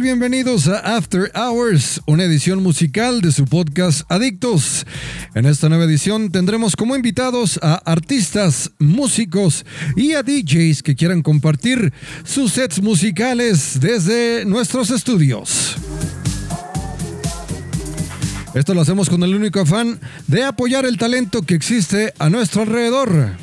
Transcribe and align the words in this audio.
Bienvenidos 0.00 0.68
a 0.68 0.96
After 0.96 1.32
Hours, 1.34 2.00
una 2.06 2.22
edición 2.24 2.62
musical 2.62 3.20
de 3.20 3.32
su 3.32 3.46
podcast 3.46 4.02
Adictos. 4.10 4.86
En 5.34 5.44
esta 5.44 5.68
nueva 5.68 5.84
edición 5.84 6.30
tendremos 6.30 6.76
como 6.76 6.94
invitados 6.94 7.58
a 7.62 7.74
artistas, 7.74 8.70
músicos 8.78 9.66
y 9.96 10.12
a 10.12 10.22
DJs 10.22 10.82
que 10.82 10.94
quieran 10.94 11.22
compartir 11.22 11.92
sus 12.24 12.52
sets 12.52 12.80
musicales 12.80 13.78
desde 13.80 14.44
nuestros 14.44 14.90
estudios. 14.90 15.76
Esto 18.54 18.74
lo 18.74 18.80
hacemos 18.80 19.10
con 19.10 19.22
el 19.22 19.34
único 19.34 19.60
afán 19.60 20.00
de 20.26 20.44
apoyar 20.44 20.86
el 20.86 20.96
talento 20.96 21.42
que 21.42 21.54
existe 21.54 22.14
a 22.18 22.30
nuestro 22.30 22.62
alrededor. 22.62 23.36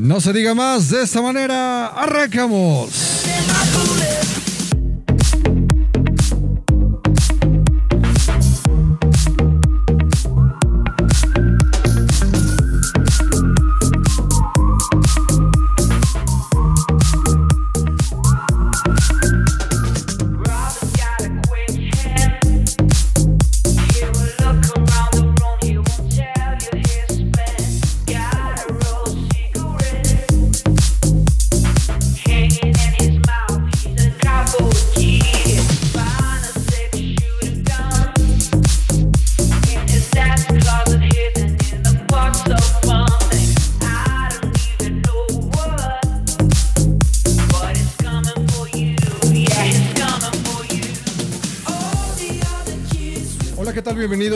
No 0.00 0.20
se 0.20 0.32
diga 0.32 0.54
más, 0.54 0.90
de 0.90 1.02
esta 1.02 1.20
manera 1.20 1.86
arrancamos. 1.88 2.90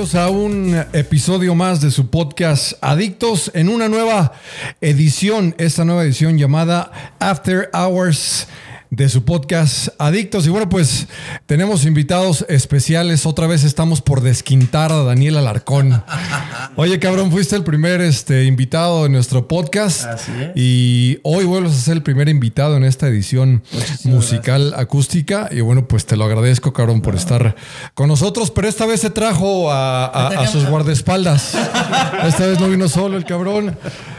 A 0.02 0.30
un 0.30 0.74
episodio 0.92 1.54
más 1.54 1.80
de 1.80 1.92
su 1.92 2.10
podcast 2.10 2.72
Adictos 2.80 3.52
en 3.54 3.68
una 3.68 3.88
nueva 3.88 4.32
edición, 4.80 5.54
esta 5.58 5.84
nueva 5.84 6.02
edición 6.02 6.36
llamada 6.36 7.14
After 7.20 7.70
Hours 7.72 8.48
de 8.94 9.08
su 9.08 9.24
podcast 9.24 9.88
Adictos. 9.98 10.46
Y 10.46 10.50
bueno, 10.50 10.68
pues 10.68 11.06
tenemos 11.46 11.86
invitados 11.86 12.44
especiales. 12.50 13.24
Otra 13.24 13.46
vez 13.46 13.64
estamos 13.64 14.02
por 14.02 14.20
desquintar 14.20 14.92
a 14.92 15.02
Daniel 15.02 15.38
Alarcón. 15.38 16.04
Oye, 16.76 16.98
cabrón, 16.98 17.30
fuiste 17.30 17.56
el 17.56 17.64
primer 17.64 18.02
este, 18.02 18.44
invitado 18.44 19.04
de 19.04 19.08
nuestro 19.08 19.48
podcast. 19.48 20.04
Así 20.04 20.30
es. 20.38 20.50
Y 20.56 21.20
hoy 21.22 21.46
vuelves 21.46 21.72
a 21.72 21.76
ser 21.76 21.94
el 21.94 22.02
primer 22.02 22.28
invitado 22.28 22.76
en 22.76 22.84
esta 22.84 23.08
edición 23.08 23.62
musical 24.04 24.74
acústica. 24.76 25.48
Y 25.50 25.62
bueno, 25.62 25.88
pues 25.88 26.04
te 26.04 26.18
lo 26.18 26.24
agradezco, 26.24 26.74
cabrón, 26.74 27.00
por 27.00 27.14
estar 27.14 27.56
con 27.94 28.08
nosotros. 28.08 28.50
Pero 28.50 28.68
esta 28.68 28.84
vez 28.84 29.00
se 29.00 29.08
trajo 29.08 29.72
a, 29.72 30.04
a- 30.04 30.28
a 30.42 30.46
sus 30.46 30.66
guardaespaldas. 30.66 31.54
Esta 32.26 32.46
vez 32.46 32.60
no 32.60 32.68
vino 32.68 32.88
solo 32.90 33.16
el 33.16 33.24
cabrón. 33.24 33.74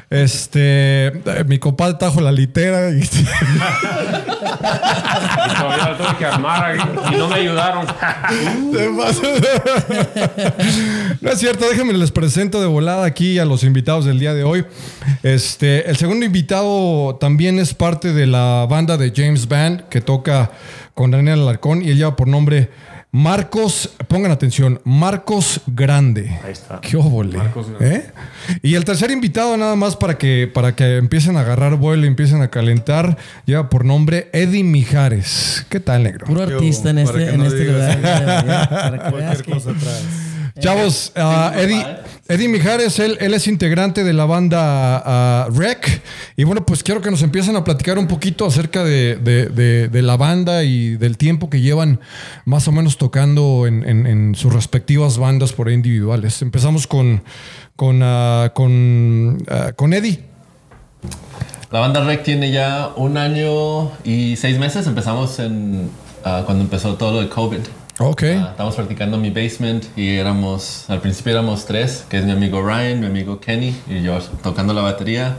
Este, 0.10 1.08
eh, 1.08 1.44
mi 1.48 1.58
compadre 1.60 1.96
trajo 2.00 2.22
la 2.22 2.32
litera 2.32 2.92
y 2.92 3.02
Tuve 4.64 6.18
que 6.18 6.26
armar 6.26 6.76
y 7.12 7.16
no 7.16 7.28
me 7.28 7.36
ayudaron. 7.36 7.86
No 11.22 11.32
es 11.32 11.40
cierto, 11.40 11.70
déjenme 11.70 11.94
les 11.94 12.12
presento 12.12 12.62
de 12.62 12.68
volada 12.68 13.06
aquí 13.06 13.40
a 13.40 13.46
los 13.46 13.64
invitados 13.64 14.06
del 14.06 14.20
día 14.20 14.34
de 14.34 14.44
hoy. 14.44 14.66
Este, 15.22 15.90
el 15.90 15.98
segundo 15.98 16.26
invitado 16.26 17.16
también 17.16 17.60
es 17.60 17.74
parte 17.74 18.14
de 18.14 18.28
la 18.28 18.66
banda 18.70 18.98
de 18.98 19.12
James 19.16 19.48
Band 19.48 19.88
que 19.90 20.02
toca 20.02 20.52
con 20.94 21.12
Daniel 21.12 21.42
Alarcón 21.42 21.82
y 21.82 21.90
él 21.90 21.98
lleva 21.98 22.16
por 22.16 22.28
nombre 22.28 22.70
Marcos, 23.16 23.92
pongan 24.08 24.32
atención, 24.32 24.82
Marcos 24.86 25.62
Grande. 25.68 26.36
Ahí 26.44 26.52
está. 26.52 26.82
Qué 26.82 26.98
óvole. 26.98 27.38
Marcos 27.38 27.68
Grande. 27.70 27.96
¿Eh? 27.98 28.12
Y 28.64 28.74
el 28.74 28.84
tercer 28.86 29.12
invitado, 29.12 29.56
nada 29.56 29.76
más 29.76 29.96
para 29.96 30.18
que, 30.18 30.50
para 30.52 30.76
que 30.76 30.98
empiecen 30.98 31.38
a 31.38 31.42
agarrar 31.42 31.76
vuelo 31.76 32.06
y 32.06 32.08
empiecen 32.08 32.42
a 32.42 32.48
calentar, 32.48 33.16
lleva 33.46 33.70
por 33.70 33.86
nombre 33.86 34.32
Eddie 34.34 34.64
Mijares. 34.64 35.64
¿Qué 35.70 35.80
tal, 35.80 36.02
negro? 36.02 36.26
Puro 36.26 36.42
artista 36.42 36.90
en 36.90 36.98
este, 36.98 37.30
en 37.30 37.38
no 37.38 37.46
este 37.46 37.66
lugar. 37.66 38.02
para 38.02 38.98
que 39.12 39.16
veas 39.16 39.44
Cualquier 39.44 39.44
que- 39.44 39.52
cosa 39.52 39.70
atrás. 39.70 40.04
Chavos, 40.60 41.12
ah, 41.16 41.52
Eddie, 41.56 41.86
Eddie 42.26 42.48
Mijares, 42.48 43.00
él, 43.00 43.18
es 43.20 43.48
integrante 43.48 44.06
de 44.06 44.14
la 44.14 44.24
banda 44.24 45.04
ah, 45.06 45.48
Rec. 45.52 46.02
Y 46.38 46.46
bueno, 46.46 46.66
pues 46.66 46.82
quiero 46.82 47.02
que 47.02 47.12
nos 47.12 47.22
empiecen 47.22 47.58
a 47.58 47.66
platicar 47.66 47.98
un 47.98 48.08
poquito 48.08 48.46
acerca 48.46 48.86
de, 48.86 49.90
la 49.92 50.16
banda 50.16 50.64
y 50.64 50.96
del 50.96 51.18
tiempo 51.18 51.50
que 51.50 51.60
llevan 51.60 52.00
más 52.46 52.68
o 52.70 52.72
menos 52.72 52.98
tocando 52.98 53.68
en, 53.68 54.36
sus 54.36 54.54
respectivas 54.54 55.18
bandas 55.18 55.52
por 55.52 55.68
ahí 55.68 55.74
individuales. 55.74 56.42
Empezamos 56.42 56.88
con, 56.88 57.24
con, 57.76 58.02
ah, 58.02 58.46
ah, 58.46 58.52
con 59.76 59.94
Eddie. 59.94 60.24
La 61.72 61.80
banda 61.80 62.06
Rec 62.06 62.24
tiene 62.24 62.52
ya 62.52 62.92
un 62.96 63.18
año 63.18 63.92
y 64.06 64.38
seis 64.38 64.58
meses. 64.60 64.88
Empezamos 64.88 65.40
en 65.40 65.90
cuando 66.24 66.62
empezó 66.62 66.96
todo 66.96 67.12
lo 67.12 67.22
de 67.22 67.28
COVID. 67.28 67.60
Ok. 68.00 68.24
Ah, 68.24 68.48
estábamos 68.52 68.76
practicando 68.76 69.18
en 69.18 69.22
mi 69.22 69.30
basement 69.30 69.84
y 69.96 70.16
éramos, 70.16 70.86
al 70.90 71.00
principio 71.02 71.32
éramos 71.34 71.66
tres, 71.66 72.06
que 72.10 72.18
es 72.18 72.26
mi 72.26 72.32
amigo 72.32 72.62
Ryan, 72.62 73.00
mi 73.00 73.06
amigo 73.06 73.40
Kenny 73.40 73.76
y 73.90 74.02
yo 74.02 74.18
tocando 74.42 74.74
la 74.74 74.82
batería, 74.82 75.38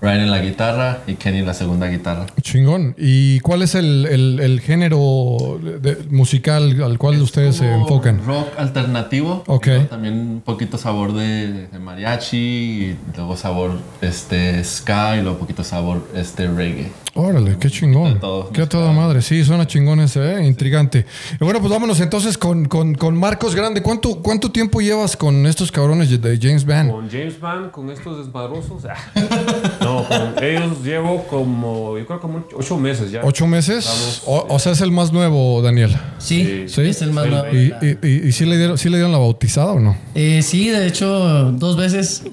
Ryan 0.00 0.20
en 0.20 0.30
la 0.30 0.40
guitarra 0.40 0.98
y 1.06 1.14
Kenny 1.14 1.38
en 1.38 1.46
la 1.46 1.54
segunda 1.54 1.88
guitarra. 1.88 2.26
Chingón. 2.42 2.94
¿Y 2.98 3.40
cuál 3.40 3.62
es 3.62 3.74
el, 3.74 4.06
el- 4.06 4.40
el 4.40 4.60
género 4.60 5.58
de- 5.80 5.96
musical 6.10 6.80
al 6.82 6.96
cual 6.98 7.20
ustedes 7.22 7.56
se 7.56 7.72
enfocan? 7.72 8.24
Rock 8.24 8.48
alternativo. 8.58 9.42
Ok. 9.46 9.66
luego 9.66 9.84
También 9.86 10.14
un 10.14 10.42
poquito 10.42 10.76
sabor 10.78 11.12
de, 11.14 11.66
de 11.66 11.78
mariachi 11.78 12.36
y 12.36 12.96
luego 13.16 13.36
sabor 13.36 13.78
este 14.02 14.62
ska 14.62 15.16
y 15.16 15.22
luego 15.22 15.38
poquito 15.38 15.64
sabor 15.64 16.06
este 16.14 16.46
reggae. 16.46 16.92
Órale, 17.16 17.56
qué 17.58 17.70
chingón. 17.70 18.14
De 18.14 18.20
todo, 18.20 18.50
qué 18.50 18.62
a 18.62 18.68
toda 18.68 18.92
madre. 18.92 19.22
Sí, 19.22 19.42
suena 19.44 19.66
chingón 19.66 20.00
ese, 20.00 20.34
¿eh? 20.36 20.46
Intrigante. 20.46 21.06
Y 21.40 21.44
bueno, 21.44 21.60
pues 21.60 21.72
vámonos 21.72 21.98
entonces 22.00 22.36
con, 22.36 22.66
con, 22.66 22.94
con 22.94 23.16
Marcos 23.18 23.54
Grande. 23.54 23.82
¿Cuánto, 23.82 24.16
¿Cuánto 24.22 24.52
tiempo 24.52 24.80
llevas 24.80 25.16
con 25.16 25.46
estos 25.46 25.72
cabrones 25.72 26.10
de 26.20 26.38
James 26.40 26.64
Band? 26.66 26.90
Con 26.90 27.10
James 27.10 27.40
Band, 27.40 27.70
con 27.70 27.90
estos 27.90 28.18
desmadrosos. 28.18 28.84
ah. 28.84 28.94
No, 29.80 30.04
con 30.08 30.42
ellos 30.44 30.82
llevo 30.84 31.24
como, 31.28 31.96
yo 31.96 32.06
creo 32.06 32.20
como 32.20 32.44
ocho 32.54 32.76
meses 32.76 33.10
ya. 33.10 33.20
¿Ocho 33.24 33.46
meses? 33.46 34.22
O, 34.26 34.46
o 34.48 34.58
sea, 34.58 34.72
es 34.72 34.80
el 34.80 34.90
más 34.92 35.12
nuevo, 35.12 35.62
Daniel. 35.62 35.96
Sí, 36.18 36.64
Sí. 36.68 36.80
es 36.82 37.02
el 37.02 37.12
más 37.12 37.24
Sí. 37.24 37.30
nuevo. 37.30 37.46
¿Y, 37.54 37.72
y, 37.82 37.98
y- 38.06 38.28
y 38.28 38.32
sí, 38.32 38.44
le 38.44 38.56
dieron, 38.58 38.76
sí 38.78 38.88
le 38.90 38.96
dieron 38.96 39.12
la 39.12 39.18
bautizada 39.18 39.72
o 39.72 39.80
no? 39.80 39.96
Eh, 40.14 40.42
sí, 40.42 40.68
de 40.70 40.86
hecho, 40.86 41.06
dos 41.52 41.76
veces. 41.76 42.22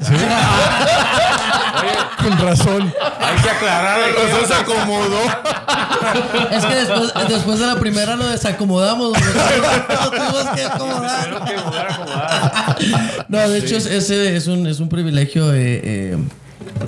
Con 2.22 2.38
razón. 2.40 2.94
Hay 3.20 3.36
que 3.42 3.50
aclarar 3.50 4.00
el 4.10 4.16
Razón 4.16 4.48
se 4.48 4.54
acomodó. 4.54 5.20
Es 6.52 6.66
que 6.66 6.76
después, 6.76 7.14
después 7.28 7.60
de 7.60 7.68
la 7.68 7.76
primera 7.76 8.16
lo 8.16 8.28
desacomodamos. 8.28 9.14
Lo 9.18 10.12
tuvimos 10.12 10.50
que 10.56 10.64
acomodar. 10.64 11.24
Tenemos 11.24 11.50
que 11.50 11.58
mudar, 11.58 11.88
acomodar. 11.92 13.26
No, 13.28 13.50
de 13.50 13.58
hecho, 13.60 13.76
es- 13.78 13.86
ese 13.88 14.36
es 14.36 14.48
un, 14.48 14.68
es 14.68 14.80
un 14.80 14.90
privilegio 14.90 15.54
eh, 15.54 15.82
eh, 15.84 16.18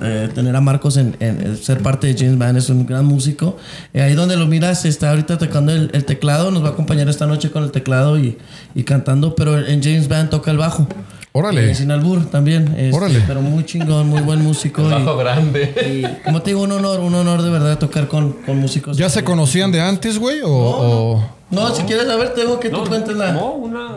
eh, 0.02 0.30
tener 0.34 0.56
a 0.56 0.62
Marcos 0.62 0.98
en, 0.98 1.16
en- 1.20 1.42
en 1.46 1.58
ser 1.58 1.82
parte 1.82 2.08
de 2.08 2.16
James 2.18 2.38
Band. 2.38 2.58
Es 2.58 2.70
un 2.70 2.86
gran 2.86 3.06
músico. 3.06 3.58
Eh, 3.94 4.02
ahí 4.02 4.14
donde 4.14 4.38
lo 4.38 4.46
miras, 4.46 4.86
está 4.86 5.10
ahorita 5.10 5.38
tocando 5.38 5.72
el, 5.72 5.90
el 5.94 6.06
teclado. 6.06 6.52
Nos 6.52 6.64
va 6.64 6.70
a 6.70 6.72
acompañar 6.72 7.10
esta 7.10 7.26
noche 7.26 7.52
con 7.52 7.64
el 7.64 7.72
teclado 7.72 8.18
y, 8.20 8.38
y 8.76 8.84
cantando. 8.84 9.36
Pero 9.36 9.58
en 9.66 9.82
James 9.84 10.08
Band 10.08 10.30
toca 10.30 10.52
el 10.52 10.58
bajo. 10.58 10.88
Órale. 11.38 11.72
Eh, 11.72 11.76
sin 11.76 11.92
albur 11.92 12.26
también. 12.28 12.74
este, 12.78 12.96
Órale. 12.96 13.22
Pero 13.28 13.42
muy 13.42 13.66
chingón, 13.66 14.08
muy 14.08 14.22
buen 14.22 14.42
músico. 14.42 14.82
y- 14.84 14.90
Bajo 14.90 15.18
grande. 15.18 15.74
Y 15.86 16.24
como 16.24 16.42
te 16.42 16.52
digo, 16.52 16.62
un 16.62 16.72
honor, 16.72 17.02
un 17.02 17.14
honor 17.14 17.42
de 17.42 17.50
verdad 17.50 17.78
tocar 17.78 18.08
con, 18.08 18.32
con 18.46 18.58
músicos. 18.58 18.96
¿Ya 18.98 19.10
se 19.10 19.24
conocían 19.24 19.72
de 19.72 19.82
antes, 19.82 20.18
güey? 20.18 20.40
O, 20.42 20.50
o- 20.50 21.30
No, 21.52 21.76
si 21.76 21.84
quieres 21.84 22.08
saber, 22.08 22.34
tengo 22.34 22.58
que 22.60 22.70
tú 22.70 22.78
No, 22.78 22.84
cuentes 22.86 23.16
la, 23.18 23.34
no, 23.34 23.52
una. 23.52 23.90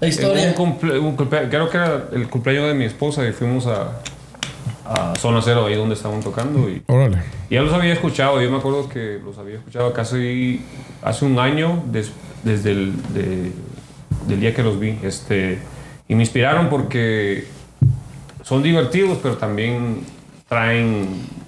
la 0.00 0.06
historia. 0.08 0.48
Un 0.48 0.54
cumple- 0.54 0.98
un 1.00 1.16
cumple- 1.16 1.48
creo 1.48 1.70
que 1.70 1.76
era 1.76 2.08
el 2.12 2.28
cumpleaños 2.28 2.66
de 2.68 2.74
mi 2.74 2.84
esposa 2.86 3.26
y 3.26 3.32
fuimos 3.32 3.66
a, 3.66 3.92
a 4.84 5.14
Zona 5.16 5.40
Cero, 5.44 5.66
ahí 5.66 5.76
donde 5.76 5.94
estaban 5.94 6.20
tocando. 6.22 6.68
Y, 6.68 6.82
Órale. 6.88 7.18
y 7.50 7.54
ya 7.54 7.62
los 7.62 7.72
había 7.72 7.92
escuchado. 7.92 8.42
Yo 8.42 8.50
me 8.50 8.56
acuerdo 8.58 8.88
que 8.88 9.20
los 9.24 9.38
había 9.38 9.56
escuchado 9.58 9.92
casi 9.92 10.60
hace 11.02 11.24
un 11.24 11.38
año 11.38 11.84
des- 11.86 12.10
desde 12.42 12.72
el 12.72 12.92
de- 13.14 13.52
del 14.26 14.40
día 14.40 14.52
que 14.54 14.62
los 14.64 14.78
vi. 14.80 14.98
Este, 15.04 15.58
y 16.08 16.14
me 16.14 16.22
inspiraron 16.22 16.68
porque 16.68 17.46
son 18.42 18.62
divertidos, 18.62 19.18
pero 19.22 19.36
también 19.36 20.00
traen 20.48 21.06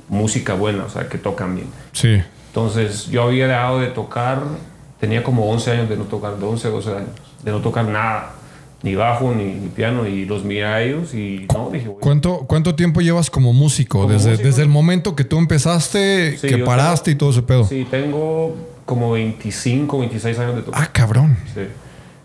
música 0.09 0.55
buena, 0.55 0.85
o 0.85 0.91
sea, 0.91 1.09
que 1.09 1.19
tocan 1.19 1.55
bien. 1.55 1.69
Sí. 1.93 2.21
Entonces 2.49 3.07
yo 3.07 3.23
había 3.23 3.47
dejado 3.47 3.81
de 3.81 3.87
tocar, 3.89 4.43
tenía 4.99 5.23
como 5.23 5.49
11 5.51 5.71
años 5.71 5.89
de 5.89 5.97
no 5.97 6.05
tocar, 6.05 6.37
de 6.37 6.45
11, 6.45 6.69
12 6.69 6.91
años, 6.91 7.11
de 7.43 7.51
no 7.51 7.61
tocar 7.61 7.87
nada, 7.87 8.33
ni 8.83 8.95
bajo, 8.95 9.33
ni, 9.35 9.45
ni 9.45 9.69
piano, 9.69 10.07
y 10.07 10.25
los 10.25 10.45
miré 10.45 10.65
a 10.67 10.83
ellos 10.83 11.15
y 11.15 11.47
no, 11.55 11.71
dije, 11.71 11.87
güey, 11.87 12.01
¿Cuánto, 12.01 12.41
¿Cuánto 12.47 12.75
tiempo 12.75 13.01
llevas 13.01 13.31
como 13.31 13.53
músico? 13.53 14.01
Como 14.01 14.13
desde, 14.13 14.31
músico. 14.31 14.49
desde 14.49 14.63
el 14.63 14.69
momento 14.69 15.15
que 15.17 15.25
tú 15.25 15.39
empezaste, 15.39 16.37
Sí, 16.39 16.49
que 16.49 16.59
paraste 16.59 17.13
y 17.13 17.15
todo 17.15 17.31
ese 17.31 17.43
pedo. 17.43 17.65
sí, 17.65 17.87
tengo 17.91 18.57
como 18.85 19.13
25, 19.13 20.01
26 20.01 20.39
años 20.41 20.57
de 20.57 20.63
tocar. 20.63 20.83
Ah, 20.83 20.91
cabrón. 20.93 21.37
Sí. 21.55 21.61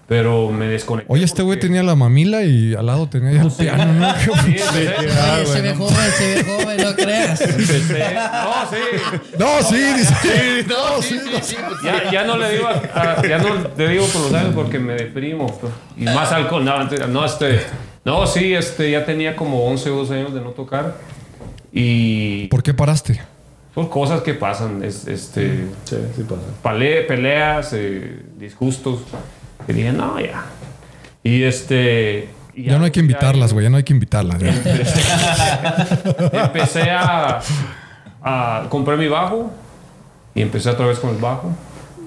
Pero 0.07 0.51
me 0.51 0.67
desconecté. 0.67 1.11
Oye, 1.11 1.23
este 1.25 1.41
güey 1.41 1.57
porque- 1.57 1.67
tenía 1.67 1.81
la 1.81 1.95
mamila 1.95 2.43
y 2.43 2.75
al 2.75 2.85
lado 2.85 3.09
tenía 3.09 3.31
ya 3.31 3.41
el 3.41 3.51
piano, 3.51 3.91
¿no? 3.91 4.13
Sí, 4.19 4.29
empecé, 4.35 4.95
Oye, 4.99 5.45
se 5.47 5.61
ve 5.61 5.73
joven, 5.73 5.95
se 6.15 6.35
ve 6.35 6.43
joven, 6.43 6.77
no 6.77 6.95
creas. 6.95 7.41
empecé- 7.41 8.13
No, 8.13 8.69
sí. 8.69 8.77
No, 9.39 9.63
sí, 9.63 9.75
dice. 9.97 10.65
No, 10.67 11.01
sí, 11.01 11.17
sí, 11.19 11.29
sí. 11.41 11.55
pues, 11.67 11.81
Ya, 11.83 12.11
ya 12.11 12.23
no 12.23 12.37
le 12.37 12.51
digo, 12.51 12.67
a- 12.67 13.01
a- 13.01 13.27
ya 13.27 13.39
no 13.39 13.47
le 13.75 13.87
digo 13.89 14.05
por 14.05 14.21
los 14.21 14.33
años 14.35 14.51
porque 14.53 14.77
me 14.77 14.93
deprimo. 14.93 15.47
pues. 15.59 15.73
Y 15.97 16.03
más 16.03 16.31
alcohol, 16.31 16.63
no, 16.63 16.83
no, 17.07 17.25
este, 17.25 17.61
no, 18.03 18.27
sí, 18.27 18.53
este, 18.53 18.91
ya 18.91 19.05
tenía 19.05 19.35
como 19.35 19.65
11 19.65 19.89
o 19.89 19.95
12 19.97 20.13
años 20.13 20.35
de 20.35 20.41
no 20.41 20.51
tocar. 20.51 20.97
Y 21.71 22.45
¿Por 22.47 22.61
qué 22.61 22.73
paraste? 22.75 23.21
son 23.73 23.89
cosas 23.89 24.21
que 24.21 24.33
pasan, 24.35 24.83
es, 24.83 25.07
este, 25.07 25.65
Sí, 25.83 25.95
sí 26.15 26.23
pasa. 26.23 26.41
pale- 26.61 27.01
peleas, 27.01 27.71
eh, 27.73 28.19
disgustos. 28.37 28.99
Y 29.67 29.73
dije, 29.73 29.91
no, 29.91 30.19
ya. 30.19 30.45
Y 31.23 31.43
este... 31.43 32.29
Ya 32.55 32.77
no 32.77 32.85
hay 32.85 32.91
que 32.91 33.01
invitarlas, 33.01 33.51
güey. 33.51 33.65
Ya 33.65 33.69
no 33.69 33.77
hay 33.77 33.83
que 33.83 33.93
invitarlas. 33.93 34.41
empecé 36.31 36.89
a, 36.89 37.41
a 38.23 38.65
comprar 38.69 38.97
mi 38.97 39.07
bajo 39.07 39.51
y 40.33 40.41
empecé 40.41 40.69
otra 40.69 40.85
vez 40.85 40.99
con 40.99 41.09
el 41.09 41.17
bajo, 41.17 41.51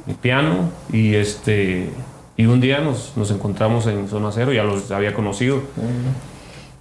mi 0.06 0.14
piano 0.14 0.70
y 0.92 1.14
este 1.14 1.90
y 2.36 2.46
un 2.46 2.60
día 2.60 2.80
nos, 2.80 3.16
nos 3.16 3.30
encontramos 3.30 3.86
en 3.86 4.08
Zona 4.08 4.30
Cero, 4.32 4.52
ya 4.52 4.62
los 4.62 4.90
había 4.90 5.12
conocido 5.12 5.62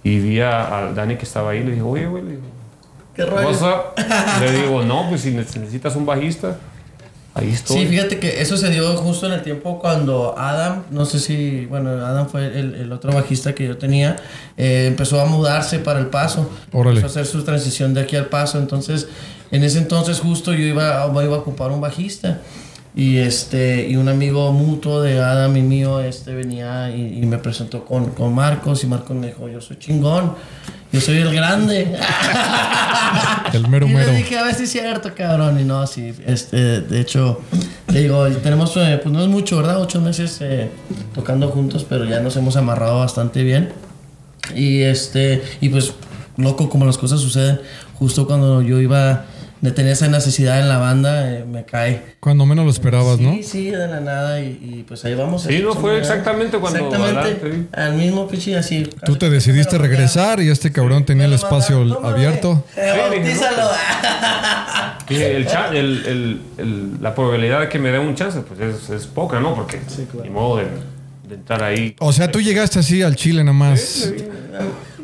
y 0.04 0.18
vi 0.20 0.40
a, 0.40 0.78
a 0.78 0.92
Dani 0.92 1.16
que 1.16 1.24
estaba 1.24 1.50
ahí, 1.50 1.64
le 1.64 1.72
dije, 1.72 1.82
oye, 1.82 2.06
güey, 2.06 2.22
le 2.22 2.30
digo, 2.30 2.42
¿Qué 3.14 3.24
rollo? 3.24 3.92
Le 4.40 4.52
digo, 4.52 4.82
no, 4.84 5.08
pues 5.08 5.22
si 5.22 5.32
necesitas 5.32 5.96
un 5.96 6.06
bajista, 6.06 6.58
ahí 7.38 7.50
estoy. 7.50 7.78
Sí, 7.78 7.86
fíjate 7.86 8.18
que 8.18 8.40
eso 8.40 8.56
se 8.56 8.68
dio 8.70 8.96
justo 8.96 9.26
en 9.26 9.32
el 9.32 9.42
tiempo 9.42 9.78
cuando 9.78 10.36
Adam, 10.38 10.84
no 10.90 11.04
sé 11.04 11.18
si, 11.18 11.66
bueno, 11.66 11.90
Adam 11.90 12.28
fue 12.28 12.46
el, 12.58 12.74
el 12.74 12.92
otro 12.92 13.12
bajista 13.12 13.54
que 13.54 13.66
yo 13.66 13.78
tenía, 13.78 14.16
eh, 14.56 14.86
empezó 14.86 15.20
a 15.20 15.26
mudarse 15.26 15.78
para 15.78 16.00
el 16.00 16.06
paso. 16.06 16.50
Órale. 16.72 16.96
Empezó 16.96 17.18
a 17.18 17.22
hacer 17.22 17.26
su 17.32 17.44
transición 17.44 17.94
de 17.94 18.02
aquí 18.02 18.16
al 18.16 18.26
paso. 18.26 18.58
Entonces, 18.58 19.08
en 19.50 19.64
ese 19.64 19.78
entonces 19.78 20.20
justo 20.20 20.52
yo 20.52 20.64
iba, 20.66 21.06
iba 21.06 21.36
a 21.36 21.38
ocupar 21.38 21.70
un 21.70 21.80
bajista. 21.80 22.40
Y 22.94 23.18
este 23.18 23.88
y 23.88 23.96
un 23.96 24.08
amigo 24.08 24.52
mutuo 24.52 25.02
de 25.02 25.20
Adam 25.20 25.56
y 25.56 25.62
mío 25.62 26.00
este 26.00 26.34
venía 26.34 26.90
y, 26.90 27.20
y 27.22 27.26
me 27.26 27.38
presentó 27.38 27.84
con, 27.84 28.10
con 28.10 28.34
Marcos 28.34 28.82
y 28.82 28.86
Marcos 28.86 29.16
me 29.16 29.28
dijo, 29.28 29.48
yo 29.48 29.60
soy 29.60 29.78
chingón, 29.78 30.34
yo 30.92 31.00
soy 31.00 31.18
el 31.18 31.34
grande. 31.34 31.96
El 33.52 33.68
mero 33.68 33.86
y 33.86 33.94
mero. 33.94 34.12
le 34.12 34.18
dije, 34.18 34.38
a 34.38 34.42
ver 34.42 34.54
si 34.54 34.64
es 34.64 34.70
cierto, 34.70 35.10
cabrón. 35.14 35.58
Y 35.60 35.64
no, 35.64 35.86
sí, 35.86 36.14
este, 36.26 36.80
de 36.80 37.00
hecho, 37.00 37.40
le 37.92 38.02
digo, 38.02 38.26
tenemos, 38.28 38.76
eh, 38.76 39.00
pues 39.02 39.12
no 39.12 39.22
es 39.22 39.28
mucho, 39.28 39.56
¿verdad? 39.56 39.80
Ocho 39.80 40.00
meses 40.00 40.38
eh, 40.40 40.70
tocando 41.14 41.48
juntos, 41.48 41.84
pero 41.88 42.04
ya 42.04 42.20
nos 42.20 42.36
hemos 42.36 42.56
amarrado 42.56 42.98
bastante 42.98 43.42
bien. 43.42 43.72
Y 44.54 44.82
este, 44.82 45.42
y 45.60 45.68
pues, 45.68 45.92
loco 46.36 46.68
como 46.68 46.84
las 46.84 46.98
cosas 46.98 47.20
suceden, 47.20 47.60
justo 47.98 48.26
cuando 48.26 48.62
yo 48.62 48.80
iba, 48.80 49.24
de 49.60 49.72
tener 49.72 49.92
esa 49.92 50.06
necesidad 50.08 50.60
en 50.60 50.68
la 50.68 50.78
banda, 50.78 51.30
eh, 51.32 51.44
me 51.44 51.64
cae. 51.64 52.16
Cuando 52.20 52.46
menos 52.46 52.64
lo 52.64 52.70
esperabas, 52.70 53.18
¿no? 53.18 53.32
Sí, 53.34 53.42
sí, 53.42 53.70
de 53.70 53.88
la 53.88 54.00
nada, 54.00 54.40
y, 54.40 54.46
y, 54.62 54.84
pues 54.86 55.04
ahí 55.04 55.14
vamos. 55.14 55.42
Sí, 55.42 55.60
no, 55.62 55.74
fue 55.74 55.98
exactamente 55.98 56.58
cuando 56.58 56.78
Exactamente, 56.86 57.66
al 57.72 57.94
mismo 57.94 58.28
pinche 58.28 58.56
así. 58.56 58.88
Tú 59.04 59.16
te 59.16 59.28
decidiste 59.30 59.76
regresar 59.78 60.40
y 60.40 60.48
este 60.50 60.70
cabrón 60.70 61.04
tenía 61.04 61.24
el 61.26 61.32
espacio 61.32 61.80
abierto. 62.04 62.64
Eh, 62.76 62.92
Sí, 63.12 63.20
dije, 63.20 63.34
no. 63.34 63.40
bautízalo. 63.56 63.70
Dije, 65.08 65.36
el 65.36 65.46
el- 65.74 66.06
el- 66.06 66.40
el- 66.58 67.02
la 67.02 67.14
probabilidad 67.14 67.60
de 67.60 67.68
que 67.68 67.78
me 67.78 67.90
den 67.90 68.02
un 68.02 68.14
chance, 68.14 68.40
pues 68.40 68.60
es, 68.60 68.90
es 68.90 69.06
poca, 69.06 69.40
¿no? 69.40 69.54
Porque 69.54 69.80
ni 70.22 70.30
modo 70.30 70.58
de, 70.58 70.64
de 71.28 71.34
entrar 71.34 71.62
ahí. 71.62 71.96
O 71.98 72.12
sea, 72.12 72.30
tú 72.30 72.40
llegaste 72.40 72.78
así 72.78 73.02
al 73.02 73.16
Chile 73.16 73.42
nada 73.42 73.54
más. 73.56 74.12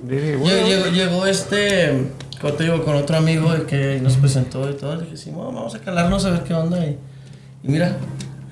Dije, 0.03 0.35
Lle- 0.37 0.39
bueno, 0.39 0.67
Llegó, 0.69 0.87
llegó 0.89 1.27
este, 1.27 2.05
como 2.45 2.57
te 2.57 2.65
digo, 2.65 2.85
con 2.85 2.95
otro 2.95 3.17
amigo 3.17 3.49
que 3.67 3.99
nos 4.03 4.19
presentó 4.19 4.69
y 4.69 4.75
todo. 4.75 4.97
Le 4.97 5.05
dije, 5.05 5.17
sí, 5.17 5.31
bueno, 5.31 5.51
vamos 5.51 5.75
a 5.75 5.79
calarnos 5.79 6.27
a 6.27 6.31
ver 6.31 6.43
qué 6.43 6.53
onda. 6.53 6.85
Y, 6.85 6.99
y 7.63 7.69
mira, 7.69 7.97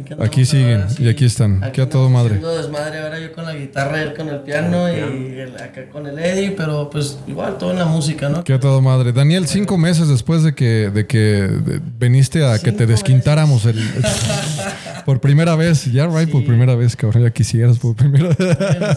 aquí, 0.03 0.15
Aquí 0.23 0.45
siguen, 0.45 0.83
ahora, 0.83 0.95
y 0.99 1.09
aquí 1.09 1.25
están, 1.25 1.63
aquí 1.65 1.81
a 1.81 1.89
todo 1.89 2.09
madre. 2.11 2.35
haciendo 2.35 2.57
desmadre 2.57 2.99
ahora 3.01 3.19
yo 3.21 3.33
con 3.33 3.45
la 3.45 3.55
guitarra, 3.55 4.03
él 4.03 4.15
con 4.15 4.29
el 4.29 4.41
piano 4.41 4.89
y 4.93 5.41
acá 5.63 5.89
con 5.91 6.07
el 6.07 6.19
Eddie, 6.19 6.53
pero 6.53 6.91
pues 6.91 7.19
igual 7.27 7.59
todo 7.59 7.71
en 7.73 7.79
la 7.79 7.85
música, 7.87 8.29
¿no? 8.29 8.45
Qué 8.45 8.55
a 8.55 8.61
todo 8.61 8.81
madre. 8.81 9.13
Daniel, 9.13 9.47
cinco 9.47 9.79
meses 9.79 10.09
después 10.09 10.43
de 10.43 10.55
que, 10.55 10.91
de 10.93 11.07
que 11.07 11.19
de- 11.19 11.81
veniste 11.99 12.45
a 12.45 12.59
que 12.59 12.73
te 12.73 12.87
desquintáramos 12.87 13.65
el, 13.67 13.79
por 15.05 15.21
primera 15.21 15.57
vez. 15.57 15.85
Ya, 15.93 16.07
right, 16.07 16.31
por 16.31 16.45
primera 16.45 16.75
vez, 16.75 16.97
cabrón. 16.97 17.23
Ya 17.25 17.31
quisieras 17.31 17.79
por 17.79 17.95
primera 17.97 18.29
vez. 18.29 18.37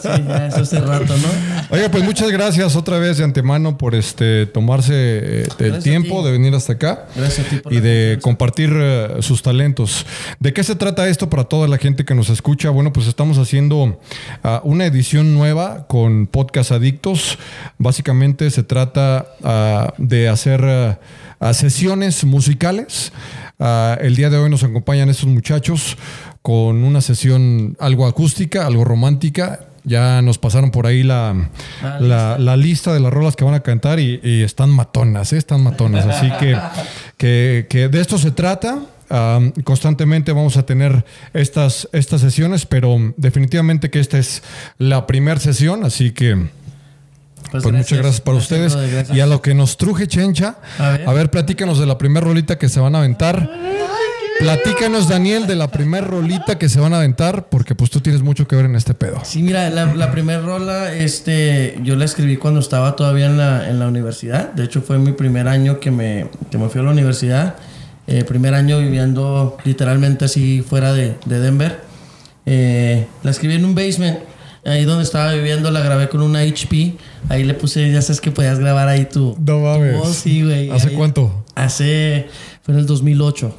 Sí, 0.01 0.09
ya, 0.27 0.47
eso 0.47 0.61
hace 0.61 0.79
rato, 0.79 1.13
¿no? 1.17 1.27
Oiga, 1.69 1.89
pues 1.89 2.03
muchas 2.03 2.31
gracias 2.31 2.75
otra 2.75 2.99
vez 2.99 3.17
de 3.17 3.23
antemano 3.23 3.77
por 3.77 3.95
este 3.95 4.45
tomarse 4.45 4.93
eh, 4.95 5.43
el 5.59 5.65
Gracias 5.71 5.83
tiempo 5.83 6.19
ti. 6.19 6.25
de 6.25 6.31
venir 6.31 6.53
hasta 6.55 6.73
acá 6.73 7.05
Gracias 7.15 7.47
a 7.47 7.49
ti 7.49 7.57
por 7.57 7.73
y 7.73 7.77
la 7.77 7.81
de 7.81 7.89
confianza. 7.91 8.21
compartir 8.21 8.69
eh, 8.75 9.07
sus 9.21 9.41
talentos. 9.41 10.05
¿De 10.39 10.53
qué 10.53 10.63
se 10.63 10.75
trata 10.75 10.94
esto 11.03 11.29
para 11.29 11.43
toda 11.43 11.67
la 11.67 11.77
gente 11.77 12.05
que 12.05 12.15
nos 12.15 12.29
escucha? 12.29 12.69
Bueno, 12.69 12.93
pues 12.93 13.07
estamos 13.07 13.37
haciendo 13.37 13.99
ah, 14.43 14.61
una 14.63 14.85
edición 14.85 15.33
nueva 15.33 15.85
con 15.87 16.27
Podcast 16.27 16.71
Adictos. 16.71 17.37
Básicamente 17.77 18.49
se 18.49 18.63
trata 18.63 19.27
ah, 19.43 19.93
de 19.97 20.29
hacer 20.29 20.63
ah, 20.63 21.53
sesiones 21.53 22.23
musicales. 22.23 23.11
El 23.59 24.15
día 24.15 24.29
de 24.29 24.37
hoy 24.37 24.49
nos 24.49 24.63
acompañan 24.63 25.09
estos 25.09 25.27
muchachos 25.27 25.97
con 26.41 26.83
una 26.83 27.01
sesión 27.01 27.75
algo 27.79 28.07
acústica, 28.07 28.65
algo 28.65 28.85
romántica. 28.85 29.59
Ya 29.83 30.21
nos 30.21 30.37
pasaron 30.37 30.71
por 30.71 30.87
ahí 30.87 31.03
la, 31.03 31.49
Ah, 31.83 31.97
la, 31.99 32.37
la 32.39 32.57
lista 32.57 32.93
de 32.93 32.99
las 32.99 33.13
rolas 33.13 33.35
que 33.35 33.43
van 33.43 33.53
a 33.53 33.59
cantar 33.59 33.99
y, 33.99 34.19
y 34.23 34.41
están 34.41 34.69
matonas, 34.69 35.33
¿eh? 35.33 35.37
están 35.37 35.63
matonas. 35.63 36.05
Así 36.05 36.31
que, 36.39 36.57
que, 37.17 37.67
que 37.69 37.87
de 37.89 38.01
esto 38.01 38.17
se 38.17 38.31
trata. 38.31 38.79
Am, 39.09 39.51
constantemente 39.63 40.31
vamos 40.31 40.57
a 40.57 40.65
tener 40.65 41.05
estas, 41.33 41.87
estas 41.91 42.21
sesiones, 42.21 42.65
pero 42.65 43.13
definitivamente 43.17 43.89
que 43.89 43.99
esta 43.99 44.17
es 44.17 44.41
la 44.77 45.05
primera 45.07 45.39
sesión, 45.39 45.83
así 45.85 46.11
que 46.11 46.47
pues, 47.51 47.63
muchas 47.65 47.99
gracias 47.99 48.21
para 48.21 48.37
ustedes. 48.37 48.75
gracias. 48.75 49.15
Y 49.15 49.21
a 49.21 49.27
lo 49.27 49.41
que 49.41 49.53
nos 49.53 49.77
truje 49.77 50.07
Chencha, 50.07 50.57
A 50.79 50.89
ver. 50.89 51.09
a 51.09 51.13
ver, 51.13 51.29
platícanos 51.31 51.79
de 51.79 51.85
la 51.85 51.97
primera 51.97 52.25
rolita 52.25 52.57
que 52.57 52.69
se 52.69 52.79
van 52.79 52.95
a 52.95 52.99
aventar. 52.99 53.49
Platícanos, 54.39 55.07
Daniel, 55.07 55.47
de 55.47 55.55
la 55.55 55.71
primera 55.71 56.05
rolita 56.05 56.57
que 56.57 56.67
se 56.67 56.81
van 56.81 56.93
a 56.93 56.97
aventar, 56.97 57.47
porque 57.47 57.73
pues 57.73 57.89
tú 57.89 58.01
tienes 58.01 58.21
mucho 58.21 58.45
que 58.47 58.57
ver 58.57 58.65
en 58.65 58.75
este 58.75 58.93
pedo. 58.93 59.21
Sí, 59.23 59.41
mira, 59.41 59.69
la, 59.69 59.95
la 59.95 60.11
primera 60.11 60.41
rola, 60.41 60.93
este, 60.93 61.79
yo 61.83 61.95
la 61.95 62.03
escribí 62.03 62.35
cuando 62.35 62.59
estaba 62.59 62.97
todavía 62.97 63.27
en 63.27 63.37
la, 63.37 63.69
en 63.69 63.79
la 63.79 63.87
universidad. 63.87 64.51
De 64.51 64.65
hecho, 64.65 64.81
fue 64.81 64.99
mi 64.99 65.13
primer 65.13 65.47
año 65.47 65.79
que 65.79 65.89
me, 65.89 66.29
que 66.51 66.57
me 66.57 66.67
fui 66.67 66.81
a 66.81 66.83
la 66.83 66.91
universidad. 66.91 67.55
Eh, 68.07 68.23
primer 68.23 68.53
año 68.53 68.77
viviendo 68.79 69.57
literalmente 69.65 70.25
así 70.25 70.61
fuera 70.67 70.93
de, 70.93 71.15
de 71.25 71.39
Denver. 71.39 71.81
Eh, 72.45 73.07
la 73.23 73.31
escribí 73.31 73.55
en 73.55 73.65
un 73.65 73.73
basement. 73.75 74.19
Ahí 74.63 74.83
donde 74.83 75.03
estaba 75.03 75.31
viviendo 75.33 75.69
la 75.71 75.79
grabé 75.81 76.09
con 76.09 76.21
una 76.21 76.39
HP. 76.39 76.95
Ahí 77.29 77.43
le 77.43 77.53
puse, 77.53 77.91
ya 77.91 78.01
sabes 78.01 78.19
que 78.21 78.31
podías 78.31 78.57
grabar 78.59 78.87
ahí 78.87 79.05
tu, 79.05 79.35
No 79.45 79.59
mames. 79.59 79.93
tu 79.93 79.99
voz, 79.99 80.15
sí, 80.15 80.43
güey. 80.43 80.71
¿Hace 80.71 80.89
Ahí- 80.89 80.95
cuánto? 80.95 81.45
Hace, 81.55 82.27
fue 82.63 82.73
en 82.73 82.79
el 82.79 82.85
2008. 82.87 83.55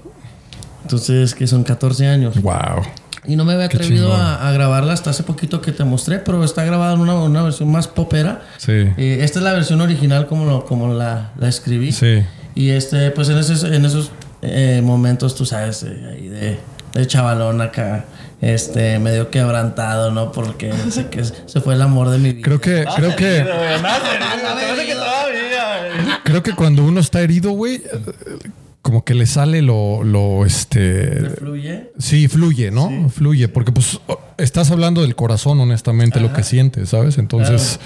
Entonces, 0.83 1.35
que 1.35 1.47
son 1.47 1.63
14 1.65 2.07
años. 2.07 2.41
Wow. 2.43 2.83
Y 3.27 3.35
no 3.35 3.45
me 3.45 3.55
había 3.55 3.67
atrevido 3.67 4.13
a, 4.15 4.49
a 4.49 4.53
grabarla 4.53 4.93
hasta 4.93 5.11
hace 5.11 5.25
poquito 5.25 5.61
que 5.61 5.73
te 5.73 5.83
mostré, 5.85 6.19
pero 6.21 6.45
está 6.45 6.65
grabada 6.65 6.95
en 6.95 7.01
una, 7.01 7.15
una 7.15 7.43
versión 7.43 7.71
más 7.73 7.89
popera. 7.89 8.43
Sí. 8.57 8.73
Eh, 8.73 9.19
esta 9.23 9.41
es 9.41 9.45
la 9.45 9.53
versión 9.53 9.81
original 9.81 10.27
como, 10.29 10.45
lo- 10.45 10.65
como 10.65 10.93
la, 10.95 11.33
la 11.39 11.49
escribí. 11.49 11.91
Sí. 11.91 12.23
Y 12.55 12.71
este, 12.71 13.11
pues 13.11 13.29
en 13.29 13.39
esos, 13.39 13.65
en 13.65 13.85
esos 13.85 14.11
eh, 14.43 14.81
momentos, 14.83 15.35
tú 15.35 15.45
sabes, 15.47 15.83
eh, 15.83 16.11
ahí 16.13 16.29
de, 16.29 16.59
de 16.95 17.07
chavalón 17.07 17.61
acá, 17.61 18.05
este, 18.41 18.99
medio 18.99 19.31
quebrantado, 19.31 20.11
¿no? 20.11 20.33
Porque 20.33 20.73
sé 20.91 21.07
que 21.09 21.25
se 21.25 21.61
fue 21.61 21.75
el 21.75 21.83
amor 21.83 22.11
de 22.11 22.19
mi 22.19 22.33
vida. 22.33 22.45
Creo 22.45 22.61
que, 22.61 22.85
creo 22.97 23.17
que, 23.17 23.47
creo 26.25 26.43
que 26.43 26.55
cuando 26.55 26.85
uno 26.85 27.01
está 27.01 27.21
herido, 27.23 27.51
güey, 27.53 27.77
eh, 27.77 27.81
como 28.83 29.05
que 29.05 29.15
le 29.15 29.27
sale 29.27 29.63
lo, 29.63 30.05
lo, 30.05 30.47
este, 30.47 31.31
Fluye. 31.39 31.91
sí, 31.99 32.29
fluye, 32.29 32.71
¿no? 32.71 33.09
Fluye, 33.09 33.49
porque 33.49 33.73
pues 33.73 33.99
estás 34.39 34.71
hablando 34.71 35.03
del 35.03 35.17
corazón, 35.17 35.59
honestamente, 35.61 36.21
lo 36.21 36.33
que 36.33 36.45
sientes, 36.45 36.91
¿sabes? 36.91 37.19
Entonces, 37.19 37.81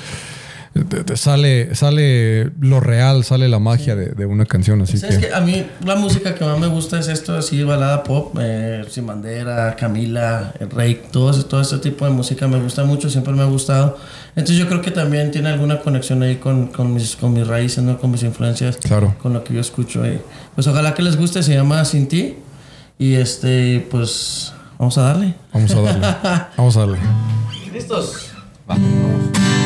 te- 0.72 1.04
te 1.04 1.16
sale, 1.16 1.74
sale 1.74 2.50
lo 2.60 2.78
real, 2.80 3.24
sale 3.24 3.48
la 3.48 3.58
magia 3.58 3.96
de, 3.96 4.06
de 4.10 4.26
una 4.26 4.46
canción. 4.46 4.80
Así 4.82 4.98
¿Sabes 4.98 5.18
que, 5.18 5.28
que 5.28 5.34
A 5.34 5.40
mí 5.40 5.66
la 5.84 5.96
música 5.96 6.34
que 6.34 6.44
más 6.44 6.58
me 6.58 6.68
gusta 6.68 6.98
es 7.00 7.08
esto, 7.08 7.36
así 7.36 7.62
balada 7.64 8.02
pop, 8.04 8.36
eh, 8.40 8.84
Sin 8.88 9.06
Bandera, 9.06 9.74
Camila, 9.76 10.52
el 10.60 10.70
Rey, 10.70 11.02
todo, 11.10 11.32
todo 11.44 11.60
este 11.60 11.78
tipo 11.78 12.04
de 12.04 12.12
música 12.12 12.46
me 12.48 12.60
gusta 12.60 12.84
mucho, 12.84 13.10
siempre 13.10 13.32
me 13.32 13.42
ha 13.42 13.46
gustado. 13.46 13.98
Entonces 14.36 14.56
yo 14.58 14.68
creo 14.68 14.80
que 14.80 14.92
también 14.92 15.30
tiene 15.32 15.48
alguna 15.48 15.80
conexión 15.80 16.22
ahí 16.22 16.36
con, 16.36 16.68
con, 16.68 16.94
mis, 16.94 17.16
con 17.16 17.32
mis 17.32 17.46
raíces, 17.46 17.82
¿no? 17.82 17.98
con 17.98 18.10
mis 18.12 18.22
influencias, 18.22 18.76
Claro. 18.76 19.16
con 19.20 19.32
lo 19.32 19.42
que 19.42 19.54
yo 19.54 19.60
escucho. 19.60 20.06
Y, 20.06 20.20
pues 20.54 20.66
ojalá 20.68 20.94
que 20.94 21.02
les 21.02 21.16
guste, 21.16 21.42
se 21.42 21.52
llama 21.54 21.84
Sin 21.84 22.06
Ti. 22.06 22.36
Y 22.96 23.14
este, 23.14 23.86
pues 23.90 24.52
vamos 24.78 24.96
a 24.98 25.02
darle. 25.02 25.34
vamos 25.52 25.70
a 25.74 25.80
darle. 25.80 26.06
Vamos 26.56 26.76
a 26.76 26.80
darle. 26.80 26.98
¿Listos? 27.72 28.30
Qué 28.68 29.59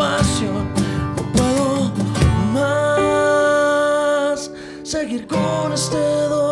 No 0.00 0.64
puedo 1.34 1.92
más 2.54 4.50
seguir 4.82 5.26
con 5.26 5.74
este 5.74 5.98
dolor. 5.98 6.49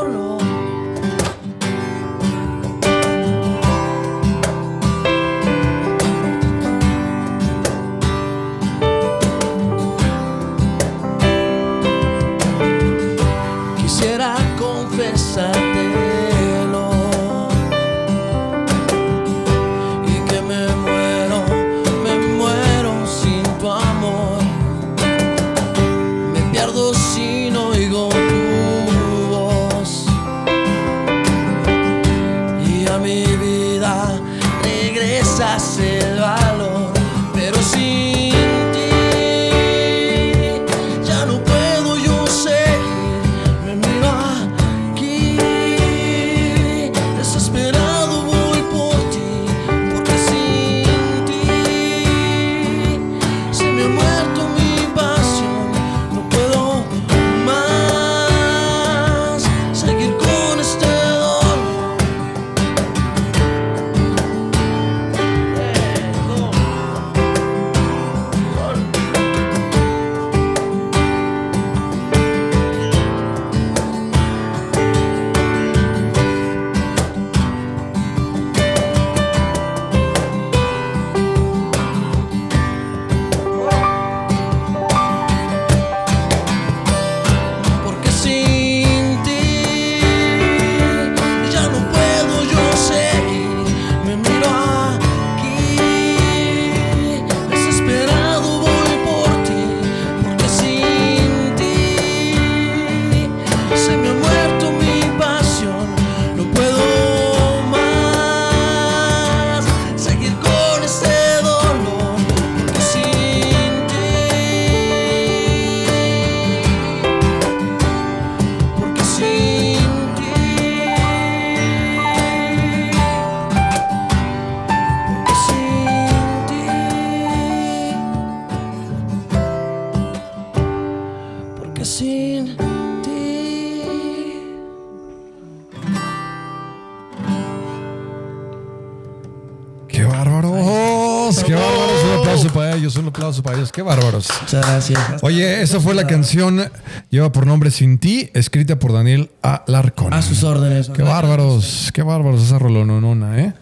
¡Qué 143.72 143.82
bárbaros! 143.82 144.28
Muchas 144.42 144.66
gracias. 144.66 145.00
Oye, 145.22 145.62
esa 145.62 145.80
fue 145.80 145.94
la 145.94 146.06
canción, 146.06 146.70
lleva 147.10 147.32
por 147.32 147.46
nombre 147.46 147.70
Sin 147.70 147.98
Ti, 147.98 148.30
escrita 148.34 148.78
por 148.78 148.92
Daniel 148.92 149.30
Alarcón. 149.42 150.12
A 150.12 150.20
sus 150.22 150.42
órdenes. 150.44 150.90
¡Qué 150.90 151.02
bárbaros! 151.02 151.90
¡Qué 151.94 152.02
bárbaros 152.02 152.42
esa 152.42 152.58
rolononona, 152.58 153.38
eh! 153.40 153.54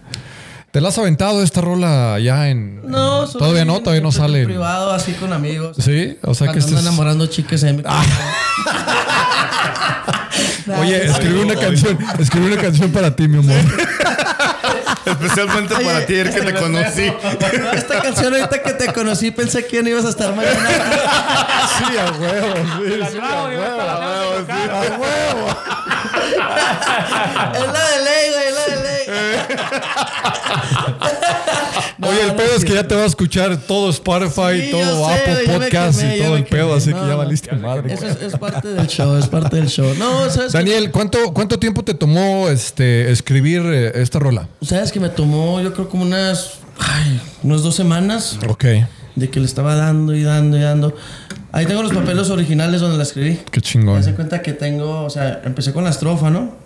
¿Te 0.73 0.81
la 0.81 0.89
has 0.91 0.99
aventado 0.99 1.43
esta 1.43 1.61
rola 1.63 2.19
ya 2.19 2.49
en...? 2.51 2.83
No, 2.91 3.27
Todavía 3.27 3.65
no, 3.65 3.81
todavía 3.81 4.03
no 4.03 4.13
sale. 4.13 4.41
en- 4.41 4.47
privado, 4.47 4.93
así 4.93 5.13
con 5.13 5.33
amigos. 5.33 5.77
Sí, 5.81 6.19
o 6.23 6.35
sea 6.35 6.49
que 6.49 6.55
Cuando 6.55 6.59
este 6.59 6.69
ando 6.71 6.81
es... 6.81 6.87
enamorando 6.87 7.27
chicas 7.29 7.63
me- 7.63 7.83
Oye, 10.81 11.05
escribí 11.07 11.39
una 11.41 11.55
canción, 11.55 11.97
escribí 12.19 12.47
una 12.53 12.61
canción 12.61 12.91
para 12.91 13.15
ti, 13.15 13.29
mi 13.29 13.39
amor. 13.39 13.57
Especialmente 15.07 15.75
para 15.77 16.05
ti, 16.05 16.15
el 16.17 16.31
que 16.35 16.41
te 16.41 16.55
conocí. 16.55 17.13
Esta 17.75 18.03
canción 18.03 18.35
ahorita 18.35 18.63
que 18.63 18.73
te 18.73 18.93
conocí 18.93 19.31
pensé 19.31 19.65
que 19.67 19.83
no 19.83 19.89
ibas 19.91 20.05
a 20.05 20.09
estar 20.11 20.35
mañana. 20.35 20.69
Sí, 21.79 21.97
a 21.97 22.11
huevo, 22.13 22.55
sí, 22.55 23.01
sí, 23.13 23.19
a 23.19 23.45
huevo, 23.45 23.81
a 23.81 23.99
huevo, 24.01 24.47
sí, 24.47 24.53
a 24.71 24.81
huevo. 24.99 25.47
es 27.55 27.73
la 27.73 27.85
de 27.91 27.99
ley, 28.05 28.31
güey, 28.33 28.47
es 28.49 28.55
la 28.55 28.65
de 28.67 28.83
ley. 28.83 28.96
Oye, 32.03 32.23
el 32.25 32.35
pedo 32.35 32.47
sabes 32.49 32.65
que 32.65 32.75
ya 32.75 32.87
te 32.87 32.95
va 32.95 33.03
a 33.03 33.07
escuchar 33.07 33.57
todo 33.57 33.91
Spotify, 33.91 34.63
Sí, 34.67 34.71
todo 34.71 35.07
sé, 35.09 35.15
Apple 35.15 35.47
me 35.47 35.53
Podcast 35.59 36.01
quemé, 36.01 36.17
y 36.17 36.21
todo 36.21 36.31
me 36.33 36.37
el 36.39 36.45
pedo, 36.45 36.75
así 36.75 36.91
No, 36.91 36.97
que 36.97 37.03
ya 37.07 37.13
no. 37.13 37.19
valiste 37.19 37.53
madre. 37.57 37.93
Eso 37.95 38.07
es, 38.07 38.23
es 38.23 38.39
parte 38.39 38.69
del 38.69 38.87
show, 38.87 39.17
es 39.17 39.27
parte 39.27 39.57
del 39.57 39.69
show. 39.69 39.95
No, 39.99 40.29
¿sabes? 40.31 40.53
Daniel, 40.53 40.91
¿cuánto, 40.91 41.33
¿cuánto 41.33 41.59
tiempo 41.59 41.83
te 41.83 41.95
tomó 41.95 42.49
este, 42.49 43.11
escribir 43.11 43.63
eh, 43.67 43.93
esta 43.97 44.19
rola? 44.19 44.49
¿Sabes 44.63 44.93
que 44.93 45.01
me 45.01 45.09
tomó, 45.09 45.61
yo 45.61 45.73
creo, 45.73 45.89
como 45.89 46.03
unas. 46.05 46.59
Ay, 46.79 47.21
unas 47.43 47.63
dos 47.63 47.75
semanas 47.75 48.39
Ok, 48.49 48.65
de 49.15 49.31
que 49.31 49.41
le 49.41 49.47
estaba 49.47 49.75
dando 49.77 50.15
y 50.15 50.23
dando 50.23 50.59
y 50.59 50.61
dando. 50.61 50.95
Ahí 51.53 51.65
tengo 51.65 51.83
los 51.83 51.93
papeles 51.95 52.29
originales 52.29 52.83
donde 52.83 52.99
la 52.99 53.05
escribí. 53.05 53.37
qué 53.51 53.61
Me 53.61 53.63
chingón. 53.63 53.99
hace 53.99 54.15
cuenta 54.15 54.43
que 54.43 54.53
tengo, 54.53 55.05
o 55.05 55.11
sea, 55.11 55.41
empecé 55.45 55.73
con 55.73 55.85
la 55.85 55.91
estrofa, 55.91 56.29
¿no? 56.29 56.66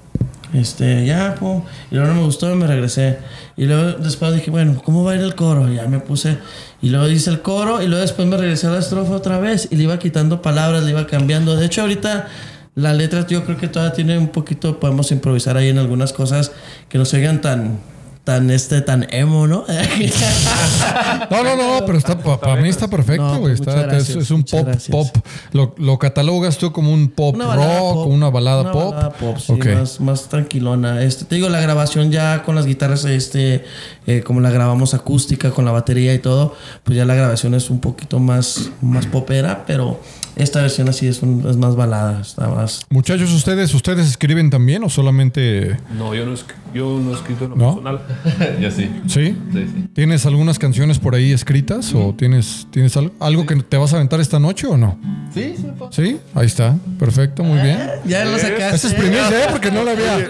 Este, 0.52 1.07
ya, 1.07 1.35
pum. 1.37 1.62
Y 1.90 1.95
luego 1.95 2.09
no 2.11 2.21
me 2.21 2.25
gustó 2.25 2.52
y 2.52 2.57
me 2.57 2.66
regresé. 2.66 3.19
Y 3.57 3.66
luego 3.66 3.99
después 3.99 4.35
dije, 4.35 4.50
bueno, 4.50 4.80
¿cómo 4.85 5.04
va 5.04 5.12
a 5.12 5.14
ir 5.16 5.21
el 5.21 5.35
coro? 5.35 5.73
Ya 5.73 5.87
me 5.87 6.00
puse. 6.00 6.38
Y 6.83 6.90
luego 6.90 7.09
hice 7.09 7.30
el 7.30 7.42
coro 7.42 7.83
y 7.83 7.87
luego 7.87 8.00
después 8.00 8.26
me 8.26 8.37
regresé 8.37 8.66
a 8.66 8.71
la 8.71 8.78
estrofa 8.78 9.12
otra 9.12 9.38
vez 9.38 9.69
y 9.71 9.76
le 9.76 9.85
iba 9.85 9.99
quitando 9.99 10.42
palabras, 10.42 10.83
le 10.83 10.90
iba 10.90 11.07
cambiando. 11.07 11.57
De 11.57 11.66
hecho, 11.66 11.83
ahorita 11.83 12.28
la 12.75 12.95
letra 12.95 13.26
yo 13.26 13.45
creo 13.45 13.59
que 13.59 13.69
todavía 13.69 13.95
tiene 13.95 14.19
un 14.19 14.28
poquito, 14.28 14.80
podemos 14.80 15.11
improvisar 15.12 15.57
ahí 15.57 15.69
en 15.69 15.78
algunas 15.78 16.12
cosas 16.12 16.52
que 16.88 16.99
no 16.99 17.04
se 17.04 17.19
oigan 17.19 17.40
tan, 17.40 17.78
tan, 18.25 18.50
este, 18.50 18.81
tan 18.83 19.07
emo, 19.12 19.47
¿no? 19.47 19.65
No, 21.31 21.45
no, 21.45 21.57
no, 21.57 21.87
pero 21.87 21.99
está 21.99 22.19
para 22.19 22.57
mí 22.61 22.69
está 22.69 22.89
perfecto, 22.89 23.23
No, 23.23 23.39
güey. 23.41 23.57
pues, 23.57 23.61
Está- 23.69 23.85
muchas 23.87 24.09
es, 24.11 24.31
un 24.31 24.43
pop, 24.43 24.65
gracias. 24.67 24.89
pop. 24.91 25.09
Lo, 25.53 25.75
lo 25.79 25.99
catalogas 25.99 26.59
tú 26.59 26.73
como 26.73 26.93
un 26.93 27.09
pop 27.09 27.35
Una 27.35 27.55
rock 27.55 27.67
pop. 27.95 28.07
una 28.09 28.31
balada 28.31 28.62
Una 28.62 28.73
pop. 28.73 28.91
balada 28.95 29.11
pop, 29.12 29.37
sí, 29.39 29.53
más, 29.55 30.00
más 30.00 30.29
tranquilona. 30.29 31.03
Este, 31.03 31.25
te 31.25 31.37
digo, 31.37 31.49
la 31.49 31.61
grabación 31.61 32.11
ya 32.11 32.43
con 32.43 32.55
las 32.55 32.67
guitarras, 32.67 33.05
este, 33.05 33.65
eh, 34.07 34.23
como 34.23 34.41
la 34.41 34.50
grabamos 34.50 34.95
acústica, 34.95 35.50
con 35.50 35.65
la 35.65 35.73
batería 35.73 36.12
y 36.15 36.19
todo, 36.19 36.55
pues 36.85 36.97
ya 36.97 37.05
la 37.05 37.15
grabación 37.15 37.55
es 37.55 37.71
un 37.71 37.81
poquito 37.81 38.19
más, 38.19 38.71
más 38.81 39.07
popera, 39.07 39.65
pero 39.67 40.00
esta 40.37 40.61
versión 40.63 40.89
así 40.89 41.07
es, 41.07 41.23
un- 41.23 41.45
es 41.49 41.57
más 41.57 41.77
balada, 41.77 42.21
está 42.21 42.49
más... 42.49 42.87
Muchachos, 42.91 43.33
ustedes, 43.33 43.75
ustedes 43.75 44.07
escriben 44.09 44.51
también 44.51 44.83
o 44.85 44.89
solamente, 44.89 45.77
No, 45.97 46.15
yo 46.15 46.25
no, 46.27 46.35
yo 46.75 46.99
no 47.01 47.11
he 47.11 47.15
escrito 47.15 47.45
en 47.45 47.51
lo 47.51 47.57
¿No? 47.57 47.83
personal. 47.83 48.01
Yo 48.61 48.71
sí. 48.71 48.91
sí? 49.07 49.37
Sí, 49.53 49.67
sí. 49.67 49.89
¿Tienes 49.93 50.25
algunas 50.27 50.59
canciones 50.59 50.99
por 50.99 51.15
ahí 51.15 51.33
escritas 51.33 51.93
o 51.95 52.15
tienes, 52.17 52.67
tienes 52.71 52.97
algo, 52.97 53.13
algo 53.21 53.45
que 53.47 53.57
te 53.57 53.77
vas 53.77 53.93
a 53.93 53.97
aventar 53.97 54.21
esta 54.21 54.39
noche 54.39 54.67
o 54.67 54.77
no? 54.77 54.99
Sí, 55.35 55.55
sí, 55.91 56.19
ahí 56.35 56.47
está, 56.47 56.77
perfecto, 56.99 57.43
muy 57.45 57.61
bien. 57.61 57.79
Ya 58.07 58.25
lo 58.25 58.39
sacaste. 58.39 58.77
Esa 58.77 58.87
es 58.89 58.95
primicia, 58.95 59.45
¿eh? 59.45 59.49
Porque 59.51 59.71
no 59.71 59.85
la 59.85 59.93
había, 59.93 60.29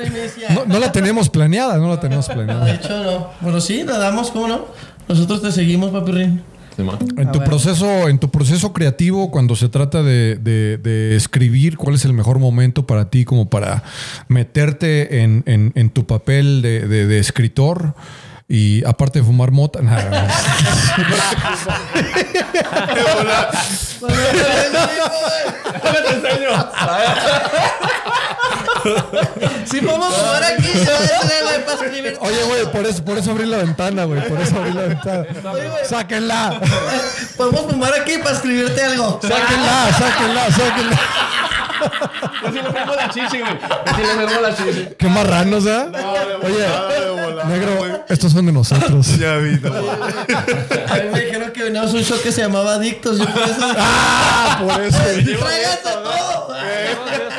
no, 0.54 0.64
no 0.66 0.78
la 0.78 0.90
teníamos 0.92 1.28
planeada, 1.28 1.78
no 1.78 1.88
la 1.88 2.00
teníamos 2.00 2.26
De 2.28 2.34
planeada. 2.34 2.74
hecho, 2.74 3.02
no. 3.04 3.28
Bueno, 3.40 3.60
sí, 3.60 3.82
la 3.84 3.98
damos, 3.98 4.30
¿cómo 4.30 4.48
no? 4.48 4.66
Nosotros 5.08 5.42
te 5.42 5.50
seguimos, 5.52 5.90
papirrín. 5.90 6.42
En 7.16 7.30
tu 7.32 7.38
proceso, 7.44 8.08
en 8.08 8.18
tu 8.18 8.30
proceso 8.30 8.72
creativo, 8.72 9.30
cuando 9.30 9.56
se 9.56 9.68
trata 9.68 10.02
de, 10.02 10.36
de- 10.36 10.78
de 10.78 11.16
escribir, 11.16 11.76
¿cuál 11.76 11.94
es 11.96 12.04
el 12.04 12.12
mejor 12.12 12.38
momento 12.38 12.86
para 12.86 13.10
ti 13.10 13.24
como 13.24 13.48
para 13.48 13.82
meterte 14.28 15.22
en, 15.22 15.42
en- 15.46 15.72
en 15.74 15.90
tu 15.90 16.06
papel 16.06 16.62
de, 16.62 16.86
de- 16.88 17.06
de 17.06 17.18
escritor? 17.18 17.94
Y 18.52 18.84
aparte 18.84 19.20
de 19.20 19.24
fumar 19.24 19.52
mota, 19.52 19.80
nada. 19.82 20.26
Sí, 29.64 29.80
podemos 29.80 30.14
jugar 30.14 30.44
aquí. 30.44 30.68
ya, 30.74 30.84
ya, 30.84 31.58
ya, 31.58 31.64
para 31.66 31.84
escribir. 31.84 32.18
Oye, 32.20 32.42
güey, 32.44 32.72
por 32.72 32.86
eso, 32.86 33.04
por 33.04 33.18
eso 33.18 33.30
abrí 33.30 33.46
la 33.46 33.58
ventana, 33.58 34.04
güey. 34.04 34.26
Por 34.28 34.40
eso 34.40 34.56
abrí 34.56 34.72
la 34.72 34.82
ventana. 34.82 35.24
Sáquenla. 35.84 36.60
Podemos 37.36 37.62
fumar 37.62 37.92
aquí 38.00 38.18
para 38.18 38.36
escribirte 38.36 38.82
algo. 38.82 39.20
Sáquenla, 39.22 39.92
sáquenla, 39.98 40.50
sáquenla. 40.50 41.00
Yo 42.42 42.48
sí 42.52 42.58
le 42.62 42.72
firmo 42.72 42.94
la 42.94 43.08
chichi, 43.08 43.40
güey. 43.40 43.52
Yo 43.52 43.94
sí 43.96 44.02
le 44.02 44.26
firmo 44.26 44.40
la 44.40 44.56
chichi. 44.56 44.88
Qué 44.98 45.08
marranos, 45.08 45.66
¿eh? 45.66 45.86
Oye, 46.42 46.66
negro, 47.48 48.04
estos 48.08 48.32
son 48.32 48.46
de 48.46 48.52
nosotros. 48.52 49.18
Ya 49.18 49.36
vi, 49.36 49.58
no. 49.60 49.68
A 49.70 50.94
mí 50.96 51.08
me 51.12 51.20
dijeron 51.20 51.50
que 51.52 51.59
un 51.74 52.02
show 52.02 52.18
que 52.22 52.32
se 52.32 52.42
llamaba 52.42 52.74
Adictos. 52.74 53.18
Yo 53.18 53.24
por 53.26 53.42
eso. 53.42 53.60
Ah, 53.82 54.58
por 54.62 54.80
eso. 54.82 54.98
¡Tráiganse 54.98 55.78
todo! 55.82 56.50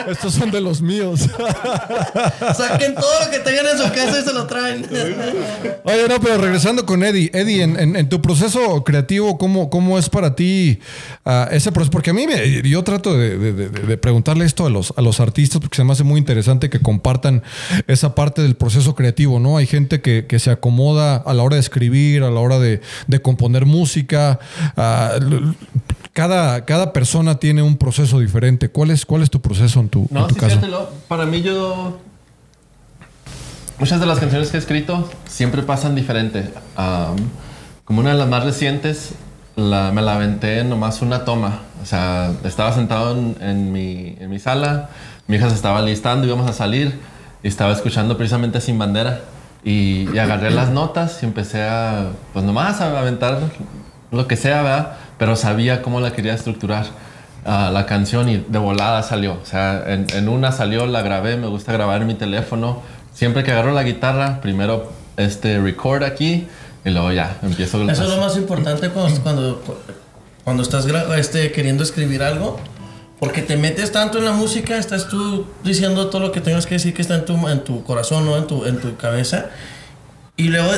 Estos 0.09 0.33
son 0.33 0.49
de 0.51 0.59
los 0.61 0.81
míos. 0.81 1.21
Saquen 2.57 2.95
todo 2.95 3.25
lo 3.25 3.31
que 3.31 3.39
tengan 3.39 3.67
en 3.67 3.77
su 3.77 3.83
casa 3.93 4.19
y 4.19 4.23
se 4.23 4.33
lo 4.33 4.47
traen. 4.47 4.85
Oye, 5.83 6.07
no, 6.09 6.19
pero 6.19 6.37
regresando 6.39 6.85
con 6.85 7.03
Eddie. 7.03 7.29
Eddie, 7.33 7.61
en, 7.63 7.79
en- 7.79 7.95
en 7.95 8.09
tu 8.09 8.21
proceso 8.21 8.83
creativo, 8.83 9.37
¿cómo, 9.37 9.69
cómo 9.69 9.99
es 9.99 10.09
para 10.09 10.35
ti 10.35 10.79
ah, 11.23 11.47
ese 11.51 11.71
proceso? 11.71 11.91
Porque 11.91 12.09
a 12.09 12.13
mí, 12.13 12.25
me- 12.27 12.61
yo 12.67 12.83
trato 12.83 13.15
de, 13.15 13.37
de- 13.37 13.53
de- 13.53 13.69
de 13.69 13.97
preguntarle 13.97 14.45
esto 14.45 14.65
a 14.65 14.69
los, 14.69 14.93
a 14.97 15.01
los 15.01 15.19
artistas 15.19 15.61
porque 15.61 15.75
se 15.77 15.83
me 15.83 15.93
hace 15.93 16.03
muy 16.03 16.17
interesante 16.19 16.69
que 16.69 16.79
compartan 16.81 17.43
esa 17.87 18.15
parte 18.15 18.41
del 18.41 18.55
proceso 18.55 18.95
creativo, 18.95 19.39
¿no? 19.39 19.57
Hay 19.57 19.67
gente 19.67 20.01
que, 20.01 20.25
que 20.27 20.39
se 20.39 20.49
acomoda 20.51 21.17
a 21.17 21.33
la 21.33 21.43
hora 21.43 21.55
de 21.55 21.61
escribir, 21.61 22.23
a 22.23 22.31
la 22.31 22.39
hora 22.39 22.57
de, 22.59 22.81
de 23.07 23.21
componer 23.21 23.65
música. 23.65 24.20
L- 25.21 25.55
cada, 26.13 26.65
cada 26.65 26.91
persona 26.93 27.35
tiene 27.35 27.61
un 27.61 27.77
proceso 27.77 28.19
diferente. 28.19 28.69
¿Cuál 28.69 28.91
es, 28.91 29.05
cuál 29.05 29.21
es 29.21 29.29
tu 29.29 29.41
proceso 29.41 29.79
en 29.79 29.89
tu, 29.89 30.01
en 30.01 30.07
No, 30.11 30.27
tu 30.27 30.33
sí, 30.35 30.39
caso? 30.39 30.59
para 31.07 31.25
mí 31.25 31.41
yo... 31.41 31.99
Muchas 33.79 33.99
de 33.99 34.05
las 34.05 34.19
canciones 34.19 34.49
que 34.51 34.57
he 34.57 34.59
escrito 34.59 35.09
siempre 35.27 35.63
pasan 35.63 35.95
diferente. 35.95 36.53
Am, 36.75 37.15
como 37.83 38.01
una 38.01 38.11
de 38.11 38.17
las 38.17 38.27
más 38.27 38.43
recientes, 38.43 39.13
la- 39.55 39.91
me 39.91 40.01
la 40.01 40.15
aventé 40.15 40.59
en 40.59 40.69
nomás 40.69 41.01
una 41.01 41.25
toma. 41.25 41.61
O 41.81 41.85
sea, 41.85 42.31
estaba 42.43 42.73
sentado 42.73 43.17
en, 43.17 43.35
en 43.41 43.71
mi, 43.71 44.15
en 44.19 44.29
mi 44.29 44.37
sala, 44.39 44.89
mi 45.27 45.37
hija 45.37 45.49
se 45.49 45.55
estaba 45.55 45.81
listando, 45.81 46.27
íbamos 46.27 46.47
a 46.47 46.53
salir 46.53 46.99
y 47.41 47.47
estaba 47.47 47.71
escuchando 47.73 48.17
precisamente 48.17 48.61
Sin 48.61 48.77
Bandera. 48.77 49.21
Y, 49.63 50.07
y 50.13 50.17
agarré 50.19 50.49
las 50.51 50.69
notas 50.69 51.21
y 51.21 51.25
empecé 51.25 51.63
a, 51.63 52.09
pues 52.33 52.43
nomás 52.45 52.81
a 52.81 52.99
aventar 52.99 53.39
lo 54.11 54.27
que 54.27 54.35
sea, 54.35 54.61
¿verdad? 54.61 54.93
Pero 55.17 55.35
sabía 55.35 55.81
cómo 55.81 55.99
la 55.99 56.13
quería 56.13 56.33
estructurar 56.33 56.85
ah, 57.45 57.69
la 57.71 57.85
canción 57.85 58.29
y 58.29 58.37
de 58.37 58.59
volada 58.59 59.03
salió. 59.03 59.33
O 59.41 59.45
sea, 59.45 59.83
en, 59.87 60.07
en 60.13 60.29
una 60.29 60.51
salió, 60.51 60.85
la 60.85 61.01
grabé, 61.01 61.37
me 61.37 61.47
gusta 61.47 61.71
grabar 61.71 62.01
en 62.01 62.07
mi 62.07 62.15
teléfono. 62.15 62.81
Siempre 63.13 63.43
que 63.43 63.51
agarro 63.51 63.71
la 63.71 63.83
guitarra, 63.83 64.41
primero 64.41 64.91
este 65.17 65.59
record 65.59 66.03
aquí 66.03 66.47
y 66.83 66.89
luego 66.89 67.11
ya 67.11 67.37
empiezo. 67.41 67.81
Eso 67.89 68.03
es 68.03 68.09
lo 68.09 68.17
más 68.17 68.35
importante 68.37 68.89
cuando, 68.89 69.21
cuando, 69.21 69.63
cuando 70.43 70.63
estás 70.63 70.85
este, 71.17 71.51
queriendo 71.51 71.83
escribir 71.83 72.23
algo. 72.23 72.59
Porque 73.19 73.43
te 73.43 73.55
metes 73.55 73.91
tanto 73.91 74.17
en 74.17 74.25
la 74.25 74.31
música, 74.31 74.77
estás 74.77 75.07
tú 75.07 75.45
diciendo 75.63 76.07
todo 76.07 76.21
lo 76.21 76.31
que 76.31 76.41
tengas 76.41 76.65
que 76.65 76.75
decir 76.75 76.95
que 76.95 77.03
está 77.03 77.13
en 77.13 77.25
tu, 77.25 77.47
en 77.49 77.63
tu 77.63 77.83
corazón, 77.83 78.25
¿no? 78.25 78.35
En 78.35 78.47
tu, 78.47 78.65
en 78.65 78.79
tu 78.79 78.95
cabeza. 78.97 79.45
Y 80.37 80.47
luego 80.47 80.71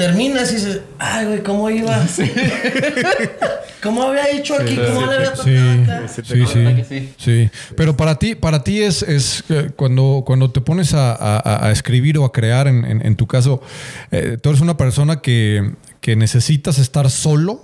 terminas 0.00 0.50
y 0.50 0.54
dices, 0.54 0.80
ay, 0.98 1.26
güey, 1.26 1.42
¿cómo 1.42 1.68
iba? 1.68 1.94
¿Cómo 3.82 4.02
había 4.02 4.30
hecho 4.30 4.54
aquí? 4.54 4.76
¿Cómo 4.76 5.06
le 5.06 5.16
había 5.16 5.32
tocado 5.32 5.44
Sí, 5.44 5.82
acá? 5.82 6.08
sí, 6.08 6.22
sí, 6.24 6.84
sí. 6.88 7.12
sí. 7.18 7.50
Pero 7.76 7.96
para 7.96 8.18
ti, 8.18 8.34
para 8.34 8.62
ti 8.64 8.82
es, 8.82 9.02
es 9.02 9.44
eh, 9.48 9.70
cuando, 9.76 10.22
cuando 10.26 10.50
te 10.50 10.60
pones 10.60 10.92
a, 10.94 11.12
a- 11.14 11.66
a 11.66 11.70
escribir 11.70 12.18
o 12.18 12.24
a 12.24 12.32
crear, 12.32 12.66
en, 12.66 12.84
en- 12.84 13.04
en 13.06 13.16
tu 13.16 13.26
caso, 13.26 13.62
eh, 14.10 14.36
tú 14.42 14.50
eres 14.50 14.60
una 14.60 14.76
persona 14.76 15.20
que, 15.20 15.72
que 16.00 16.16
necesitas 16.16 16.78
estar 16.78 17.10
solo 17.10 17.62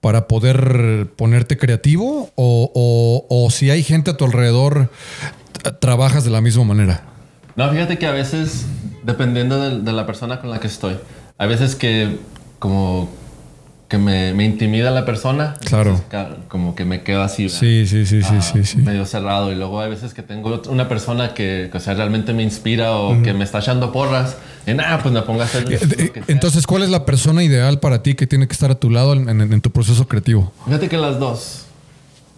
para 0.00 0.28
poder 0.28 1.08
ponerte 1.16 1.56
creativo 1.58 2.30
o, 2.36 2.70
o- 2.74 3.26
o 3.44 3.50
si 3.50 3.70
hay 3.70 3.82
gente 3.82 4.12
a 4.12 4.16
tu 4.16 4.24
alrededor, 4.24 4.90
trabajas 5.80 6.24
de 6.24 6.30
la 6.30 6.40
misma 6.40 6.64
manera. 6.64 7.02
No, 7.56 7.68
fíjate 7.70 7.98
que 7.98 8.06
a 8.06 8.12
veces, 8.12 8.66
dependiendo 9.02 9.60
de, 9.60 9.80
de 9.82 9.92
la 9.92 10.06
persona 10.06 10.40
con 10.40 10.50
la 10.50 10.60
que 10.60 10.68
estoy, 10.68 10.96
hay 11.38 11.48
veces 11.48 11.74
que 11.76 12.18
como 12.58 13.08
que 13.88 13.96
me, 13.96 14.34
me 14.34 14.44
intimida 14.44 14.90
la 14.90 15.06
persona. 15.06 15.54
Claro. 15.64 15.92
entonces, 15.92 16.44
como 16.48 16.74
que 16.74 16.84
me 16.84 17.02
quedo 17.02 17.22
así. 17.22 17.44
¿verdad? 17.44 17.58
Sí, 17.58 17.86
sí, 17.86 18.04
sí, 18.04 18.20
sí, 18.22 18.34
Ah, 18.36 18.42
sí, 18.42 18.62
sí. 18.64 18.76
medio 18.78 19.06
cerrado 19.06 19.50
y 19.50 19.54
luego 19.54 19.80
hay 19.80 19.88
veces 19.88 20.12
que 20.12 20.22
tengo 20.22 20.60
una 20.68 20.88
persona 20.90 21.32
que, 21.32 21.70
que, 21.72 21.78
o 21.78 21.80
sea, 21.80 21.94
realmente 21.94 22.34
me 22.34 22.42
inspira 22.42 22.92
o 22.92 23.22
que 23.22 23.32
me 23.32 23.44
está 23.44 23.60
echando 23.60 23.90
porras 23.90 24.36
y 24.66 24.74
nada, 24.74 25.00
pues 25.02 25.14
me 25.14 25.22
pongo 25.22 25.40
a 25.40 25.44
hacer 25.46 25.64
Eh, 25.72 25.78
eh. 26.16 26.22
Entonces, 26.26 26.66
¿cuál 26.66 26.82
es 26.82 26.90
la 26.90 27.06
persona 27.06 27.42
ideal 27.42 27.80
para 27.80 28.02
ti 28.02 28.14
que 28.14 28.26
tiene 28.26 28.46
que 28.46 28.52
estar 28.52 28.70
a 28.70 28.74
tu 28.74 28.90
lado 28.90 29.14
en, 29.14 29.26
en- 29.30 29.52
en 29.54 29.60
tu 29.62 29.70
proceso 29.70 30.06
creativo? 30.06 30.52
Fíjate 30.66 30.88
que 30.90 30.98
las 30.98 31.18
dos. 31.18 31.64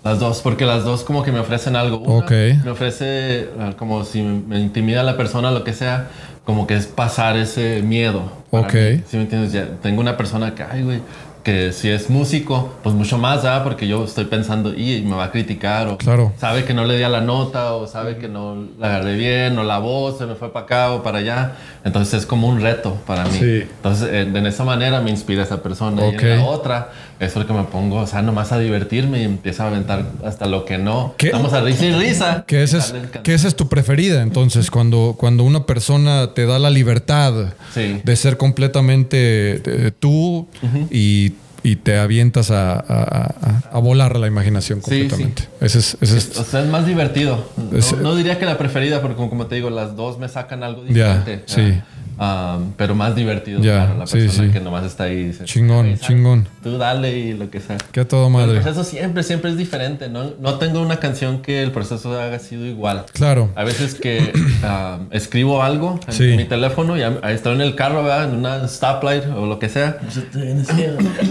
Las 0.05 0.19
dos, 0.21 0.41
porque 0.43 0.65
las 0.65 0.85
dos 0.85 1.03
como 1.03 1.25
que 1.25 1.33
me 1.33 1.41
ofrecen 1.41 1.75
algo. 1.77 1.99
Una 1.99 2.25
Ok. 2.25 2.31
Me 2.65 2.71
ofrece 2.71 3.49
ah, 3.59 3.73
como 3.77 4.05
si 4.05 4.23
me 4.23 4.61
intimida 4.61 5.03
la 5.03 5.17
persona, 5.17 5.51
lo 5.51 5.63
que 5.65 5.73
sea, 5.75 6.09
como 6.51 6.67
que 6.67 6.75
es 6.75 6.89
pasar 6.89 7.37
ese 7.37 7.81
miedo. 7.81 8.25
Ok. 8.51 8.75
mí. 8.75 9.03
¿Sí 9.07 9.17
me 9.17 9.23
entiendes? 9.23 9.53
Ya 9.53 9.69
tengo 9.81 10.01
una 10.01 10.17
persona 10.17 10.53
que, 10.53 10.65
ay, 10.65 10.83
güey, 10.83 11.01
que 11.43 11.73
si 11.73 11.89
es 11.89 12.11
músico, 12.11 12.75
pues 12.83 12.95
mucho 12.95 13.17
más, 13.19 13.45
¿ah? 13.45 13.63
Porque 13.65 13.87
yo 13.89 14.05
estoy 14.05 14.27
pensando, 14.27 14.75
y 14.75 15.03
me 15.03 15.17
va 15.17 15.25
a 15.25 15.31
criticar, 15.31 15.89
o 15.89 15.97
Claro. 15.99 16.33
sabe 16.39 16.65
que 16.65 16.75
no 16.75 16.85
le 16.85 16.97
di 16.97 17.03
a 17.03 17.09
la 17.09 17.21
nota, 17.21 17.75
o 17.75 17.87
sabe 17.87 18.17
que 18.19 18.29
no 18.29 18.67
la 18.79 18.89
agarré 18.89 19.17
bien, 19.17 19.59
o 19.59 19.63
la 19.65 19.79
voz 19.79 20.19
se 20.19 20.27
me 20.27 20.35
fue 20.35 20.53
para 20.53 20.65
acá 20.67 20.93
o 20.93 21.03
para 21.03 21.19
allá. 21.19 21.53
Entonces 21.85 22.13
es 22.21 22.27
como 22.27 22.47
un 22.49 22.61
reto 22.61 22.97
para 23.07 23.25
mí. 23.25 23.39
Sí. 23.39 23.63
Entonces, 23.63 24.13
en, 24.13 24.37
en 24.37 24.47
esa 24.47 24.65
manera 24.65 25.01
me 25.01 25.11
inspira 25.11 25.43
esa 25.43 25.63
persona. 25.63 26.03
Ok. 26.03 26.23
Y 26.23 26.27
en 26.27 26.39
la 26.39 26.45
otra, 26.45 26.91
es 27.19 27.33
porque 27.33 27.53
me 27.55 27.65
pongo, 27.65 27.97
o 28.01 28.07
sea, 28.07 28.21
nomás 28.23 28.53
a 28.53 28.59
divertirme 28.59 29.21
y 29.23 29.25
empiezo 29.25 29.63
a 29.63 29.69
aventar 29.69 30.05
hasta 30.25 30.47
lo 30.47 30.65
que 30.67 30.77
no. 30.79 31.15
¿Qué? 31.17 31.31
Vamos 31.31 31.53
a 31.55 31.61
risa 31.63 31.87
y 31.87 31.93
risa. 31.93 32.45
Que 32.47 32.63
esa 32.63 32.79
es, 32.79 32.95
que 33.23 33.33
esa 33.35 33.49
es 33.49 33.57
tu 33.57 33.69
preferida. 33.69 34.21
Entonces, 34.23 34.71
cuando, 34.71 35.15
cuando 35.19 35.43
una 35.45 35.65
persona 35.65 36.35
te 36.35 36.45
da 36.45 36.59
la 36.59 36.69
libertad 36.71 37.33
Sí. 37.73 38.01
de 38.03 38.17
ser 38.17 38.37
completamente 38.37 39.63
eh, 39.65 39.93
tú 39.99 40.49
y, 40.91 41.30
y 41.63 41.77
te 41.77 41.99
avientas 41.99 42.51
a, 42.51 42.73
a- 42.81 43.63
a- 43.73 43.79
volar 43.79 44.17
la 44.19 44.27
imaginación 44.27 44.81
Sí, 44.83 44.89
completamente. 45.09 45.49
Ese 45.61 45.79
es, 45.79 45.97
ese 46.01 46.19
es- 46.19 46.39
O 46.39 46.45
sea, 46.45 46.61
es 46.63 46.69
más 46.69 46.87
divertido. 46.87 47.51
No, 47.57 47.77
Es- 47.79 47.97
no 47.97 48.15
diría 48.17 48.39
que 48.39 48.47
la 48.47 48.57
preferida, 48.59 49.01
porque 49.03 49.17
como, 49.17 49.29
como 49.31 49.47
te 49.47 49.57
digo, 49.57 49.71
las 49.71 49.97
dos 49.97 50.19
me 50.19 50.29
sacan 50.29 50.63
algo 50.63 50.85
Ya, 50.87 51.19
diferente. 51.19 51.43
sí. 51.47 51.81
Ah, 52.23 52.59
pero 52.77 52.95
más 52.95 53.15
divertido 53.17 53.63
Ya, 53.63 53.87
para 53.87 53.99
la 54.01 54.07
sí, 54.07 54.19
persona 54.19 54.49
sí. 54.49 54.53
que 54.53 54.61
nomás 54.61 54.85
está 54.85 55.05
ahí. 55.05 55.25
dice, 55.29 55.45
Chingón, 55.47 55.87
"Ay, 55.87 55.93
¿sabes? 55.97 56.07
chingón. 56.09 56.47
Tú 56.63 56.77
dale 56.77 57.17
y 57.19 57.33
lo 57.33 57.49
que 57.49 57.61
sea. 57.61 57.79
que 57.93 58.05
todo 58.05 58.27
El 58.27 58.33
madre. 58.35 58.61
proceso 58.61 58.85
siempre, 58.85 59.23
siempre 59.23 59.51
es 59.51 59.57
diferente. 59.57 60.11
No, 60.11 60.33
no 60.39 60.57
tengo 60.59 60.83
una 60.83 60.97
canción 60.99 61.41
que 61.41 61.63
el 61.63 61.73
proceso 61.73 62.21
haya 62.21 62.39
sido 62.39 62.67
igual. 62.67 63.07
Claro. 63.15 63.49
A 63.55 63.65
veces 63.65 63.95
que 63.95 64.33
ah, 64.63 64.99
escribo 65.13 65.63
algo 65.63 65.99
en 66.07 66.13
Sí. 66.13 66.25
mi 66.37 66.45
teléfono 66.45 66.99
y 66.99 67.03
ahí 67.03 67.35
estoy 67.35 67.55
en 67.55 67.63
el 67.63 67.75
carro, 67.75 68.03
¿verdad? 68.03 68.25
en 68.25 68.37
una 68.37 68.69
stoplight 68.69 69.25
o 69.35 69.47
lo 69.47 69.59
que 69.59 69.71
sea. 69.71 69.97
Se 70.11 70.21
te 70.21 70.39
viene 70.43 70.65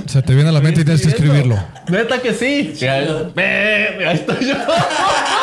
Se 0.08 0.22
te 0.24 0.34
viene 0.34 0.50
a 0.50 0.54
la 0.54 0.60
mente 0.62 0.82
y 0.82 0.86
tienes 0.86 1.04
que 1.04 1.10
escribirlo. 1.10 1.56
Neta 1.88 2.20
que 2.20 2.34
sí. 2.34 2.74
Ahí 2.88 4.14
estoy 4.16 4.48
yo. 4.48 4.56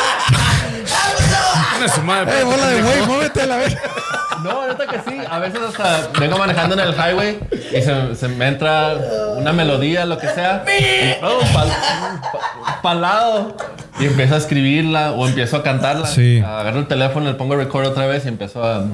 Su 1.93 2.01
madre. 2.01 2.39
¡Eh, 2.39 2.43
bola 2.43 2.67
de 2.67 2.81
güey! 2.81 3.05
¡Muévete 3.07 3.41
a 3.41 3.45
la 3.45 3.57
vez! 3.57 3.77
No, 4.43 4.67
neta 4.67 4.85
que 4.87 4.99
sí. 5.09 5.17
A 5.29 5.39
veces 5.39 5.59
hasta 5.67 6.09
vengo 6.19 6.37
manejando 6.37 6.75
en 6.75 6.81
el 6.81 6.93
highway 6.93 7.39
y 7.71 7.81
se, 7.81 8.15
se 8.15 8.27
me 8.27 8.47
entra 8.47 8.95
una 9.37 9.51
melodía, 9.53 10.05
lo 10.05 10.17
que 10.17 10.27
sea. 10.27 10.63
Y, 10.67 11.23
oh, 11.23 11.39
pal, 11.53 11.69
pa- 12.21 12.81
palado. 12.81 13.55
Y 13.99 14.05
empiezo 14.05 14.35
a 14.35 14.37
escribirla 14.37 15.13
o 15.13 15.27
empiezo 15.27 15.57
a 15.57 15.63
cantarla. 15.63 16.05
Sí. 16.07 16.39
Agarro 16.39 16.79
el 16.79 16.87
teléfono, 16.87 17.27
le 17.27 17.33
pongo 17.35 17.55
record 17.55 17.87
otra 17.87 18.05
vez 18.05 18.25
y 18.25 18.27
empiezo 18.27 18.63
a. 18.63 18.85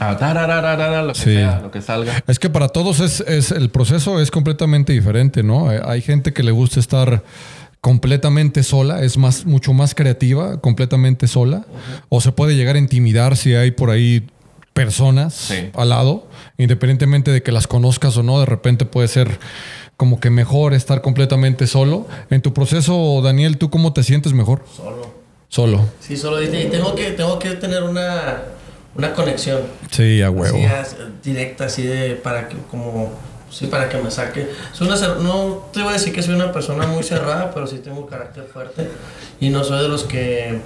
a 0.00 1.02
lo 1.02 1.12
que 1.12 1.18
Sí. 1.18 1.34
sea, 1.34 1.60
lo 1.60 1.70
que 1.70 1.82
salga. 1.82 2.22
Es 2.26 2.38
que 2.38 2.48
para 2.50 2.68
todos 2.68 3.00
es, 3.00 3.20
es- 3.20 3.50
el 3.52 3.68
proceso 3.70 4.20
es 4.20 4.30
completamente 4.30 4.92
diferente, 4.92 5.42
¿no? 5.42 5.68
Hay, 5.68 5.78
hay 5.84 6.00
gente 6.02 6.32
que 6.32 6.42
le 6.42 6.50
gusta 6.50 6.80
estar 6.80 7.22
completamente 7.82 8.62
sola, 8.62 9.02
es 9.02 9.18
más, 9.18 9.44
mucho 9.44 9.72
más 9.74 9.94
creativa, 9.94 10.60
completamente 10.60 11.26
sola, 11.26 11.66
o 12.08 12.20
se 12.20 12.30
puede 12.32 12.54
llegar 12.54 12.76
a 12.76 12.78
intimidar 12.78 13.36
si 13.36 13.54
hay 13.54 13.72
por 13.72 13.90
ahí 13.90 14.28
personas 14.72 15.34
Sí. 15.34 15.68
al 15.74 15.90
lado, 15.90 16.26
independientemente 16.58 17.30
de 17.32 17.42
que 17.42 17.50
las 17.52 17.66
conozcas 17.66 18.16
o 18.16 18.22
no, 18.22 18.38
de 18.40 18.46
repente 18.46 18.86
puede 18.86 19.08
ser 19.08 19.38
como 19.96 20.20
que 20.20 20.30
mejor 20.30 20.74
estar 20.74 21.02
completamente 21.02 21.66
solo. 21.66 22.06
En 22.30 22.40
tu 22.40 22.54
proceso, 22.54 23.20
Daniel, 23.22 23.58
¿tú 23.58 23.68
cómo 23.68 23.92
te 23.92 24.02
sientes 24.04 24.32
mejor? 24.32 24.64
Solo. 24.74 25.14
Solo. 25.48 25.84
Sí, 26.00 26.16
solo 26.16 26.38
dice, 26.38 26.62
y 26.62 26.70
tengo 26.70 26.94
que, 26.94 27.10
tengo 27.10 27.38
que 27.38 27.50
tener 27.50 27.82
una, 27.82 28.42
una 28.94 29.12
conexión. 29.12 29.60
Sí, 29.90 30.22
a 30.22 30.30
huevo. 30.30 30.56
Así, 30.80 30.96
directa, 31.22 31.64
así 31.66 31.82
de, 31.82 32.14
para 32.14 32.48
que, 32.48 32.56
como, 32.70 33.10
sí, 33.52 33.66
para 33.66 33.88
que 33.88 33.98
me 33.98 34.10
saque. 34.10 34.48
Soy 34.72 34.88
una, 34.88 34.96
no 35.16 35.68
te 35.72 35.80
voy 35.80 35.90
a 35.90 35.92
decir 35.92 36.12
que 36.12 36.22
soy 36.22 36.34
una 36.34 36.52
persona 36.52 36.86
muy 36.86 37.02
cerrada, 37.02 37.50
pero 37.52 37.66
sí 37.66 37.78
tengo 37.78 38.06
carácter 38.06 38.44
fuerte. 38.44 38.88
Y 39.40 39.50
no 39.50 39.62
soy 39.62 39.82
de 39.82 39.88
los 39.88 40.04
que, 40.04 40.60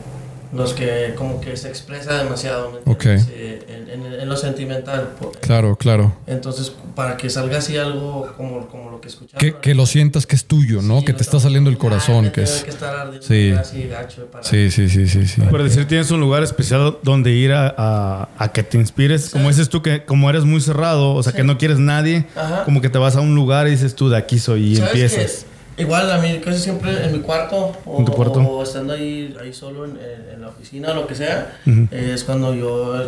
los 0.52 0.72
que 0.74 1.14
como 1.16 1.40
que 1.40 1.56
se 1.56 1.68
expresa 1.68 2.22
demasiado, 2.22 2.70
¿me 2.70 2.78
entiendes? 2.78 3.22
Ok. 3.24 3.30
Eh, 3.32 3.64
en, 3.68 3.90
en- 4.06 4.20
en 4.20 4.28
lo 4.28 4.36
sentimental. 4.36 5.10
po- 5.20 5.32
Claro, 5.40 5.76
claro. 5.76 6.14
Entonces, 6.26 6.72
para 6.94 7.16
que 7.16 7.28
salga 7.30 7.58
así 7.58 7.76
algo 7.76 8.32
como, 8.36 8.66
como 8.68 8.90
lo 8.90 9.00
que 9.00 9.08
escuchamos. 9.08 9.40
Que, 9.40 9.54
que 9.56 9.74
lo 9.74 9.86
sientas 9.86 10.26
que 10.26 10.36
es 10.36 10.44
tuyo, 10.46 10.82
¿no? 10.82 11.00
Sí, 11.00 11.04
que 11.06 11.12
no 11.12 11.18
te 11.18 11.22
está 11.24 11.40
saliendo 11.40 11.68
el 11.70 11.78
corazón, 11.78 12.30
que 12.30 12.42
es... 12.42 12.62
que 12.64 12.70
estar 12.70 12.94
ardiendo 12.94 13.26
Sí. 13.26 13.52
así 13.58 13.86
gacho 13.88 14.26
para- 14.26 14.44
Sí, 14.44 14.70
sí, 14.70 14.88
sí, 14.88 15.06
sí, 15.08 15.26
sí. 15.26 15.40
Por 15.42 15.62
decir, 15.62 15.86
tienes 15.86 16.10
un 16.10 16.20
lugar 16.20 16.42
especial 16.42 16.98
donde 17.02 17.32
ir 17.32 17.52
a, 17.52 17.74
a- 17.76 18.28
a 18.38 18.52
que 18.52 18.62
te 18.62 18.78
inspires. 18.78 19.30
Como 19.30 19.48
dices 19.48 19.68
tú, 19.68 19.82
que 19.82 20.04
como 20.04 20.28
eres 20.30 20.44
muy 20.44 20.60
cerrado, 20.60 21.14
o 21.14 21.22
sea, 21.22 21.32
que 21.32 21.44
no 21.44 21.58
quieres 21.58 21.78
nadie, 21.78 22.26
Ajá. 22.36 22.64
como 22.64 22.80
que 22.80 22.88
te 22.88 22.98
vas 22.98 23.16
a 23.16 23.20
un 23.20 23.34
lugar 23.34 23.66
y 23.68 23.72
dices 23.72 23.94
tú, 23.94 24.08
de 24.08 24.16
aquí 24.16 24.38
soy 24.38 24.72
y 24.72 24.76
¿Sabes 24.76 24.90
empiezas. 24.92 25.44
qué? 25.44 25.55
Igual 25.78 26.10
a 26.10 26.18
mí 26.18 26.40
casi 26.44 26.58
siempre 26.58 27.04
en 27.04 27.12
mi 27.12 27.18
cuarto 27.20 27.72
o, 27.84 27.98
¿En 27.98 28.04
tu 28.06 28.12
cuarto? 28.12 28.40
o 28.40 28.62
estando 28.62 28.94
ahí, 28.94 29.36
ahí 29.40 29.52
solo 29.52 29.84
en, 29.84 29.98
en- 30.32 30.40
la 30.40 30.48
oficina 30.48 30.92
o 30.92 30.94
lo 30.94 31.06
que 31.06 31.14
sea, 31.14 31.58
eh, 31.66 32.12
es 32.14 32.24
cuando 32.24 32.54
yo 32.54 33.06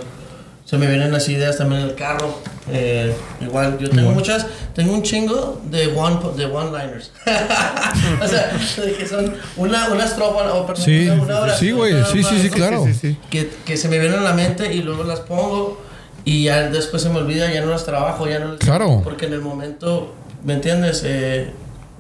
se 0.65 0.77
me 0.77 0.87
vienen 0.87 1.15
así 1.15 1.33
ideas 1.35 1.57
también 1.57 1.83
en 1.83 1.89
el 1.89 1.95
carro. 1.95 2.39
Eh, 2.71 3.15
igual 3.41 3.79
yo 3.79 3.89
tengo 3.89 4.11
muchas, 4.11 4.47
tengo 4.75 4.93
un 4.93 5.03
chingo 5.03 5.61
de 5.71 5.87
one 5.97 6.19
de 6.37 6.45
one 6.45 6.67
liners. 6.67 7.11
o 8.23 8.27
sea, 8.29 8.51
que 8.99 9.07
son 9.07 9.33
una, 9.57 9.89
una 9.91 10.05
estrofa 10.05 10.53
o 10.53 10.67
perdón, 10.67 10.85
Sí, 10.85 11.09
una, 11.09 11.41
oración, 11.41 11.59
sí, 11.59 11.71
güey, 11.73 11.95
sí, 12.13 12.23
sí, 12.23 12.39
sí, 12.43 12.51
claro. 12.51 12.85
Sí, 12.85 12.93
sí, 12.93 12.99
sí. 13.13 13.19
que, 13.31 13.49
que 13.65 13.77
se 13.79 13.89
me 13.89 13.99
vienen 13.99 14.19
a 14.19 14.23
la 14.23 14.35
mente 14.35 14.75
y 14.75 14.83
luego 14.83 15.05
las 15.05 15.21
pongo 15.21 15.81
y 16.25 16.45
ya 16.45 16.69
después 16.69 17.03
se 17.03 17.09
me 17.09 17.19
olvida, 17.19 17.51
ya 17.51 17.63
no 17.63 17.71
las 17.71 17.85
trabajo, 17.87 18.27
ya 18.29 18.39
no 18.39 18.49
las- 18.53 18.59
Claro. 18.59 19.01
Porque 19.05 19.25
en 19.27 19.33
el 19.33 19.41
momento, 19.41 20.13
¿me 20.45 20.53
entiendes? 20.55 21.03
Eh, 21.07 21.51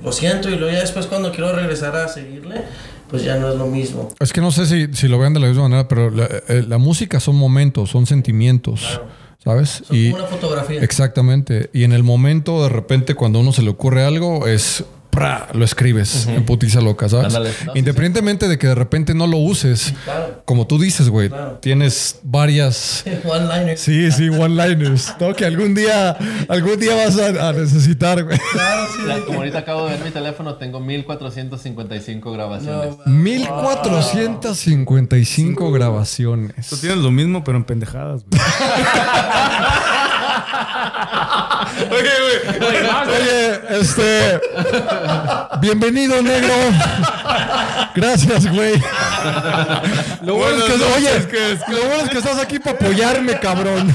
lo 0.03 0.13
siento 0.13 0.49
y 0.49 0.57
luego 0.57 0.73
ya 0.73 0.81
después 0.81 1.07
cuando 1.07 1.31
quiero 1.33 1.53
regresar 1.55 1.97
a 1.97 2.09
seguirle, 2.09 2.63
pues 3.09 3.25
ya 3.25 3.37
no 3.37 3.49
es 3.51 3.57
lo 3.57 3.67
mismo. 3.67 4.09
Es 4.21 4.33
que 4.33 4.41
no 4.41 4.51
sé 4.53 4.67
si, 4.67 4.95
si 4.95 5.09
lo 5.09 5.19
vean 5.19 5.35
de 5.35 5.41
la 5.41 5.49
misma 5.49 5.65
manera, 5.65 5.89
pero 5.89 6.11
la, 6.11 6.27
eh, 6.49 6.65
la 6.67 6.79
música 6.79 7.21
son 7.21 7.37
momentos, 7.37 7.91
son 7.91 8.07
sentimientos, 8.07 9.01
¿sabes? 9.43 9.83
Son 9.87 9.97
Y 9.97 10.11
como 10.11 10.23
una 10.25 10.31
fotografía. 10.33 10.83
exactamente. 10.83 11.71
Y 11.73 11.85
en 11.85 11.93
el 11.93 12.03
momento, 12.03 12.63
de 12.63 12.69
repente, 12.69 13.15
cuando 13.15 13.39
a 13.39 13.43
uno 13.43 13.53
se 13.53 13.63
le 13.63 13.71
ocurre 13.71 14.05
algo, 14.05 14.47
es 14.47 14.85
¡pra! 15.19 15.49
lo 15.53 15.65
escribes 15.65 16.27
en 16.27 16.45
putiza 16.45 16.81
loca, 16.81 17.09
¿sabes? 17.09 17.27
Ándale. 17.27 17.51
No, 17.67 17.73
sí, 17.73 17.79
Independientemente 17.81 18.49
de 18.49 18.59
que 18.59 18.67
de 18.69 18.75
repente 18.75 19.15
no 19.15 19.27
lo 19.27 19.39
uses, 19.39 19.95
Claro. 20.05 20.43
como 20.45 20.67
tú 20.67 20.79
dices, 20.79 21.09
güey, 21.09 21.29
Claro. 21.29 21.59
tienes 21.61 22.21
varias. 22.23 23.05
One 23.25 23.47
liner. 23.59 23.79
Sí, 23.79 24.11
sí, 24.13 24.29
one-liners, 24.29 25.15
¿no? 25.21 25.35
Que 25.35 25.45
algún 25.45 25.75
día, 25.75 26.17
algún 26.49 26.79
día 26.79 26.95
vas 26.95 27.19
a, 27.19 27.49
a 27.49 27.53
necesitar, 27.53 28.23
güey. 28.25 28.39
Claro, 28.53 28.87
sí. 28.95 29.01
Como 29.27 29.39
ahorita 29.39 29.59
acabo 29.59 29.85
de 29.87 29.97
ver 29.97 30.05
mi 30.05 30.11
teléfono, 30.11 30.55
tengo 30.57 30.81
1455 30.81 32.33
grabaciones. 32.33 32.97
No, 33.05 33.13
1455 33.13 35.73
grabaciones. 35.73 36.69
Tú 36.69 36.77
tienes 36.77 36.99
lo 36.99 37.11
mismo, 37.11 37.43
pero 37.45 37.59
en 37.59 37.65
pendejadas. 37.65 38.23
güey. 38.25 38.41
Oye, 41.91 42.11
güey. 42.25 42.39
Oye, 43.09 43.61
este. 43.81 44.41
Bienvenido, 45.61 46.23
negro. 46.23 46.55
Gracias, 47.95 48.47
güey. 48.53 48.75
Lo 50.23 50.35
bueno, 50.35 50.57
es 50.59 50.65
que, 50.65 50.71
Buenas 50.77 50.97
oye, 50.97 51.09
noches, 51.11 51.27
que 51.27 51.53
es- 51.53 51.61
lo 51.69 51.79
bueno 51.87 52.05
es 52.05 52.11
que 52.11 52.19
estás 52.19 52.39
aquí 52.39 52.59
para 52.59 52.77
apoyarme, 52.77 53.39
cabrón. 53.41 53.95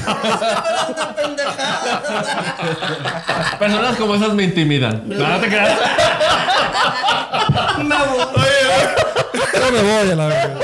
Personas 3.58 3.96
como 3.96 4.14
esas 4.16 4.32
me 4.34 4.44
intimidan. 4.44 5.02
No, 5.06 5.26
no 5.28 5.38
te 5.40 5.48
creas. 5.48 5.78
Yo 7.78 9.70
me 9.72 9.82
voy 9.82 10.10
a 10.10 10.14
la 10.14 10.26
verga. 10.26 10.54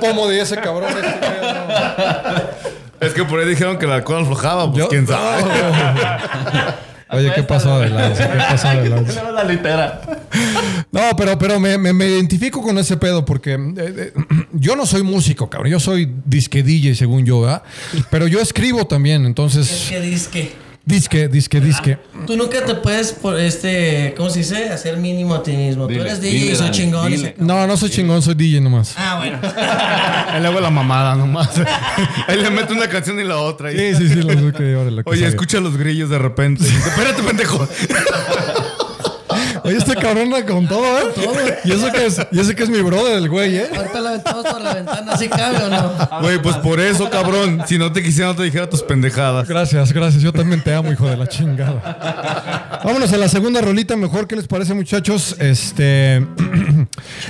Pomo 0.00 0.26
de 0.28 0.40
ese 0.40 0.56
cabrón. 0.56 0.90
Este, 0.90 1.20
no. 1.20 2.60
Es 3.06 3.14
que 3.14 3.24
por 3.24 3.40
ahí 3.40 3.48
dijeron 3.48 3.78
que 3.78 3.86
el 3.86 3.92
alcohol 3.92 4.22
aflojaba, 4.22 4.66
pues 4.70 4.84
Yo- 4.84 4.88
quién 4.88 5.06
sabe. 5.06 5.42
Oye, 7.12 7.32
¿qué 7.34 7.42
pasó 7.42 7.72
adelante? 7.72 8.18
¿Qué 8.22 8.38
pasó 8.38 8.68
adelante? 8.68 9.12
Tenemos 9.12 9.34
la 9.34 9.44
litera. 9.44 10.00
No, 10.92 11.02
pero, 11.16 11.38
pero 11.38 11.60
me, 11.60 11.78
me- 11.78 11.92
me 11.92 12.06
identifico 12.08 12.60
con 12.62 12.76
ese 12.78 12.96
pedo 12.96 13.24
porque 13.24 13.52
eh, 13.54 13.74
eh, 13.78 14.12
yo 14.52 14.74
no 14.76 14.84
soy 14.86 15.02
músico, 15.04 15.48
cabrón. 15.48 15.70
Yo 15.70 15.78
soy 15.80 16.12
disque 16.24 16.62
DJ, 16.64 16.94
según 16.96 17.24
yo, 17.24 17.42
¿verdad? 17.42 17.62
Pero 18.10 18.26
yo 18.26 18.40
escribo 18.40 18.86
también, 18.86 19.22
Es 19.22 19.26
entonces. 19.28 19.86
que 19.88 20.00
disque. 20.00 20.52
Disque, 20.84 21.28
disque, 21.28 21.60
disque. 21.60 21.98
Tú 22.26 22.36
nunca 22.36 22.64
te 22.64 22.74
puedes, 22.74 23.12
por 23.12 23.38
este, 23.38 24.12
¿cómo 24.16 24.28
se 24.30 24.40
dice? 24.40 24.70
Hacer 24.70 24.96
mínimo 24.96 25.34
a 25.36 25.42
ti 25.42 25.52
mismo. 25.52 25.86
Dile, 25.86 26.00
Tú 26.00 26.06
eres 26.06 26.20
dile, 26.20 26.38
DJ 26.40 26.52
y 26.52 26.56
soy 26.56 26.64
Dani, 26.66 26.76
chingón. 26.76 27.12
y 27.12 27.16
dile. 27.16 27.34
se- 27.38 27.44
No, 27.44 27.66
no 27.66 27.76
soy 27.76 27.90
chingón, 27.90 28.22
soy 28.22 28.34
DJ 28.34 28.60
nomás. 28.60 28.94
Ah, 28.96 29.16
bueno. 29.18 29.38
Ahí 30.32 30.40
le 30.40 30.48
hago 30.48 30.58
la 30.58 30.70
mamada 30.70 31.14
nomás. 31.14 31.50
Ahí 32.26 32.40
le 32.40 32.50
meto 32.50 32.72
una 32.74 32.88
canción 32.88 33.20
y 33.20 33.24
la 33.24 33.36
otra. 33.36 33.70
Sí, 33.70 33.94
sí, 33.94 34.08
sí, 34.08 34.14
lo 34.16 34.52
que 34.52 34.74
ahora 34.74 34.90
lo 34.90 35.04
que 35.04 35.10
Oye, 35.10 35.26
escucha 35.26 35.60
los 35.60 35.76
grillos 35.76 36.10
de 36.10 36.18
repente. 36.18 36.64
Espérate, 36.66 37.22
pendejo. 37.22 37.68
Oye, 39.64 39.76
este 39.76 39.94
cabrón 39.94 40.30
con 40.46 40.66
todo, 40.68 40.84
¿eh? 40.98 41.58
Y 41.64 41.72
eso 41.72 41.90
que 41.92 42.06
es, 42.06 42.20
y 42.30 42.40
eso 42.40 42.54
que 42.54 42.62
es 42.62 42.68
mi 42.70 42.80
brother, 42.80 43.16
el 43.16 43.28
güey, 43.28 43.56
¿eh? 43.56 43.68
Ahorita 43.74 44.00
la 44.00 44.10
aventamos 44.10 44.46
por 44.46 44.60
la 44.60 44.74
ventana, 44.74 45.16
¿sí 45.16 45.28
cabe 45.28 45.64
o 45.64 45.68
no? 45.68 46.20
Güey, 46.22 46.42
pues 46.42 46.56
por 46.56 46.80
eso, 46.80 47.10
cabrón. 47.10 47.62
Si 47.66 47.78
no 47.78 47.92
te 47.92 48.02
quisiera, 48.02 48.28
no 48.28 48.36
te 48.36 48.44
dijera 48.44 48.68
tus 48.68 48.82
pendejadas. 48.82 49.48
Gracias, 49.48 49.92
gracias. 49.92 50.22
Yo 50.22 50.32
también 50.32 50.62
te 50.62 50.74
amo, 50.74 50.92
hijo 50.92 51.08
de 51.08 51.16
la 51.16 51.26
chingada. 51.26 52.80
Vámonos 52.84 53.12
a 53.12 53.16
la 53.16 53.28
segunda 53.28 53.60
rolita, 53.60 53.96
mejor. 53.96 54.26
¿Qué 54.26 54.36
les 54.36 54.46
parece, 54.46 54.74
muchachos? 54.74 55.36
Este. 55.38 56.16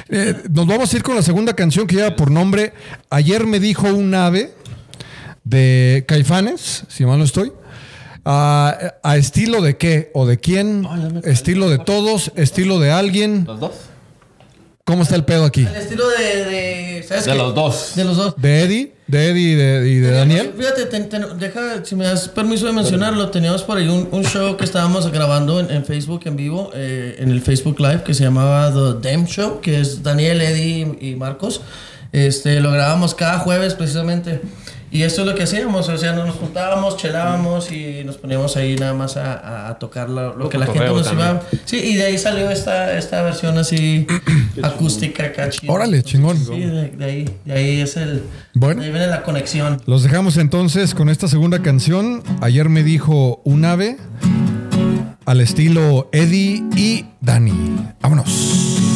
eh, 0.08 0.34
nos 0.50 0.66
vamos 0.66 0.92
a 0.92 0.96
ir 0.96 1.02
con 1.02 1.16
la 1.16 1.22
segunda 1.22 1.54
canción 1.54 1.86
que 1.86 1.96
lleva 1.96 2.14
por 2.16 2.30
nombre 2.30 2.72
Ayer 3.10 3.46
me 3.46 3.60
dijo 3.60 3.88
un 3.88 4.14
ave 4.14 4.54
de 5.44 6.04
Caifanes, 6.06 6.84
si 6.88 7.04
mal 7.04 7.18
no 7.18 7.24
estoy. 7.24 7.52
Ah, 8.24 8.94
¿A 9.02 9.16
estilo 9.16 9.62
de 9.62 9.76
qué 9.76 10.10
o 10.14 10.26
de 10.26 10.38
quién? 10.38 10.86
¿Estilo 11.24 11.70
de 11.70 11.78
todos? 11.78 12.32
¿Estilo 12.36 12.78
de 12.78 12.90
alguien? 12.90 13.44
¿Los 13.46 13.60
dos? 13.60 13.72
¿Cómo 14.84 15.02
está 15.04 15.14
el 15.14 15.24
pedo 15.24 15.44
aquí? 15.44 15.64
El 15.66 15.76
estilo 15.76 16.04
de. 16.08 16.44
de 16.44 17.02
¿Sabes 17.06 17.24
De 17.24 17.34
los 17.34 17.54
dos. 17.54 17.92
De 17.94 18.04
los 18.04 18.16
dos. 18.16 18.34
¿De 18.36 18.62
Eddie? 18.62 18.92
¿De 19.06 19.30
Eddie 19.30 19.52
y 19.52 19.54
de, 19.54 19.88
y 19.88 19.94
de 19.96 20.10
Daniel? 20.10 20.52
Fíjate, 20.56 20.86
ten- 20.86 21.08
ten- 21.08 21.38
deja, 21.38 21.84
si 21.84 21.94
me 21.96 22.04
das 22.04 22.28
permiso 22.28 22.66
de 22.66 22.72
mencionarlo, 22.72 23.30
teníamos 23.30 23.62
por 23.62 23.78
ahí 23.78 23.88
un, 23.88 24.08
un 24.10 24.24
show 24.24 24.56
que 24.56 24.64
estábamos 24.64 25.10
grabando 25.12 25.60
en, 25.60 25.70
en 25.70 25.84
Facebook 25.84 26.22
en 26.24 26.36
vivo, 26.36 26.70
eh, 26.74 27.16
en 27.18 27.30
el 27.30 27.40
Facebook 27.40 27.78
Live, 27.80 28.02
que 28.04 28.14
se 28.14 28.24
llamaba 28.24 28.72
The 28.72 29.08
Damn 29.08 29.26
Show, 29.26 29.60
que 29.60 29.80
es 29.80 30.02
Daniel, 30.02 30.40
Eddie 30.40 30.96
y 31.00 31.14
Marcos. 31.16 31.60
Este, 32.12 32.60
lo 32.60 32.72
grabábamos 32.72 33.14
cada 33.14 33.38
jueves 33.38 33.74
precisamente. 33.74 34.40
Y 34.92 35.02
esto 35.02 35.20
es 35.20 35.28
lo 35.28 35.34
que 35.36 35.44
hacíamos, 35.44 35.88
o 35.88 35.96
sea, 35.96 36.12
nos 36.14 36.34
juntábamos, 36.34 36.96
chelábamos 36.96 37.70
y 37.70 38.02
nos 38.04 38.16
poníamos 38.16 38.56
ahí 38.56 38.74
nada 38.74 38.92
más 38.92 39.16
a, 39.16 39.76
tocar 39.78 40.10
lo, 40.10 40.36
lo 40.36 40.48
que 40.48 40.58
la 40.58 40.66
gente 40.66 40.84
nos 40.84 41.06
también. 41.06 41.28
iba... 41.28 41.42
Sí, 41.64 41.76
y 41.76 41.94
de 41.94 42.06
ahí 42.06 42.18
salió 42.18 42.50
esta, 42.50 42.98
esta 42.98 43.22
versión 43.22 43.56
así 43.56 44.06
acústica, 44.62 45.26
acá 45.26 45.48
chida. 45.48 45.72
Órale, 45.72 46.02
chingón. 46.02 46.36
Sí, 46.36 46.60
de, 46.60 46.88
de 46.88 47.04
ahí, 47.04 47.30
de 47.44 47.52
ahí 47.52 47.80
es 47.80 47.96
el... 47.96 48.24
Bueno. 48.54 48.80
de 48.80 48.88
ahí 48.88 48.92
viene 48.92 49.06
la 49.06 49.22
conexión. 49.22 49.80
Los 49.86 50.02
dejamos 50.02 50.36
entonces 50.36 50.94
con 50.94 51.08
esta 51.08 51.28
segunda 51.28 51.62
canción. 51.62 52.24
Ayer 52.40 52.68
me 52.68 52.82
dijo 52.82 53.40
un 53.44 53.64
ave 53.64 53.96
al 55.24 55.40
estilo 55.40 56.08
Eddie 56.10 56.64
y 56.74 57.04
Dani. 57.20 57.52
Vámonos. 58.00 58.89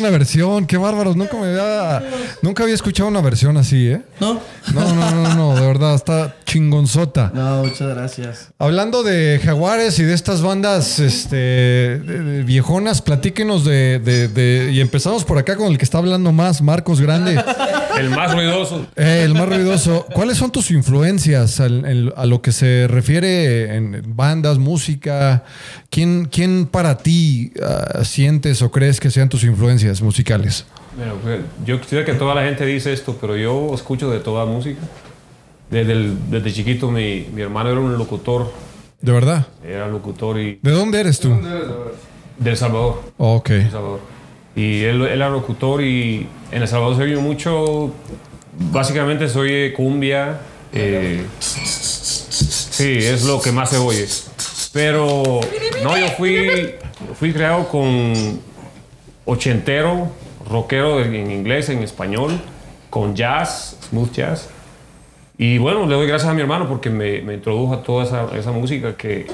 Buena 0.00 0.10
versión, 0.10 0.66
qué 0.66 0.76
bárbaros. 0.76 1.14
Nunca 1.16 1.36
me 1.36 1.46
había, 1.48 2.02
nunca 2.42 2.62
había 2.64 2.74
escuchado 2.74 3.08
una 3.08 3.20
versión 3.20 3.56
así, 3.56 3.88
¿eh? 3.88 4.02
¿No? 4.20 4.40
No, 4.74 4.94
no, 4.94 5.10
no, 5.10 5.34
no, 5.34 5.54
de 5.54 5.66
verdad, 5.66 5.94
está 5.94 6.34
chingonzota. 6.44 7.30
No, 7.34 7.62
muchas 7.64 7.88
gracias. 7.94 8.48
Hablando 8.58 9.02
de 9.04 9.40
jaguares 9.42 9.98
y 9.98 10.02
de 10.02 10.14
estas 10.14 10.42
bandas 10.42 10.98
este, 10.98 12.00
viejonas, 12.44 13.02
platíquenos 13.02 13.64
de, 13.64 13.98
de- 14.00 14.28
de- 14.28 14.72
Y 14.72 14.80
empezamos 14.80 15.24
por 15.24 15.38
acá 15.38 15.56
con 15.56 15.68
el 15.70 15.78
que 15.78 15.84
está 15.84 15.98
hablando 15.98 16.32
más, 16.32 16.60
Marcos 16.62 17.00
Grande, 17.00 17.34
El 17.98 18.10
más 18.10 18.32
ruidoso. 18.34 18.86
eh, 18.96 19.22
el 19.24 19.34
más 19.34 19.48
ruidoso. 19.48 20.06
¿Cuáles 20.12 20.36
son 20.38 20.50
tus 20.50 20.70
influencias 20.70 21.60
al- 21.60 21.84
en- 21.84 22.12
a 22.16 22.26
lo 22.26 22.42
que 22.42 22.52
se 22.52 22.86
refiere 22.88 23.74
en 23.76 24.02
bandas, 24.16 24.58
música? 24.58 25.44
¿Quién, 25.90 26.26
quién 26.30 26.66
para 26.66 26.98
ti 26.98 27.52
ah, 27.62 28.04
sientes 28.04 28.62
o 28.62 28.70
crees 28.70 29.00
que 29.00 29.10
sean 29.10 29.28
tus 29.28 29.44
influencias 29.44 30.00
musicales? 30.02 30.66
Bueno, 30.96 31.14
pues, 31.22 31.40
yo 31.66 31.80
quisiera 31.80 32.04
que 32.04 32.14
toda 32.14 32.34
la 32.34 32.42
gente 32.44 32.64
dice 32.66 32.92
esto, 32.92 33.16
pero 33.20 33.36
yo 33.36 33.72
escucho 33.74 34.10
de 34.10 34.20
toda 34.20 34.44
música. 34.46 34.80
Desde, 35.70 35.92
el- 35.92 36.16
desde 36.30 36.52
chiquito 36.52 36.90
mi, 36.90 37.26
mi 37.32 37.42
hermano 37.42 37.70
era 37.70 37.80
un 37.80 37.96
locutor, 37.98 38.52
¿De 39.00 39.12
verdad? 39.12 39.46
era 39.66 39.88
locutor 39.88 40.38
y 40.38 40.58
¿De 40.62 40.70
dónde 40.70 41.00
eres 41.00 41.18
tú? 41.20 41.30
de 42.38 42.50
El 42.50 42.56
Salvador. 42.56 43.02
Oh, 43.16 43.36
ok. 43.36 43.50
El 43.50 43.70
Salvador. 43.70 44.00
Y 44.56 44.84
él, 44.84 45.02
él 45.02 45.08
era 45.20 45.28
locutor 45.28 45.82
y 45.82 46.28
en 46.52 46.62
El 46.62 46.68
Salvador 46.68 46.96
se 46.96 47.02
oye 47.02 47.16
mucho, 47.16 47.92
básicamente 48.70 49.28
se 49.28 49.38
oye 49.38 49.72
cumbia. 49.72 50.40
eh, 50.72 51.24
sí, 51.38 52.98
es 52.98 53.24
lo 53.24 53.40
que 53.40 53.52
más 53.52 53.70
se 53.70 53.78
oye. 53.78 54.06
Pero 54.72 55.40
no, 55.82 55.96
yo 55.96 56.08
fui, 56.16 56.74
fui 57.18 57.32
creado 57.32 57.68
con 57.68 58.40
ochentero, 59.24 60.10
rockero 60.48 61.00
en 61.00 61.30
inglés, 61.30 61.68
en 61.68 61.82
español, 61.82 62.40
con 62.90 63.14
jazz, 63.14 63.76
smooth 63.88 64.12
jazz. 64.12 64.48
Y 65.38 65.58
bueno, 65.58 65.86
le 65.86 65.94
doy 65.94 66.06
gracias 66.06 66.30
a 66.30 66.34
mi 66.34 66.40
hermano 66.40 66.68
porque 66.68 66.90
me, 66.90 67.20
me 67.22 67.34
introdujo 67.34 67.74
a 67.74 67.82
toda 67.82 68.04
esa, 68.04 68.36
esa 68.36 68.52
música 68.52 68.96
que 68.96 69.26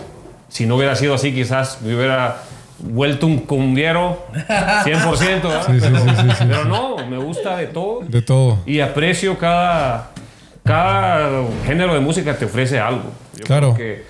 si 0.49 0.67
no 0.67 0.77
hubiera 0.77 0.97
sido 0.97 1.15
así 1.15 1.33
quizás 1.33 1.81
me 1.83 1.95
hubiera 1.95 2.43
vuelto 2.83 3.27
un 3.27 3.39
cumbiero 3.39 4.27
100%, 4.49 5.43
¿verdad? 5.43 5.67
Sí, 5.67 5.73
sí, 5.73 5.79
pero, 5.81 5.99
sí, 5.99 6.09
sí, 6.09 6.29
sí, 6.39 6.45
pero 6.49 6.65
no, 6.65 6.97
me 7.09 7.19
gusta 7.19 7.57
de 7.57 7.67
todo 7.67 8.01
De 8.07 8.23
todo. 8.23 8.59
y 8.67 8.81
aprecio 8.81 9.39
cada, 9.39 10.11
cada 10.65 11.45
género 11.67 11.95
de 11.95 12.01
música 12.01 12.37
te 12.37 12.45
ofrece 12.47 12.79
algo. 12.79 13.05
Yo 13.37 13.45
Claro. 13.45 13.75
creo 13.75 13.97
que, 13.97 14.05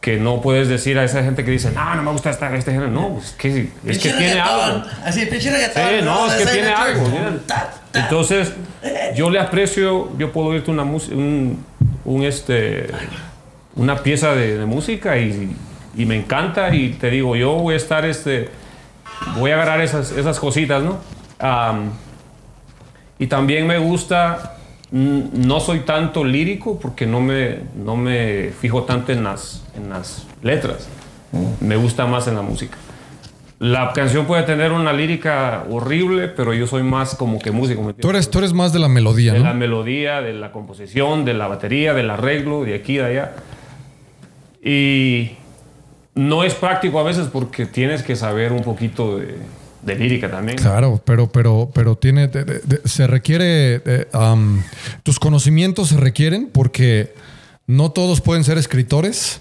que 0.00 0.16
no 0.18 0.40
puedes 0.40 0.68
decir 0.68 0.98
a 0.98 1.04
esa 1.04 1.22
gente 1.22 1.44
que 1.44 1.50
dice, 1.50 1.70
no, 1.72 1.94
no 1.94 2.02
me 2.02 2.10
gusta 2.12 2.30
esta- 2.30 2.54
este 2.56 2.72
género. 2.72 2.90
No, 2.90 3.08
pues 3.14 3.32
que, 3.32 3.68
es 3.86 3.98
que 3.98 4.10
tiene 4.10 4.40
algo. 4.40 4.82
Así, 5.04 5.26
pinche 5.26 5.50
reggaetón. 5.50 5.82
Sí, 5.88 6.04
no, 6.04 6.26
es 6.26 6.34
que 6.34 6.46
tiene 6.46 6.68
algo. 6.72 7.04
Entonces, 7.92 8.52
yo 9.14 9.30
le 9.30 9.38
aprecio, 9.40 10.16
yo 10.16 10.32
puedo 10.32 10.48
oírte 10.48 10.70
una 10.70 10.84
música, 10.84 11.14
un, 11.16 11.64
un, 12.04 12.22
este, 12.24 12.86
una 13.76 13.98
pieza 14.02 14.34
de, 14.34 14.58
de 14.58 14.64
música 14.66 15.18
y, 15.18 15.54
y 15.96 16.06
me 16.06 16.16
encanta 16.16 16.74
y 16.74 16.90
te 16.90 17.10
digo, 17.10 17.36
yo 17.36 17.52
voy 17.54 17.74
a 17.74 17.76
estar, 17.76 18.04
este, 18.04 18.48
voy 19.36 19.50
a 19.50 19.54
agarrar 19.54 19.80
esas, 19.80 20.12
esas 20.12 20.38
cositas, 20.38 20.82
¿no? 20.82 20.98
Am, 21.38 21.90
y 23.18 23.26
también 23.26 23.66
me 23.66 23.78
gusta, 23.78 24.56
mm, 24.90 25.46
no 25.46 25.60
soy 25.60 25.80
tanto 25.80 26.24
lírico 26.24 26.78
porque 26.78 27.06
no 27.06 27.20
me, 27.20 27.58
no 27.76 27.96
me 27.96 28.50
fijo 28.60 28.84
tanto 28.84 29.12
en 29.12 29.24
las, 29.24 29.64
en 29.76 29.90
las 29.90 30.26
letras. 30.42 30.88
Me 31.60 31.76
gusta 31.76 32.06
más 32.06 32.26
en 32.26 32.34
la 32.34 32.42
música. 32.42 32.76
La 33.60 33.92
canción 33.92 34.24
puede 34.24 34.42
tener 34.44 34.72
una 34.72 34.92
lírica 34.92 35.64
horrible, 35.70 36.28
pero 36.28 36.54
yo 36.54 36.66
soy 36.66 36.82
más 36.82 37.14
como 37.14 37.38
que 37.38 37.50
músico. 37.50 37.82
¿me 37.82 37.92
Tú 37.92 38.08
eres, 38.08 38.30
tú 38.30 38.38
eres 38.38 38.54
más 38.54 38.72
de 38.72 38.78
la 38.78 38.88
melodía, 38.88 39.34
de 39.34 39.40
la 39.40 39.52
¿no? 39.52 39.58
melodía, 39.60 40.22
de 40.22 40.32
la 40.32 40.50
composición, 40.50 41.26
de 41.26 41.34
la 41.34 41.46
batería, 41.46 41.92
del 41.92 42.08
arreglo, 42.08 42.64
de 42.64 42.74
aquí, 42.74 42.96
de 42.96 43.04
allá. 43.04 43.32
Y 44.62 45.32
no 46.20 46.44
es 46.44 46.54
práctico 46.54 47.00
a 47.00 47.02
veces 47.02 47.28
porque 47.32 47.64
tienes 47.66 48.02
que 48.02 48.14
saber 48.16 48.52
un 48.52 48.62
poquito 48.62 49.18
de, 49.18 49.36
de 49.82 49.94
lírica 49.94 50.30
también. 50.30 50.58
Claro, 50.58 51.00
pero, 51.04 51.30
pero, 51.32 51.70
pero 51.72 51.96
tiene, 51.96 52.28
de- 52.28 52.44
de- 52.44 52.58
de- 52.60 52.80
se 52.88 53.06
requiere, 53.06 53.80
am, 54.12 54.62
tus 55.02 55.18
conocimientos 55.18 55.88
se 55.88 55.96
requieren 55.96 56.50
porque 56.52 57.14
no 57.66 57.90
todos 57.90 58.20
pueden 58.20 58.44
ser 58.44 58.58
escritores, 58.58 59.40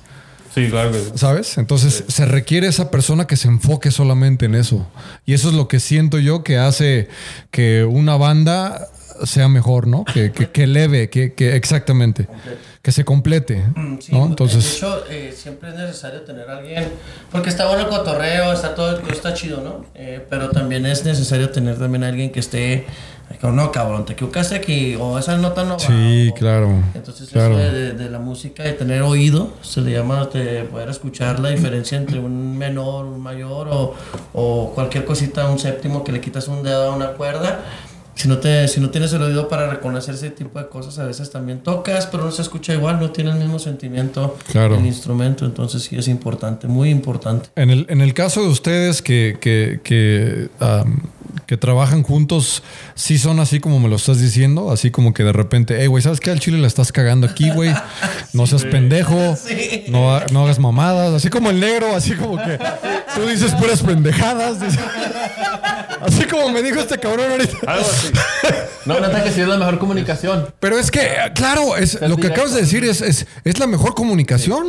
Sí, 0.56 0.68
claro 0.68 0.92
que 0.92 1.00
sí. 1.00 1.12
¿sabes? 1.14 1.58
Entonces 1.60 2.06
se 2.08 2.26
requiere 2.26 2.66
esa 2.68 2.90
persona 2.90 3.28
que 3.28 3.38
se 3.38 3.48
enfoque 3.48 3.92
solamente 3.92 4.46
en 4.48 4.56
eso. 4.56 4.88
Y 5.26 5.34
eso 5.34 5.50
es 5.50 5.54
lo 5.56 5.68
que 5.68 5.80
siento 5.80 6.18
yo 6.18 6.44
que 6.44 6.58
hace 6.58 7.08
que 7.52 7.84
una 7.86 8.18
banda 8.18 8.88
sea 9.26 9.48
mejor, 9.48 9.88
¿no? 9.88 10.04
Que, 10.06 10.32
que, 10.32 10.50
que 10.50 10.64
eleve, 10.64 11.10
que, 11.10 11.34
que 11.34 11.56
exactamente, 11.56 12.28
que 12.82 12.92
se 12.92 13.04
complete, 13.06 13.64
Sí, 14.00 14.12
¿no? 14.14 14.20
de 14.20 14.26
Entonces, 14.28 14.76
hecho, 14.78 15.04
eh, 15.10 15.34
siempre 15.36 15.70
es 15.70 15.76
necesario 15.76 16.22
tener 16.22 16.50
a 16.50 16.58
alguien, 16.58 16.88
porque 17.32 17.50
está 17.50 17.68
bueno 17.68 17.84
el 17.84 17.90
cotorreo, 17.90 18.54
está 18.54 18.74
todo, 18.76 18.98
todo 19.00 19.12
está 19.12 19.34
chido, 19.34 19.62
¿no? 19.62 19.86
Eh, 19.96 20.26
pero 20.30 20.50
también 20.50 20.86
es 20.86 21.04
necesario 21.06 21.50
tener 21.50 21.78
también 21.78 22.04
a 22.04 22.08
alguien 22.08 22.32
que 22.32 22.40
esté, 22.40 22.86
no, 23.44 23.72
cabrón, 23.72 24.06
te 24.06 24.14
equivocaste 24.14 24.56
aquí, 24.56 24.96
o 25.00 25.20
esa 25.20 25.38
nota 25.38 25.64
no 25.64 25.74
va. 25.74 25.80
sí, 25.80 26.30
o- 26.32 26.34
claro, 26.36 26.82
Entonces, 26.96 27.30
claro. 27.30 27.60
eso 27.60 27.72
de, 27.72 27.72
de- 27.72 27.94
de 27.94 28.10
la 28.10 28.18
música, 28.20 28.64
de 28.64 28.74
tener 28.74 29.02
oído, 29.04 29.54
se 29.62 29.82
le 29.82 29.92
llama 29.92 30.26
de 30.34 30.64
poder 30.64 30.90
escuchar 30.90 31.40
la 31.40 31.50
diferencia 31.50 31.96
entre 31.98 32.18
un 32.20 32.58
menor, 32.58 33.06
un 33.06 33.22
mayor 33.22 33.68
o, 33.70 33.94
o 34.34 34.72
cualquier 34.74 35.06
cosita, 35.06 35.48
un 35.48 35.60
séptimo 35.60 36.04
que 36.04 36.12
le 36.12 36.22
quitas 36.22 36.48
un 36.48 36.64
dedo 36.64 36.92
a 36.92 36.96
una 36.96 37.10
cuerda. 37.12 37.60
Si 38.20 38.28
no, 38.28 38.38
te, 38.38 38.68
si 38.68 38.82
no 38.82 38.90
tienes 38.90 39.14
el 39.14 39.22
oído 39.22 39.48
para 39.48 39.70
reconocer 39.70 40.14
ese 40.14 40.30
tipo 40.30 40.60
de 40.60 40.68
cosas, 40.68 41.00
a 41.00 41.06
veces 41.06 41.32
también 41.32 41.60
tocas, 41.62 42.06
pero 42.06 42.26
no 42.26 42.32
se 42.32 42.42
escucha 42.42 42.74
igual, 42.74 43.00
no 43.00 43.12
tiene 43.12 43.32
el 43.32 43.38
mismo 43.38 43.60
sentimiento 43.60 44.36
Claro. 44.52 44.76
el 44.76 44.86
instrumento. 44.86 45.46
Entonces, 45.46 45.84
sí 45.84 45.96
es 45.96 46.10
importante, 46.10 46.68
muy 46.68 46.90
importante. 46.90 47.48
En 47.56 47.70
el, 47.70 47.86
en 47.88 48.02
el 48.02 48.14
caso 48.14 48.42
de 48.42 48.50
ustedes 48.50 49.02
que, 49.02 49.38
que, 49.40 49.80
que, 49.86 50.50
que 51.50 51.58
trabajan 51.58 52.04
juntos, 52.04 52.62
sí 52.94 53.18
son 53.18 53.40
así 53.40 53.60
como 53.60 53.80
me 53.80 53.90
lo 53.90 53.96
estás 53.96 54.22
diciendo, 54.22 54.72
así 54.72 54.92
como 54.92 55.16
que 55.16 55.24
de 55.24 55.34
repente, 55.34 55.78
hey, 55.80 55.88
güey, 55.88 56.04
¿sabes 56.04 56.20
qué? 56.20 56.30
Al 56.30 56.40
chile 56.40 56.60
la 56.60 56.68
estás 56.68 56.92
cagando 56.92 57.26
aquí, 57.26 57.50
güey. 57.50 57.74
No 58.34 58.46
seas 58.46 58.66
pendejo, 58.66 59.36
no, 59.88 60.16
ha- 60.16 60.28
no 60.32 60.44
hagas 60.44 60.60
mamadas, 60.60 61.12
así 61.12 61.30
como 61.30 61.50
el 61.50 61.60
negro, 61.60 61.96
así 61.96 62.14
como 62.14 62.38
que 62.38 62.60
tú 63.16 63.26
dices 63.28 63.52
puras 63.56 63.82
pendejadas. 63.82 64.58
Así 66.02 66.24
como 66.26 66.50
me 66.50 66.62
dijo 66.62 66.80
este 66.80 66.98
cabrón 66.98 67.32
ahorita. 67.32 67.58
Algo 67.68 67.86
así. 67.90 68.08
No, 68.86 69.00
neta 69.00 69.24
que 69.24 69.32
sí 69.32 69.42
es 69.42 69.48
la 69.48 69.58
mejor 69.58 69.78
comunicación. 69.80 70.48
Pero 70.60 70.80
es 70.80 70.90
que, 70.90 71.10
claro, 71.36 71.76
es, 71.76 71.96
lo 71.96 72.16
que 72.16 72.24
directo. 72.24 72.34
acabas 72.34 72.54
de 72.54 72.62
decir 72.62 72.84
es, 72.86 73.02
es, 73.02 73.28
es 73.44 73.60
la 73.60 73.68
mejor 73.68 73.94
comunicación. 73.94 74.68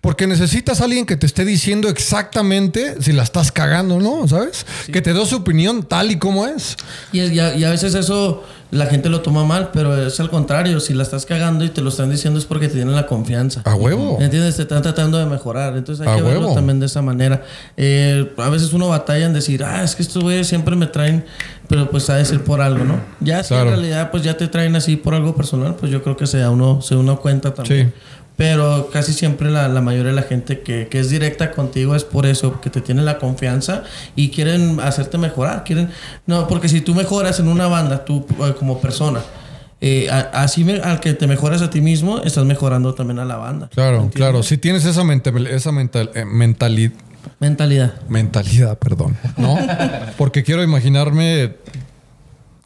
Porque 0.00 0.26
necesitas 0.26 0.80
a 0.80 0.84
alguien 0.84 1.04
que 1.06 1.16
te 1.16 1.26
esté 1.26 1.44
diciendo 1.44 1.88
exactamente 1.88 2.96
si 3.02 3.12
la 3.12 3.24
estás 3.24 3.50
cagando 3.50 3.96
o 3.96 4.00
no, 4.00 4.28
¿sabes? 4.28 4.64
Que 4.92 5.02
te 5.02 5.12
dé 5.12 5.26
su 5.26 5.36
opinión 5.36 5.82
tal 5.82 6.09
y 6.10 6.18
como 6.18 6.46
es. 6.46 6.76
Y, 7.12 7.20
a, 7.38 7.54
y 7.56 7.64
a 7.64 7.70
veces 7.70 7.94
eso 7.94 8.44
la 8.70 8.86
gente 8.86 9.08
lo 9.08 9.20
toma 9.20 9.44
mal, 9.44 9.70
pero 9.72 9.96
es 10.06 10.20
al 10.20 10.30
contrario. 10.30 10.78
Si 10.80 10.94
la 10.94 11.02
estás 11.02 11.26
cagando 11.26 11.64
y 11.64 11.70
te 11.70 11.80
lo 11.82 11.88
están 11.88 12.10
diciendo 12.10 12.38
es 12.38 12.44
porque 12.44 12.68
te 12.68 12.74
tienen 12.74 12.94
la 12.94 13.06
confianza. 13.06 13.62
A 13.64 13.74
huevo. 13.74 14.18
¿Entiendes? 14.20 14.56
Te 14.56 14.62
están 14.62 14.82
tratando 14.82 15.18
de 15.18 15.26
mejorar. 15.26 15.76
Entonces 15.76 16.06
hay 16.06 16.12
A 16.12 16.16
que 16.16 16.22
verlo 16.22 16.40
huevo. 16.40 16.54
también 16.54 16.78
de 16.80 16.86
esa 16.86 17.02
manera. 17.02 17.42
Eh, 17.76 18.32
a 18.36 18.48
veces 18.48 18.72
uno 18.72 18.88
batalla 18.88 19.26
en 19.26 19.32
decir, 19.32 19.64
ah, 19.64 19.82
es 19.82 19.96
que 19.96 20.02
estos 20.02 20.22
güeyes 20.22 20.46
siempre 20.46 20.76
me 20.76 20.86
traen, 20.86 21.24
pero 21.68 21.90
pues 21.90 22.08
ha 22.10 22.16
de 22.16 22.24
ser 22.24 22.44
por 22.44 22.60
algo, 22.60 22.84
¿no? 22.84 23.00
Ya 23.20 23.42
si 23.42 23.48
Claro. 23.48 23.70
en 23.70 23.76
realidad 23.76 24.10
pues 24.10 24.22
ya 24.22 24.36
te 24.36 24.46
traen 24.48 24.76
así 24.76 24.96
por 24.96 25.14
algo 25.14 25.34
personal, 25.34 25.74
pues 25.76 25.90
yo 25.90 26.02
creo 26.02 26.16
que 26.16 26.26
se 26.26 26.38
da 26.38 26.50
uno, 26.50 26.80
se 26.82 26.94
uno 26.96 27.18
cuenta 27.20 27.52
también. 27.54 27.88
Sí. 27.88 28.00
Pero 28.40 28.88
casi 28.90 29.12
siempre 29.12 29.50
la, 29.50 29.68
la 29.68 29.82
mayoría 29.82 30.12
de 30.12 30.16
la 30.16 30.22
gente 30.22 30.60
que, 30.60 30.88
que 30.88 30.98
es 30.98 31.10
directa 31.10 31.50
contigo 31.50 31.94
es 31.94 32.04
por 32.04 32.24
eso, 32.24 32.58
que 32.62 32.70
te 32.70 32.80
tienen 32.80 33.04
la 33.04 33.18
confianza 33.18 33.82
y 34.16 34.30
quieren 34.30 34.80
hacerte 34.80 35.18
mejorar. 35.18 35.62
Quieren, 35.62 35.90
no, 36.24 36.48
porque 36.48 36.70
si 36.70 36.80
tú 36.80 36.94
mejoras 36.94 37.38
en 37.38 37.48
una 37.48 37.66
banda, 37.66 38.02
tú 38.06 38.24
eh, 38.42 38.54
como 38.58 38.80
persona, 38.80 39.20
eh, 39.82 40.08
así 40.32 40.64
me- 40.64 40.80
al 40.80 41.00
que 41.00 41.12
te 41.12 41.26
mejoras 41.26 41.60
a 41.60 41.68
ti 41.68 41.82
mismo, 41.82 42.22
estás 42.22 42.46
mejorando 42.46 42.94
también 42.94 43.18
a 43.18 43.26
la 43.26 43.36
banda. 43.36 43.68
Claro, 43.74 43.96
¿Entiendes? 43.96 44.16
claro. 44.16 44.42
Si 44.42 44.56
tienes 44.56 44.86
esa, 44.86 45.04
mental, 45.04 45.46
esa 45.46 45.70
mental, 45.70 46.10
eh, 46.14 46.24
mentalidad. 46.24 46.92
Mentalidad. 47.40 47.92
Mentalidad, 48.08 48.78
perdón. 48.78 49.18
¿No? 49.36 49.58
Porque 50.16 50.42
quiero 50.44 50.62
imaginarme 50.62 51.56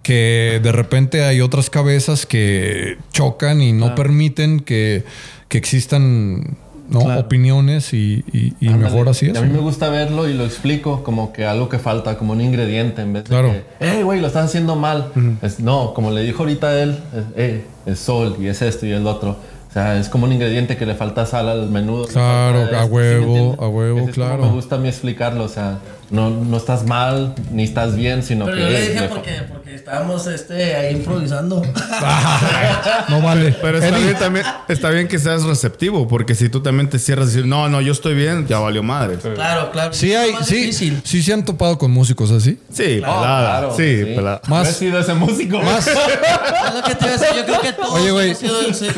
que 0.04 0.60
de 0.62 0.70
repente 0.70 1.24
hay 1.24 1.40
otras 1.40 1.68
cabezas 1.70 2.26
que 2.26 2.98
chocan 3.12 3.60
y 3.60 3.72
no 3.72 3.96
permiten 3.96 4.60
que, 4.60 5.02
que 5.48 5.58
existan 5.58 6.56
¿no? 6.90 7.00
Claro. 7.00 7.22
opiniones 7.22 7.94
y, 7.94 8.22
y- 8.30 8.52
y 8.60 8.68
Ándale. 8.68 8.84
mejor 8.92 9.08
así 9.08 9.26
Y 9.26 9.30
es. 9.30 9.38
A 9.38 9.40
mí 9.40 9.48
me 9.48 9.58
gusta 9.58 9.88
verlo 9.88 10.28
y 10.28 10.34
lo 10.34 10.44
explico 10.44 11.02
como 11.02 11.32
que 11.32 11.46
algo 11.46 11.70
que 11.70 11.78
falta, 11.78 12.18
como 12.18 12.34
un 12.34 12.42
ingrediente 12.42 13.00
en 13.00 13.14
vez 13.14 13.24
de 13.24 13.30
Claro. 13.30 13.52
que, 13.52 13.64
hey, 13.80 14.02
güey, 14.02 14.20
lo 14.20 14.26
estás 14.26 14.44
haciendo 14.44 14.76
mal. 14.76 15.10
Es, 15.40 15.60
no, 15.60 15.94
como 15.94 16.10
le 16.10 16.22
dijo 16.22 16.42
ahorita 16.42 16.80
él, 16.82 16.98
es, 17.16 17.24
"Eh, 17.36 17.64
es 17.86 17.98
sol 17.98 18.36
y 18.38 18.46
es 18.48 18.60
esto 18.60 18.84
y 18.86 18.92
el 18.92 19.06
otro. 19.06 19.30
O 19.70 19.72
sea, 19.74 19.98
es 19.98 20.08
como 20.10 20.26
un 20.26 20.32
ingrediente 20.32 20.76
que 20.76 20.86
le 20.86 20.94
falta 20.94 21.24
sal 21.26 21.48
al 21.48 21.68
menudo. 21.70 22.04
Claro, 22.06 22.68
a 22.76 22.84
huevo, 22.84 23.56
a 23.58 23.66
huevo, 23.66 24.06
claro. 24.12 24.44
Me 24.44 24.52
gusta 24.52 24.76
a 24.76 24.78
mí 24.78 24.86
explicarlo, 24.88 25.42
o 25.44 25.48
sea, 25.48 25.78
no, 26.10 26.30
no 26.30 26.56
estás 26.56 26.84
mal 26.86 27.34
ni 27.50 27.64
estás 27.64 27.96
bien, 27.96 28.22
sino 28.22 28.44
Pero 28.44 28.56
que... 28.56 28.62
yo 28.62 28.68
le 28.68 28.78
"Hey, 28.78 28.88
dije 28.92 29.08
porque, 29.08 29.32
porque 29.52 29.74
estábamos 29.74 30.26
este, 30.26 30.74
ahí 30.76 30.94
improvisando. 30.96 31.62
No 33.08 33.20
vale. 33.20 33.54
Pero 33.60 33.78
está 33.78 33.96
bien, 33.98 34.16
también, 34.18 34.46
está 34.68 34.90
bien 34.90 35.08
que 35.08 35.18
seas 35.18 35.42
receptivo, 35.44 36.06
porque 36.08 36.34
si 36.34 36.48
tú 36.48 36.60
también 36.62 36.88
te 36.88 36.98
cierras 36.98 37.26
y 37.28 37.30
dices, 37.36 37.46
no, 37.46 37.68
no, 37.68 37.80
yo 37.80 37.92
estoy 37.92 38.14
bien, 38.14 38.46
ya 38.46 38.58
valió 38.58 38.82
madre. 38.82 39.16
claro, 39.16 39.70
claro. 39.72 39.92
Sí 39.92 40.14
hay, 40.14 40.32
más 40.32 40.46
sí, 40.46 40.56
difícil. 40.56 41.00
sí 41.04 41.22
se 41.22 41.32
han 41.32 41.44
topado 41.44 41.78
con 41.78 41.90
músicos 41.90 42.30
así. 42.30 42.58
Sí, 42.72 42.98
Oh, 42.98 43.06
pelada. 43.06 43.40
claro, 43.40 43.74
sí, 43.76 44.02
pelada. 44.14 44.40
Yo 44.42 44.46
he 44.46 44.50
Más, 44.50 44.68
sido 44.76 44.98
ese 44.98 45.14
músico. 45.14 45.60
más, 45.62 45.86
Es 45.88 46.74
lo 46.74 46.82
que 46.82 46.94
te 46.94 47.04
iba 47.04 47.14
a 47.14 47.18
decir. 47.18 47.36
Yo 47.36 47.44
creo 47.44 47.60
que 47.60 47.72
todos 47.72 47.90
Oye, 48.00 48.08
hemos 48.26 48.38
sido 48.38 48.60
ese. 48.62 48.92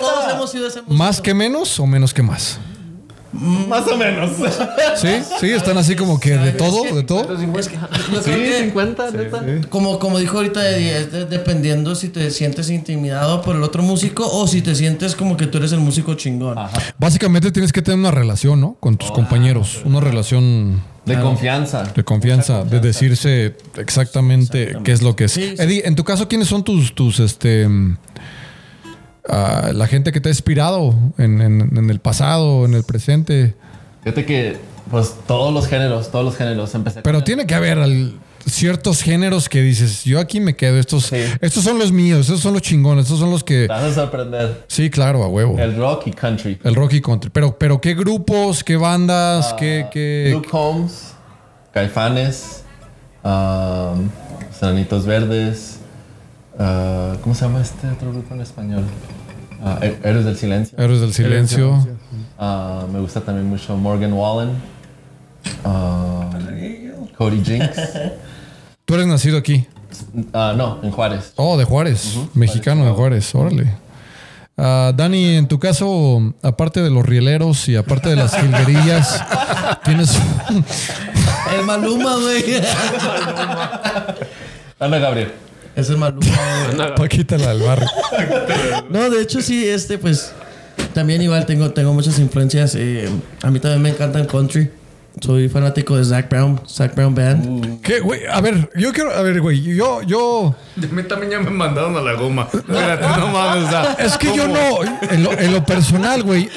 todos 0.00 0.32
hemos 0.32 0.50
sido 0.50 0.66
ese 0.66 0.80
músico. 0.82 0.94
más 0.94 1.20
que 1.20 1.34
menos 1.34 1.78
o 1.80 1.86
menos 1.86 2.12
que 2.14 2.22
más. 2.22 2.58
Más 3.40 3.86
o 3.88 3.96
menos. 3.96 4.30
Sí, 4.96 5.08
sí, 5.40 5.50
están 5.50 5.76
así 5.76 5.96
como 5.96 6.20
que 6.20 6.36
de 6.36 6.52
todo, 6.52 6.84
de 6.94 7.02
todo. 7.02 7.22
Es 7.58 7.68
que 7.68 7.76
yo 8.12 8.22
Sí, 8.22 8.30
creo 8.30 8.36
que 8.38 8.60
50, 8.64 9.10
neta. 9.10 9.42
Como, 9.68 9.98
como 9.98 10.18
dijo 10.18 10.36
ahorita 10.36 10.68
Eddie, 10.70 10.98
es 10.98 11.12
de- 11.12 11.24
dependiendo 11.26 11.94
si 11.94 12.08
te 12.10 12.30
sientes 12.30 12.70
intimidado 12.70 13.42
por 13.42 13.56
el 13.56 13.62
otro 13.62 13.82
músico 13.82 14.26
o 14.30 14.46
si 14.46 14.62
te 14.62 14.74
sientes 14.74 15.14
como 15.16 15.36
que 15.36 15.46
tú 15.46 15.58
eres 15.58 15.72
el 15.72 15.80
músico 15.80 16.14
chingón. 16.14 16.56
Básicamente 16.98 17.50
tienes 17.50 17.72
que 17.72 17.82
tener 17.82 17.98
una 17.98 18.10
relación, 18.12 18.60
¿no? 18.60 18.76
Con 18.80 18.96
tus 18.96 19.10
compañeros. 19.10 19.82
Una 19.84 20.00
relación 20.00 20.80
De 21.04 21.18
confianza. 21.20 21.82
de 21.94 22.04
confianza, 22.04 22.64
de 22.64 22.80
decirse 22.80 23.56
exactamente 23.76 24.76
qué 24.84 24.92
es 24.92 25.02
lo 25.02 25.16
que 25.16 25.24
es. 25.24 25.32
Sí, 25.32 25.54
sí. 25.56 25.62
Eddie, 25.62 25.82
en 25.86 25.96
tu 25.96 26.04
caso, 26.04 26.28
¿quiénes 26.28 26.48
son 26.48 26.62
tus, 26.64 26.94
tus, 26.94 27.18
este, 27.20 27.68
mm, 27.68 27.96
ah, 29.28 29.70
la 29.74 29.86
gente 29.86 30.12
que 30.12 30.20
te 30.20 30.28
ha 30.28 30.32
inspirado 30.32 30.94
en, 31.18 31.40
en- 31.40 31.76
en 31.76 31.90
el 31.90 32.00
pasado, 32.00 32.64
en 32.64 32.74
el 32.74 32.84
presente? 32.84 33.54
Fíjate 34.02 34.24
que, 34.26 34.56
pues, 34.90 35.14
todos 35.26 35.52
los 35.52 35.66
géneros, 35.66 36.10
todos 36.10 36.24
los 36.24 36.36
géneros. 36.36 36.74
Empecé 36.74 37.02
Pero 37.02 37.18
con- 37.18 37.24
tiene 37.24 37.46
que 37.46 37.54
haber 37.54 37.78
al- 37.78 38.14
ciertos 38.46 39.00
géneros 39.02 39.48
que 39.48 39.62
dices, 39.62 40.04
yo 40.04 40.20
aquí 40.20 40.38
me 40.38 40.54
quedo, 40.54 40.78
estos, 40.78 41.04
Sí. 41.06 41.16
estos 41.40 41.64
son 41.64 41.78
los 41.78 41.90
míos, 41.92 42.20
estos 42.26 42.40
son 42.40 42.52
los 42.52 42.60
chingones, 42.60 43.04
estos 43.06 43.18
son 43.18 43.30
los 43.30 43.42
que... 43.42 43.62
Te 43.62 43.68
vas 43.68 43.84
a 43.84 43.94
sorprender. 43.94 44.64
Sí, 44.68 44.90
claro, 44.90 45.22
a 45.24 45.28
huevo. 45.28 45.54
El, 45.58 45.70
El 45.70 45.76
rock 45.78 46.08
y 46.08 46.10
country. 46.12 46.58
rock 46.62 46.92
y 46.92 47.00
country. 47.00 47.30
Pero, 47.32 47.56
pero 47.58 47.80
¿qué 47.80 47.94
grupos, 47.94 48.62
qué 48.62 48.76
bandas, 48.76 49.48
Ah, 49.52 49.56
qué... 49.58 49.86
qué- 49.90 50.28
Luke 50.34 50.48
Holmes, 50.52 51.14
Caifanes, 51.72 52.64
um, 53.24 54.10
Verdes. 55.06 55.78
Ah, 56.58 57.14
¿Cómo 57.22 57.34
se 57.34 57.44
llama 57.44 57.60
este 57.60 57.88
otro 57.88 58.12
grupo 58.12 58.34
en 58.34 58.40
español? 58.40 58.84
Héroes 60.02 60.26
del 60.26 60.36
Silencio. 60.36 60.78
Héroes 60.78 61.00
del 61.00 61.14
Silencio. 61.14 61.86
Ah, 62.38 62.84
me 62.92 63.00
gusta 63.00 63.20
también 63.20 63.48
mucho 63.48 63.76
Morgan 63.76 64.12
Wallen. 64.12 64.50
Cody 67.16 67.42
Jinks. 67.42 67.76
Tú 68.84 68.94
eres 68.94 69.06
nacido 69.06 69.38
aquí. 69.38 69.66
Ah, 70.32 70.54
no, 70.56 70.80
en 70.82 70.90
Juárez. 70.90 71.32
Oh, 71.36 71.56
de 71.56 71.64
Juárez. 71.64 72.18
Mexicano 72.34 72.84
de 72.84 72.90
Juárez. 72.90 73.34
Órale. 73.34 73.84
Dani, 74.56 75.36
en 75.36 75.48
tu 75.48 75.58
caso, 75.58 76.34
aparte 76.42 76.80
de 76.82 76.90
los 76.90 77.04
rieleros 77.04 77.68
y 77.68 77.76
aparte 77.76 78.10
de 78.10 78.16
las 78.16 78.36
jilguerillas, 78.36 79.24
tienes... 79.84 80.18
El 81.56 81.64
Maluma, 81.64 82.16
güey. 82.16 82.44
Ana 84.80 84.98
Gabriel. 84.98 85.32
Es 85.76 85.90
el 85.90 85.96
Maluma, 85.96 86.26
güey. 86.76 86.94
Paquita 86.96 87.38
la 87.38 87.48
del 87.54 87.62
barrio. 87.62 87.88
No, 88.90 89.10
de 89.10 89.22
hecho 89.22 89.40
sí, 89.42 89.66
este 89.68 89.98
pues 89.98 90.32
también 90.92 91.22
igual 91.22 91.46
tengo, 91.46 91.70
tengo 91.72 91.92
muchas 91.92 92.18
influencias. 92.18 92.74
eh, 92.76 93.08
a 93.42 93.50
mí 93.50 93.58
también 93.60 93.82
me 93.82 93.88
encanta 93.90 94.20
el 94.20 94.26
country. 94.26 94.70
Soy 95.20 95.48
fanático 95.48 95.96
de 95.96 96.04
Zach 96.04 96.28
Brown, 96.28 96.60
Zach 96.68 96.94
Brown 96.94 97.14
Band. 97.14 97.80
¿Qué, 97.82 98.00
güey? 98.00 98.26
A 98.30 98.40
ver, 98.40 98.68
yo 98.76 98.92
quiero... 98.92 99.10
A 99.14 99.22
ver, 99.22 99.40
güey, 99.40 99.62
yo... 99.62 100.02
yo 100.02 100.54
A 100.76 100.86
mí 100.94 101.02
también 101.04 101.32
ya 101.32 101.40
me 101.40 101.50
mandaron 101.50 101.96
a 101.96 102.00
la 102.02 102.14
goma. 102.14 102.48
Espérate, 102.52 103.06
no 103.20 103.28
mames. 103.28 103.68
es 104.00 104.18
que 104.18 104.34
yo 104.36 104.48
no... 104.48 104.82
En 105.10 105.22
lo, 105.22 105.32
en 105.32 105.52
lo 105.52 105.64
personal, 105.64 106.22
güey, 106.24 106.48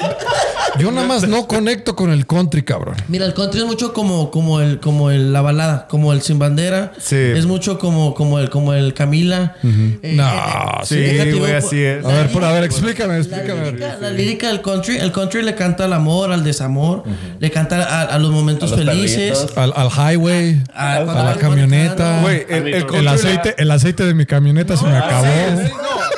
yo 0.78 0.90
nada 0.90 1.06
más 1.06 1.26
no 1.26 1.46
conecto 1.46 1.94
con 1.96 2.10
el 2.10 2.26
country, 2.26 2.62
cabrón. 2.62 2.96
Mira, 3.06 3.24
el 3.26 3.32
country 3.32 3.60
es 3.60 3.66
mucho 3.66 3.92
como, 3.92 4.30
como 4.30 4.60
el, 4.60 4.80
como 4.80 5.10
el, 5.10 5.32
la 5.32 5.40
balada, 5.40 5.86
como 5.88 6.12
el 6.12 6.20
sin 6.22 6.38
bandera. 6.38 6.92
Sí. 6.98 7.16
Es 7.16 7.46
mucho 7.46 7.78
como, 7.78 8.12
como 8.14 8.38
el, 8.40 8.50
como 8.50 8.74
el 8.74 8.92
Camila. 8.92 9.56
Eh, 9.62 10.14
No, 10.16 10.24
eh, 10.28 10.84
Sí, 10.84 10.96
déjate, 10.96 11.32
güey, 11.32 11.46
digo, 11.46 11.58
así 11.58 11.80
es. 11.82 12.04
A 12.04 12.08
ver, 12.08 12.28
por, 12.32 12.44
a 12.44 12.52
ver, 12.52 12.64
explícame, 12.64 13.14
La 13.14 13.18
explícame. 13.20 13.64
lírica, 13.72 13.98
la 14.00 14.10
lírica 14.10 14.48
del 14.48 14.60
country, 14.62 14.96
el 14.98 15.12
country 15.12 15.42
le 15.42 15.54
canta 15.54 15.84
al 15.84 15.92
amor, 15.92 16.32
al 16.32 16.42
desamor, 16.44 17.04
le 17.38 17.50
canta 17.50 17.82
a, 17.84 18.02
a 18.02 18.18
los 18.18 18.30
momentos 18.30 18.47
A 18.56 18.60
los 18.60 18.74
felices. 18.74 19.46
Al, 19.56 19.72
al 19.76 19.88
highway, 19.90 20.62
a, 20.74 20.96
a 20.96 21.04
cuando 21.04 21.24
la 21.24 21.34
camioneta. 21.36 22.20
Güey, 22.22 22.46
el, 22.48 22.74
el, 22.74 22.94
El 22.94 23.08
aceite, 23.08 23.54
el 23.58 23.70
aceite 23.70 24.04
de 24.04 24.14
mi 24.14 24.26
camioneta 24.26 24.76
se 24.76 24.84
me 24.86 24.96
acabó. 24.96 25.26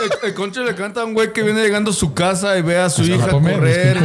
Sí, 0.02 0.08
no, 0.08 0.14
el, 0.22 0.28
el 0.30 0.34
country 0.34 0.64
le 0.64 0.74
canta 0.74 1.02
a 1.02 1.04
un 1.04 1.14
güey 1.14 1.32
que 1.32 1.42
viene 1.42 1.62
llegando 1.62 1.90
a 1.90 1.94
su 1.94 2.12
casa 2.14 2.56
y 2.58 2.62
ve 2.62 2.78
a 2.78 2.88
su 2.90 3.02
hija 3.02 3.14
Discúlpame, 3.16 3.52
correr. 3.54 3.98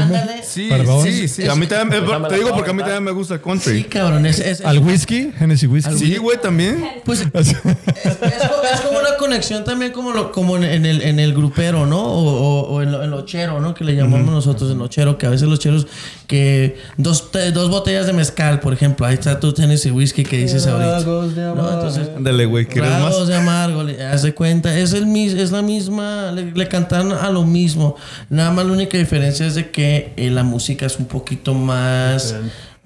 Sí, 0.43 0.67
Perdón. 0.69 1.03
sí, 1.03 1.27
sí. 1.27 1.47
A 1.47 1.55
mí 1.55 1.67
también, 1.67 2.03
me- 2.05 2.27
te 2.29 2.35
digo 2.35 2.49
porque 2.53 2.69
a 2.71 2.73
mí 2.73 2.79
también 2.81 3.03
me 3.03 3.11
gusta 3.11 3.35
el 3.35 3.39
Sí, 3.39 3.43
country. 3.45 3.83
cabrón, 3.85 4.25
es, 4.25 4.39
es- 4.39 4.61
Al 4.61 4.79
whisky, 4.79 5.31
Hennessy 5.39 5.67
Whisky. 5.67 5.97
Sí, 5.97 6.17
güey, 6.17 6.39
también. 6.39 6.83
pues 7.03 7.21
es, 7.33 7.47
es 7.49 7.57
como, 7.57 7.73
es 8.73 8.81
como 8.81 8.99
una 8.99 9.15
conexión 9.17 9.63
también 9.63 9.91
como, 9.91 10.11
lo, 10.11 10.31
como 10.31 10.57
en, 10.57 10.63
en 10.63 10.85
el, 10.85 11.01
en 11.01 11.19
el 11.19 11.33
grupero, 11.33 11.85
¿no? 11.85 12.01
O, 12.01 12.23
o, 12.23 12.61
o 12.75 12.81
en, 12.81 12.91
lo, 12.91 13.03
en 13.03 13.11
lo 13.11 13.25
chero, 13.25 13.59
¿no? 13.59 13.73
Que 13.73 13.83
le 13.83 13.95
llamamos 13.95 14.31
nosotros 14.31 14.71
en 14.71 14.77
lo 14.77 14.87
chero, 14.87 15.17
que 15.17 15.25
a 15.25 15.29
veces 15.29 15.47
los 15.47 15.59
cheros 15.59 15.87
que 16.27 16.77
dos, 16.97 17.31
te- 17.31 17.51
dos 17.51 17.69
botellas 17.69 18.05
de 18.07 18.13
mezcal, 18.13 18.59
por 18.59 18.73
ejemplo, 18.73 19.05
ahí 19.05 19.13
está 19.15 19.39
tu 19.39 19.53
Tennessee 19.53 19.91
Whiskey 19.91 20.23
que 20.25 20.37
dices 20.37 20.65
ahorita. 20.67 20.99
¿no? 21.05 21.73
Entonces, 21.73 22.09
Ándale, 22.15 22.45
güey, 22.45 22.65
¿quieres 22.65 22.91
más? 22.91 23.27
de 23.27 23.35
amargo, 23.35 23.83
haz 24.11 24.23
de 24.23 24.33
cuenta, 24.33 24.77
es, 24.77 24.93
el, 24.93 25.05
mis- 25.05 25.33
es 25.33 25.51
la 25.51 25.61
misma, 25.61 25.75
le, 25.89 26.51
le 26.51 26.67
cantan 26.67 27.11
a 27.11 27.29
lo 27.29 27.43
mismo. 27.43 27.95
Nada 28.29 28.51
más 28.51 28.65
la 28.65 28.73
única 28.73 28.97
diferencia 28.97 29.45
es 29.45 29.55
de 29.55 29.71
que 29.71 30.13
eh, 30.17 30.29
la 30.29 30.43
música 30.43 30.85
es 30.85 30.97
un 30.99 31.05
poquito 31.05 31.53
más, 31.53 32.35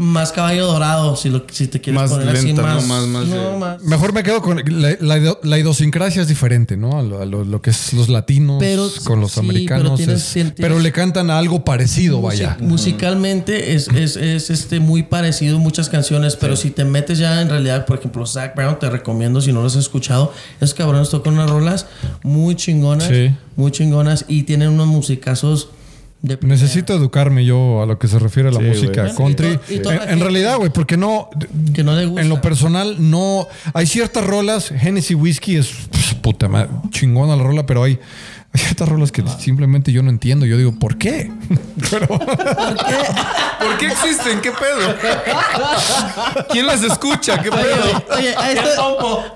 más 0.01 0.31
caballo 0.31 0.65
dorado, 0.65 1.17
si, 1.17 1.27
lo, 1.29 1.43
si 1.51 1.67
te 1.67 1.81
quieres 1.81 2.01
Más 2.01 2.09
poner 2.09 2.29
así, 2.29 2.47
lenta, 2.47 2.61
¿no? 2.61 2.67
más, 2.81 3.05
Más- 3.07 3.27
no, 3.27 3.57
más- 3.59 3.81
Mejor 3.83 4.13
me 4.13 4.23
quedo 4.23 4.41
con 4.41 4.57
la, 4.81 4.95
la 5.01 5.17
ido- 5.17 5.39
la 5.43 5.59
idiosincrasia 5.59 6.21
es 6.21 6.29
diferente, 6.29 6.77
¿no? 6.77 6.97
A 6.97 7.03
lo, 7.03 7.21
a 7.21 7.25
lo- 7.25 7.43
lo 7.43 7.61
que 7.61 7.71
es 7.71 7.91
los 7.91 8.07
latinos 8.07 8.59
Pero- 8.61 8.89
con 9.03 9.19
los 9.19 9.33
sí, 9.33 9.41
americanos. 9.41 9.83
pero 9.83 9.95
tienes- 9.97 10.23
es- 10.27 10.33
tienes- 10.33 10.53
pero 10.55 10.79
le 10.79 10.93
cantan 10.93 11.29
a 11.29 11.37
algo 11.37 11.65
parecido, 11.65 12.21
vaya. 12.21 12.55
Musi- 12.61 12.89
Musicalmente 12.93 13.75
es, 13.75 13.89
es, 13.89 14.15
es, 14.15 14.49
este, 14.49 14.79
muy 14.79 15.03
parecido 15.03 15.59
muchas 15.59 15.89
canciones, 15.89 16.37
pero 16.37 16.55
si 16.55 16.71
te 16.71 16.85
metes 16.85 17.17
ya 17.17 17.41
en 17.41 17.49
realidad, 17.49 17.85
por 17.85 17.99
ejemplo, 17.99 18.25
Zach 18.25 18.55
Brown, 18.55 18.79
te 18.79 18.89
recomiendo 18.89 19.41
si 19.41 19.51
no 19.51 19.61
los 19.61 19.75
has 19.75 19.83
escuchado, 19.83 20.33
esos 20.61 20.73
cabrones 20.75 21.09
tocan 21.09 21.33
unas 21.33 21.49
rolas 21.49 21.87
muy 22.23 22.55
chingonas, 22.55 23.09
Sí. 23.09 23.31
muy 23.57 23.71
chingonas 23.71 24.23
y 24.29 24.43
tienen 24.43 24.69
unos 24.69 24.87
musicazos. 24.87 25.69
Necesito 26.21 26.93
educarme 26.93 27.45
yo 27.45 27.81
a 27.81 27.85
lo 27.85 27.97
que 27.97 28.09
se 28.09 28.19
refiere 28.19 28.49
a 28.49 28.51
la 28.51 28.59
Sí, 28.59 28.65
música 28.65 29.13
country. 29.15 29.57
En, 29.69 30.19
realidad, 30.19 30.57
güey, 30.57 30.69
porque 30.69 30.97
no. 30.97 31.29
que 31.73 31.81
no 31.83 31.95
le 31.95 32.05
gusta. 32.07 32.21
En 32.21 32.27
lo 32.27 32.41
personal, 32.41 32.97
no. 32.99 33.47
Hay 33.73 33.87
ciertas 33.87 34.25
rolas. 34.25 34.71
Hennessy 34.71 35.15
Whiskey 35.15 35.55
es 35.55 35.71
pues, 35.89 36.15
puta 36.15 36.49
madre, 36.49 36.69
chingona 36.89 37.37
la 37.37 37.43
rola, 37.43 37.65
pero 37.65 37.83
hay, 37.83 37.99
hay 38.51 38.59
ciertas 38.59 38.89
rolas 38.89 39.13
que 39.13 39.23
simplemente 39.39 39.93
yo 39.93 40.03
no 40.03 40.09
entiendo. 40.09 40.45
Yo 40.45 40.57
digo, 40.57 40.77
¿por 40.77 40.97
qué? 40.97 41.31
Pero. 41.89 42.07
¿Por 42.07 43.77
qué 43.77 43.87
existen? 43.87 44.41
¿Qué 44.41 44.51
pedo? 44.51 44.95
¿Quién 46.51 46.67
las 46.67 46.83
escucha? 46.83 47.41
¿Qué 47.41 47.49
pedo? 47.49 48.03
oye, 48.17 48.35
a 48.35 48.51
este, 48.51 48.69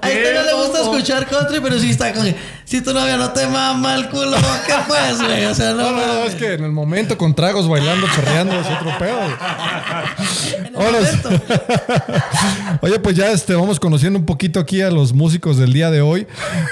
a 0.01 0.11
este 0.11 0.33
no 0.33 0.43
le 0.43 0.53
gusta 0.53 0.81
escuchar 0.81 1.27
country, 1.27 1.61
pero 1.61 1.79
sí 1.79 1.91
está 1.91 2.13
con 2.13 2.25
si 2.65 2.81
tu 2.81 2.93
novia 2.93 3.17
no 3.17 3.31
te 3.31 3.47
mama 3.47 3.95
el 3.95 4.09
culo, 4.09 4.37
¿qué 4.65 4.73
pues, 4.87 5.21
güey? 5.21 5.45
O 5.45 5.55
sea, 5.55 5.73
no, 5.73 5.83
No, 5.83 5.91
no, 5.91 6.05
no, 6.05 6.23
es 6.23 6.35
que 6.35 6.53
en 6.53 6.63
el 6.63 6.71
momento 6.71 7.17
con 7.17 7.35
tragos, 7.35 7.67
bailando, 7.67 8.07
perreando, 8.15 8.59
es 8.59 8.67
otro 8.67 8.97
pedo. 8.97 9.17
Oye, 12.81 12.99
pues 12.99 13.15
ya 13.15 13.31
este, 13.31 13.55
vamos 13.55 13.79
conociendo 13.79 14.19
un 14.19 14.25
poquito 14.25 14.59
aquí 14.59 14.81
a 14.81 14.89
los 14.89 15.13
músicos 15.13 15.57
del 15.57 15.73
día 15.73 15.91
de 15.91 16.01
hoy. 16.01 16.27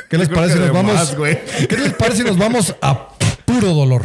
¿Qué 0.10 0.18
les 0.18 0.30
parece 0.30 0.54
si 0.54 0.60
que 0.60 0.66
nos 0.66 0.74
vamos? 0.74 0.94
más. 0.94 1.16
¿Qué 1.68 1.78
les 1.78 1.94
parece 1.94 2.18
si 2.18 2.24
nos 2.24 2.38
vamos 2.38 2.76
a 2.82 3.08
puro 3.46 3.74
dolor? 3.74 4.04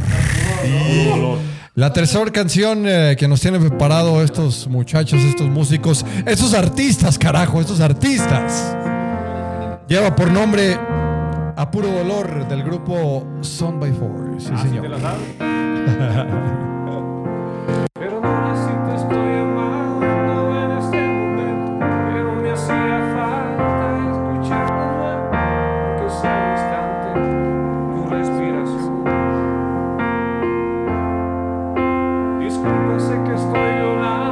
La 1.74 1.93
tercera 1.93 2.30
canción 2.30 2.84
eh, 2.87 3.16
que 3.18 3.28
nos 3.28 3.41
tienen 3.41 3.61
preparado 3.61 4.22
estos 4.22 4.66
muchachos, 4.66 5.20
estos 5.22 5.49
músicos, 5.49 6.05
estos 6.24 6.55
artistas, 6.55 7.18
carajo, 7.18 7.61
estos 7.61 7.80
artistas. 7.80 8.74
Lleva 9.89 10.16
por 10.16 10.30
nombre 10.30 10.78
A 11.59 11.70
Puro 11.70 11.88
Dolor 11.88 12.46
del 12.48 12.62
grupo 12.62 13.26
Son 13.40 13.80
by 13.80 13.90
Four. 13.90 14.34
Sí, 14.38 14.54
señor. 14.59 14.84
Pero 17.94 18.20
no 18.20 18.50
así 18.52 18.68
te 18.68 18.94
tu 27.94 28.07
respiración. 28.11 29.04
Disculpa, 32.38 33.00
sé 33.00 33.14
que 33.24 33.32
estoy 33.34 33.70
llorando 33.80 34.25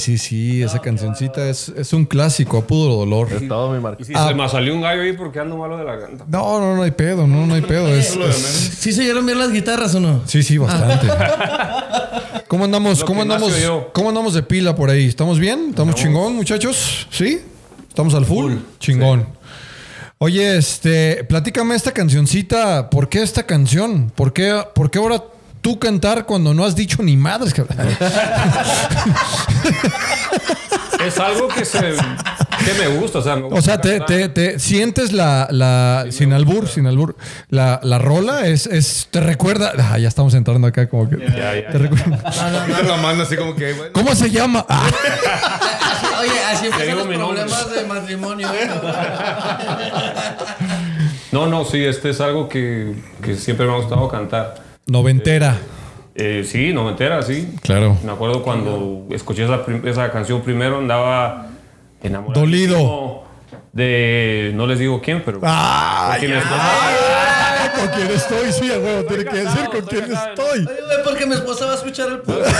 sí, 0.00 0.18
sí, 0.18 0.18
sí. 0.18 0.62
Esa 0.62 0.80
cancioncita 0.80 1.48
es, 1.48 1.68
es 1.68 1.92
un 1.92 2.04
clásico, 2.04 2.58
a 2.58 2.62
puro 2.66 2.94
dolor. 2.96 3.28
Es 3.32 3.46
todo 3.46 3.72
mi 3.72 3.78
marca. 3.80 4.02
Y 4.02 4.04
si 4.06 4.12
Ah. 4.16 4.26
se 4.28 4.34
me 4.34 4.48
salió 4.48 4.74
un 4.74 4.80
gallo 4.82 5.02
ahí 5.02 5.12
porque 5.12 5.38
ando 5.38 5.56
malo 5.56 5.76
de 5.76 5.84
la 5.84 5.92
garganta. 5.96 6.24
No, 6.28 6.58
no, 6.58 6.74
no 6.76 6.82
hay 6.82 6.90
pedo, 6.90 7.26
no, 7.26 7.46
no 7.46 7.54
hay 7.54 7.60
pedo. 7.62 7.86
Es, 7.88 8.16
es- 8.16 8.36
¿Sí 8.78 8.92
se 8.92 9.02
oyeron 9.02 9.24
bien 9.26 9.38
las 9.38 9.52
guitarras 9.52 9.94
o 9.94 10.00
no? 10.00 10.22
sí, 10.26 10.42
sí, 10.42 10.58
bastante. 10.58 11.06
¿Cómo 12.48 12.64
andamos? 12.64 13.00
Lo 13.00 13.06
¿Cómo 13.06 13.20
que 13.22 13.26
más 13.28 13.34
andamos? 13.36 13.56
se 13.56 13.68
oyó. 13.68 13.92
¿Cómo 13.92 14.08
andamos 14.08 14.34
de 14.34 14.42
pila 14.42 14.74
por 14.74 14.90
ahí? 14.90 15.06
¿Estamos 15.06 15.38
bien? 15.38 15.66
¿Estamos 15.70 15.94
chingón, 15.94 16.34
muchachos? 16.34 17.06
¿Sí? 17.10 17.40
¿Estamos 17.88 18.14
al 18.14 18.24
full? 18.24 18.54
Chingón. 18.78 19.26
Oye, 20.18 20.56
este, 20.58 21.24
platícame 21.24 21.74
esta 21.74 21.92
cancioncita. 21.92 22.90
¿Por 22.90 23.08
qué 23.08 23.22
esta 23.22 23.44
canción? 23.44 24.10
¿Por 24.14 24.32
qué, 24.32 24.62
por 24.74 24.90
qué 24.90 24.98
ahora 24.98 25.22
tú 25.60 25.78
cantar 25.78 26.26
cuando 26.26 26.54
no 26.54 26.64
has 26.64 26.74
dicho 26.76 27.02
ni 27.02 27.16
madres? 27.16 27.52
cabrón? 27.54 27.76
Es 31.04 31.18
algo 31.18 31.48
que 31.48 31.64
se 31.64 31.78
que 31.80 32.74
me 32.78 32.88
gusta, 32.98 33.20
o 33.20 33.22
sea, 33.22 33.36
me 33.36 33.42
gusta 33.42 33.58
O 33.58 33.62
sea, 33.62 33.80
te, 33.80 34.00
te, 34.00 34.28
te 34.28 34.58
sientes 34.58 35.12
la, 35.12 35.48
la 35.50 36.04
sin 36.10 36.34
albur, 36.34 36.68
sin 36.68 36.86
albur, 36.86 37.16
la, 37.48 37.80
la 37.82 37.98
rola 37.98 38.46
es, 38.46 38.66
es, 38.66 39.08
te 39.10 39.20
recuerda, 39.20 39.72
ah, 39.78 39.96
ya 39.98 40.08
estamos 40.08 40.34
entrando 40.34 40.66
acá 40.66 40.86
como 40.90 41.08
que, 41.08 41.16
Ya, 41.16 41.54
ya, 41.58 41.70
te 41.70 41.78
recuerda- 41.78 42.18
Te 42.76 42.82
la 42.84 42.96
manda 42.98 43.24
así 43.24 43.34
como 43.36 43.54
que, 43.54 43.72
bueno. 43.72 43.92
¿cómo 43.94 44.14
se 44.14 44.30
llama? 44.30 44.66
Ah, 44.68 44.86
Oye, 46.20 46.44
así 46.52 46.66
empiezan 46.66 46.98
los 46.98 47.06
problemas 47.06 47.70
de 47.74 47.84
matrimonio. 47.86 48.48
No, 51.32 51.46
no, 51.46 51.64
sí, 51.64 51.82
este 51.82 52.10
es 52.10 52.20
algo 52.20 52.46
que, 52.48 52.92
que 53.22 53.36
siempre 53.36 53.64
me 53.66 53.72
ha 53.72 53.76
gustado 53.76 54.06
cantar. 54.08 54.69
Noventera, 54.86 55.56
Eh, 56.14 56.44
sí, 56.46 56.72
no 56.72 56.84
me 56.84 56.90
entera, 56.90 57.22
sí. 57.22 57.54
claro. 57.62 57.96
Me 58.04 58.12
acuerdo 58.12 58.42
cuando 58.42 59.06
escuché 59.10 59.44
esa, 59.44 59.60
esa 59.84 60.10
canción 60.10 60.42
primero, 60.42 60.78
andaba 60.78 61.46
enamorado. 62.02 62.40
Dolido. 62.40 63.24
De, 63.72 64.50
no 64.54 64.66
les 64.66 64.80
digo 64.80 65.00
quién, 65.00 65.22
pero... 65.24 65.38
Ay, 65.44 66.28
con 67.78 67.88
quién 67.88 68.10
estoy, 68.10 68.52
sí, 68.52 68.68
huevo, 68.68 69.04
tiene 69.04 69.24
que 69.24 69.36
decir 69.36 69.64
con 69.70 69.80
quién 69.82 70.04
estoy. 70.12 70.58
Oye, 70.60 70.64
güey, 70.86 71.02
porque 71.04 71.24
mi 71.26 71.34
esposa 71.34 71.66
va 71.66 71.72
a 71.72 71.74
escuchar 71.76 72.08
el 72.08 72.18
podcast. 72.18 72.56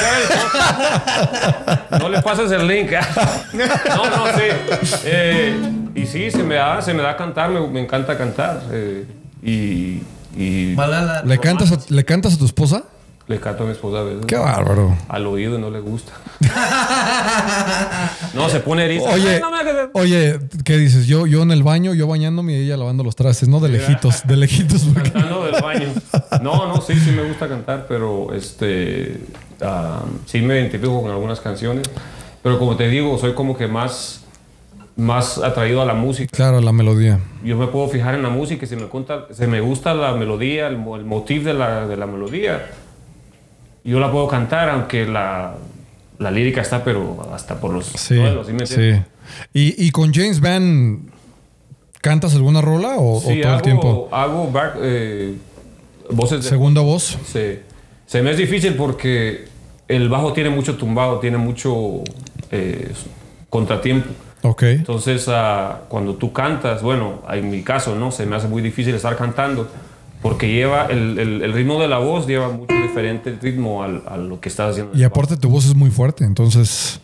No 2.00 2.08
le 2.08 2.22
pases 2.22 2.50
el 2.52 2.66
link. 2.66 2.92
No, 3.52 4.04
no, 4.08 4.26
sí. 4.28 5.00
Eh, 5.04 5.56
y 5.96 6.06
sí, 6.06 6.30
se 6.30 6.42
me 6.44 6.54
da, 6.54 6.80
se 6.80 6.94
me 6.94 7.02
da 7.02 7.16
cantar, 7.16 7.50
me, 7.50 7.60
me 7.66 7.80
encanta 7.80 8.16
cantar. 8.16 8.62
eh, 8.72 9.04
y, 9.42 10.00
y 10.36 10.74
¿Le 11.24 11.38
cantas, 11.38 11.72
a, 11.72 11.78
¿Le 11.88 12.04
cantas 12.04 12.34
a 12.34 12.38
tu 12.38 12.44
esposa? 12.44 12.84
le 13.26 13.38
canto 13.38 13.62
a 13.62 13.66
mi 13.66 13.72
esposa 13.72 14.00
a 14.00 14.02
veces. 14.02 14.26
Qué 14.26 14.34
bárbaro. 14.36 14.96
Al 15.08 15.24
oído 15.28 15.56
y 15.56 15.60
no 15.60 15.70
le 15.70 15.78
gusta. 15.78 16.12
No, 18.34 18.48
se 18.48 18.60
pone 18.60 18.84
eriza. 18.84 19.10
Oye, 19.10 19.34
Ay, 19.36 19.40
no 19.40 19.50
me 19.50 19.58
hagas- 19.58 19.88
oye, 19.92 20.38
¿qué 20.64 20.76
dices? 20.78 21.06
Yo, 21.06 21.26
yo 21.26 21.42
en 21.42 21.50
el 21.50 21.62
baño, 21.62 21.94
yo 21.94 22.06
bañándome 22.06 22.52
y 22.54 22.64
ella 22.64 22.76
lavando 22.76 23.02
los 23.04 23.16
trastes, 23.16 23.48
no 23.48 23.60
de 23.60 23.68
lejitos, 23.68 24.26
de 24.26 24.36
lejitos. 24.36 24.82
Porque... 24.82 25.10
Cantando 25.12 25.44
del 25.46 25.60
baño. 25.62 25.88
No, 26.42 26.66
no, 26.68 26.80
sí, 26.80 26.94
sí 26.98 27.10
me 27.10 27.22
gusta 27.22 27.48
cantar, 27.48 27.86
pero 27.88 28.32
este. 28.34 29.20
ah, 29.60 30.02
sí 30.26 30.40
me 30.40 30.58
identifico 30.60 31.02
con 31.02 31.10
algunas 31.10 31.40
canciones. 31.40 31.88
Pero 32.42 32.58
como 32.58 32.76
te 32.76 32.88
digo, 32.88 33.18
soy 33.18 33.34
como 33.34 33.56
que 33.56 33.66
más. 33.66 34.19
Más 34.96 35.38
atraído 35.38 35.80
a 35.80 35.84
la 35.86 35.94
música. 35.94 36.30
Claro, 36.36 36.60
la 36.60 36.72
melodía. 36.72 37.20
Yo 37.44 37.56
me 37.56 37.66
puedo 37.68 37.88
fijar 37.88 38.14
en 38.14 38.22
la 38.22 38.28
música 38.28 38.64
y 38.64 38.68
si 38.68 38.76
me, 38.76 38.84
gusta, 38.84 39.26
si 39.32 39.46
me 39.46 39.60
gusta 39.60 39.94
la 39.94 40.12
melodía, 40.14 40.66
el, 40.66 40.74
el 40.74 41.04
motif 41.04 41.44
de 41.44 41.54
la, 41.54 41.86
de 41.86 41.96
la 41.96 42.06
melodía, 42.06 42.66
yo 43.84 43.98
la 43.98 44.10
puedo 44.12 44.28
cantar, 44.28 44.68
aunque 44.68 45.06
la, 45.06 45.54
la 46.18 46.30
lírica 46.30 46.60
está, 46.60 46.84
pero 46.84 47.26
hasta 47.32 47.58
por 47.60 47.72
los 47.72 47.86
Sí, 47.86 48.16
suelos, 48.16 48.46
¿sí 48.46 48.52
me 48.52 48.66
sí. 48.66 48.92
¿Y, 49.54 49.86
y 49.86 49.90
con 49.90 50.12
James 50.12 50.40
Van 50.40 51.10
cantas 52.02 52.34
alguna 52.34 52.60
rola 52.60 52.96
o, 52.96 53.16
o 53.16 53.20
Sí, 53.20 53.40
todo 53.40 53.48
hago, 53.48 53.56
el 53.56 53.62
tiempo? 53.62 54.08
hago 54.12 54.50
back, 54.50 54.74
eh, 54.82 55.34
voces 56.10 56.42
de 56.42 56.48
Segunda 56.50 56.80
voz. 56.82 57.16
Se, 57.26 57.62
se 58.06 58.22
me 58.22 58.32
es 58.32 58.36
difícil 58.36 58.74
porque 58.74 59.46
el 59.88 60.08
bajo 60.10 60.32
tiene 60.34 60.50
mucho 60.50 60.76
tumbado, 60.76 61.20
tiene 61.20 61.38
mucho 61.38 62.02
eh, 62.50 62.92
contratiempo. 63.48 64.08
Ok. 64.42 64.62
Entonces, 64.62 65.26
ah, 65.28 65.80
cuando 65.88 66.14
tú 66.14 66.32
cantas, 66.32 66.82
bueno, 66.82 67.22
en 67.30 67.50
mi 67.50 67.62
caso, 67.62 67.94
¿no? 67.94 68.10
Se 68.10 68.26
me 68.26 68.36
hace 68.36 68.48
muy 68.48 68.62
difícil 68.62 68.94
estar 68.94 69.16
cantando 69.16 69.68
porque 70.22 70.52
lleva 70.52 70.86
el, 70.86 71.18
el- 71.18 71.42
el 71.42 71.52
ritmo 71.52 71.80
de 71.80 71.88
la 71.88 71.98
voz 71.98 72.26
lleva 72.26 72.48
mucho 72.50 72.74
diferente 72.74 73.38
ritmo 73.40 73.82
al, 73.82 74.02
a 74.06 74.16
lo 74.16 74.40
que 74.40 74.48
estás 74.48 74.72
haciendo. 74.72 74.96
Y 74.96 75.02
aparte 75.02 75.36
tu 75.36 75.48
voz 75.48 75.64
es 75.66 75.74
muy 75.74 75.90
fuerte, 75.90 76.24
entonces 76.24 77.00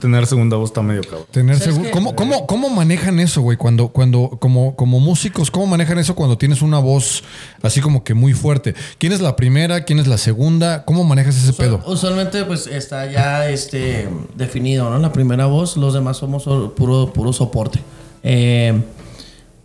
Tener 0.00 0.26
segunda 0.26 0.58
voz 0.58 0.68
está 0.68 0.82
medio 0.82 1.00
cabrón. 1.02 1.22
tener. 1.30 1.56
¿Cómo, 1.90 2.14
cómo, 2.14 2.46
cómo 2.46 2.68
manejan 2.68 3.18
eso, 3.20 3.40
güey? 3.40 3.56
Cuando, 3.56 3.88
cuando, 3.88 4.36
como, 4.38 4.76
como 4.76 5.00
músicos, 5.00 5.50
¿cómo 5.50 5.66
manejan 5.66 5.98
eso 5.98 6.14
cuando 6.14 6.36
tienes 6.36 6.60
una 6.60 6.78
voz 6.78 7.24
así 7.62 7.80
como 7.80 8.04
que 8.04 8.12
muy 8.12 8.34
fuerte? 8.34 8.74
¿Quién 8.98 9.12
es 9.14 9.22
la 9.22 9.34
primera? 9.34 9.84
¿Quién 9.84 9.98
es 9.98 10.06
la 10.06 10.18
segunda? 10.18 10.84
¿Cómo 10.84 11.04
manejas 11.04 11.38
ese 11.42 11.54
pedo? 11.54 11.80
Usualmente 11.86 12.44
pues 12.44 12.66
está 12.66 13.10
ya 13.10 13.48
este 13.48 14.08
definido, 14.34 14.90
¿no? 14.90 14.98
La 14.98 15.10
primera 15.12 15.46
voz, 15.46 15.78
los 15.78 15.94
demás 15.94 16.18
somos 16.18 16.42
so- 16.42 16.74
puro, 16.74 17.10
puro 17.14 17.32
soporte. 17.32 17.78
Eh, 18.22 18.78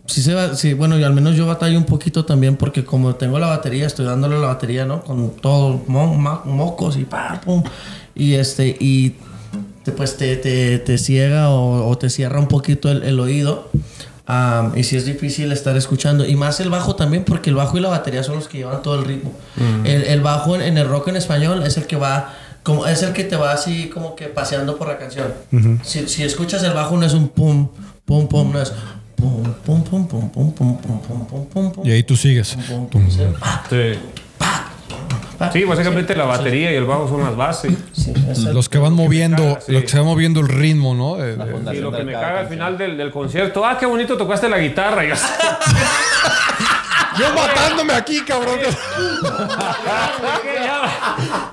sí 0.06 0.22
se 0.22 0.34
va, 0.34 0.54
sí, 0.56 0.74
bueno, 0.74 0.98
y 0.98 1.04
al 1.04 1.12
menos 1.14 1.36
yo 1.36 1.46
batallo 1.46 1.78
un 1.78 1.84
poquito 1.84 2.24
también 2.24 2.56
porque 2.56 2.84
como 2.84 3.14
tengo 3.14 3.38
la 3.38 3.46
batería, 3.46 3.86
estoy 3.86 4.04
dándole 4.06 4.38
la 4.40 4.48
batería, 4.48 4.84
¿no? 4.84 5.02
Con 5.02 5.30
todo, 5.30 5.82
mo- 5.86 6.14
ma- 6.14 6.42
mocos 6.44 6.96
y 6.96 7.04
pa, 7.04 7.40
pum. 7.44 7.62
Y 8.14 8.34
este, 8.34 8.76
y 8.78 9.14
te, 9.84 9.92
pues 9.92 10.16
te, 10.16 10.36
te, 10.36 10.78
te 10.78 10.98
ciega 10.98 11.50
o, 11.50 11.88
o 11.88 11.98
te 11.98 12.10
cierra 12.10 12.38
un 12.38 12.48
poquito 12.48 12.90
el, 12.90 13.02
el 13.04 13.18
oído. 13.20 13.70
Y 14.74 14.84
si 14.84 14.96
es 14.96 15.04
difícil 15.04 15.52
estar 15.52 15.76
escuchando. 15.76 16.26
Y 16.26 16.36
más 16.36 16.58
el 16.60 16.70
bajo 16.70 16.94
también, 16.96 17.24
porque 17.24 17.50
el 17.50 17.56
bajo 17.56 17.76
y 17.76 17.80
la 17.80 17.88
batería 17.90 18.22
son 18.22 18.36
los 18.36 18.48
que 18.48 18.58
llevan 18.58 18.80
todo 18.82 18.98
el 18.98 19.04
ritmo. 19.04 19.32
El, 19.84 20.04
el 20.04 20.20
bajo 20.22 20.54
en, 20.54 20.62
en 20.62 20.78
el 20.78 20.88
rock 20.88 21.08
en 21.08 21.16
español 21.16 21.62
es 21.64 21.76
el 21.76 21.86
que 21.86 21.96
va, 21.96 22.32
como, 22.62 22.86
es 22.86 23.02
el 23.02 23.12
que 23.12 23.24
te 23.24 23.36
va 23.36 23.52
así 23.52 23.88
como 23.90 24.14
que 24.16 24.26
paseando 24.28 24.78
por 24.78 24.88
la 24.88 24.96
canción. 24.98 25.26
si, 25.82 26.08
si 26.08 26.22
escuchas 26.22 26.62
el 26.62 26.72
bajo 26.72 26.96
no 26.96 27.04
es 27.04 27.12
un 27.12 27.28
pum, 27.28 27.68
pum, 28.06 28.26
pum, 28.28 28.52
no 28.52 28.62
es 28.62 28.72
y 31.84 31.90
ahí 31.90 32.02
tú 32.02 32.16
sigues. 32.16 32.56
Sí. 33.68 33.98
Sí, 35.52 35.64
básicamente 35.64 36.14
la 36.14 36.24
batería 36.24 36.70
y 36.72 36.76
el 36.76 36.84
bajo 36.84 37.08
son 37.08 37.24
las 37.24 37.34
bases. 37.36 37.72
Los 38.52 38.68
que 38.68 38.78
van 38.78 38.92
moviendo, 38.92 39.58
los 39.66 39.82
que 39.82 39.88
se 39.88 39.96
van 39.98 40.06
moviendo 40.06 40.40
el 40.40 40.48
ritmo, 40.48 40.94
¿no? 40.94 41.16
y 41.72 41.80
lo 41.80 41.90
que 41.90 42.04
me 42.04 42.12
caga 42.12 42.40
al 42.40 42.48
final 42.48 42.78
del, 42.78 43.10
concierto. 43.10 43.66
Ah, 43.66 43.76
qué 43.78 43.86
bonito 43.86 44.16
tocaste 44.16 44.48
la 44.48 44.58
guitarra. 44.58 45.02
Yo, 47.18 47.34
matándome 47.34 47.92
aquí, 47.92 48.22
cabrón. 48.22 48.58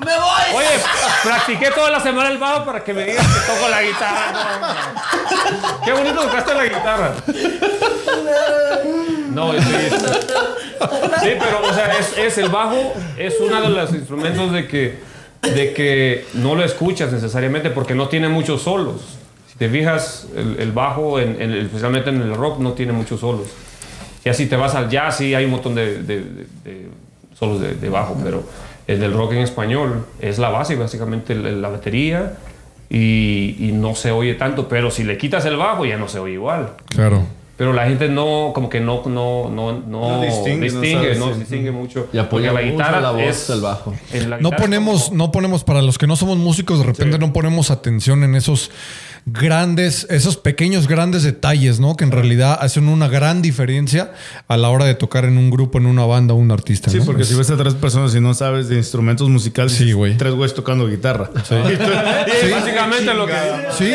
¡Me 0.06 0.18
voy! 0.18 0.56
Oye, 0.56 0.70
practiqué 1.24 1.72
toda 1.72 1.90
la 1.92 2.00
semana 2.00 2.30
el 2.30 2.38
bajo 2.38 2.64
para 2.64 2.82
que 2.84 2.94
me 2.94 3.04
digas 3.04 3.28
que 3.28 3.40
toco 3.54 3.68
la 3.70 3.82
guitarra. 3.82 4.34
Qué 5.84 5.92
bonito 5.92 6.22
tocaste 6.22 6.54
la 6.54 6.64
guitarra. 6.64 7.14
No, 9.34 9.54
sí, 9.54 9.60
sí, 11.22 11.30
pero 11.40 11.62
o 11.70 11.74
sea, 11.74 11.98
es, 12.00 12.18
es 12.18 12.38
el 12.38 12.50
bajo 12.50 12.94
es 13.18 13.36
uno 13.40 13.62
de 13.62 13.70
los 13.70 13.94
instrumentos 13.94 14.52
de 14.52 14.68
que, 14.68 14.98
de 15.44 15.74
que 15.74 16.26
no 16.34 16.56
lo 16.56 16.64
escuchas 16.64 17.12
necesariamente 17.12 17.70
porque 17.70 17.96
no 17.96 18.08
tiene 18.08 18.28
muchos 18.30 18.64
solos. 18.64 19.02
Si 19.52 19.58
te 19.58 19.70
fijas, 19.70 20.28
el, 20.36 20.58
el 20.60 20.72
bajo, 20.72 21.20
en, 21.20 21.42
en- 21.42 21.54
especialmente 21.54 22.10
en 22.10 22.22
el 22.22 22.34
rock, 22.36 22.60
no 22.60 22.74
tiene 22.74 22.92
muchos 22.94 23.20
solos. 23.20 23.48
Y 24.26 24.30
así 24.30 24.48
te 24.48 24.56
vas 24.56 24.76
al 24.76 24.90
jazz, 24.90 25.18
sí 25.18 25.34
hay 25.36 25.46
un 25.46 25.52
montón 25.52 25.76
de, 25.76 26.02
de- 26.04 26.20
de- 26.22 26.46
de 26.64 26.88
solos 27.38 27.62
de, 27.62 27.76
de 27.76 27.90
bajo, 27.90 28.18
pero 28.24 28.44
el 28.88 29.00
del 29.00 29.14
rock 29.14 29.34
en 29.34 29.40
español 29.40 30.06
es 30.20 30.40
la 30.40 30.50
base, 30.50 30.76
básicamente 30.76 31.36
la 31.36 31.70
batería, 31.70 32.34
y, 32.90 33.56
y 33.60 33.72
no 33.72 33.94
se 33.96 34.12
oye 34.12 34.34
tanto, 34.34 34.68
pero 34.68 34.90
si 34.90 35.04
le 35.04 35.18
quitas 35.18 35.46
el 35.46 35.56
bajo 35.58 35.86
ya 35.86 35.98
no 35.98 36.08
se 36.08 36.18
oye 36.20 36.34
igual. 36.34 36.72
Claro. 36.88 37.24
Pero 37.60 37.74
la 37.74 37.86
gente 37.86 38.08
no, 38.08 38.52
como 38.56 38.70
que 38.70 38.80
no, 38.80 39.04
no, 39.06 39.50
no, 39.50 39.74
no, 39.74 39.82
No 40.16 40.22
distingue, 40.22 40.72
no 40.72 40.80
distingue, 40.80 41.16
no, 41.16 41.34
sí. 41.34 41.40
distingue 41.42 41.72
mucho. 41.72 42.08
Y 42.14 42.18
apoya 42.18 42.54
la 42.54 42.62
guitarra 42.62 43.02
la 43.02 43.12
voz 43.12 43.22
es 43.22 43.48
del 43.50 43.60
bajo. 43.60 43.94
la 44.30 44.38
No 44.40 44.52
ponemos, 44.52 45.04
como- 45.10 45.18
no 45.18 45.32
ponemos, 45.34 45.66
para 45.66 45.82
los 45.82 45.98
que 45.98 46.08
no 46.08 46.16
somos 46.16 46.38
músicos, 46.38 46.80
de 46.80 46.86
repente 46.86 47.20
no 47.20 47.34
ponemos 47.34 47.70
atención 47.70 48.24
en 48.24 48.36
esos 48.36 48.72
grandes, 49.26 50.08
esos 50.10 50.38
pequeños 50.38 50.88
grandes 50.88 51.24
detalles, 51.24 51.80
¿no? 51.80 51.96
Que 51.96 52.04
en 52.04 52.12
realidad 52.12 52.58
hacen 52.62 52.88
una 52.88 53.08
gran 53.08 53.42
diferencia 53.42 54.12
a 54.48 54.58
la 54.58 54.70
hora 54.70 54.86
de 54.86 54.96
tocar 54.96 55.26
en 55.26 55.38
un 55.38 55.50
grupo, 55.50 55.78
en 55.78 55.86
una 55.86 56.06
banda, 56.06 56.34
un 56.34 56.52
artista. 56.52 56.90
Sí, 56.90 56.98
¿no? 57.00 57.06
porque 57.06 57.24
Es- 57.24 57.28
si 57.30 57.36
ves 57.36 57.50
a 57.50 57.58
tres 57.58 57.74
personas 57.76 58.14
y 58.16 58.20
no 58.22 58.34
sabes 58.34 58.70
de 58.70 58.76
instrumentos 58.78 59.30
musicales, 59.30 59.74
Sí, 59.74 59.92
güey. 59.92 60.18
tres 60.18 60.34
güeyes 60.34 60.54
tocando 60.56 60.88
guitarra. 60.88 61.30
Sí, 61.48 61.56
Sí, 62.42 62.52
básicamente 62.52 63.14
lo 63.14 63.26
que... 63.28 63.34
Sí, 63.78 63.92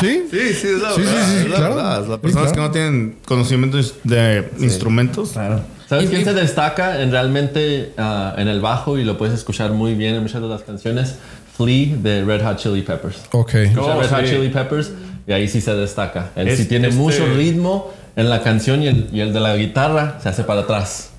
sí, 0.00 0.22
sí, 0.30 0.54
sí, 0.54 0.66
es 0.68 0.80
la 0.82 0.92
Sí, 0.94 1.02
sí, 1.02 1.06
verdad. 1.06 1.26
sí, 1.28 1.36
es 1.36 1.48
la 1.50 1.56
claro. 1.56 1.74
verdad. 1.74 1.98
Las 2.00 2.06
Sí, 2.16 2.18
personas 2.22 2.52
claro. 2.52 2.54
que 2.54 2.60
no 2.60 2.70
tienen 2.70 3.16
conocimientos 3.26 3.94
de 4.04 4.50
instrumentos. 4.60 5.30
Claro. 5.30 5.62
¿Sabes 5.88 6.10
quién 6.10 6.22
se 6.24 6.34
destaca 6.34 7.00
en 7.02 7.10
realmente 7.10 7.94
ah, 7.96 8.34
en 8.36 8.46
el 8.48 8.60
bajo 8.60 8.98
y 8.98 9.04
lo 9.04 9.16
puedes 9.16 9.34
escuchar 9.34 9.72
muy 9.72 9.94
bien 9.94 10.14
en 10.16 10.22
muchas 10.22 10.42
de 10.42 10.48
las 10.48 10.62
canciones? 10.62 11.14
Flea 11.58 11.96
de 11.96 12.24
Red 12.24 12.42
Hot 12.44 12.56
Chili 12.56 12.80
Peppers. 12.82 13.16
Ok. 13.32 13.54
Escucha 13.56 13.94
Oh, 13.96 14.00
Red 14.00 14.08
Hot 14.10 14.20
sí. 14.24 14.30
Chili 14.30 14.48
Peppers 14.48 14.92
y 15.26 15.32
ahí 15.32 15.46
sí 15.48 15.60
se 15.60 15.74
destaca. 15.74 16.30
Él 16.36 16.48
Es- 16.48 16.58
sí 16.58 16.64
tiene 16.64 16.88
este- 16.88 16.98
mucho 17.00 17.26
ritmo 17.34 17.92
en 18.16 18.30
la 18.30 18.42
canción 18.42 18.82
y 18.82 18.86
el, 18.86 19.10
y 19.12 19.20
el 19.20 19.32
de 19.34 19.40
la 19.40 19.54
guitarra 19.56 20.18
se 20.22 20.28
hace 20.30 20.44
para 20.44 20.60
atrás. 20.62 21.10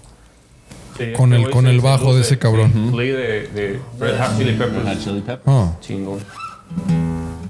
Sí, 0.98 1.14
Con 1.16 1.32
este 1.34 1.36
el- 1.36 1.42
güey 1.44 1.54
con 1.54 1.68
el 1.68 1.80
bajo 1.82 2.16
de 2.16 2.22
ese 2.22 2.38
cabrón. 2.40 2.90
Flea 2.92 3.16
de, 3.16 3.48
de 3.50 3.80
Red 4.00 4.18
Hot 4.18 4.38
Chili 4.38 4.52
Red 4.52 4.60
Hot 4.60 4.70
Peppers. 4.74 5.04
Chili 5.04 5.20
Peppers. 5.22 5.42
Ah, 5.46 5.78
Chingón. 5.82 6.20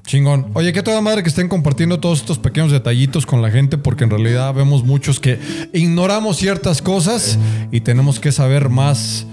chingón. 0.05 0.47
Oye, 0.53 0.73
qué 0.73 0.81
toda 0.81 1.01
madre 1.01 1.21
que 1.23 1.29
estén 1.29 1.47
compartiendo 1.47 1.99
todos 1.99 2.19
estos 2.19 2.39
pequeños 2.39 2.71
detallitos 2.71 3.25
con 3.27 3.41
la 3.41 3.51
gente, 3.51 3.77
porque 3.77 4.03
en 4.03 4.09
realidad 4.09 4.53
vemos 4.53 4.83
muchos 4.83 5.19
que 5.19 5.39
ignoramos 5.73 6.37
ciertas 6.37 6.81
cosas 6.81 7.37
y 7.71 7.81
tenemos 7.81 8.19
que 8.19 8.31
saber 8.31 8.69
más 8.69 9.25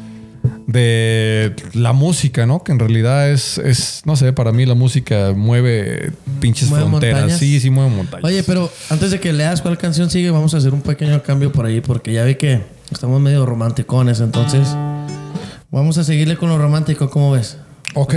de 0.67 1.55
la 1.75 1.93
música, 1.93 2.45
¿no? 2.47 2.65
Que 2.65 2.73
en 2.73 2.79
realidad 2.79 3.31
es, 3.31 3.59
es 3.59 4.03
no 4.05 4.17
sé, 4.17 4.33
para 4.33 4.51
mí 4.53 4.67
la 4.67 4.75
música 4.75 5.33
mueve 5.37 6.13
pinches 6.41 6.69
Mueve 6.71 6.87
fronteras. 6.89 7.21
montañas. 7.21 7.39
Sí, 7.39 7.61
sí 7.61 7.71
mueve 7.71 7.91
montañas. 7.91 8.25
Oye, 8.25 8.43
pero 8.43 8.71
antes 8.91 9.11
de 9.13 9.21
que 9.21 9.33
leas 9.33 9.63
cuál 9.63 9.79
canción 9.79 10.11
sigue, 10.11 10.31
vamos 10.31 10.55
a 10.55 10.57
hacer 10.59 10.75
un 10.75 10.83
pequeño 10.83 11.23
cambio 11.23 11.53
por 11.53 11.67
ahí, 11.67 11.81
porque 11.81 12.13
ya 12.13 12.25
vi 12.25 12.35
que 12.35 12.63
estamos 12.91 13.21
medio 13.21 13.47
romanticones, 13.47 14.21
entonces 14.21 14.69
vamos 15.71 15.99
a 15.99 16.05
seguirle 16.05 16.37
con 16.37 16.49
lo 16.49 16.59
romántico, 16.59 17.11
¿cómo 17.11 17.31
ves? 17.33 17.59
Ok, 17.95 18.15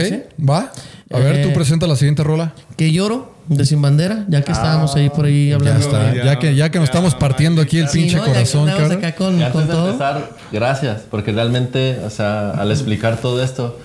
va. 0.47 0.71
A 1.11 1.19
ver, 1.19 1.41
tú 1.43 1.49
Eh, 1.49 1.53
presenta 1.53 1.87
la 1.87 1.95
siguiente 1.95 2.23
rola. 2.23 2.53
Que 2.77 2.91
lloro 2.91 3.33
de 3.49 3.65
Sin 3.65 3.81
Bandera, 3.81 4.25
ya 4.29 4.41
que 4.43 4.51
estábamos 4.51 4.95
ahí 4.95 5.09
por 5.09 5.25
ahí 5.25 5.49
Ya 5.49 5.55
hablando. 5.55 5.79
está. 5.85 6.13
ya, 6.13 6.23
Ya 6.23 6.39
que, 6.39 6.55
ya 6.55 6.69
que 6.71 6.79
nos 6.79 6.87
ya, 6.87 6.91
estamos 6.93 7.15
partiendo 7.15 7.61
aquí 7.61 7.79
el 7.79 7.89
Sí, 7.89 7.99
pinche 7.99 8.15
¿no? 8.15 8.21
Ya 8.21 8.25
que 8.27 8.33
corazón, 8.33 8.67
cabrón. 8.67 8.91
acá 8.93 9.15
con, 9.15 9.33
con 9.33 9.43
antes 9.43 9.67
de 9.67 9.73
todo. 9.73 9.85
empezar, 9.87 10.29
gracias, 10.51 11.01
porque 11.09 11.31
realmente, 11.31 11.99
o 12.05 12.09
sea, 12.09 12.51
al 12.51 12.71
explicar 12.71 13.17
todo 13.17 13.43
esto, 13.43 13.77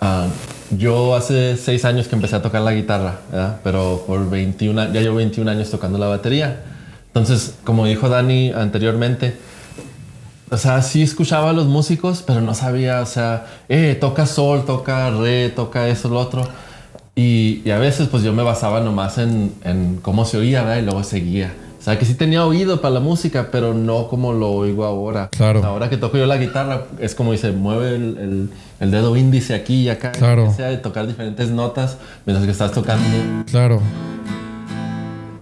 ah, 0.00 0.26
yo 0.70 1.16
hace 1.16 1.56
seis 1.56 1.84
años 1.84 2.08
que 2.08 2.14
empecé 2.14 2.36
a 2.36 2.42
tocar 2.42 2.60
la 2.62 2.72
guitarra, 2.72 3.16
¿verdad? 3.32 3.56
pero 3.64 4.04
por 4.06 4.28
21, 4.28 4.80
a- 4.82 4.92
ya 4.92 5.00
llevo 5.00 5.16
21 5.16 5.50
años 5.50 5.70
tocando 5.70 5.96
la 5.98 6.06
batería. 6.06 6.60
Entonces, 7.08 7.54
como 7.64 7.86
dijo 7.86 8.08
Dani 8.10 8.50
anteriormente, 8.52 9.36
o 10.50 10.56
sea, 10.58 10.82
sí 10.82 11.02
escuchaba 11.02 11.50
a 11.50 11.52
los 11.54 11.66
músicos, 11.66 12.22
pero 12.26 12.40
no 12.40 12.54
sabía, 12.54 13.00
o 13.00 13.06
sea, 13.06 13.46
eh, 13.68 13.96
toca 13.98 14.26
sol, 14.26 14.64
toca 14.66 15.10
re, 15.10 15.48
toca 15.48 15.88
eso, 15.88 16.08
lo 16.08 16.20
otro. 16.20 16.46
Y, 17.18 17.62
y 17.64 17.70
a 17.70 17.78
veces, 17.78 18.08
pues 18.08 18.22
yo 18.22 18.32
me 18.34 18.42
basaba 18.42 18.80
nomás 18.80 19.16
en, 19.16 19.54
en 19.64 19.98
cómo 20.02 20.24
se 20.26 20.36
oía, 20.36 20.62
¿verdad? 20.62 20.82
Y 20.82 20.84
luego 20.84 21.02
seguía. 21.02 21.54
O 21.80 21.82
sea, 21.82 21.98
que 21.98 22.04
sí 22.04 22.14
tenía 22.14 22.44
oído 22.44 22.80
para 22.82 22.94
la 22.94 23.00
música, 23.00 23.48
pero 23.50 23.72
no 23.72 24.08
como 24.08 24.32
lo 24.34 24.50
oigo 24.50 24.84
ahora. 24.84 25.28
Claro. 25.30 25.64
Ahora 25.64 25.88
que 25.88 25.96
toco 25.96 26.18
yo 26.18 26.26
la 26.26 26.36
guitarra, 26.36 26.84
es 26.98 27.14
como 27.14 27.32
dice, 27.32 27.52
mueve 27.52 27.94
el, 27.96 28.18
el- 28.18 28.50
el 28.80 28.90
dedo 28.90 29.16
índice 29.16 29.54
aquí 29.54 29.84
y 29.84 29.88
acá. 29.88 30.12
Claro. 30.12 30.52
Sea, 30.54 30.66
de 30.68 30.76
tocar 30.76 31.06
diferentes 31.06 31.48
notas 31.50 31.96
mientras 32.26 32.44
que 32.44 32.52
estás 32.52 32.72
tocando. 32.72 33.04
Claro. 33.50 33.80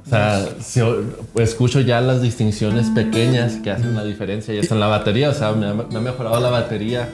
O 0.06 0.08
sea, 0.08 0.46
si 0.60 0.80
escucho 1.38 1.80
ya 1.80 2.00
las 2.00 2.22
distinciones 2.22 2.90
pequeñas 2.90 3.54
que 3.54 3.70
hacen 3.72 3.96
la 3.96 4.04
diferencia 4.04 4.54
y 4.54 4.58
eso 4.58 4.74
en 4.74 4.80
la 4.80 4.86
batería, 4.86 5.30
o 5.30 5.34
sea, 5.34 5.50
me 5.52 5.66
ha, 5.66 5.72
me 5.74 5.96
ha 5.96 6.00
mejorado 6.00 6.38
la 6.40 6.50
batería, 6.50 7.08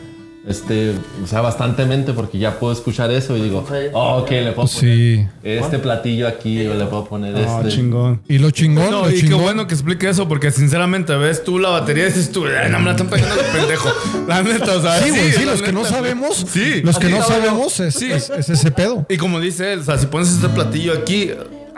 este, 0.49 0.95
o 1.23 1.27
sea, 1.27 1.43
bastantemente 1.43 2.13
porque 2.15 2.39
ya 2.39 2.59
puedo 2.59 2.73
escuchar 2.73 3.11
eso 3.11 3.37
y 3.37 3.43
digo, 3.43 3.65
oh, 3.93 4.19
ok, 4.23 4.31
le 4.31 4.53
puedo 4.53 4.67
Sí. 4.69 5.27
poner 5.43 5.59
este 5.63 5.79
platillo 5.79 6.27
aquí 6.27 6.67
o 6.67 6.75
le 6.75 6.87
puedo 6.87 7.05
poner 7.05 7.35
Ah, 7.37 7.59
este. 7.63 7.77
chingón. 7.77 8.23
Y 8.29 8.39
lo 8.39 8.51
chingón, 8.51 8.91
No, 8.91 9.03
lo 9.03 9.11
y 9.11 9.21
qué 9.21 9.35
bueno 9.35 9.67
que 9.67 9.75
explique 9.75 10.09
eso, 10.09 10.27
porque 10.29 10.51
sinceramente 10.51 11.15
ves 11.17 11.45
tú 11.45 11.59
la 11.59 11.69
batería 11.69 12.05
y 12.05 12.07
dices 12.09 12.33
tú, 12.33 12.45
"Ay, 12.47 12.71
no 12.71 12.79
me 12.79 12.87
la 12.87 12.91
están 12.93 13.09
pegando 13.09 13.35
los 13.37 13.45
pendejos. 13.45 13.93
La 14.27 14.43
neta, 14.43 14.77
o 14.77 14.81
sea, 14.83 14.99
Sí, 15.01 15.11
güey, 15.11 15.33
sí, 15.33 15.45
los 15.45 15.61
que 15.63 15.73
no 15.73 15.85
sabemos. 15.85 16.47
Sí. 16.51 16.81
Los 16.83 16.99
que 16.99 17.07
Así 17.09 17.15
no 17.17 17.23
sabemos 17.23 17.81
es, 17.81 17.95
Sí. 17.95 18.11
es- 18.11 18.31
es 18.31 18.49
ese 18.49 18.71
pedo. 18.71 19.07
Y 19.09 19.17
como 19.19 19.41
dice 19.41 19.73
él, 19.75 19.81
o 19.81 19.85
sea, 19.85 19.99
si 19.99 20.07
pones 20.07 20.31
este 20.31 20.49
platillo 20.49 20.95
aquí, 20.95 21.31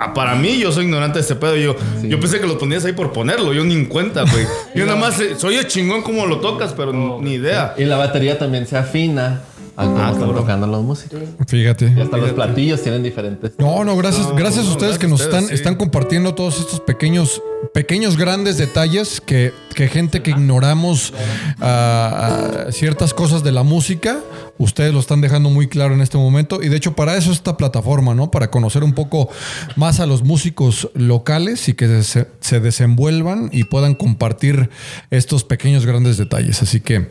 ah, 0.02 0.14
para 0.14 0.34
mí 0.34 0.58
yo 0.58 0.72
soy 0.72 0.84
ignorante 0.84 1.18
de 1.18 1.22
este 1.22 1.34
pedo. 1.36 1.56
Yo, 1.56 1.76
yo 2.02 2.20
pensé 2.20 2.40
que 2.40 2.46
lo 2.46 2.58
ponías 2.58 2.84
ahí 2.84 2.92
por 2.92 3.12
ponerlo, 3.12 3.52
yo 3.52 3.64
ni 3.64 3.74
en 3.74 3.86
cuenta, 3.86 4.22
güey. 4.22 4.46
Yo 4.74 4.86
nada 4.86 4.98
más 4.98 5.20
eh, 5.20 5.34
soy 5.36 5.56
el 5.56 5.66
chingón 5.66 6.02
como 6.02 6.26
lo 6.26 6.40
tocas, 6.40 6.72
pero 6.72 7.20
ni 7.20 7.34
idea. 7.34 7.74
Y 7.76 7.84
la 7.84 7.96
batería 7.96 8.38
también 8.38 8.66
se 8.66 8.76
afina 8.76 9.42
a 9.76 9.84
cómo 9.84 9.96
están 9.98 10.14
cabrón. 10.14 10.36
tocando 10.36 10.66
los 10.66 10.82
músicos. 10.82 11.20
Fíjate. 11.46 11.92
Y 11.96 12.00
hasta 12.00 12.16
los 12.16 12.32
platillos 12.32 12.82
tienen 12.82 13.02
diferentes. 13.02 13.52
No, 13.58 13.84
no, 13.84 13.96
gracias, 13.96 14.28
No, 14.28 14.34
gracias 14.34 14.66
a 14.66 14.70
ustedes 14.70 14.80
gracias 14.80 14.98
que 14.98 15.08
nos 15.08 15.20
ustedes, 15.20 15.34
están, 15.34 15.48
sí. 15.48 15.54
están 15.54 15.74
compartiendo 15.76 16.34
todos 16.34 16.60
estos 16.60 16.80
pequeños, 16.80 17.42
pequeños 17.72 18.16
grandes 18.16 18.58
detalles 18.58 19.20
que, 19.20 19.52
que 19.74 19.88
gente 19.88 20.22
que 20.22 20.30
ignoramos 20.30 21.12
ah, 21.60 22.64
ah, 22.66 22.72
ciertas 22.72 23.14
cosas 23.14 23.42
de 23.42 23.52
la 23.52 23.62
música, 23.62 24.20
ustedes 24.58 24.92
lo 24.92 25.00
están 25.00 25.20
dejando 25.20 25.50
muy 25.50 25.68
claro 25.68 25.94
en 25.94 26.00
este 26.00 26.18
momento. 26.18 26.62
Y 26.62 26.68
de 26.68 26.76
hecho, 26.76 26.94
para 26.94 27.16
eso 27.16 27.32
esta 27.32 27.56
plataforma, 27.56 28.14
¿no? 28.14 28.30
Para 28.30 28.50
conocer 28.50 28.84
un 28.84 28.92
poco 28.92 29.28
más 29.76 30.00
a 30.00 30.06
los 30.06 30.22
músicos 30.22 30.88
locales 30.94 31.68
y 31.68 31.74
que 31.74 32.02
se, 32.02 32.28
se 32.40 32.60
desenvuelvan 32.60 33.50
y 33.52 33.64
puedan 33.64 33.94
compartir 33.94 34.70
estos 35.10 35.44
pequeños 35.44 35.86
grandes 35.86 36.16
detalles. 36.16 36.62
Así 36.62 36.80
que 36.80 37.08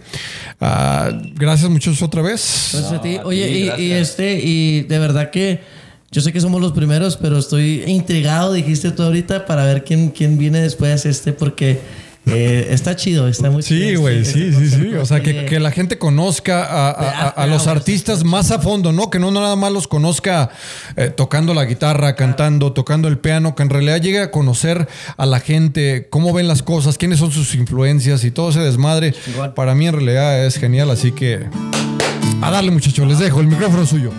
ah, 0.60 1.12
gracias 1.36 1.70
muchachos 1.70 2.02
otra 2.02 2.22
vez. 2.22 2.70
Gracias 2.74 2.94
a 2.94 3.02
ti. 3.02 3.18
a 3.18 3.26
Oye, 3.26 3.74
ti, 3.76 3.84
y, 3.84 3.92
este, 3.92 4.39
y 4.44 4.82
de 4.84 5.00
verdad 5.00 5.32
que 5.32 5.62
yo 6.12 6.20
sé 6.20 6.34
que 6.34 6.42
somos 6.42 6.62
los 6.62 6.74
primeros, 6.74 7.16
pero 7.16 7.38
estoy 7.38 7.84
intrigado, 7.88 8.52
dijiste 8.52 8.92
tú 8.92 9.04
ahorita, 9.04 9.46
para 9.46 9.64
ver 9.64 9.86
quién, 9.86 10.10
quién 10.10 10.38
viene 10.38 10.62
después 10.62 11.06
este, 11.06 11.32
porque 11.32 11.80
eh, 12.28 12.68
está 12.70 12.96
chido, 12.96 13.28
está 13.28 13.50
muy 13.50 13.64
chido. 13.64 13.90
Sí, 13.90 13.96
güey, 13.96 14.20
este 14.20 14.34
sí, 14.34 14.54
sí, 14.54 14.70
sí. 14.70 14.94
O 14.96 15.06
sea, 15.06 15.22
que, 15.22 15.46
que 15.46 15.60
la 15.60 15.72
gente 15.72 15.98
conozca 15.98 16.64
a, 16.64 16.90
a- 16.92 17.10
a- 17.10 17.28
a 17.30 17.48
los 17.48 17.66
artistas 17.68 18.24
más 18.24 18.52
a 18.52 18.60
fondo, 18.60 18.92
¿no? 18.92 19.10
Que 19.10 19.18
no 19.18 19.32
nada 19.32 19.56
más 19.56 19.72
los 19.72 19.88
conozca 19.88 20.52
eh, 20.98 21.10
tocando 21.10 21.54
la 21.56 21.66
guitarra, 21.66 22.16
cantando, 22.16 22.74
tocando 22.74 23.08
el 23.08 23.18
piano, 23.18 23.56
que 23.56 23.64
en 23.64 23.70
realidad 23.72 24.00
llegue 24.02 24.20
a 24.20 24.30
conocer 24.32 24.88
a 25.18 25.26
la 25.26 25.40
gente, 25.40 26.08
cómo 26.12 26.32
ven 26.32 26.48
las 26.48 26.62
cosas, 26.62 26.98
quiénes 26.98 27.18
son 27.20 27.32
sus 27.32 27.56
influencias 27.56 28.24
y 28.24 28.32
todo 28.32 28.52
ese 28.52 28.60
desmadre. 28.60 29.14
Para 29.56 29.74
mí 29.74 29.88
en 29.88 29.94
realidad 29.94 30.46
es 30.46 30.58
genial, 30.58 30.92
así 30.92 31.12
que 31.12 31.40
a 32.42 32.52
darle 32.52 32.70
muchachos, 32.72 33.08
les 33.08 33.18
dejo, 33.20 33.40
el 33.42 33.48
micrófono 33.48 33.86
suyo. 33.86 34.12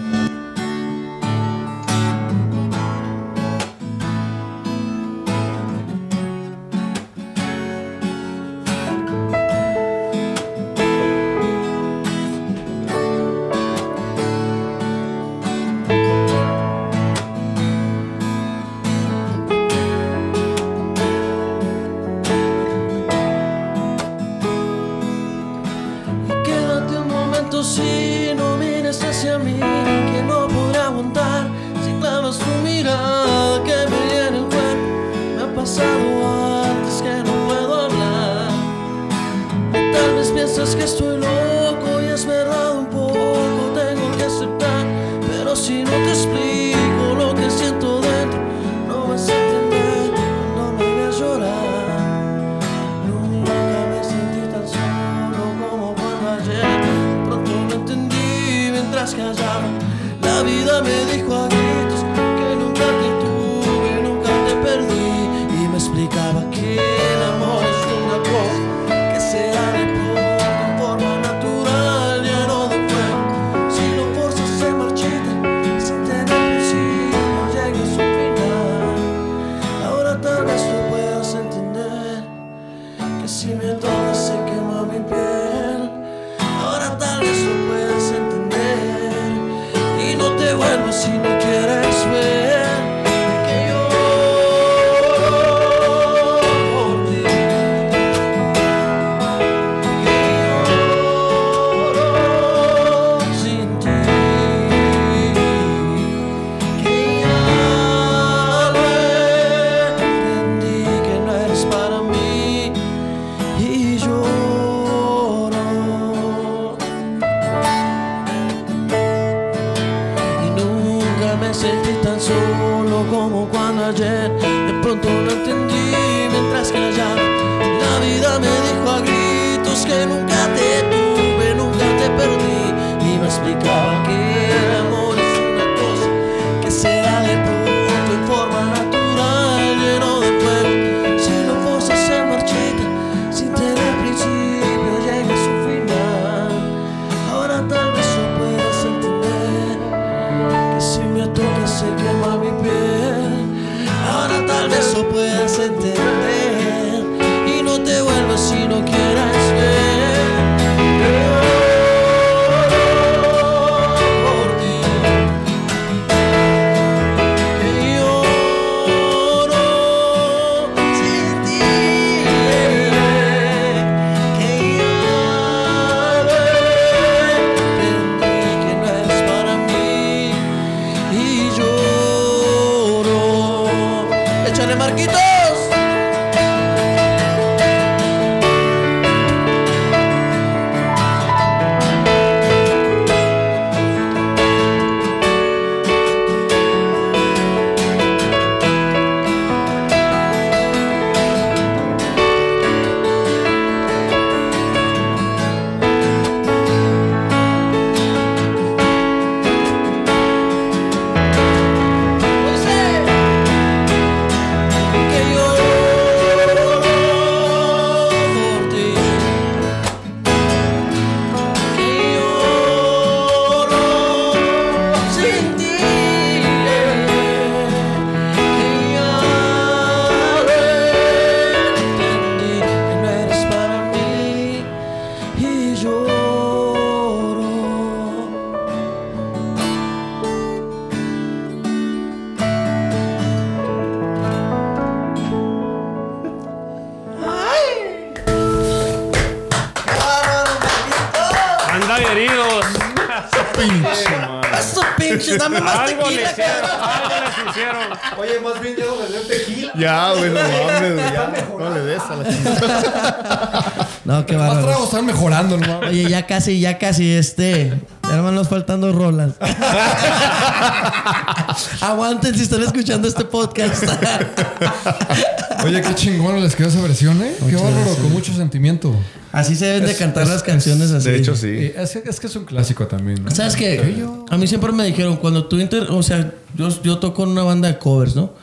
Eso 254.59 254.81
pinche, 254.97 255.37
dame 255.37 255.61
más 255.61 255.79
Algo 255.79 256.11
le 256.11 256.17
tequila, 256.19 256.31
hicieron. 256.33 256.61
cabrón. 256.61 256.91
Algo 256.91 257.15
les 257.25 257.51
hicieron. 257.51 257.85
Oye, 258.19 258.41
más 258.41 258.61
bien 258.61 258.77
ya 258.77 258.85
no 258.87 258.97
le 259.03 259.09
dio 259.09 259.21
tequila. 259.23 259.73
Ya, 259.77 260.13
güey, 260.13 260.31
no 260.31 260.41
mames, 260.41 260.93
güey, 260.95 261.13
ya. 261.13 261.33
No 261.59 261.71
le 261.75 261.81
des 261.81 262.03
a 262.03 262.17
la 262.17 262.25
chingada. 262.29 263.89
No, 264.05 264.27
qué 264.27 264.37
bárbaro. 264.37 264.67
tragos 264.67 264.85
están 264.85 265.07
mejorando, 265.07 265.57
no 265.59 265.67
mames. 265.67 265.91
Oye, 265.91 266.09
ya 266.09 266.27
casi, 266.27 266.61
ya 266.61 266.79
casi, 266.79 267.13
este. 267.13 267.73
Ya 268.13 268.19
nomás 268.19 268.35
nos 268.35 268.47
faltan 268.49 268.79
dos 268.83 268.95
rolas. 268.95 269.33
Aguanten 271.81 272.35
si 272.35 272.43
están 272.43 272.63
escuchando 272.63 273.09
este 273.09 273.25
podcast. 273.25 273.85
Oye, 275.65 275.81
qué 275.81 275.95
chingón 275.95 276.39
les 276.43 276.55
quedó 276.55 276.69
esa 276.69 276.83
versión, 276.83 277.23
¿eh? 277.23 277.35
Qué 277.49 277.55
bárbaro, 277.57 277.95
con 278.03 278.13
mucho 278.13 278.35
sentimiento. 278.35 278.95
así 279.33 279.57
se 279.57 279.65
deben 279.65 279.87
de 279.87 279.97
cantar 279.97 280.25
es- 280.25 280.29
las 280.29 280.43
canciones 280.43 280.91
así. 280.91 281.09
De 281.11 281.17
hecho, 281.17 281.35
sí. 281.35 281.47
Y 281.49 281.73
es, 281.75 281.97
es 281.97 282.21
que 282.21 282.27
es 282.27 282.37
un 282.37 282.45
clásico 282.45 282.87
también, 282.87 283.25
¿no? 283.25 283.31
¿Sabes 283.31 283.57
qué? 283.57 284.05
A 284.29 284.37
mí 284.37 284.47
siempre 284.47 284.73
me 284.73 284.85
dijeron, 284.85 285.17
cuando 285.17 285.47
tú 285.47 285.59
inter... 285.59 285.85
O 285.89 286.03
sea, 286.03 286.33
yo, 286.55 286.69
yo 286.83 286.99
toco 286.99 287.23
en 287.23 287.31
una 287.31 287.45
banda 287.45 287.69
de 287.69 287.79
covers, 287.79 288.15
¿no? 288.15 288.35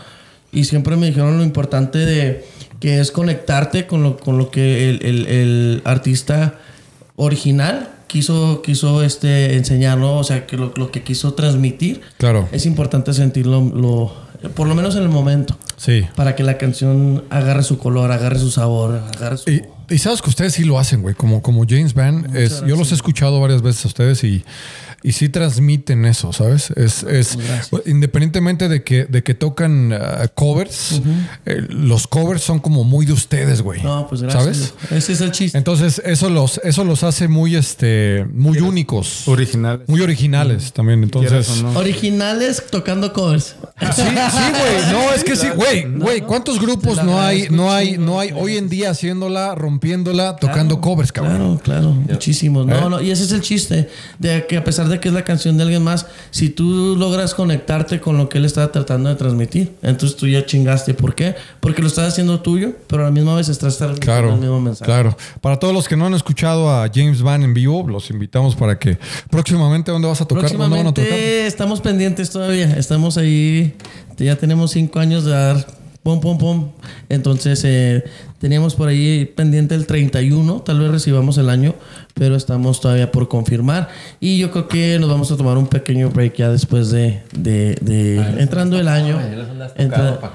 Y 0.51 0.63
siempre 0.63 0.95
me 0.95 1.05
dijeron 1.05 1.37
lo 1.37 1.43
importante 1.43 1.99
de... 1.99 2.43
Que 2.79 2.99
es 3.01 3.11
conectarte 3.11 3.85
con 3.85 4.01
lo, 4.01 4.17
con 4.17 4.39
lo 4.39 4.49
que 4.49 4.89
el, 4.89 5.05
el- 5.05 5.27
el 5.27 5.81
artista 5.85 6.55
original 7.17 7.89
quiso, 8.09 8.61
quiso 8.61 9.01
este, 9.03 9.55
enseñar, 9.55 9.97
¿no? 9.97 10.17
O 10.17 10.23
sea, 10.25 10.45
que 10.45 10.57
lo, 10.57 10.73
lo 10.75 10.91
que 10.91 11.03
quiso 11.03 11.33
transmitir. 11.33 12.01
Claro. 12.17 12.49
Es 12.51 12.65
importante 12.65 13.13
sentirlo, 13.13 13.61
lo, 13.61 14.11
por 14.55 14.67
lo 14.67 14.75
menos 14.75 14.95
en 14.97 15.03
el 15.03 15.09
momento. 15.09 15.57
Sí. 15.77 16.05
Para 16.17 16.35
que 16.35 16.43
la 16.43 16.57
canción 16.57 17.23
agarre 17.29 17.63
su 17.63 17.77
color, 17.77 18.11
agarre 18.11 18.39
su 18.39 18.51
sabor, 18.51 19.01
agarre 19.15 19.37
su... 19.37 19.49
Y, 19.49 19.63
y 19.89 19.97
sabes 19.97 20.21
que 20.21 20.29
ustedes 20.29 20.53
sí 20.53 20.65
lo 20.65 20.77
hacen, 20.77 21.01
güey, 21.01 21.15
como, 21.15 21.41
como 21.41 21.65
James 21.67 21.93
Band. 21.93 22.35
Es, 22.35 22.61
yo 22.65 22.75
los 22.75 22.91
he 22.91 22.95
escuchado 22.95 23.39
varias 23.39 23.61
veces 23.61 23.85
a 23.85 23.87
ustedes 23.87 24.23
y, 24.25 24.43
y 25.01 25.13
sí 25.13 25.29
transmiten 25.29 26.05
eso, 26.05 26.33
¿sabes? 26.33 26.71
Es, 26.71 27.03
es 27.03 27.37
Gracias. 27.37 27.69
independientemente 27.85 28.67
de 28.67 28.83
que, 28.83 29.05
de 29.05 29.23
que 29.23 29.33
tocan 29.33 29.93
uh, 29.93 30.27
covers, 30.35 31.01
eh, 31.45 31.61
los 31.69 32.07
covers 32.07 32.41
son 32.41 32.59
como 32.59 32.83
muy 32.83 33.05
de 33.05 33.13
ustedes, 33.13 33.61
güey. 33.61 33.81
No, 33.81 34.07
pues 34.07 34.21
gracias. 34.21 34.43
¿Sabes? 34.43 34.73
Ese 34.91 35.13
es 35.13 35.21
el 35.21 35.31
chiste. 35.31 35.57
Entonces, 35.57 36.01
eso 36.05 36.29
los, 36.29 36.59
eso 36.63 36.83
los 36.83 37.03
hace 37.03 37.27
muy, 37.27 37.55
este, 37.55 38.25
muy 38.33 38.59
únicos. 38.59 39.27
Originales. 39.27 39.87
Muy 39.87 40.01
originales 40.01 40.73
también. 40.73 41.03
Entonces. 41.03 41.61
No. 41.63 41.77
Originales 41.79 42.63
tocando 42.69 43.13
covers. 43.13 43.55
Sí, 43.79 44.01
sí, 44.01 44.03
güey. 44.03 44.79
No, 44.91 45.13
es 45.13 45.23
que 45.23 45.35
sí, 45.35 45.47
güey. 45.55 45.85
Güey, 45.85 46.21
¿cuántos 46.21 46.59
grupos 46.59 47.03
no 47.03 47.21
hay, 47.21 47.47
no 47.49 47.71
hay, 47.71 47.97
no 47.97 48.19
hay 48.19 48.31
hoy 48.35 48.57
en 48.57 48.69
día 48.69 48.91
haciéndola, 48.91 49.55
rompiéndola, 49.55 50.35
tocando 50.35 50.81
covers, 50.81 51.11
cabrón? 51.11 51.57
Claro, 51.59 51.61
claro, 51.63 51.91
muchísimos. 51.91 52.65
No, 52.65 52.75
¿Eh? 52.75 52.89
no, 52.89 53.01
y 53.01 53.11
ese 53.11 53.23
es 53.23 53.31
el 53.31 53.41
chiste, 53.41 53.89
de 54.17 54.45
que 54.47 54.57
a 54.57 54.63
pesar 54.63 54.88
de 54.89 54.99
que 54.99 55.07
es 55.09 55.13
la 55.13 55.23
canción 55.23 55.57
de 55.57 55.63
alguien 55.63 55.83
más, 55.83 56.07
si 56.31 56.49
tú 56.49 56.95
logras 56.97 57.33
conectarte 57.33 57.99
con 57.99 58.17
lo 58.17 58.27
que 58.29 58.37
él 58.39 58.45
estaba 58.45 58.71
tratando 58.71 59.09
de 59.09 59.15
transmitir, 59.15 59.75
entonces 59.81 60.17
tú 60.17 60.27
ya 60.27 60.45
chingaste. 60.45 60.93
¿Por 60.93 61.15
qué? 61.15 61.35
Porque 61.59 61.81
lo 61.81 61.87
estás 61.87 62.07
haciendo 62.09 62.39
tuyo, 62.41 62.73
pero 62.87 63.03
a 63.03 63.05
la 63.05 63.11
misma 63.11 63.35
vez 63.35 63.49
estás 63.49 63.77
transmitiendo 63.77 64.13
Claro, 64.21 64.33
el 64.33 64.39
mismo 64.39 64.59
mensaje. 64.61 64.85
claro. 64.91 65.15
Para 65.41 65.57
todos 65.57 65.73
los 65.73 65.87
que 65.87 65.95
no 65.95 66.05
han 66.07 66.13
escuchado 66.13 66.69
a 66.69 66.89
James 66.93 67.21
Van 67.21 67.43
en 67.43 67.53
vivo, 67.53 67.85
los 67.87 68.09
invitamos 68.09 68.55
para 68.55 68.77
que 68.79 68.97
próximamente, 69.29 69.91
¿dónde 69.91 70.07
vas 70.07 70.21
a 70.21 70.25
tocar? 70.25 70.49
¿Dónde 70.51 70.57
van 70.77 70.87
a 70.87 70.93
tocar? 70.93 70.93
Próximamente 70.93 71.47
estamos 71.47 71.81
pendientes 71.81 72.29
todavía. 72.29 72.73
Estamos 72.77 73.17
ahí. 73.17 73.75
Ya 74.17 74.35
tenemos 74.35 74.71
cinco 74.71 74.99
años 74.99 75.23
de 75.23 75.31
dar 75.31 75.65
pum, 76.03 76.19
pum, 76.19 76.37
pum. 76.37 76.69
Entonces, 77.09 77.61
eh, 77.63 78.03
teníamos 78.39 78.75
por 78.75 78.87
ahí 78.89 79.25
pendiente 79.25 79.75
el 79.75 79.85
31. 79.85 80.61
Tal 80.61 80.79
vez 80.79 80.91
recibamos 80.91 81.37
el 81.37 81.49
año, 81.49 81.75
pero 82.19 82.35
estamos 82.35 82.79
todavía 82.81 83.11
por 83.11 83.27
confirmar. 83.27 83.89
Y 84.19 84.37
yo 84.37 84.51
creo 84.51 84.67
que 84.67 84.99
nos 84.99 85.09
vamos 85.09 85.31
a 85.31 85.37
tomar 85.37 85.57
un 85.57 85.65
pequeño 85.67 86.09
break 86.11 86.35
ya 86.35 86.49
después 86.51 86.91
de, 86.91 87.23
de, 87.35 87.75
de- 87.81 88.17
entrando 88.39 88.77
el 88.79 88.87
año. 88.89 89.17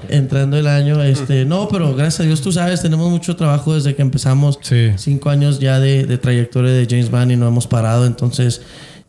Entrando 0.09 0.57
el 0.57 0.67
año, 0.67 1.01
este, 1.03 1.45
no, 1.45 1.67
pero 1.69 1.95
gracias 1.95 2.21
a 2.21 2.23
Dios, 2.23 2.41
tú 2.41 2.51
sabes, 2.51 2.81
tenemos 2.81 3.09
mucho 3.09 3.35
trabajo 3.35 3.73
desde 3.75 3.95
que 3.95 4.01
empezamos. 4.01 4.59
Sí. 4.61 4.91
Cinco 4.97 5.29
años 5.29 5.59
ya 5.59 5.79
de, 5.79 6.05
de 6.05 6.17
trayectoria 6.17 6.71
de 6.71 6.85
James 6.89 7.09
Bond 7.11 7.31
y 7.31 7.35
no 7.35 7.47
hemos 7.47 7.67
parado. 7.67 8.05
Entonces, 8.05 8.61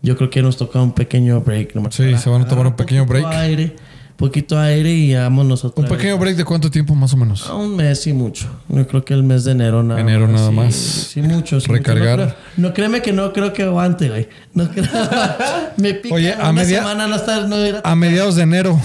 yo 0.03 0.17
creo 0.17 0.31
que 0.31 0.43
nos 0.43 0.57
toca 0.57 0.81
un 0.81 0.93
pequeño 0.93 1.41
break. 1.41 1.75
nomás 1.75 1.95
Sí, 1.95 2.05
para 2.05 2.19
se 2.19 2.31
van 2.31 2.43
a 2.43 2.49
tomar 2.49 2.67
un 2.67 2.77
pequeño 2.77 3.07
break. 3.07 3.27
Aire, 3.27 3.77
poquito 4.17 4.59
aire 4.59 4.91
y 4.91 5.15
vámonos 5.15 5.65
otra 5.65 5.83
Un 5.85 5.89
vez. 5.91 5.97
pequeño 5.99 6.19
break 6.19 6.37
de 6.37 6.45
cuánto 6.45 6.71
tiempo 6.71 6.95
más 6.95 7.13
o 7.13 7.17
menos. 7.17 7.49
Un 7.51 7.77
mes 7.77 8.07
y 8.07 8.13
mucho. 8.13 8.47
Yo 8.69 8.87
creo 8.87 9.05
que 9.05 9.13
el 9.15 9.23
mes 9.23 9.45
de 9.45 9.53
enero 9.53 9.83
nada 9.83 10.01
Enero 10.01 10.27
más. 10.27 10.33
nada 10.41 10.49
Sí, 10.51 10.55
más. 10.57 10.75
Sí, 10.75 11.23
mucho. 11.23 11.61
sí, 11.61 11.67
Recargar. 11.71 12.19
mucho. 12.19 12.29
No, 12.29 12.35
creo- 12.35 12.69
no, 12.69 12.75
créeme 12.75 13.03
que 13.03 13.13
no 13.13 13.33
creo 13.33 13.53
que 13.53 13.63
aguante, 13.65 14.09
güey. 14.09 14.29
No 14.55 14.69
creo. 14.71 14.85
Me 15.77 15.95
pica 15.95 16.15
Oye, 16.15 16.33
a 16.33 16.37
una 16.39 16.53
media- 16.53 16.79
semana 16.79 17.07
no 17.07 17.17
estar... 17.17 17.47
No 17.49 17.57
a- 17.57 17.81
A 17.91 17.95
mediados 17.95 18.37
de 18.37 18.43
enero 18.43 18.81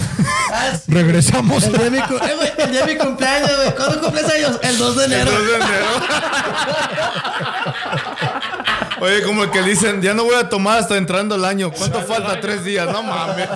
Ah, 0.52 0.72
sí. 0.84 0.92
regresamos. 0.92 1.64
El 1.64 1.72
día 1.72 1.84
de 1.84 1.90
mi, 1.90 2.00
cu- 2.02 2.16
eh, 2.16 2.52
el 2.58 2.70
día 2.72 2.84
de 2.86 2.92
mi 2.94 2.98
cumpleaños, 2.98 3.50
güey. 3.56 3.74
¿Cuándo 3.74 4.00
cumples 4.02 4.24
años? 4.30 4.60
El 4.62 4.76
2 4.78 4.96
de 4.96 5.04
enero. 5.06 5.30
Entonces, 5.30 5.54
enero. 5.56 5.86
Oye, 9.00 9.22
como 9.22 9.42
el 9.44 9.50
que 9.50 9.62
dicen, 9.62 10.00
ya 10.00 10.14
no 10.14 10.24
voy 10.24 10.34
a 10.36 10.48
tomar 10.48 10.78
hasta 10.78 10.96
entrando 10.96 11.34
el 11.34 11.44
año. 11.44 11.72
¿Cuánto 11.72 12.00
falta? 12.02 12.40
Tres 12.40 12.64
días, 12.64 12.86
no 12.92 13.02
mames. 13.02 13.48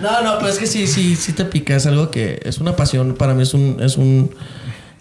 No, 0.00 0.22
no, 0.22 0.38
pues 0.38 0.54
es 0.54 0.58
que 0.60 0.66
sí, 0.66 0.86
sí, 0.86 1.16
sí 1.16 1.32
te 1.32 1.44
pica. 1.44 1.76
Es 1.76 1.86
algo 1.86 2.10
que 2.10 2.40
es 2.44 2.58
una 2.58 2.74
pasión. 2.76 3.14
Para 3.14 3.34
mí 3.34 3.42
es 3.42 3.54
un, 3.54 3.76
es 3.80 3.96
un, 3.96 4.30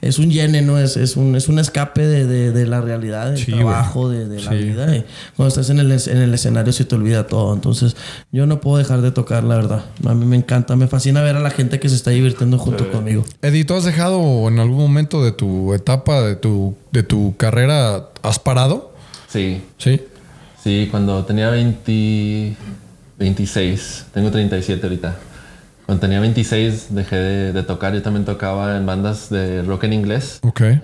es 0.02 0.18
un 0.20 0.30
llene, 0.32 0.62
¿no? 0.62 0.78
Es, 0.78 0.96
es, 0.98 1.16
un, 1.18 1.36
es 1.36 1.48
un 1.48 1.60
escape 1.60 2.06
de, 2.06 2.26
de, 2.26 2.52
de 2.52 2.66
la 2.68 2.82
realidad, 2.82 3.32
del 3.32 3.38
Sí, 3.38 3.52
trabajo, 3.52 4.10
de, 4.10 4.28
de 4.28 4.42
la 4.42 4.52
Sí. 4.52 4.58
vida. 4.58 4.96
Y 4.96 5.04
cuando 5.36 5.50
estás 5.50 5.70
en 5.70 5.80
el, 5.80 5.92
en 5.92 6.18
el 6.18 6.34
escenario 6.34 6.72
se 6.74 6.86
te 6.86 6.96
olvida 6.96 7.28
todo. 7.28 7.54
Entonces, 7.54 7.96
yo 8.32 8.46
no 8.46 8.62
puedo 8.62 8.78
dejar 8.78 9.02
de 9.02 9.12
tocar, 9.12 9.44
la 9.44 9.56
verdad. 9.56 9.86
A 10.08 10.14
mí 10.14 10.26
me 10.26 10.36
encanta. 10.38 10.76
Me 10.76 10.88
fascina 10.88 11.22
ver 11.22 11.36
a 11.36 11.40
la 11.40 11.50
gente 11.52 11.80
que 11.80 11.90
se 11.90 11.96
está 11.96 12.12
divirtiendo 12.12 12.58
junto 12.58 12.90
conmigo. 12.92 13.24
Eddie, 13.42 13.66
¿tú 13.66 13.74
has 13.74 13.84
dejado 13.86 14.48
en 14.48 14.60
algún 14.60 14.78
momento 14.78 15.24
de 15.24 15.32
tu 15.32 15.74
etapa, 15.74 16.22
de 16.22 16.36
tu, 16.36 16.76
de 16.92 17.04
tu 17.04 17.36
carrera, 17.38 18.10
has 18.22 18.40
parado? 18.40 18.94
Sí, 19.28 19.62
Sí. 19.78 20.02
sí, 20.64 20.88
cuando 20.92 21.24
tenía 21.26 21.50
20, 21.50 22.56
26, 23.26 24.08
tengo 24.14 24.32
37 24.32 24.82
ahorita. 24.84 25.16
Cuando 25.86 26.02
tenía 26.02 26.20
26 26.20 26.88
dejé 26.90 27.16
de, 27.16 27.54
de 27.54 27.64
tocar. 27.64 27.94
Yo 27.94 28.02
también 28.02 28.26
tocaba 28.26 28.78
en 28.78 28.86
bandas 28.86 29.30
de 29.30 29.62
rock 29.62 29.84
en 29.86 29.94
inglés. 29.94 30.40
Ok. 30.44 30.62
En 30.62 30.82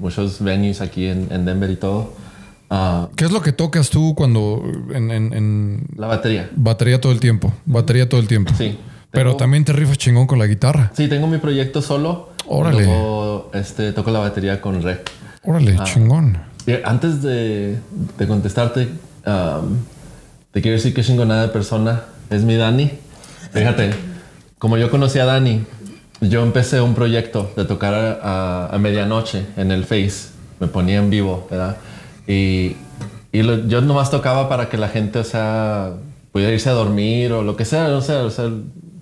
muchos 0.00 0.42
venues 0.42 0.80
aquí 0.82 1.06
en, 1.06 1.28
en 1.30 1.44
Denver 1.46 1.70
y 1.70 1.76
todo. 1.76 2.12
Ah, 2.68 3.08
¿Qué 3.16 3.24
es 3.24 3.30
lo 3.32 3.40
que 3.42 3.52
tocas 3.52 3.88
tú 3.90 4.14
cuando 4.14 4.62
en, 4.94 5.10
en- 5.10 5.32
en 5.32 5.86
la 5.96 6.06
batería. 6.06 6.50
batería 6.54 7.00
todo 7.00 7.12
el 7.12 7.18
tiempo? 7.20 7.52
Batería 7.64 8.08
todo 8.08 8.20
el 8.20 8.28
tiempo. 8.28 8.52
Sí. 8.56 8.78
Pero 9.10 9.30
Tengo- 9.30 9.36
también 9.38 9.64
te 9.64 9.72
rifas 9.72 9.96
chingón 9.98 10.26
con 10.26 10.38
la 10.38 10.46
guitarra. 10.46 10.92
Sí, 10.94 11.08
tengo 11.08 11.26
mi 11.26 11.38
proyecto 11.38 11.80
solo. 11.82 12.30
Órale. 12.46 12.84
Luego 12.84 13.50
este, 13.54 13.92
toco 13.92 14.10
la 14.10 14.18
batería 14.20 14.60
con 14.60 14.82
Rec. 14.82 15.10
Órale, 15.44 15.76
Ah. 15.78 15.84
chingón. 15.84 16.38
Antes 16.84 17.22
de, 17.22 17.78
de 18.18 18.26
contestarte, 18.28 18.88
um, 19.26 19.76
te 20.52 20.60
quiero 20.62 20.76
decir 20.76 20.94
que 20.94 21.02
chingonada 21.02 21.42
de 21.42 21.48
persona 21.48 22.02
es 22.30 22.42
mi 22.42 22.56
Dani. 22.56 22.90
Fíjate, 23.52 23.90
como 24.58 24.76
yo 24.76 24.90
conocí 24.90 25.18
a 25.18 25.24
Dani, 25.24 25.64
yo 26.20 26.42
empecé 26.42 26.80
un 26.80 26.94
proyecto 26.94 27.50
de 27.56 27.64
tocar 27.64 27.94
a, 27.94 28.18
a- 28.22 28.66
a 28.74 28.78
medianoche 28.78 29.46
en 29.56 29.70
el 29.72 29.84
Face. 29.84 30.28
Me 30.58 30.66
ponía 30.66 30.98
en 30.98 31.08
vivo, 31.10 31.46
¿verdad? 31.50 31.76
Y, 32.26 32.76
y 33.32 33.42
lo- 33.42 33.66
yo 33.66 33.80
nomás 33.80 34.10
tocaba 34.10 34.48
para 34.48 34.68
que 34.68 34.76
la 34.76 34.88
gente, 34.88 35.18
o 35.20 35.24
sea, 35.24 35.92
pudiera 36.32 36.52
irse 36.52 36.68
a 36.68 36.72
dormir 36.72 37.32
o 37.32 37.42
lo 37.42 37.56
que 37.56 37.64
sea, 37.64 37.88
no 37.88 38.00
sé, 38.02 38.14
o 38.16 38.30
sea, 38.30 38.50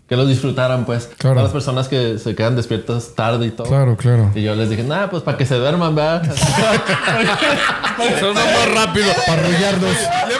que 0.09 0.16
lo 0.16 0.24
disfrutaran, 0.24 0.86
pues. 0.86 1.07
Claro. 1.18 1.34
Todas 1.34 1.42
las 1.49 1.53
personas 1.53 1.88
que 1.88 2.18
se 2.18 2.34
quedan 2.34 2.57
despiertas 2.57 3.11
tarde 3.14 3.46
y 3.46 3.51
todo. 3.51 3.66
Claro, 3.66 3.94
claro. 3.96 4.30
Y 4.34 4.40
yo 4.42 4.55
les 4.55 4.70
dije, 4.70 4.82
nada, 4.82 5.11
pues 5.11 5.22
para 5.22 5.36
que 5.36 5.44
se 5.44 5.57
duerman, 5.57 5.94
¿verdad? 5.94 6.22
Son 8.20 8.34
más 8.34 8.74
rápido. 8.74 9.07
Para 9.26 9.42
arrullarlos. 9.42 9.96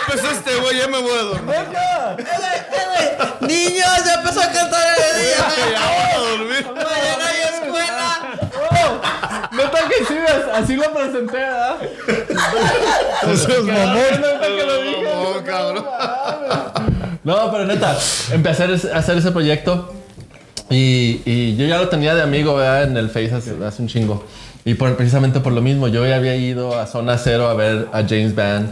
Ya 0.07 0.13
empezó 0.15 0.31
este 0.31 0.55
güey, 0.57 0.79
ya 0.79 0.89
me 0.89 0.99
voy 1.01 1.13
a 1.19 1.23
dormir. 1.23 1.55
¡Niños! 3.41 3.87
¡Ya 4.07 4.15
empezó 4.15 4.41
a 4.41 4.47
cantar 4.53 4.87
el 4.97 5.23
día! 5.23 5.49
Ya 5.73 5.87
voy 5.89 6.15
a 6.15 6.29
dormir. 6.29 6.67
¡Mañana 6.67 7.25
hay 7.29 7.41
escuela! 7.55 8.09
Neta 9.53 9.79
que 9.89 10.05
sí, 10.07 10.15
así 10.55 10.77
lo 10.77 10.93
presenté, 10.95 11.37
¿verdad? 11.39 11.77
Eso 13.33 13.49
es 13.49 13.65
mamón. 13.65 14.23
No, 15.05 15.45
cabrón. 15.45 15.87
No, 17.25 17.53
pero 17.53 17.65
neta, 17.67 17.97
empecé 18.33 18.63
a 18.63 18.67
hacer 18.67 18.71
ese- 18.77 18.93
a 18.93 18.99
hacer 18.99 19.19
ese 19.19 19.31
proyecto 19.33 19.93
y, 20.71 21.21
y 21.27 21.57
yo 21.57 21.67
ya 21.67 21.79
lo 21.79 21.89
tenía 21.89 22.15
de 22.15 22.23
amigo, 22.23 22.55
¿verdad? 22.57 22.85
En 22.85 22.97
el 22.97 23.11
Face 23.11 23.35
hace, 23.35 23.55
hace 23.67 23.83
un 23.83 23.89
chingo. 23.89 24.25
Y 24.65 24.75
por, 24.75 24.97
precisamente 24.97 25.41
por 25.41 25.53
lo 25.53 25.61
mismo, 25.61 25.89
yo 25.89 26.07
ya 26.07 26.17
había 26.17 26.37
ido 26.37 26.79
a 26.79 26.87
Zona 26.87 27.19
Cero 27.19 27.49
a 27.49 27.55
ver 27.55 27.89
a 27.93 28.03
James 28.03 28.35
Band 28.35 28.71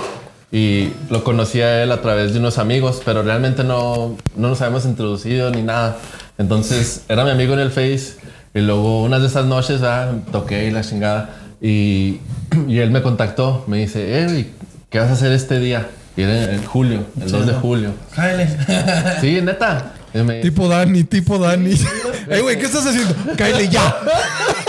y 0.57 0.91
lo 1.11 1.23
conocí 1.23 1.61
a 1.61 1.83
él 1.83 1.93
a 1.93 2.01
través 2.01 2.33
de 2.33 2.39
unos 2.39 2.57
amigos, 2.57 3.03
pero 3.05 3.23
realmente 3.23 3.63
no, 3.63 4.17
no 4.37 4.49
nos 4.49 4.63
habíamos 4.63 4.87
introducido 4.87 5.51
ni 5.51 5.61
nada. 5.61 5.99
Entonces 6.39 7.03
era 7.11 7.25
mi 7.25 7.31
amigo 7.31 7.53
en 7.53 7.61
el 7.61 7.71
Face 7.71 8.15
y 8.55 8.61
luego 8.61 9.03
unas 9.03 9.21
de 9.21 9.27
esas 9.29 9.45
noches 9.45 9.83
¿verdad? 9.83 10.15
toqué 10.33 10.67
y 10.67 10.71
la 10.71 10.81
chingada 10.81 11.29
y, 11.61 12.21
y 12.69 12.79
él 12.79 12.91
me 12.91 13.03
contactó, 13.03 13.65
me 13.67 13.77
dice, 13.77 14.27
hey, 14.31 14.55
¿qué 14.89 14.99
vas 14.99 15.11
a 15.11 15.13
hacer 15.13 15.33
este 15.33 15.61
día? 15.61 15.89
Y 16.17 16.23
era 16.23 16.55
en 16.55 16.65
julio, 16.65 17.05
el 17.21 17.31
2 17.31 17.47
de 17.47 17.53
julio. 17.53 17.91
Cállate. 18.15 18.57
Sí, 19.21 19.39
neta. 19.43 19.93
Me- 20.15 20.41
Tipo 20.41 20.69
Dani, 20.69 21.05
tipo 21.05 21.37
Dani. 21.39 21.75
Ey, 22.31 22.41
güey, 22.41 22.59
¿qué 22.59 22.65
estás 22.65 22.87
haciendo? 22.87 23.15
Cállate 23.37 23.69
ya. 23.69 23.95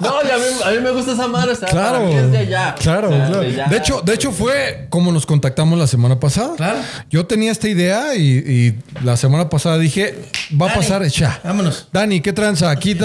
No, 0.00 0.14
y 0.22 0.30
a 0.30 0.36
mí, 0.36 0.44
a 0.64 0.70
mí 0.70 0.78
me 0.82 0.90
gusta 0.92 1.12
esa 1.12 1.28
madre. 1.28 1.52
O 1.52 1.54
sea, 1.54 1.68
Claro. 1.68 1.98
para 1.98 2.06
mí 2.06 2.14
es 2.14 2.32
de 2.32 2.38
allá. 2.38 2.74
Claro, 2.78 3.08
O 3.08 3.12
sea, 3.12 3.26
claro. 3.26 3.40
de 3.70 3.76
hecho, 3.76 4.00
de 4.02 4.14
hecho 4.14 4.32
fue 4.32 4.86
como 4.90 5.12
nos 5.12 5.26
contactamos 5.26 5.78
la 5.78 5.86
semana 5.86 6.18
pasada. 6.20 6.54
Claro. 6.56 6.78
Yo 7.10 7.26
tenía 7.26 7.50
esta 7.52 7.68
idea 7.68 8.14
y, 8.14 8.22
y 8.22 8.78
la 9.04 9.16
semana 9.16 9.48
pasada 9.48 9.78
dije, 9.78 10.14
va 10.60 10.70
a 10.70 10.74
pasar 10.74 11.04
ya. 11.06 11.40
vámonos. 11.44 11.88
Dani, 11.92 12.20
¿qué 12.20 12.32
tranza? 12.32 12.70
Aquí, 12.70 12.96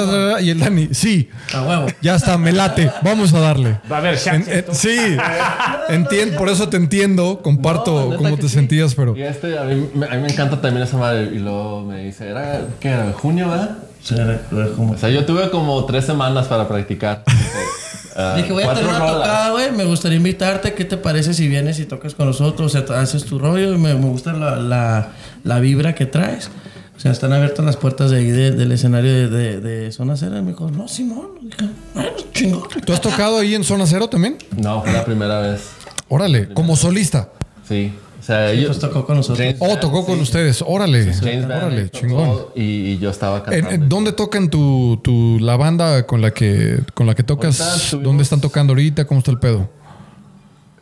y 0.41 0.49
el 0.49 0.59
Dani, 0.59 0.89
sí. 0.93 1.29
A 1.53 1.61
huevo. 1.61 1.87
Ya 2.01 2.15
está, 2.15 2.37
me 2.37 2.51
late. 2.51 2.91
Vamos 3.01 3.33
a 3.33 3.39
darle. 3.39 3.79
Va 3.91 3.97
a 3.97 3.99
haber 3.99 4.17
En- 4.25 4.65
sí, 4.73 4.97
entiendo, 5.89 6.37
por 6.37 6.49
eso 6.49 6.69
te 6.69 6.77
entiendo, 6.77 7.39
comparto 7.41 8.09
No, 8.11 8.17
cómo 8.17 8.35
que 8.35 8.43
te 8.43 8.49
sí. 8.49 8.55
sentías, 8.55 8.95
pero 8.95 9.15
Y 9.15 9.21
este, 9.23 9.57
a 9.57 9.63
mí, 9.63 9.89
me- 9.93 10.05
a 10.07 10.11
mí 10.11 10.17
me 10.21 10.27
encanta 10.29 10.59
también 10.61 10.85
esa 10.85 10.97
madre. 10.97 11.23
Y 11.33 11.39
luego 11.39 11.83
me 11.83 12.03
dice, 12.03 12.29
¿era 12.29 12.61
qué 12.79 12.89
era? 12.89 13.11
¿Junio, 13.13 13.49
verdad? 13.49 13.77
Sí, 14.05 14.15
O 14.77 14.97
sea, 14.97 15.09
yo 15.09 15.25
tuve 15.25 15.49
como 15.49 15.83
tres 15.85 16.05
semanas 16.05 16.47
para 16.47 16.67
practicar. 16.67 17.23
Ah, 18.17 18.35
Dije, 18.37 18.53
voy 18.53 18.63
a 18.63 18.67
cuatro 18.67 18.85
tener 18.85 18.95
una 18.95 19.11
rolas. 19.11 19.27
tocada, 19.27 19.51
güey. 19.51 19.71
Me 19.73 19.83
gustaría 19.83 20.15
invitarte. 20.15 20.73
¿Qué 20.73 20.85
te 20.85 20.95
parece 20.95 21.33
si 21.33 21.49
vienes 21.49 21.79
y 21.79 21.85
tocas 21.85 22.15
con 22.15 22.27
nosotros? 22.27 22.73
O 22.73 22.85
sea, 22.87 23.01
haces 23.01 23.25
tu 23.25 23.39
rollo. 23.39 23.73
y 23.73 23.77
Me, 23.77 23.93
me 23.93 24.05
gusta 24.07 24.31
la, 24.31 24.55
la, 24.55 25.09
la 25.43 25.59
vibra 25.59 25.95
que 25.95 26.05
traes. 26.05 26.49
O 26.95 26.99
sea, 27.01 27.11
están 27.11 27.33
abiertas 27.33 27.65
las 27.65 27.75
puertas 27.75 28.11
de 28.11 28.19
ahí 28.19 28.27
de- 28.31 28.51
del 28.51 28.71
escenario 28.71 29.11
de, 29.11 29.27
de, 29.27 29.59
de 29.59 29.91
Zona 29.91 30.15
Cera. 30.15 30.37
Y 30.37 30.43
me 30.43 30.51
dijo, 30.51 30.71
no, 30.71 30.87
Simón. 30.87 31.27
Dije, 31.41 31.69
chingón. 32.31 32.63
¿tú 32.85 32.93
has 32.93 33.01
tocado 33.01 33.37
ahí 33.37 33.53
en 33.53 33.65
Zona 33.65 33.85
Cero 33.85 34.07
también? 34.07 34.37
No, 34.55 34.81
fue 34.81 34.93
la 34.93 35.03
primera 35.03 35.41
vez. 35.41 35.71
Órale, 36.07 36.53
como 36.53 36.77
solista. 36.77 37.27
Sí. 37.67 37.91
O 38.25 38.27
sea, 38.27 38.51
ellos. 38.51 38.69
Pues 38.69 38.79
tocó 38.79 39.05
con 39.05 39.17
nosotros. 39.17 39.37
James 39.37 39.57
Oh, 39.59 39.77
tocó 39.77 40.03
con 40.03 40.15
sí. 40.15 40.21
ustedes. 40.23 40.63
Órale. 40.65 41.13
James 41.13 41.45
Órale, 41.45 41.89
chingón. 41.91 42.45
Y, 42.55 42.63
y 42.63 42.97
yo 42.97 43.11
estaba 43.11 43.37
¿En- 43.37 43.43
cantando. 43.43 43.69
en 43.71 43.87
¿Dónde 43.87 44.13
tocan 44.13 44.49
tu, 44.49 44.99
tu- 45.03 45.37
la 45.39 45.55
banda 45.57 46.07
con 46.07 46.21
la 46.23 46.31
que 46.31 46.79
con 46.95 47.05
la 47.05 47.13
que 47.13 47.21
tocas? 47.21 47.95
¿Dónde 48.01 48.23
están 48.23 48.41
tocando 48.41 48.71
ahorita? 48.73 49.05
¿Cómo 49.05 49.19
está 49.19 49.29
el 49.29 49.37
pedo? 49.37 49.69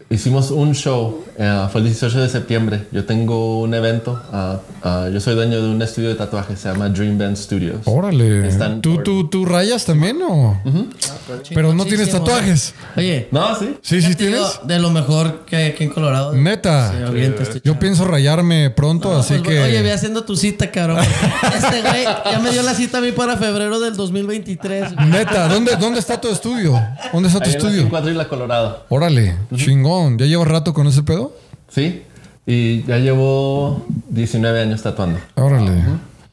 Hicimos 0.09 0.51
un 0.51 0.73
show, 0.73 1.23
eh, 1.38 1.67
fue 1.71 1.81
el 1.81 1.88
18 1.88 2.21
de 2.21 2.29
septiembre. 2.29 2.88
Yo 2.91 3.05
tengo 3.05 3.61
un 3.61 3.73
evento. 3.73 4.21
ah, 4.31 4.59
ah, 4.84 5.09
yo 5.11 5.19
soy 5.19 5.36
dueño 5.36 5.61
de 5.61 5.69
un 5.69 5.81
estudio 5.81 6.09
de 6.09 6.15
tatuajes, 6.15 6.59
se 6.59 6.69
llama 6.69 6.89
Dream 6.89 7.17
Band 7.17 7.36
Studios. 7.38 7.77
Órale. 7.86 8.47
Están 8.47 8.81
¿Tú, 8.81 8.95
por- 8.95 9.03
tú, 9.03 9.29
tú 9.29 9.45
rayas 9.45 9.86
también 9.86 10.19
o? 10.21 10.59
Pero 11.53 11.73
no 11.73 11.86
tienes 11.86 12.09
tatuajes. 12.11 12.73
Oye, 12.95 13.27
No, 13.31 13.57
sí. 13.57 13.77
Sí, 13.81 14.01
sí 14.01 14.15
tienes. 14.15 14.59
De 14.63 14.79
lo 14.79 14.89
mejor 14.91 15.45
que 15.45 15.55
hay 15.55 15.71
aquí 15.71 15.84
en 15.86 15.89
Colorado. 15.91 16.34
Neta. 16.34 16.93
Este 17.15 17.61
Yo 17.63 17.79
pienso 17.79 18.05
rayarme 18.05 18.69
pronto, 18.69 19.11
No, 19.13 19.19
así 19.19 19.36
pues, 19.36 19.49
que. 19.49 19.63
Oye, 19.63 19.81
ve 19.81 19.91
haciendo 19.91 20.23
tu 20.23 20.36
cita, 20.36 20.69
cabrón. 20.71 20.99
Este 21.55 21.81
güey 21.81 22.03
ya 22.03 22.39
me 22.39 22.51
dio 22.51 22.61
la 22.63 22.73
cita 22.73 22.97
a 22.97 23.01
mí 23.01 23.11
para 23.11 23.38
febrero 23.38 23.79
del 23.79 23.95
2023. 23.95 24.95
güey. 24.95 25.07
Neta, 25.07 25.47
¿dónde, 25.47 25.75
¿dónde 25.77 25.99
está 25.99 26.19
tu 26.19 26.27
estudio? 26.29 26.79
¿Dónde 27.11 27.27
está 27.29 27.39
tu 27.39 27.45
Ahí 27.49 27.55
en 27.55 27.61
la 27.61 27.67
estudio? 27.67 27.84
54 27.84 28.11
y 28.11 28.13
la 28.15 28.27
Colorado. 28.27 28.86
Órale, 28.89 29.36
chingón. 29.55 30.17
¿Ya 30.17 30.25
llevas 30.25 30.47
rato 30.47 30.73
con 30.73 30.88
ese 30.88 31.03
pedo? 31.03 31.32
Sí. 31.74 32.03
Y 32.45 32.84
ya 32.84 32.97
llevo 32.97 33.86
19 34.09 34.61
años 34.61 34.82
tatuando. 34.82 35.19
Órale. 35.36 35.71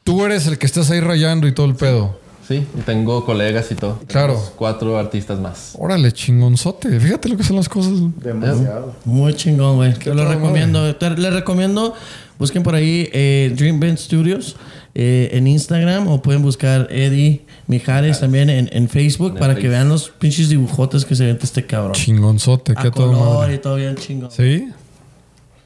Tú 0.03 0.25
eres 0.25 0.47
el 0.47 0.57
que 0.57 0.65
estás 0.65 0.89
ahí 0.91 0.99
rayando 0.99 1.47
y 1.47 1.53
todo 1.53 1.65
el 1.67 1.75
pedo. 1.75 2.19
Sí. 2.47 2.65
Y 2.77 2.81
tengo 2.81 3.23
colegas 3.25 3.71
y 3.71 3.75
todo. 3.75 3.99
Claro. 4.07 4.33
Tenemos 4.33 4.53
Cuatro 4.57 4.97
artistas 4.97 5.39
más. 5.39 5.71
Órale, 5.77 6.11
chingonzote. 6.11 6.99
Fíjate 6.99 7.29
lo 7.29 7.37
que 7.37 7.43
son 7.43 7.55
las 7.55 7.69
cosas. 7.69 7.93
Demasiado. 8.21 8.93
Muy 9.05 9.33
chingón, 9.35 9.77
güey. 9.77 9.93
Te 9.93 10.13
lo 10.13 10.27
recomiendo. 10.27 10.93
Te- 10.97 11.11
les 11.11 11.33
recomiendo, 11.33 11.93
busquen 12.37 12.61
por 12.63 12.75
ahí 12.75 13.07
eh, 13.13 13.53
Dream 13.55 13.79
Band 13.79 13.97
Studios 13.97 14.57
eh, 14.95 15.29
en 15.31 15.47
Instagram 15.47 16.07
o 16.09 16.21
pueden 16.21 16.41
buscar 16.41 16.87
Eddie 16.91 17.45
Mijares 17.67 18.19
también 18.19 18.49
en, 18.49 18.69
en 18.73 18.89
Facebook 18.89 19.37
para 19.39 19.55
que 19.55 19.69
vean 19.69 19.87
los 19.87 20.09
pinches 20.09 20.49
dibujotes 20.49 21.05
que 21.05 21.15
se 21.15 21.25
vende 21.27 21.43
este 21.45 21.65
cabrón. 21.65 21.93
Chingonzote, 21.93 22.73
A 22.75 22.81
que 22.81 22.87
a 22.89 22.91
todo 22.91 23.13
color 23.13 23.37
madre. 23.39 23.53
y 23.55 23.57
todo 23.59 23.75
bien 23.75 23.95
chingón. 23.95 24.29
¿Sí? 24.29 24.67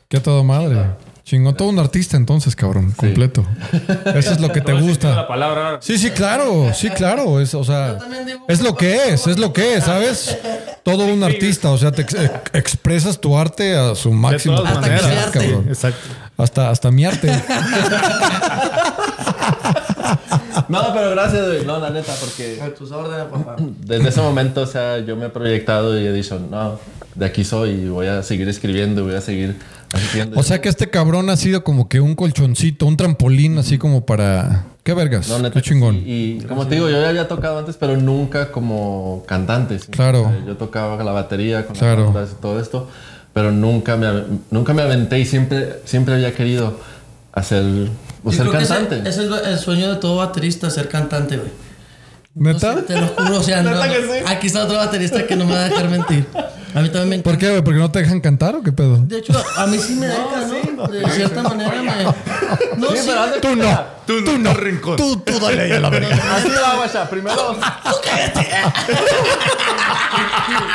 Que 0.09 0.17
a 0.17 0.23
todo 0.23 0.43
madre. 0.43 0.85
Chingón, 1.23 1.57
todo 1.57 1.69
un 1.69 1.79
artista 1.79 2.17
entonces, 2.17 2.55
cabrón, 2.55 2.91
completo. 2.91 3.43
Eso 4.13 4.31
es 4.33 4.39
lo 4.39 4.51
que 4.51 4.61
te 4.61 4.73
gusta. 4.73 5.27
palabra. 5.27 5.79
Sí, 5.81 5.97
sí, 5.97 6.11
claro, 6.11 6.71
sí, 6.75 6.89
claro. 6.91 7.39
Es, 7.41 7.55
o 7.55 7.63
sea, 7.63 7.97
es 8.47 8.61
lo 8.61 8.75
que 8.75 9.09
es, 9.09 9.25
es 9.25 9.39
lo 9.39 9.51
que 9.51 9.75
es, 9.77 9.85
¿sabes? 9.85 10.37
Todo 10.83 11.05
un 11.05 11.23
artista, 11.23 11.71
o 11.71 11.77
sea, 11.79 11.91
te 11.91 12.03
ex- 12.03 12.13
ex- 12.13 12.31
expresas 12.53 13.19
tu 13.19 13.35
arte 13.35 13.75
a 13.75 13.95
su 13.95 14.11
máximo. 14.13 14.57
todas 14.57 14.73
que 14.73 14.79
maneras. 14.81 15.05
arte. 15.27 15.53
Exacto. 15.67 15.99
Hasta, 16.37 16.69
hasta 16.69 16.91
mi 16.91 17.05
arte. 17.05 17.31
No, 20.69 20.81
pero 20.93 21.11
gracias, 21.11 21.45
güey. 21.47 21.65
No, 21.65 21.79
la 21.79 21.89
neta, 21.89 22.13
porque 22.19 22.59
A 22.61 22.73
tus 22.73 22.91
órdenes, 22.91 23.25
papá. 23.25 23.55
desde 23.85 24.09
ese 24.09 24.21
momento, 24.21 24.61
o 24.61 24.67
sea, 24.67 24.99
yo 24.99 25.15
me 25.15 25.25
he 25.27 25.29
proyectado 25.29 25.99
y 25.99 26.05
he 26.05 26.11
dicho, 26.11 26.39
no, 26.49 26.79
de 27.15 27.25
aquí 27.25 27.43
soy 27.43 27.71
y 27.71 27.89
voy 27.89 28.07
a 28.07 28.23
seguir 28.23 28.47
escribiendo, 28.49 29.03
voy 29.03 29.15
a 29.15 29.21
seguir 29.21 29.55
haciendo. 29.93 30.39
O 30.39 30.43
sea 30.43 30.61
que 30.61 30.69
este 30.69 30.89
cabrón 30.89 31.29
ha 31.29 31.37
sido 31.37 31.63
como 31.63 31.87
que 31.89 31.99
un 32.01 32.15
colchoncito, 32.15 32.85
un 32.85 32.97
trampolín 32.97 33.57
así 33.57 33.77
como 33.77 34.05
para... 34.05 34.65
¿Qué 34.83 34.93
vergas? 34.93 35.27
No, 35.29 35.39
neta 35.39 35.61
Qué 35.61 35.69
chingón. 35.69 35.95
sí. 35.95 36.39
Y 36.41 36.45
como 36.45 36.67
te 36.67 36.75
digo, 36.75 36.89
yo 36.89 37.01
ya 37.01 37.09
había 37.09 37.27
tocado 37.27 37.57
antes, 37.57 37.75
pero 37.75 37.97
nunca 37.97 38.51
como 38.51 39.23
cantante. 39.27 39.79
¿sí? 39.79 39.87
Claro. 39.89 40.21
O 40.23 40.29
sea, 40.29 40.43
yo 40.45 40.57
tocaba 40.57 41.03
la 41.03 41.11
batería 41.11 41.65
con 41.65 41.75
Claro. 41.75 42.03
las 42.05 42.13
bandas 42.13 42.35
y 42.37 42.41
todo 42.41 42.59
esto, 42.59 42.87
pero 43.33 43.51
nunca 43.51 43.95
me, 43.97 44.07
nunca 44.51 44.73
me 44.75 44.83
aventé 44.83 45.17
y 45.19 45.25
siempre, 45.25 45.79
siempre 45.85 46.13
había 46.13 46.33
querido 46.35 46.79
hacer, 47.33 47.63
Yo 48.25 48.31
ser 48.31 48.51
cantante. 48.51 49.07
Es, 49.07 49.17
el, 49.17 49.33
el 49.33 49.59
sueño 49.59 49.93
de 49.93 49.95
todo 49.97 50.17
baterista, 50.17 50.69
ser 50.69 50.89
cantante, 50.89 51.37
güey. 51.37 51.51
¿Neta? 52.35 52.81
Te 52.85 52.99
lo 52.99 53.07
juro, 53.07 53.39
o 53.39 53.43
sea, 53.43 53.61
no, 53.63 53.71
no. 53.71 53.81
aquí 54.27 54.47
está 54.47 54.65
otro 54.65 54.77
baterista 54.77 55.25
que 55.25 55.35
no 55.35 55.45
me 55.45 55.53
va 55.53 55.65
a 55.65 55.69
dejar 55.69 55.89
mentir. 55.89 56.27
A 56.75 56.81
mí 56.81 56.89
también 56.89 57.09
me 57.09 57.19
¿Por 57.19 57.37
qué, 57.37 57.49
güey? 57.49 57.61
¿Porque 57.63 57.79
no 57.79 57.89
te 57.89 57.99
dejan 57.99 58.19
cantar 58.19 58.55
o 58.55 58.61
qué 58.61 58.71
pedo? 58.73 58.97
De 58.97 59.19
hecho, 59.19 59.33
a 59.57 59.65
mí 59.65 59.77
sí 59.77 59.95
me 59.95 60.07
deja, 60.07 60.21
¿no? 60.75 60.87
De 60.87 61.09
cierta 61.09 61.41
manera 61.41 61.81
me... 61.81 62.03
No, 62.77 62.91
sí. 62.91 63.09
Tú 63.41 63.55
no. 63.55 63.95
Tú 64.05 64.21
no, 64.21 64.37
no. 64.37 64.53
rincón. 64.53 64.97
Tú, 64.97 65.17
tú 65.17 65.39
dale 65.39 65.63
ahí 65.63 65.71
a 65.71 65.79
la 65.79 65.89
verga. 65.89 66.15
Así 66.35 66.49
va, 66.49 66.75
guacha. 66.75 67.09
Primero. 67.09 67.55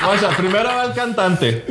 Guacha, 0.05 0.37
primero 0.37 0.65
va 0.69 0.85
el 0.85 0.93
cantante. 0.95 1.65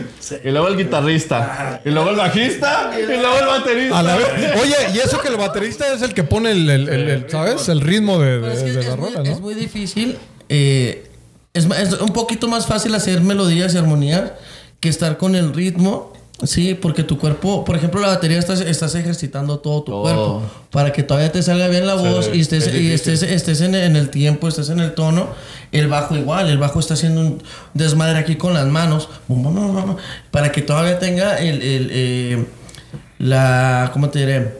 Y 0.43 0.49
luego 0.51 0.67
el 0.69 0.77
guitarrista. 0.77 1.82
Y 1.84 1.89
luego 1.89 2.11
el 2.11 2.15
bajista. 2.15 2.91
Y 2.97 3.05
luego 3.05 3.38
el 3.39 3.45
baterista. 3.47 3.99
A 3.99 4.03
la 4.03 4.15
vez. 4.15 4.27
Oye, 4.61 4.75
y 4.93 4.99
eso 4.99 5.19
que 5.19 5.27
el 5.30 5.38
baterista 5.38 5.91
es 5.93 6.01
el 6.01 6.13
que 6.13 6.23
pone 6.23 6.51
el, 6.51 6.69
el- 6.69 6.89
el- 6.89 7.09
el- 7.09 7.30
¿sabes? 7.30 7.67
El 7.69 7.82
ritmo 7.82 8.19
de, 8.19 8.53
es, 8.53 8.59
de- 8.59 8.65
que 8.65 8.71
de 8.71 8.80
es 8.82 8.88
la 8.88 8.95
rola, 8.95 9.21
es 9.23 9.30
¿no? 9.30 9.39
muy 9.39 9.53
difícil. 9.55 10.17
eh, 10.47 11.09
es, 11.53 11.65
es 11.65 11.93
un 11.99 12.09
poquito 12.09 12.47
más 12.47 12.65
fácil 12.65 12.93
hacer 12.95 13.21
melodías 13.21 13.73
y 13.73 13.77
armonías 13.77 14.31
que 14.79 14.89
estar 14.89 15.17
con 15.17 15.35
el 15.35 15.53
ritmo. 15.53 16.13
Sí, 16.41 16.73
porque 16.73 17.03
tu 17.03 17.17
cuerpo, 17.19 17.65
por 17.65 17.75
ejemplo, 17.75 17.99
la 17.99 18.07
batería 18.07 18.39
estás, 18.39 18.61
estás 18.61 18.95
ejercitando 18.95 19.59
todo 19.59 19.83
tu 19.83 20.01
cuerpo 20.01 20.41
para 20.71 20.93
que 20.93 21.03
todavía 21.03 21.29
te 21.33 21.43
salga 21.43 21.67
bien 21.67 21.85
la 21.85 21.95
voz 21.95 22.29
y 22.33 22.39
estés, 22.39 22.73
y 22.73 22.93
estés, 22.93 23.23
estés 23.23 23.59
en, 23.59 23.75
en 23.75 23.97
el 23.97 24.09
tiempo, 24.09 24.47
estés 24.47 24.69
en 24.69 24.79
el 24.79 24.93
tono. 24.93 25.27
El 25.73 25.89
bajo 25.89 26.15
igual, 26.15 26.47
el 26.47 26.57
bajo 26.57 26.79
está 26.79 26.93
haciendo 26.93 27.19
un 27.19 27.43
desmadre 27.73 28.19
aquí 28.19 28.37
con 28.37 28.53
las 28.53 28.65
manos 28.67 29.09
para 30.31 30.53
que 30.53 30.61
todavía 30.61 30.97
tenga 30.97 31.35
el, 31.39 31.61
el, 31.61 31.89
eh, 31.91 32.45
la, 33.17 33.89
¿cómo 33.91 34.09
te 34.09 34.19
diré? 34.19 34.59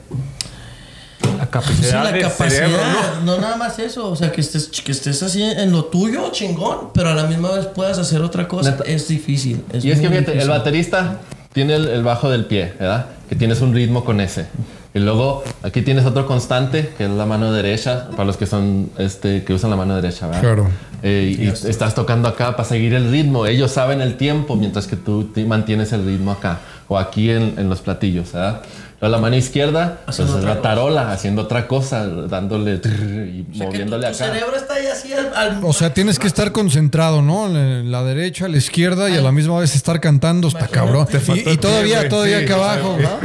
La 1.54 1.62
Sí, 1.62 1.68
capacidad 1.68 2.04
la 2.04 2.20
capacidad, 2.20 2.50
cerebro, 2.50 2.78
¿no? 3.24 3.36
no 3.36 3.42
nada 3.42 3.56
más 3.58 3.80
eso, 3.80 4.10
o 4.10 4.16
sea, 4.16 4.32
que 4.32 4.42
estés, 4.42 4.68
que 4.68 4.92
estés 4.92 5.22
así 5.24 5.44
en 5.44 5.72
lo 5.72 5.86
tuyo, 5.86 6.30
chingón, 6.32 6.90
pero 6.94 7.10
a 7.10 7.16
la 7.16 7.24
misma 7.24 7.52
vez 7.52 7.66
puedas 7.68 7.98
hacer 7.98 8.22
otra 8.22 8.48
cosa, 8.48 8.72
Neta. 8.72 8.84
es 8.86 9.08
difícil. 9.08 9.64
Es 9.74 9.84
Y 9.84 9.92
es 9.92 10.00
que 10.00 10.08
el 10.08 10.50
baterista 10.50 11.20
tiene 11.54 11.76
el, 11.76 11.88
el 11.88 12.04
bajo 12.04 12.30
del 12.30 12.46
pie, 12.46 12.74
¿verdad? 12.80 13.08
Que 13.28 13.36
tienes 13.36 13.62
un 13.62 13.74
ritmo 13.74 14.06
con 14.06 14.22
ese. 14.22 14.48
Y 14.94 15.00
luego 15.00 15.44
aquí 15.62 15.84
tienes 15.84 16.06
otro 16.06 16.26
constante, 16.26 16.94
que 16.98 17.06
es 17.06 17.12
la 17.12 17.26
mano 17.28 17.54
derecha, 17.54 18.10
para 18.12 18.26
los 18.26 18.38
que 18.38 18.48
son, 18.48 18.90
este, 18.98 19.44
que 19.44 19.54
usan 19.54 19.70
la 19.70 19.76
mano 19.76 19.96
derecha, 19.96 20.26
¿verdad? 20.26 20.42
Claro. 20.42 20.68
Eh, 21.04 21.36
y 21.40 21.48
estás 21.48 21.94
tocando 21.94 22.28
acá 22.28 22.56
para 22.56 22.68
seguir 22.68 22.96
el 22.96 23.12
ritmo. 23.12 23.46
Ellos 23.46 23.72
saben 23.72 24.02
el 24.02 24.18
tiempo 24.18 24.56
mientras 24.56 24.88
que 24.88 24.96
tú 24.96 25.30
mantienes 25.46 25.94
el 25.94 26.06
ritmo 26.06 26.32
acá 26.32 26.60
o 26.88 26.98
aquí 26.98 27.30
en, 27.30 27.54
en 27.58 27.70
los 27.70 27.82
platillos, 27.82 28.32
¿verdad? 28.34 28.62
Luego 29.02 29.16
la 29.16 29.22
mano 29.22 29.36
izquierda, 29.38 30.00
pues 30.04 30.16
Haciendo 30.20 30.34
es 30.34 30.40
otra 30.44 30.56
la 30.56 30.62
tarola, 30.62 31.12
haciendo 31.14 31.44
otra 31.44 31.68
cosa, 31.68 32.06
dándole 32.06 32.82
y 32.84 33.46
O 33.50 33.56
sea, 33.56 33.70
que 33.70 33.78
moviéndole 33.78 34.08
tu, 34.08 34.18
tu 34.18 34.24
acá. 34.24 34.34
cerebro 34.34 34.56
está 34.58 34.74
ahí 34.74 34.88
así 34.88 35.14
al, 35.14 35.32
al- 35.34 35.60
O 35.64 35.72
sea, 35.72 35.94
tienes 35.94 36.20
que 36.20 36.28
estar 36.28 36.52
concentrado, 36.52 37.22
¿no? 37.22 37.48
En 37.48 37.92
la 37.92 38.04
derecha, 38.04 38.46
a 38.46 38.50
la 38.50 38.58
izquierda 38.58 39.10
y 39.10 39.16
a 39.16 39.22
la 39.22 39.32
misma 39.32 39.58
vez 39.60 39.74
estar 39.74 40.02
cantando. 40.02 40.50
Está 40.50 40.68
cabrón. 40.68 41.08
Y, 41.12 41.32
y 41.32 41.50
el 41.50 41.60
todavía, 41.60 42.00
pie, 42.02 42.10
güey. 42.10 42.10
todavía 42.10 42.38
Sí, 42.40 42.44
acá 42.44 42.54
sí, 42.56 42.60
abajo, 42.60 42.98
¿no? 43.00 43.20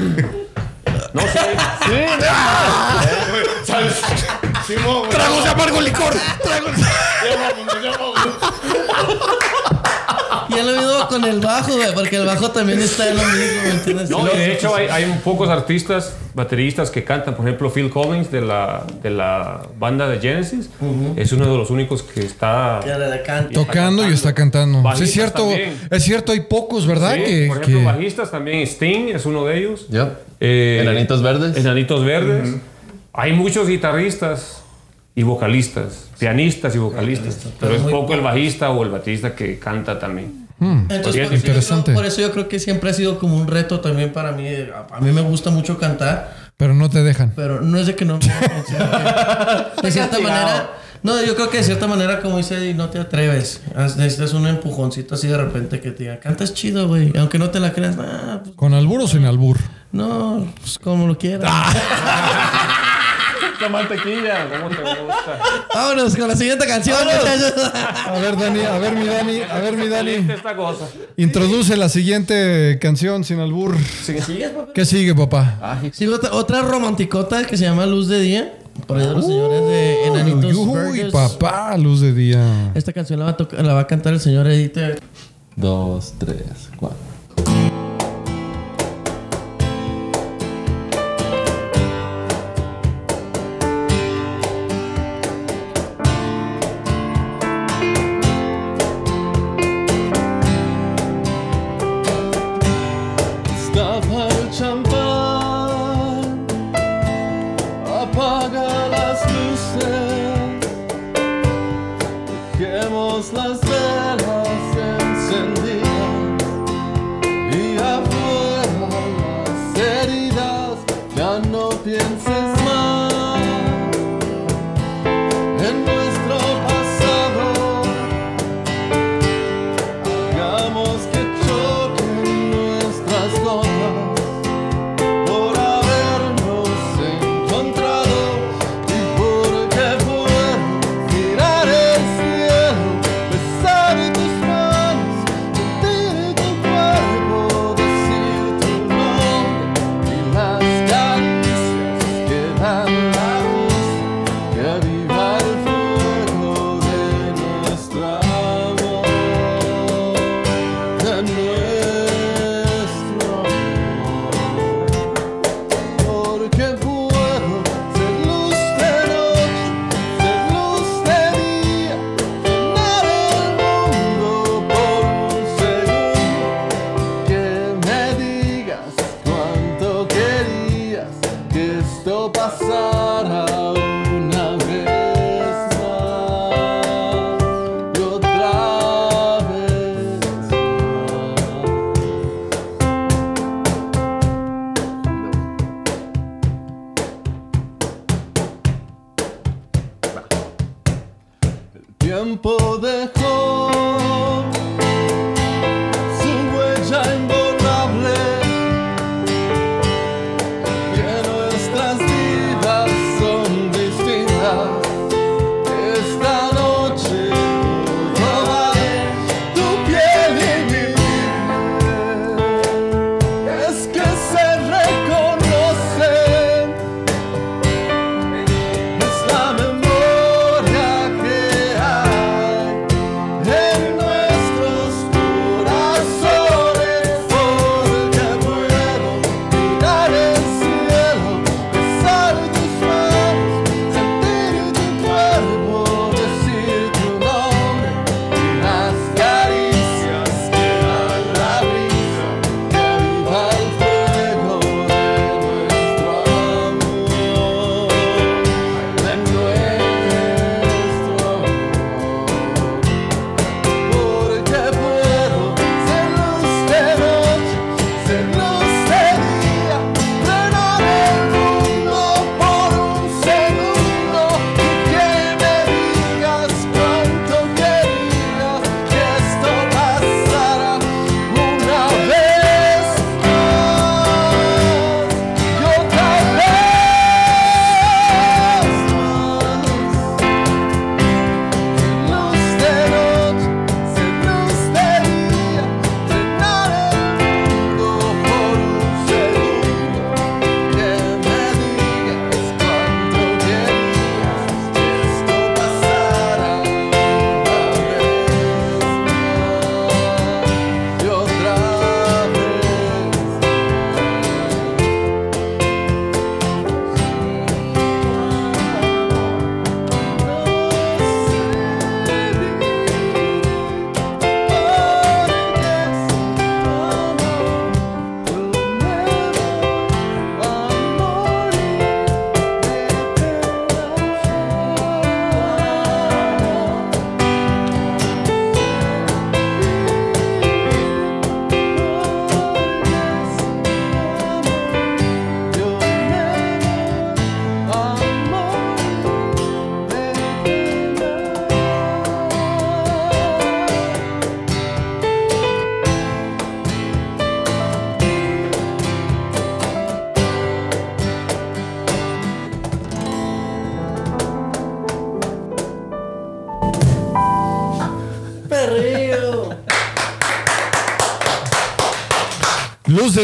No 1.12 1.22
sé. 1.22 1.41
Simón, 4.66 4.99
güey. 5.01 5.11
¡Tragos 5.11 5.43
de 5.45 5.51
amargo 5.51 5.81
licor! 5.81 6.14
Y 10.49 10.55
es 10.59 10.64
lo 10.64 10.72
mismo 10.72 11.09
con 11.09 11.24
el 11.24 11.40
bajo, 11.40 11.72
güey, 11.74 11.95
porque 11.95 12.16
el 12.16 12.26
bajo 12.26 12.51
también 12.51 12.80
está 12.80 13.09
en 13.11 13.16
lo 13.16 13.22
mismo, 13.22 13.62
¿me 13.64 13.70
entiendes? 13.70 14.11
No, 14.11 14.24
y 14.32 14.36
de 14.38 14.53
hecho 14.55 14.74
hay, 14.74 14.86
hay 14.88 15.20
pocos 15.24 15.49
artistas, 15.49 16.14
bateristas 16.34 16.90
que 16.90 17.05
cantan. 17.05 17.34
Por 17.34 17.45
ejemplo, 17.47 17.70
Phil 17.70 17.90
Collins 17.90 18.30
de 18.30 18.40
la, 18.40 18.84
de 19.03 19.11
la 19.11 19.62
banda 19.78 20.09
de 20.09 20.18
Genesis 20.20 20.68
es 21.16 21.32
uno 21.32 21.51
de 21.51 21.57
los 21.59 21.70
únicos 21.70 22.03
que 22.03 22.20
está... 22.20 22.80
Que 22.82 22.90
le 22.99 23.22
canta. 23.22 23.53
Tocando 23.53 24.09
y 24.09 24.12
está 24.12 24.34
cantando. 24.34 24.78
Sí, 24.78 24.84
Bajistas 24.84 25.09
es 25.09 25.14
cierto. 25.14 25.38
también. 25.49 25.78
Es 25.90 26.03
cierto, 26.03 26.32
hay 26.32 26.40
pocos, 26.40 26.86
¿verdad? 26.86 27.14
Sí, 27.14 27.22
que, 27.24 27.47
por 27.49 27.57
ejemplo, 27.59 27.78
que- 27.80 27.84
bajistas 27.86 28.30
también. 28.30 28.61
Sting 28.66 29.09
es 29.14 29.26
uno 29.26 29.45
de 29.45 29.59
ellos. 29.59 29.86
Yep. 29.88 30.09
Eh, 30.40 30.78
Enanitos 30.82 31.22
verdes. 31.22 31.57
Enanitos 31.57 32.05
Verdes. 32.05 32.55
Hay 33.12 33.32
muchos 33.32 33.68
guitarristas 33.68 34.63
y 35.14 35.22
vocalistas, 35.22 36.08
pianistas 36.18 36.74
y 36.74 36.78
vocalistas, 36.78 37.38
pero 37.60 37.74
es 37.74 37.82
poco 37.82 38.14
el 38.14 38.20
bajista 38.20 38.70
o 38.70 38.82
el 38.82 38.90
baterista 38.90 39.34
que 39.34 39.58
canta 39.58 39.98
también. 39.98 40.44
Entonces, 40.60 41.02
por, 41.02 41.10
eso 41.16 41.28
yo 41.28 41.34
Interesante. 41.34 41.92
por 41.92 42.06
eso 42.06 42.20
yo 42.20 42.30
creo 42.32 42.48
que 42.48 42.58
siempre 42.58 42.88
ha 42.90 42.94
sido 42.94 43.18
como 43.18 43.36
un 43.36 43.48
reto 43.48 43.80
también 43.80 44.12
para 44.12 44.32
mí. 44.32 44.46
A, 44.48 44.96
a 44.96 45.00
mí 45.00 45.12
me 45.12 45.20
gusta 45.20 45.50
mucho 45.50 45.78
cantar, 45.78 46.34
Pero 46.56 46.74
no 46.74 46.88
te 46.88 47.02
dejan. 47.02 47.32
pero 47.36 47.60
no 47.60 47.78
es 47.78 47.86
de 47.86 47.94
que 47.94 48.04
no 48.04 48.18
me 48.18 49.82
De 49.82 49.90
cierta 49.90 50.18
manera. 50.20 50.70
No, 51.02 51.22
yo 51.22 51.34
creo 51.34 51.50
que 51.50 51.58
de 51.58 51.64
cierta 51.64 51.86
manera, 51.86 52.22
como 52.22 52.38
dice 52.38 52.72
no 52.72 52.88
te 52.88 52.98
atreves. 52.98 53.60
Necesitas 53.98 54.32
un 54.32 54.46
empujoncito 54.46 55.16
así 55.16 55.28
de 55.28 55.36
repente 55.36 55.80
que 55.80 55.90
te 55.90 56.04
diga, 56.04 56.18
cantas 56.18 56.54
chido, 56.54 56.88
güey. 56.88 57.12
Aunque 57.18 57.38
no 57.38 57.50
te 57.50 57.60
la 57.60 57.74
creas, 57.74 57.96
nah, 57.96 58.38
pues, 58.38 58.56
¿Con 58.56 58.72
albur 58.72 59.02
o 59.02 59.06
sin 59.06 59.26
albur? 59.26 59.58
no, 59.92 60.46
pues 60.60 60.78
como 60.78 61.06
lo 61.06 61.18
quieras. 61.18 61.52
Con 63.59 63.72
mantequilla. 63.72 64.48
¿Cómo 64.48 64.68
te 64.70 64.76
gusta? 64.82 65.38
Vámonos 65.74 66.16
con 66.16 66.28
la 66.28 66.36
siguiente 66.36 66.66
canción, 66.66 66.96
muchachos. 67.05 67.55
A 68.07 68.12
ver, 68.20 68.36
Dani, 68.36 68.61
a 68.61 68.78
ver, 68.78 68.94
mi 68.96 69.07
Dani, 69.07 69.40
a 69.42 69.59
ver, 69.59 69.76
mi 69.76 69.88
Dani. 69.88 70.32
Esta 70.32 70.57
cosa. 70.57 70.86
Introduce 71.16 71.76
la 71.76 71.88
siguiente 71.88 72.78
canción 72.80 73.24
sin 73.24 73.40
albur. 73.40 73.76
¿Sigues, 74.05 74.50
papá? 74.50 74.72
¿Qué 74.74 74.84
sigue, 74.84 75.14
papá? 75.14 75.80
Sí, 75.92 76.07
otra, 76.07 76.32
otra 76.32 76.62
romanticota 76.62 77.44
que 77.46 77.57
se 77.57 77.64
llama 77.64 77.86
Luz 77.86 78.09
de 78.09 78.20
Día. 78.20 78.52
Por 78.88 78.98
ahí 78.98 79.07
de 79.07 79.12
los 79.12 79.24
señores 79.24 79.61
de 79.68 80.07
Enanitos 80.07 80.52
Uy, 80.57 80.66
Burgers. 80.66 81.12
papá, 81.12 81.76
luz 81.78 82.00
de 82.00 82.12
día. 82.12 82.72
Esta 82.74 82.92
canción 82.92 83.20
la 83.20 83.26
va, 83.26 83.30
a 83.30 83.36
tocar- 83.36 83.64
la 83.64 83.72
va 83.72 83.80
a 83.80 83.86
cantar 83.86 84.12
el 84.14 84.20
señor 84.20 84.48
Edith. 84.48 84.76
Dos, 85.55 86.14
tres, 86.18 86.42
cuatro. 86.76 86.98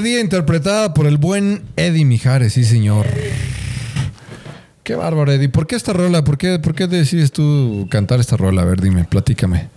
Luz 0.00 0.04
de 0.04 0.10
Día 0.12 0.20
interpretada 0.22 0.94
por 0.94 1.06
el 1.06 1.18
buen 1.18 1.62
Eddie 1.76 2.06
Mijares, 2.06 2.54
sí 2.54 2.64
señor. 2.64 3.06
Qué 4.82 4.94
bárbaro, 4.94 5.30
Eddie. 5.30 5.50
¿Por 5.50 5.66
qué 5.66 5.76
esta 5.76 5.92
rola? 5.92 6.24
¿Por 6.24 6.38
qué, 6.38 6.58
¿Por 6.58 6.74
qué 6.74 6.86
decides 6.86 7.32
tú 7.32 7.86
cantar 7.90 8.18
esta 8.18 8.38
rola? 8.38 8.62
A 8.62 8.64
ver, 8.64 8.80
dime, 8.80 9.04
platícame. 9.04 9.68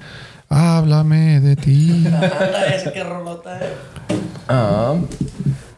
Háblame 0.47 1.41
de 1.41 1.57
ti. 1.57 2.05
Ese 2.73 2.93
que 2.93 3.03
rolota. 3.03 3.59
eh. 3.59 3.73
Ah, 4.47 4.95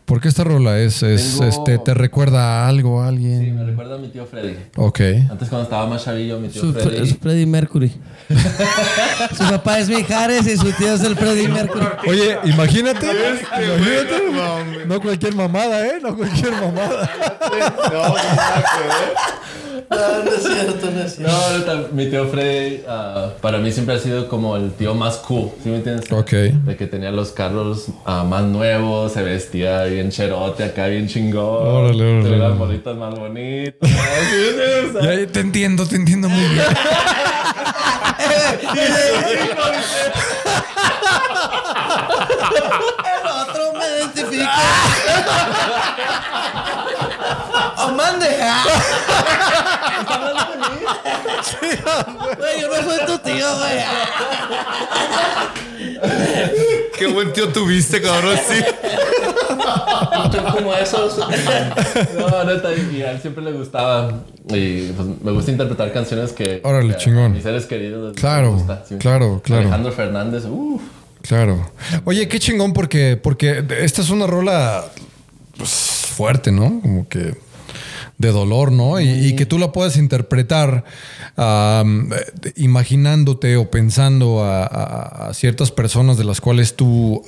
¿Por 0.06 0.22
qué 0.22 0.28
esta 0.28 0.44
rola 0.44 0.78
es, 0.80 1.02
es 1.02 1.40
Tengo- 1.40 1.46
este, 1.50 1.78
te 1.80 1.96
recuerda 1.96 2.66
a 2.66 2.68
algo, 2.68 3.02
a 3.02 3.06
sí, 3.10 3.16
alguien? 3.16 3.56
me 3.56 3.64
recuerda 3.64 3.96
a 3.96 3.98
mi 3.98 4.10
tío 4.26 4.40
Freddy. 4.40 4.58
Ok. 4.76 5.00
Antes 5.30 5.50
cuando 5.50 5.64
estaba 5.64 5.88
más 5.88 6.04
chavillo, 6.04 6.40
mi 6.40 6.50
tío 6.50 6.62
Su, 6.62 6.74
Freddy. 6.74 7.42
es 7.42 7.48
Mercury. 7.48 7.92
su 9.38 9.44
papá 9.50 9.80
es 9.80 9.90
Mijares 9.90 10.48
y 10.48 10.58
su 10.58 10.72
tío 10.74 10.94
es 10.94 11.04
el 11.04 11.16
Freddie 11.16 11.48
Mercury. 11.48 11.86
Oye, 12.08 12.38
imagínate. 12.46 13.06
imagínate. 13.06 14.86
No 14.88 15.02
cualquier 15.02 15.36
mamada, 15.36 15.86
¿eh? 15.86 16.00
No 16.02 16.16
cualquier 16.16 16.52
mamada. 16.52 17.10
No, 17.92 18.08
no 18.08 18.16
es 19.90 20.44
cierto, 20.44 20.91
no 20.91 21.02
es 21.02 21.16
cierto. 21.16 21.74
No, 21.74 21.88
mi 21.94 22.10
tío 22.10 22.28
Freddy 22.28 22.82
ah, 22.88 23.30
para 23.41 23.57
mí 23.60 23.72
siempre 23.72 23.95
ha 23.95 23.99
sido 23.99 24.28
como 24.28 24.56
el 24.56 24.72
tío 24.72 24.94
más 24.94 25.18
cool, 25.18 25.52
¿sí 25.64 25.70
me 25.70 25.78
entiendes? 25.78 26.12
Ok. 26.12 26.32
De 26.32 26.76
que 26.76 26.88
tenía 26.88 27.12
los 27.12 27.32
carros 27.32 27.88
ah, 28.06 28.24
más 28.24 28.44
nuevos, 28.44 29.12
se 29.12 29.24
vestía 29.24 29.84
bien 29.84 30.10
cherote 30.10 30.64
acá, 30.64 30.88
bien 30.88 31.07
chingón. 31.07 31.68
Órale, 31.68 32.03
órale, 32.03 32.30
Tenía 32.30 32.49
las 32.49 32.57
bolitas 32.57 32.95
más 32.95 33.16
bonitas. 33.16 33.76
¿no? 33.82 33.88
¿Sí 33.90 34.56
me 34.57 34.64
entiendes? 34.84 35.28
Ya, 35.28 35.32
te 35.32 35.40
entiendo, 35.40 35.88
te 35.88 35.95
entiendo 35.95 36.30
muy 36.30 36.48
bien. 36.49 36.66
El 38.26 38.36
otro 43.49 43.65
me 44.07 44.22
identifica. 44.22 44.61
¡O 47.77 47.91
mande! 47.91 48.27
Güey, 52.38 52.61
yo 52.61 52.68
no 52.68 52.76
soy 52.84 53.06
tu 53.06 53.18
tío, 53.19 53.48
güey. 53.57 53.80
Qué 56.98 57.07
buen 57.07 57.34
tío 57.34 57.49
tuviste, 57.49 58.02
cabrón, 58.02 58.38
sí. 58.48 58.64
Tú 60.32 60.38
como 60.53 60.73
esos. 60.73 61.18
No, 61.18 62.44
neta, 62.44 62.73
y 62.73 63.02
a 63.02 63.11
él 63.11 63.22
siempre 63.22 63.44
le 63.44 63.52
gustaba. 63.52 64.11
Y 64.49 64.91
pues, 64.91 65.07
me 65.23 65.32
gusta 65.32 65.52
interpretar 65.52 65.91
canciones 65.91 66.32
que. 66.32 66.61
Órale, 66.64 66.94
que 66.94 66.98
chingón. 66.99 67.34
Mis 67.34 67.44
seres 67.44 67.65
queridos. 67.65 68.15
Claro, 68.15 68.53
gusta, 68.53 68.84
¿sí 68.88 68.98
claro, 68.98 69.41
claro. 69.44 69.64
Alejandro 69.64 69.91
Fernández, 69.91 70.45
uff. 70.45 70.82
Claro. 71.28 71.72
Oye, 72.06 72.28
qué 72.28 72.40
chingón 72.40 72.74
porque, 72.74 73.20
porque 73.22 73.64
esta 73.80 74.02
es 74.02 74.10
una 74.10 74.28
rola 74.28 74.86
pues, 75.58 75.70
fuerte, 75.70 76.52
¿no? 76.52 76.82
Como 76.82 77.08
que 77.08 77.36
de 78.18 78.32
dolor, 78.32 78.72
¿no? 78.72 79.02
Y, 79.02 79.36
que 79.36 79.46
tú 79.46 79.60
la 79.60 79.74
puedas 79.74 79.98
interpretar 79.98 80.86
imaginándote 82.56 83.58
o 83.58 83.70
pensando 83.70 84.44
a 84.46 85.32
ciertas 85.34 85.72
personas 85.72 86.18
de 86.18 86.24
las 86.24 86.40
cuales 86.40 86.76
tú 86.76 87.24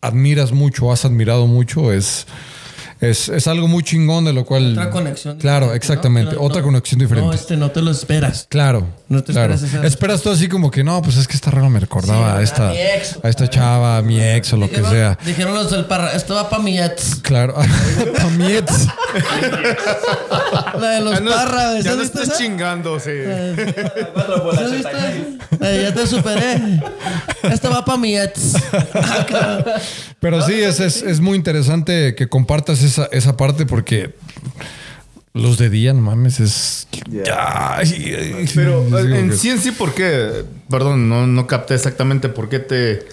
admiras 0.00 0.52
mucho, 0.52 0.92
has 0.92 1.04
admirado 1.04 1.46
mucho, 1.46 1.92
es, 1.92 2.26
es, 3.00 3.28
es 3.28 3.46
algo 3.46 3.68
muy 3.68 3.82
chingón 3.82 4.24
de 4.24 4.32
lo 4.32 4.44
cual... 4.44 4.72
Otra 4.72 4.90
conexión. 4.90 5.38
Claro, 5.38 5.74
exactamente. 5.74 6.34
¿no? 6.36 6.42
Otra 6.42 6.62
conexión 6.62 6.98
diferente. 7.00 7.26
No, 7.28 7.32
este 7.34 7.56
no 7.56 7.70
te 7.70 7.82
lo 7.82 7.90
esperas. 7.90 8.46
Claro. 8.48 8.86
No 9.08 9.22
te 9.22 9.32
claro. 9.32 9.54
esperas 9.54 9.74
esa- 9.74 9.86
Esperas 9.86 10.22
tú 10.22 10.30
así 10.30 10.48
como 10.48 10.70
que 10.70 10.82
no, 10.82 11.00
pues 11.02 11.16
es 11.16 11.28
que 11.28 11.34
esta 11.34 11.50
rola 11.50 11.68
me 11.68 11.78
recordaba 11.80 12.32
Sí, 12.34 12.38
a 12.38 12.42
esta, 12.42 12.68
a 12.68 12.72
mi 12.72 12.78
ex. 12.78 13.18
a 13.22 13.28
esta 13.28 13.48
chava, 13.50 13.96
a 13.98 14.02
mi 14.02 14.20
ex 14.20 14.52
o 14.52 14.56
lo 14.56 14.68
que 14.70 14.82
sea. 14.82 15.18
Dijeron 15.24 15.54
los 15.54 15.70
del 15.70 15.84
parra, 15.84 16.12
esto 16.12 16.34
va 16.34 16.48
para 16.48 16.62
mi 16.62 16.78
ex. 16.78 17.16
Claro. 17.22 17.54
Pa' 18.16 18.30
mi 18.30 18.52
ex. 18.52 18.86
La 20.80 20.90
de 20.90 21.00
los 21.00 21.14
Ya 21.14 21.20
no, 21.20 21.30
parra. 21.30 21.74
ya 21.80 21.90
¿sí 21.92 21.96
no 21.96 22.02
estás 22.02 22.22
esa? 22.28 22.36
chingando, 22.38 22.98
sí. 23.00 23.10
¿Sí 23.56 24.64
has 24.64 24.72
visto 24.72 24.88
esa? 24.88 25.12
Eh, 25.60 25.82
ya 25.82 25.94
te 25.94 26.06
superé. 26.06 26.80
Esto 27.44 27.70
va 27.70 27.84
para 27.84 27.98
mi 27.98 28.16
ex. 28.16 28.54
Ah. 29.38 29.64
Pero 30.20 30.40
sí, 30.42 30.54
es, 30.54 30.80
es, 30.80 31.02
es 31.02 31.20
muy 31.20 31.36
interesante 31.36 32.14
que 32.14 32.28
compartas 32.28 32.82
esa, 32.86 33.06
esa 33.12 33.36
parte 33.36 33.66
porque 33.66 34.14
los 35.32 35.58
de 35.58 35.68
día, 35.68 35.92
no 35.92 36.00
mames, 36.00 36.40
es... 36.40 36.88
Ay, 37.34 38.48
Pero 38.54 38.84
como 38.84 38.98
en 38.98 39.30
que- 39.30 39.36
sí, 39.36 39.50
en 39.50 39.58
sí, 39.60 39.70
¿por 39.70 39.92
qué? 39.94 40.44
Perdón, 40.70 41.08
no, 41.08 41.26
no 41.26 41.46
capté 41.46 41.74
exactamente 41.74 42.28
por 42.28 42.48
qué 42.48 42.58
te, 42.58 43.06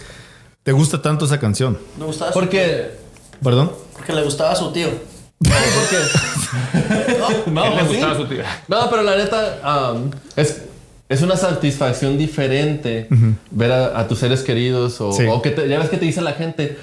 te 0.64 0.72
gusta 0.72 1.02
tanto 1.02 1.26
esa 1.26 1.40
canción. 1.40 1.78
Me 2.00 2.06
gustaba 2.06 2.32
su- 2.32 2.40
Porque. 2.40 2.91
¿Perdón? 3.44 3.74
Porque 3.94 4.14
le 4.14 4.24
gustaba 4.24 4.52
a 4.54 4.56
su 4.56 4.72
tío. 4.72 4.88
porque. 5.40 5.98
no, 7.52 7.64
¿Qué 7.64 7.70
le 7.76 7.82
sí. 7.82 7.88
gustaba 7.88 8.14
a 8.14 8.16
su 8.16 8.26
tía? 8.28 8.45
No, 8.70 8.90
pero 8.90 9.02
la 9.04 9.18
neta, 9.18 9.91
um, 9.94 10.10
es, 10.38 10.62
es 11.10 11.22
una 11.22 11.36
satisfacción 11.36 12.18
diferente 12.18 13.08
ver 13.52 13.72
a, 13.74 14.00
a 14.00 14.08
tus 14.08 14.20
seres 14.20 14.41
queridos 14.44 15.02
o, 15.02 15.12
Sí. 15.12 15.26
o 15.30 15.41
que 15.41 15.52
te- 15.52 15.68
ya 15.68 15.78
ves 15.80 15.90
que 15.90 15.98
te 15.98 16.06
dice 16.06 16.22
la 16.22 16.32
gente. 16.34 16.78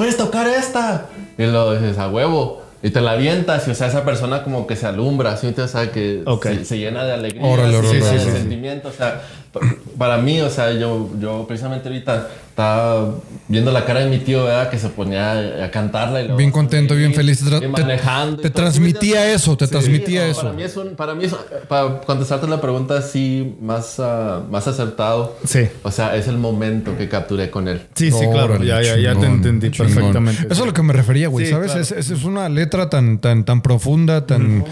¿Puedes 0.00 0.16
tocar 0.16 0.48
esta? 0.48 1.08
Y 1.36 1.44
lo 1.44 1.74
dices 1.78 1.98
a 1.98 2.08
huevo. 2.08 2.62
Y 2.82 2.88
te 2.88 3.02
la 3.02 3.10
avientas 3.10 3.68
y, 3.68 3.72
o 3.72 3.74
sea, 3.74 3.88
esa 3.88 4.02
persona 4.02 4.42
como 4.42 4.66
que 4.66 4.74
se 4.74 4.86
alumbra, 4.86 5.36
¿sí? 5.36 5.54
O 5.58 5.68
sea, 5.68 5.92
que 5.92 6.22
se, 6.42 6.64
se 6.64 6.78
llena 6.78 7.04
de 7.04 7.12
alegría, 7.12 7.44
Órale, 7.44 7.72
se 7.72 7.78
órale, 7.80 7.94
llena 8.00 8.10
de 8.12 8.32
sentimiento. 8.32 8.88
O 8.88 8.92
sea, 8.92 9.20
pa- 9.52 9.60
para 9.98 10.16
mí, 10.16 10.40
o 10.40 10.48
sea, 10.48 10.72
yo, 10.72 11.10
yo 11.20 11.44
precisamente 11.46 11.88
ahorita 11.90 12.28
estaba 12.60 13.14
viendo 13.48 13.72
la 13.72 13.84
cara 13.84 14.00
de 14.00 14.10
mi 14.10 14.18
tío, 14.18 14.44
¿verdad? 14.44 14.70
Que 14.70 14.78
se 14.78 14.88
ponía 14.90 15.64
a, 15.64 15.70
cantarla. 15.70 16.20
Y 16.20 16.24
luego 16.24 16.36
Bien 16.38 16.50
contento, 16.50 16.94
bien 16.94 17.14
feliz. 17.14 17.42
Te- 17.42 17.68
manejando. 17.68 18.36
te 18.42 18.50
todo. 18.50 18.62
transmitía 18.64 19.32
eso, 19.32 19.56
te 19.56 19.66
transmitía 19.66 20.24
no, 20.24 20.30
eso. 20.30 20.42
Para 20.42 20.52
mí 20.52 20.62
es 20.62 20.76
un, 20.76 20.88
para 20.94 21.14
mí 21.14 21.24
es, 21.24 21.34
para 21.68 22.00
contestarte 22.02 22.46
la 22.46 22.60
pregunta 22.60 22.98
así 22.98 23.56
más, 23.60 23.98
ah, 23.98 24.42
más 24.50 24.68
acertado. 24.68 25.36
Sí. 25.44 25.68
O 25.82 25.90
sea, 25.90 26.16
es 26.16 26.28
el 26.28 26.36
momento 26.38 26.96
que 26.96 27.08
capturé 27.08 27.50
con 27.50 27.66
él. 27.66 27.82
Sí, 27.94 28.10
sí, 28.10 28.26
claro. 28.30 28.54
Órale, 28.54 28.66
Ya, 28.66 28.82
ya, 28.82 28.96
ya 28.98 29.18
te 29.18 29.26
entendí 29.26 29.70
chingón. 29.70 29.94
perfectamente. 29.94 30.42
Eso 30.50 30.60
es 30.62 30.66
lo 30.66 30.74
que 30.74 30.82
me 30.82 30.92
refería, 30.92 31.28
güey, 31.28 31.46
Sí, 31.46 31.52
¿sabes? 31.52 31.66
claro. 31.72 31.80
Es, 31.80 31.92
es- 31.92 32.10
es 32.10 32.24
una 32.24 32.48
letra 32.48 32.90
tan, 32.90 33.18
tan, 33.20 33.44
tan 33.44 33.62
profunda, 33.62 34.26
tan, 34.26 34.64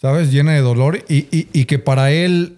¿sabes? 0.00 0.30
Llena 0.32 0.52
de 0.52 0.60
dolor 0.60 0.98
y, 1.08 1.26
y- 1.30 1.48
y 1.52 1.64
que 1.66 1.78
para 1.78 2.10
él 2.10 2.54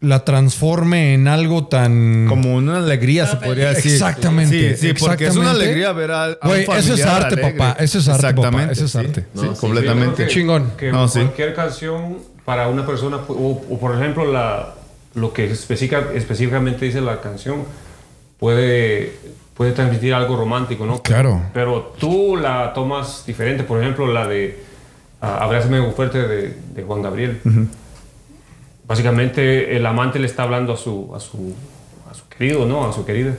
la 0.00 0.24
transforme 0.24 1.14
en 1.14 1.26
algo 1.26 1.66
tan... 1.66 2.26
Como 2.28 2.54
una 2.54 2.76
alegría, 2.78 3.26
se 3.26 3.36
podría 3.36 3.70
decir. 3.70 3.92
Exactamente, 3.94 4.76
Sí, 4.76 4.88
sí, 4.88 4.94
porque 4.94 5.26
es 5.26 5.36
una 5.36 5.50
alegría 5.50 5.92
ver 5.92 6.12
a, 6.12 6.24
a 6.24 6.28
un 6.28 6.48
Güey, 6.48 6.62
eso 6.76 6.94
es 6.94 7.04
arte, 7.04 7.34
alegre. 7.34 7.52
papá. 7.58 7.76
Eso 7.82 7.98
es 7.98 8.08
arte, 8.08 8.22
papá. 8.34 8.48
Exactamente, 8.48 8.72
Eso 8.74 8.84
es 8.84 8.96
arte. 8.96 9.20
Sí, 9.22 9.26
No, 9.34 9.54
sí, 9.54 9.60
completamente. 9.60 10.24
Que- 10.26 10.30
Chingón. 10.32 10.72
Que 10.76 10.92
No, 10.92 11.08
sí. 11.08 11.18
cualquier 11.20 11.54
canción 11.54 12.18
para 12.44 12.68
una 12.68 12.86
persona, 12.86 13.16
o, 13.28 13.62
o 13.68 13.78
por 13.80 13.94
ejemplo, 13.96 14.30
la, 14.32 14.74
lo 15.14 15.32
que 15.32 15.50
específica- 15.50 16.12
específicamente 16.14 16.84
dice 16.84 17.00
la 17.00 17.20
canción, 17.20 17.64
puede, 18.38 19.16
puede 19.54 19.72
transmitir 19.72 20.14
algo 20.14 20.36
romántico, 20.36 20.86
¿no? 20.86 21.02
Claro. 21.02 21.42
Pero 21.52 21.92
tú 21.98 22.36
la 22.36 22.72
tomas 22.72 23.24
diferente. 23.26 23.64
Por 23.64 23.82
ejemplo, 23.82 24.06
la 24.12 24.26
de 24.28 24.62
ah, 25.20 25.38
Abrázame 25.42 25.80
muy 25.80 25.90
fuerte 25.92 26.18
de, 26.26 26.56
de 26.74 26.82
Juan 26.84 27.02
Gabriel. 27.02 27.40
Básicamente, 28.88 29.76
el 29.76 29.86
amante 29.86 30.18
le 30.18 30.26
está 30.26 30.42
hablando 30.42 30.72
a 30.72 30.76
su, 30.76 31.12
a 31.14 31.20
su, 31.20 31.54
a 32.10 32.14
su 32.14 32.26
querido, 32.28 32.66
¿no? 32.66 32.88
A 32.88 32.92
su 32.92 33.04
querida. 33.04 33.34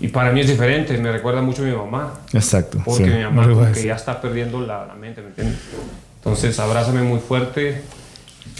Y 0.00 0.08
para 0.08 0.30
mí 0.30 0.40
es 0.40 0.46
diferente, 0.46 0.96
me 0.96 1.12
recuerda 1.12 1.42
mucho 1.42 1.62
a 1.62 1.66
mi 1.66 1.72
mamá. 1.72 2.20
Exacto. 2.32 2.80
Porque 2.84 3.04
sí. 3.04 3.10
mi 3.10 3.24
mamá 3.24 3.48
como 3.48 3.72
que 3.72 3.84
ya 3.84 3.96
está 3.96 4.20
perdiendo 4.20 4.60
la, 4.60 4.86
la 4.86 4.94
mente, 4.94 5.20
¿me 5.20 5.28
entiendes? 5.28 5.58
Entonces, 6.18 6.58
abrázame 6.60 7.02
muy 7.02 7.18
fuerte. 7.18 7.82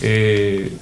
eh, 0.03 0.73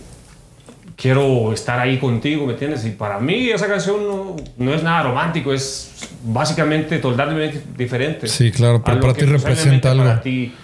quiero 0.97 1.53
estar 1.53 1.79
ahí 1.79 1.99
contigo, 1.99 2.47
¿me 2.47 2.53
entiendes? 2.53 2.85
Y 2.87 2.91
para 2.91 3.19
mí 3.19 3.51
esa 3.51 3.67
canción 3.67 4.07
no, 4.07 4.37
no 4.57 4.75
es 4.75 4.83
nada 4.83 5.03
romántico, 5.03 5.53
es 5.53 6.09
básicamente 6.23 6.99
totalmente 6.99 7.63
diferente. 7.77 8.29
Sí, 8.29 8.51
claro, 8.51 8.83
pero 8.85 9.01
para 9.01 9.15
ti 9.15 9.25
representa 9.25 9.91
algo. 9.91 10.05
Para 10.05 10.21
ti 10.23 10.55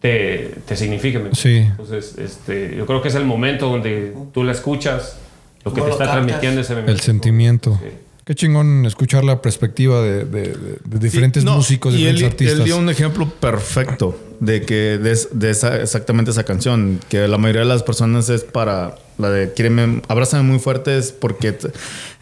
te, 0.00 0.54
te 0.66 0.76
significa. 0.76 1.18
¿me 1.18 1.28
entiendes? 1.30 1.66
Sí. 1.66 1.70
Entonces, 1.70 2.16
este, 2.18 2.76
yo 2.76 2.86
creo 2.86 3.02
que 3.02 3.08
es 3.08 3.14
el 3.14 3.24
momento 3.24 3.68
donde 3.68 4.14
tú 4.32 4.44
la 4.44 4.52
escuchas, 4.52 5.18
lo 5.64 5.72
que 5.72 5.80
te 5.80 5.86
lo 5.86 5.92
está 5.92 6.04
captas. 6.06 6.24
transmitiendo 6.26 6.60
ese 6.60 6.74
El 6.80 7.00
sentimiento. 7.00 7.78
Sí. 7.82 7.90
Qué 8.28 8.34
chingón 8.34 8.84
escuchar 8.84 9.24
la 9.24 9.40
perspectiva 9.40 10.02
de, 10.02 10.26
de- 10.26 10.42
de- 10.52 10.78
de 10.84 10.98
diferentes 10.98 11.44
no, 11.44 11.56
músicos, 11.56 11.94
y 11.94 11.96
diferentes 11.96 12.22
él, 12.26 12.30
artistas. 12.30 12.58
Él 12.58 12.64
dio 12.66 12.76
un 12.76 12.90
ejemplo 12.90 13.26
perfecto 13.30 14.14
de 14.38 14.60
que 14.66 14.98
de, 14.98 15.12
es- 15.12 15.30
de 15.32 15.48
esa, 15.48 15.80
exactamente 15.80 16.30
esa 16.32 16.44
canción, 16.44 17.00
que 17.08 17.26
la 17.26 17.38
mayoría 17.38 17.62
de 17.62 17.68
las 17.68 17.82
personas 17.82 18.28
es 18.28 18.44
para 18.44 18.96
la 19.16 19.30
de 19.30 19.54
quiéreme, 19.54 20.02
abrázame 20.08 20.42
muy 20.42 20.58
fuerte 20.58 20.98
es 20.98 21.10
porque 21.10 21.52
te- 21.52 21.70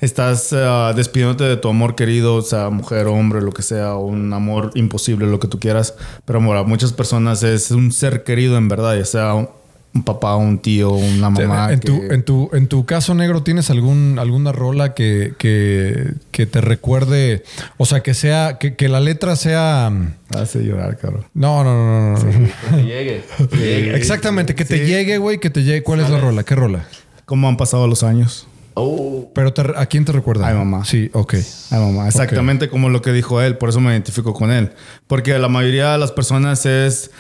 estás 0.00 0.52
ah, 0.52 0.92
despidiéndote 0.94 1.42
de 1.42 1.56
tu 1.56 1.68
amor 1.68 1.96
querido, 1.96 2.36
o 2.36 2.42
sea, 2.42 2.70
mujer, 2.70 3.08
hombre, 3.08 3.42
lo 3.42 3.50
que 3.50 3.62
sea, 3.62 3.96
un 3.96 4.32
amor 4.32 4.70
imposible, 4.76 5.26
lo 5.26 5.40
que 5.40 5.48
tú 5.48 5.58
quieras. 5.58 5.94
Pero 6.24 6.38
para 6.46 6.62
muchas 6.62 6.92
personas 6.92 7.42
es 7.42 7.72
un 7.72 7.90
ser 7.90 8.22
querido 8.22 8.56
en 8.58 8.68
verdad, 8.68 8.96
ya 8.96 9.04
sea 9.04 9.48
un, 9.96 10.00
un 10.00 10.04
papá, 10.04 10.36
un 10.36 10.58
tío, 10.58 10.90
una 10.92 11.30
mamá. 11.30 11.72
en, 11.72 11.80
que- 11.80 11.86
tu, 11.86 12.02
en, 12.10 12.22
tu, 12.24 12.50
en 12.52 12.66
tu 12.68 12.84
caso 12.86 13.14
negro, 13.14 13.42
¿tienes 13.42 13.70
algún, 13.70 14.18
alguna 14.18 14.52
rola 14.52 14.94
que, 14.94 15.34
que, 15.38 16.12
que 16.30 16.46
te 16.46 16.60
recuerde? 16.60 17.42
O 17.78 17.86
sea, 17.86 18.00
que 18.02 18.14
sea, 18.14 18.58
que, 18.58 18.74
que 18.76 18.88
la 18.88 19.00
letra 19.00 19.36
sea. 19.36 19.92
Hace 20.30 20.64
llorar, 20.64 20.96
cabrón. 20.98 21.24
No, 21.34 21.62
no, 21.64 21.74
no, 21.74 22.12
no. 22.12 22.18
no. 22.18 22.48
Que 22.76 22.82
llegue. 22.82 23.24
que 23.50 23.56
llegue. 23.56 23.96
Exactamente, 23.96 24.54
que 24.54 24.64
te 24.64 24.86
llegue, 24.86 25.18
güey, 25.18 25.38
que 25.40 25.50
te 25.50 25.62
llegue. 25.62 25.82
¿Cuál 25.82 26.00
es 26.00 26.10
la 26.10 26.18
rola? 26.18 26.42
¿Qué 26.44 26.54
rola? 26.54 26.84
¿Cómo 27.24 27.48
han 27.48 27.56
pasado 27.56 27.86
los 27.88 28.02
años? 28.02 28.46
Oh, 28.78 29.30
Pero 29.34 29.54
te- 29.54 29.62
¿a 29.74 29.86
quién 29.86 30.04
te 30.04 30.12
recuerda? 30.12 30.46
Ay, 30.48 30.54
mamá. 30.54 30.84
Sí, 30.84 31.08
ok. 31.14 31.34
Ay, 31.70 31.80
mamá. 31.80 32.06
Exactamente 32.08 32.68
como 32.68 32.90
lo 32.90 33.00
que 33.00 33.10
dijo 33.12 33.40
él, 33.40 33.56
por 33.56 33.70
eso 33.70 33.80
me 33.80 33.90
identifico 33.92 34.34
con 34.34 34.52
él. 34.52 34.72
Porque 35.06 35.38
la 35.38 35.48
mayoría 35.48 35.92
de 35.92 35.98
las 35.98 36.12
personas 36.12 36.66
es 36.66 37.10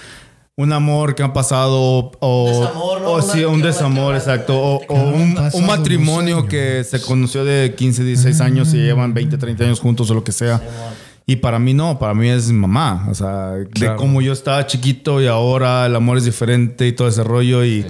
un 0.58 0.72
amor 0.72 1.14
que 1.14 1.22
han 1.22 1.34
pasado 1.34 2.12
o, 2.18 2.48
Desamor, 2.48 3.00
¿no? 3.02 3.12
o 3.12 3.22
sí, 3.22 3.44
un 3.44 3.60
desamor, 3.60 4.14
exacto. 4.14 4.58
O, 4.58 4.94
un, 4.94 5.36
un 5.52 5.66
matrimonio 5.66 6.46
que 6.46 6.82
se 6.82 7.00
conoció 7.02 7.44
de 7.44 7.74
15, 7.74 8.04
16 8.04 8.40
años 8.40 8.72
y 8.72 8.78
llevan 8.78 9.12
20, 9.12 9.36
30 9.36 9.64
años 9.64 9.80
juntos 9.80 10.10
o 10.10 10.14
lo 10.14 10.24
que 10.24 10.32
sea. 10.32 10.62
Y 11.26 11.36
para 11.36 11.58
mí 11.58 11.74
no, 11.74 11.98
para 11.98 12.14
mí 12.14 12.28
es 12.28 12.50
mi 12.50 12.58
mamá. 12.58 13.06
O 13.10 13.14
sea, 13.14 13.50
de 13.50 13.96
cómo 13.96 14.22
yo 14.22 14.32
estaba 14.32 14.64
chiquito 14.66 15.20
y 15.20 15.26
ahora 15.26 15.84
el 15.84 15.94
amor 15.94 16.16
es 16.16 16.24
diferente 16.24 16.86
y 16.86 16.92
todo 16.92 17.08
ese 17.08 17.22
rollo. 17.22 17.62
Y 17.64 17.84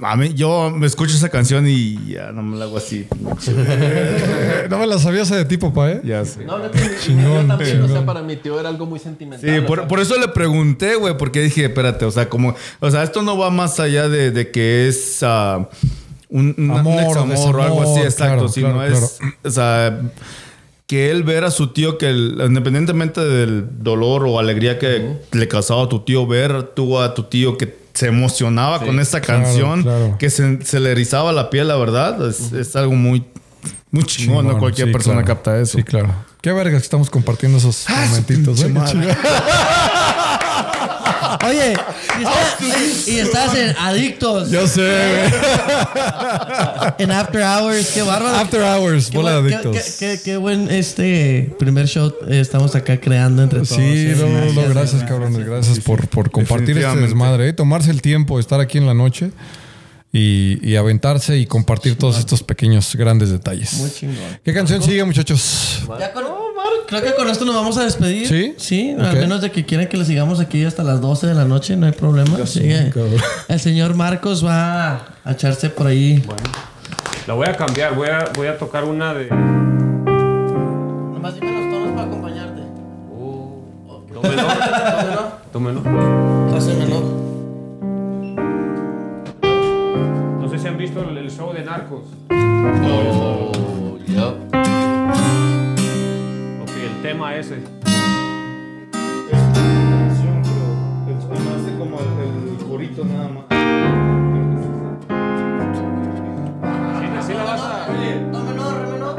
a 0.00 0.16
mí, 0.16 0.32
yo 0.34 0.70
me 0.70 0.86
escucho 0.86 1.14
esa 1.14 1.28
canción 1.28 1.66
y 1.68 2.12
ya 2.12 2.32
no 2.32 2.42
me 2.42 2.56
la 2.56 2.64
hago 2.66 2.76
así. 2.78 3.06
No 4.68 4.78
me 4.78 4.86
la 4.86 4.98
sabías 4.98 5.28
de 5.30 5.44
ti, 5.44 5.56
papá, 5.56 5.90
¿eh? 5.92 6.00
Ya 6.04 6.24
sé. 6.24 6.44
No, 6.44 6.58
mi- 6.58 6.64
Chingón, 7.00 7.42
yo 7.42 7.46
también, 7.46 7.76
o 7.82 7.86
sea, 7.86 7.86
chingón. 7.88 8.06
para 8.06 8.22
mi 8.22 8.36
tío 8.36 8.58
era 8.60 8.68
algo 8.68 8.86
muy 8.86 8.98
sentimental. 8.98 9.48
Sí, 9.48 9.60
por, 9.66 9.86
por 9.88 10.00
eso 10.00 10.18
le 10.18 10.28
pregunté, 10.28 10.94
güey, 10.96 11.16
porque 11.16 11.40
dije, 11.42 11.64
espérate, 11.64 12.04
o 12.04 12.10
sea, 12.10 12.28
como, 12.28 12.54
o 12.80 12.90
sea, 12.90 13.02
esto 13.02 13.22
no 13.22 13.36
va 13.38 13.50
más 13.50 13.80
allá 13.80 14.08
de, 14.08 14.30
de 14.30 14.50
que 14.50 14.88
es 14.88 15.18
ah, 15.22 15.68
un, 16.28 16.54
un, 16.58 16.70
Amor 16.70 16.92
un 16.94 16.98
o 16.98 17.32
examor 17.34 17.56
o 17.56 17.62
algo 17.62 17.82
así, 17.82 18.00
exacto, 18.00 18.34
claro, 18.34 18.48
sino 18.48 18.72
claro, 18.74 18.94
es, 18.94 19.18
o 19.44 19.50
sea, 19.50 20.00
que 20.86 21.10
él 21.10 21.22
ver 21.22 21.44
a 21.44 21.50
su 21.50 21.68
tío, 21.68 21.98
que 21.98 22.08
el- 22.08 22.40
independientemente 22.46 23.20
del 23.24 23.64
dolor 23.82 24.26
o 24.26 24.38
alegría 24.38 24.78
que 24.78 25.16
le 25.32 25.48
causaba 25.48 25.84
a 25.84 25.88
tu 25.88 26.00
tío, 26.00 26.26
ver 26.26 26.62
tú 26.74 26.98
a 26.98 27.14
tu 27.14 27.24
tío 27.24 27.56
que 27.56 27.79
se 27.94 28.06
emocionaba 28.06 28.80
con 28.80 29.00
esta 29.00 29.20
canción, 29.20 29.82
claro. 29.82 30.16
que 30.18 30.30
se, 30.30 30.64
se 30.64 30.80
le 30.80 30.92
erizaba 30.92 31.32
la 31.32 31.50
piel, 31.50 31.68
la 31.68 31.76
verdad, 31.76 32.28
es, 32.28 32.52
es 32.52 32.76
algo 32.76 32.94
muy, 32.94 33.24
muy 33.90 34.04
chingón, 34.04 34.46
¿no? 34.46 34.58
Cualquier 34.58 34.88
sí, 34.88 34.92
persona 34.92 35.22
claro. 35.22 35.34
capta 35.36 35.60
eso. 35.60 35.78
Sí, 35.78 35.84
claro. 35.84 36.14
Qué 36.40 36.52
verga 36.52 36.70
que 36.70 36.82
estamos 36.82 37.10
compartiendo 37.10 37.58
esos 37.58 37.86
momentitos, 37.88 38.62
¿eh? 38.62 38.66
pinche 38.66 38.66
Qué 38.66 38.72
madre. 38.72 38.92
chingón. 38.92 39.16
Oye, 41.48 41.72
y, 42.18 42.22
está- 42.22 42.56
y 43.10 43.18
estás 43.18 43.54
en 43.54 43.76
Adictos, 43.78 44.50
Yo 44.50 44.66
sé, 44.66 44.80
güey. 44.82 45.42
en 46.98 47.10
After 47.12 47.42
Hours, 47.42 47.90
qué 47.94 48.02
bárbaro. 48.02 48.36
After 48.36 48.60
Hours, 48.62 49.10
Qué 49.10 49.16
bola 49.16 49.32
de 49.36 49.40
buen- 49.42 49.54
adictos. 49.54 49.96
Qué, 49.98 50.16
qué- 50.16 50.20
qué 50.22 50.36
buen 50.36 50.70
este 50.70 51.54
primer 51.58 51.86
show 51.88 52.12
eh, 52.28 52.40
estamos 52.40 52.74
acá 52.74 53.00
creando 53.00 53.42
entre 53.42 53.60
todos. 53.60 53.68
Sí, 53.76 54.12
no, 54.16 54.26
no, 54.28 54.52
no, 54.52 54.68
gracias, 54.68 55.02
cabrones. 55.04 55.44
Gracias 55.46 55.80
por, 55.80 56.06
por 56.08 56.30
compartir 56.30 56.76
este 56.78 56.96
desmadre, 57.00 57.48
¿eh? 57.48 57.52
tomarse 57.52 57.90
el 57.90 58.02
tiempo, 58.02 58.36
de 58.36 58.42
estar 58.42 58.60
aquí 58.60 58.78
en 58.78 58.86
la 58.86 58.94
noche 58.94 59.30
y, 60.12 60.58
y 60.68 60.74
aventarse 60.76 61.38
y 61.38 61.46
compartir 61.46 61.96
todos 61.96 62.18
estos 62.18 62.42
pequeños, 62.42 62.94
grandes 62.96 63.30
detalles. 63.30 63.74
Muy 63.74 63.90
chingón. 63.90 64.16
¿Qué 64.44 64.52
canción 64.52 64.82
sigue, 64.82 65.04
muchachos? 65.04 65.84
Ya 65.98 66.12
con- 66.12 66.24
Creo 66.88 67.02
que 67.04 67.14
con 67.14 67.28
esto 67.28 67.44
nos 67.44 67.54
vamos 67.54 67.76
a 67.78 67.84
despedir. 67.84 68.26
¿Sí? 68.26 68.54
Sí, 68.56 68.96
al 68.98 69.14
menos 69.16 69.40
de 69.40 69.52
que 69.52 69.64
quieran 69.64 69.86
que 69.86 69.96
le 69.96 70.04
sigamos 70.04 70.40
aquí 70.40 70.64
hasta 70.64 70.82
las 70.82 71.00
12 71.00 71.28
de 71.28 71.34
la 71.34 71.44
noche, 71.44 71.76
no 71.76 71.86
hay 71.86 71.92
problema. 71.92 72.44
Sigue. 72.46 72.92
El 73.48 73.60
señor 73.60 73.94
Marcos 73.94 74.44
va 74.44 75.06
a 75.24 75.30
echarse 75.32 75.70
por 75.70 75.86
ahí. 75.86 76.24
La 77.28 77.34
voy 77.34 77.46
a 77.46 77.56
cambiar, 77.56 77.94
voy 77.94 78.08
a, 78.08 78.28
voy 78.34 78.48
a 78.48 78.58
tocar 78.58 78.82
una 78.84 79.14
de. 79.14 79.28
Nomás 79.28 81.34
dime 81.36 81.52
los 81.52 81.70
tonos 81.72 81.92
para 81.94 82.08
acompañarte. 82.08 82.62
Oh, 83.12 83.62
do 84.12 84.20
menor. 84.22 84.46
Do 85.52 85.60
menor. 85.60 85.82
Clase 86.50 86.74
visto 90.80 91.02
el, 91.06 91.18
el 91.18 91.30
show 91.30 91.52
de 91.52 91.62
Narcos. 91.62 92.04
Oh, 92.30 93.98
yep. 94.06 94.34
Ok, 96.62 96.70
el 96.70 97.02
tema 97.02 97.36
ese. 97.36 97.56
hace 101.54 101.78
como 101.78 101.98
el, 102.00 102.66
corito 102.66 103.04
nada 103.04 103.28
más. 103.28 103.44
Sí, 106.98 107.06
así 107.18 107.34
la 107.34 107.44
vas 107.44 107.60
a. 107.60 107.86
Do 108.32 108.40
menor, 108.42 108.74
re 108.80 108.86
menor. 108.90 109.16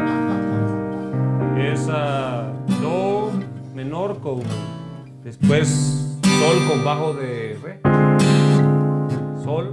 Es 1.59 1.88
ah, 1.91 2.51
do 2.81 3.31
menor 3.75 4.19
con. 4.19 4.41
Después 5.23 6.17
sol 6.23 6.57
con 6.67 6.83
bajo 6.83 7.13
de 7.13 7.59
re. 7.61 7.79
Sol. 9.43 9.71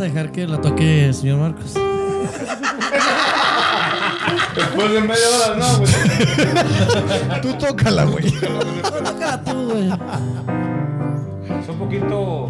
A 0.00 0.04
dejar 0.04 0.32
que 0.32 0.46
la 0.46 0.60
toque 0.60 1.06
el 1.06 1.14
señor 1.14 1.38
Marcos. 1.40 1.74
Después 4.56 4.92
de 4.92 5.00
media 5.00 5.28
hora, 5.36 5.56
no, 5.56 5.78
güey. 5.78 7.40
Tú 7.42 7.52
tócala, 7.54 8.04
güey. 8.04 8.30
Toca 8.32 9.42
tú, 9.44 9.70
güey. 9.70 9.88
Es 9.88 11.68
un 11.68 11.78
poquito. 11.78 12.48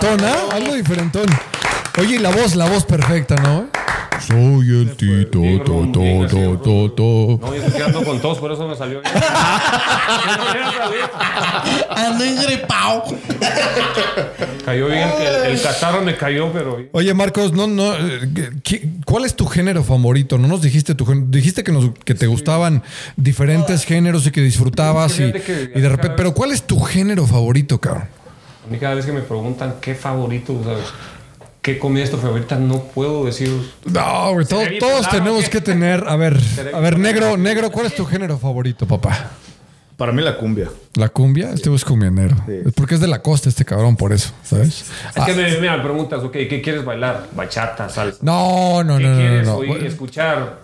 Diferentón, 0.00 0.28
¿ah? 0.28 0.54
Algo 0.54 0.74
diferentón. 0.74 1.26
Oye, 1.98 2.16
y 2.16 2.18
la 2.18 2.30
voz, 2.30 2.54
la 2.54 2.68
voz 2.68 2.84
perfecta, 2.84 3.36
¿no? 3.36 3.68
Soy 4.20 4.68
el 4.82 4.96
Tito, 4.96 5.40
Bien, 5.40 5.64
to, 5.64 5.88
to, 5.92 6.26
to, 6.28 6.58
to, 6.58 6.92
to. 6.92 7.38
No, 7.40 7.54
yo 7.54 7.62
estoy 7.62 7.72
quedando 7.72 8.04
con 8.04 8.20
tos, 8.20 8.38
por 8.38 8.52
eso 8.52 8.68
me 8.68 8.76
salió 8.76 9.00
bien. 9.00 9.12
Ando 11.96 12.24
engripado. 12.24 13.04
Cayó 14.64 14.88
bien, 14.88 15.08
el, 15.20 15.52
el 15.52 15.62
catarro 15.62 16.02
me 16.02 16.16
cayó, 16.16 16.52
pero. 16.52 16.78
Oye, 16.92 17.14
Marcos, 17.14 17.52
no, 17.54 17.66
no, 17.66 17.94
eh, 17.94 18.50
¿qué- 18.62 18.90
¿cuál 19.06 19.24
es 19.24 19.34
tu 19.34 19.46
género 19.46 19.82
favorito? 19.82 20.36
No 20.36 20.48
nos 20.48 20.60
dijiste 20.60 20.94
tu 20.94 21.06
género. 21.06 21.26
Dijiste 21.30 21.64
que, 21.64 21.72
nos, 21.72 21.90
que 22.04 22.14
te 22.14 22.26
gustaban 22.26 22.82
diferentes 23.16 23.84
géneros 23.84 24.26
y 24.26 24.30
que 24.32 24.42
disfrutabas 24.42 25.18
y, 25.18 25.32
que 25.32 25.72
y 25.74 25.80
de 25.80 25.88
repente. 25.88 26.14
Pero 26.16 26.34
¿cuál 26.34 26.52
es 26.52 26.62
tu 26.64 26.78
género 26.80 27.26
favorito, 27.26 27.80
cabrón? 27.80 28.04
Mí 28.70 28.78
cada 28.78 28.94
vez 28.94 29.04
que 29.04 29.12
me 29.12 29.20
preguntan 29.20 29.74
qué 29.80 29.94
favorito, 29.94 30.58
¿sabes? 30.64 30.84
¿Qué 31.60 31.78
comida 31.78 32.04
es 32.04 32.10
tu 32.10 32.16
favorita? 32.16 32.56
No 32.56 32.78
puedo 32.84 33.24
decir. 33.26 33.50
No, 33.84 34.32
güey, 34.32 34.46
todos, 34.46 34.68
bien 34.68 34.80
todos 34.80 35.00
claro 35.06 35.18
tenemos 35.24 35.44
que- 35.44 35.50
que 35.50 35.60
tener. 35.60 36.04
A 36.08 36.16
ver, 36.16 36.38
a 36.72 36.80
ver, 36.80 36.98
negro, 36.98 37.36
negro, 37.36 37.70
¿cuál 37.70 37.86
es 37.86 37.94
tu 37.94 38.06
género 38.06 38.38
favorito, 38.38 38.86
papá? 38.86 39.30
Para 39.96 40.12
mí 40.12 40.22
la 40.22 40.38
cumbia. 40.38 40.70
¿La 40.94 41.10
cumbia? 41.10 41.50
Este 41.50 41.74
es 41.74 41.84
cumbianero. 41.84 42.34
Sí. 42.46 42.54
Es 42.68 42.72
porque 42.72 42.94
es 42.94 43.00
de 43.02 43.08
la 43.08 43.20
costa 43.20 43.50
este 43.50 43.66
cabrón, 43.66 43.96
por 43.96 44.14
eso, 44.14 44.30
¿sabes? 44.42 44.86
Es 45.14 45.24
que 45.24 45.34
me, 45.34 45.58
mira, 45.58 45.76
me 45.76 45.82
preguntas, 45.82 46.22
ok, 46.22 46.32
¿qué 46.32 46.62
quieres 46.64 46.82
bailar? 46.86 47.26
Bachata, 47.32 47.90
salsa. 47.90 48.18
No, 48.22 48.82
no, 48.82 48.96
¿Qué 48.96 49.02
no, 49.04 49.10
no, 49.10 49.16
quieres 49.18 49.46
no. 49.46 49.56
oír, 49.56 49.84
escuchar? 49.84 50.60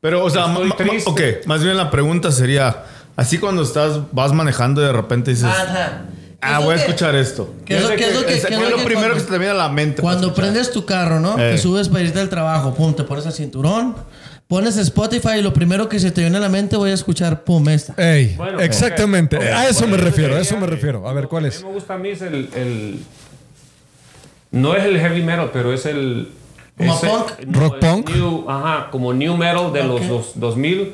Pero, 0.00 0.22
o 0.22 0.28
sea, 0.28 0.48
ma- 0.48 0.60
ok, 1.06 1.20
más 1.46 1.64
bien 1.64 1.78
la 1.78 1.90
pregunta 1.90 2.30
sería: 2.30 2.84
así 3.16 3.38
cuando 3.38 3.62
estás, 3.62 4.00
vas 4.12 4.32
manejando 4.34 4.82
y 4.82 4.84
de 4.84 4.92
repente 4.92 5.30
dices, 5.30 5.46
Ajá. 5.46 6.02
Ah, 6.40 6.58
voy 6.60 6.74
a 6.74 6.76
escuchar 6.78 7.14
esto. 7.14 7.54
¿Qué 7.64 7.76
es 7.76 7.82
lo, 7.82 7.88
qué 7.90 8.08
es 8.08 8.14
lo 8.14 8.26
que, 8.26 8.34
Es- 8.34 8.44
qué 8.46 8.54
es 8.54 8.58
¿Qué 8.58 8.64
es 8.64 8.70
lo 8.70 8.76
primero 8.84 9.14
que 9.14 9.20
cuando- 9.20 9.20
se 9.24 9.30
te 9.30 9.38
viene 9.38 9.50
a 9.52 9.54
la 9.54 9.68
mente? 9.68 10.02
para 10.02 10.14
Cuando 10.16 10.34
prendes 10.34 10.70
tu 10.72 10.84
carro, 10.84 11.20
¿no? 11.20 11.38
Eh. 11.38 11.52
Te 11.52 11.58
subes 11.58 11.88
para 11.88 12.02
irte 12.04 12.20
al 12.20 12.28
trabajo, 12.28 12.74
pum, 12.74 12.94
te 12.94 13.02
pones 13.04 13.26
el 13.26 13.32
cinturón, 13.32 13.94
pones 14.48 14.76
Spotify 14.76 15.38
y 15.38 15.42
lo 15.42 15.52
primero 15.52 15.88
que 15.88 15.98
se 15.98 16.10
te 16.10 16.20
viene 16.20 16.36
a 16.36 16.40
la 16.40 16.48
mente 16.48 16.76
voy 16.76 16.90
a 16.90 16.94
escuchar, 16.94 17.42
pum, 17.44 17.68
esta. 17.68 17.94
Ey, 17.96 18.34
Bueno, 18.36 18.60
exactamente. 18.60 19.36
ok. 19.36 19.42
A 19.42 19.68
eso 19.68 19.82
me 19.82 19.88
Bueno, 19.90 20.04
refiero, 20.04 20.36
a 20.36 20.40
eso 20.40 20.56
me 20.56 20.66
refiero. 20.66 21.08
A 21.08 21.12
ver, 21.12 21.26
¿cuál 21.28 21.42
Lo 21.44 21.48
es? 21.48 21.58
que 21.58 21.64
me 21.64 21.72
gusta 21.72 21.94
a 21.94 21.98
mí 21.98 22.10
es 22.10 22.22
el, 22.22 22.48
el- 22.54 23.00
No 24.52 24.74
es 24.76 24.84
el 24.84 24.98
heavy 24.98 25.22
metal, 25.22 25.50
pero 25.52 25.72
es 25.72 25.84
el. 25.86 26.30
¿Como 26.78 27.00
punk? 27.00 27.40
no, 27.46 27.60
¿Rock 27.60 27.78
punk? 27.80 28.10
new- 28.10 28.44
ajá, 28.50 28.90
como 28.90 29.12
new 29.14 29.36
metal 29.36 29.72
de 29.72 29.80
Ok. 29.80 29.88
los, 30.00 30.06
los 30.08 30.32
2000. 30.40 30.92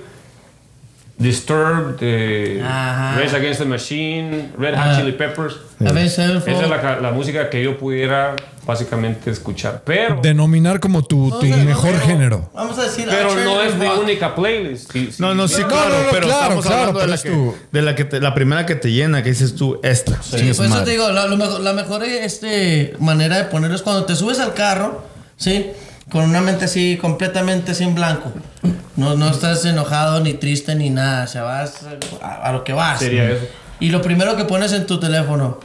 Disturbed, 1.22 2.60
Ajá. 2.62 3.16
Rage 3.18 3.36
Against 3.36 3.60
the 3.60 3.66
Machine, 3.66 4.50
Red 4.58 4.74
Hot 4.74 4.84
Ah. 4.86 4.96
Chili 4.98 5.12
Peppers. 5.12 5.56
Esa 5.80 6.26
es 6.36 6.68
la, 6.68 6.80
ca- 6.80 7.00
la 7.00 7.10
música 7.10 7.48
que 7.50 7.62
yo 7.62 7.76
pudiera 7.78 8.36
básicamente 8.66 9.30
escuchar. 9.30 9.82
Pero, 9.84 10.20
Denominar 10.22 10.78
como 10.80 11.02
tu, 11.02 11.32
mejor 11.64 11.98
género. 12.00 12.50
Vamos 12.54 12.78
a 12.78 12.84
decir. 12.84 13.06
pero 13.08 13.34
no 13.34 13.60
es 13.62 13.74
mi 13.74 13.86
única 13.86 14.34
playlist. 14.34 14.92
Sí, 14.92 15.08
sí. 15.10 15.16
No, 15.22 15.34
no, 15.34 15.48
sí, 15.48 15.62
claro, 15.64 15.88
no, 15.90 16.02
no, 16.04 16.10
pero 16.10 16.26
claro, 16.28 16.42
estamos 16.42 16.66
claro, 16.66 16.80
hablando 16.90 17.00
de 17.00 17.04
pero 17.04 17.08
la, 17.10 17.14
es 17.16 17.22
que, 17.22 17.30
tu- 17.30 17.54
de 17.72 17.82
la 17.82 17.94
que 17.96 18.04
te- 18.04 18.20
la 18.20 18.34
primera 18.34 18.64
que 18.66 18.74
te 18.76 18.92
llena, 18.92 19.22
que 19.22 19.30
dices 19.30 19.54
tú, 19.56 19.80
esta. 19.82 20.22
Sí, 20.22 20.50
su 20.50 20.56
por 20.58 20.66
eso 20.66 20.74
madre. 20.74 20.84
te 20.84 20.90
digo, 20.92 21.10
la, 21.10 21.26
lo 21.26 21.36
mejor, 21.36 21.60
la 21.60 21.72
mejor 21.72 22.04
este, 22.04 22.94
manera 23.00 23.38
de 23.38 23.44
ponerlo 23.44 23.74
es 23.76 23.82
cuando 23.82 24.04
te 24.04 24.14
subes 24.14 24.38
al 24.38 24.54
carro, 24.54 25.04
¿sí? 25.36 25.66
Con 26.12 26.24
una 26.24 26.42
mente 26.42 26.66
así, 26.66 26.98
completamente 27.00 27.74
sin 27.74 27.94
blanco. 27.94 28.30
No, 28.96 29.16
no 29.16 29.30
estás 29.30 29.64
enojado, 29.64 30.20
ni 30.20 30.34
triste, 30.34 30.74
ni 30.74 30.90
nada. 30.90 31.24
O 31.24 31.26
sea, 31.26 31.42
vas 31.42 31.80
a, 32.22 32.48
a 32.48 32.52
lo 32.52 32.62
que 32.62 32.74
vas. 32.74 32.98
Sería 32.98 33.30
eso. 33.30 33.46
Y 33.80 33.88
lo 33.88 34.02
primero 34.02 34.36
que 34.36 34.44
pones 34.44 34.72
en 34.72 34.86
tu 34.86 35.00
teléfono, 35.00 35.58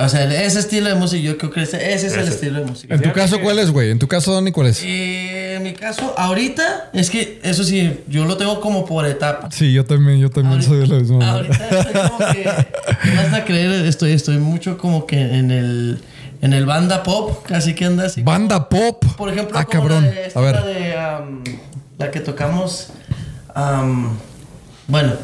o 0.00 0.08
sea, 0.08 0.24
ese 0.44 0.60
estilo 0.60 0.88
de 0.88 0.94
música, 0.94 1.22
yo 1.22 1.38
creo 1.38 1.50
que 1.50 1.62
ese, 1.62 1.92
ese 1.92 2.08
es 2.08 2.16
el 2.16 2.28
estilo 2.28 2.60
de 2.60 2.66
música. 2.66 2.94
En 2.94 3.02
tu 3.02 3.12
caso, 3.12 3.40
¿cuál 3.40 3.58
es, 3.58 3.70
güey? 3.70 3.90
En 3.90 3.98
tu 3.98 4.08
caso, 4.08 4.32
Donny, 4.32 4.52
¿cuál 4.52 4.68
es? 4.68 4.82
Eh, 4.84 5.54
en 5.56 5.62
mi 5.62 5.72
caso, 5.72 6.14
ahorita, 6.16 6.90
es 6.92 7.10
que 7.10 7.40
eso 7.42 7.64
sí, 7.64 8.00
yo 8.08 8.26
lo 8.26 8.36
tengo 8.36 8.60
como 8.60 8.84
por 8.84 9.06
etapas. 9.06 9.54
Sí, 9.54 9.72
yo 9.72 9.84
también, 9.84 10.20
yo 10.20 10.30
también 10.30 10.62
soy 10.62 10.80
de 10.80 10.86
la 10.86 10.96
misma. 10.96 11.30
Ahorita 11.30 11.68
estoy 11.68 11.92
como 11.94 12.18
que. 12.18 12.44
no 12.44 13.22
vas 13.22 13.32
a 13.32 13.44
creer, 13.44 13.86
estoy, 13.86 14.12
estoy 14.12 14.38
mucho 14.38 14.76
como 14.78 15.06
que 15.06 15.18
en 15.18 15.50
el. 15.50 15.98
En 16.40 16.52
el 16.52 16.66
banda 16.66 17.02
pop, 17.02 17.44
casi 17.46 17.74
que 17.74 17.84
anda 17.84 18.06
así. 18.06 18.22
Banda 18.22 18.68
pop. 18.68 19.04
Por 19.16 19.30
ejemplo, 19.30 19.58
ah, 19.58 19.64
como 19.64 19.80
cabrón. 19.80 20.04
La 20.04 20.10
de, 20.10 20.26
esta, 20.26 20.38
A 20.38 20.42
ver. 20.42 20.54
La, 20.54 20.64
de, 20.64 21.22
um, 21.22 21.44
la 21.98 22.10
que 22.10 22.20
tocamos. 22.20 22.88
um, 23.54 24.16
bueno. 24.86 25.14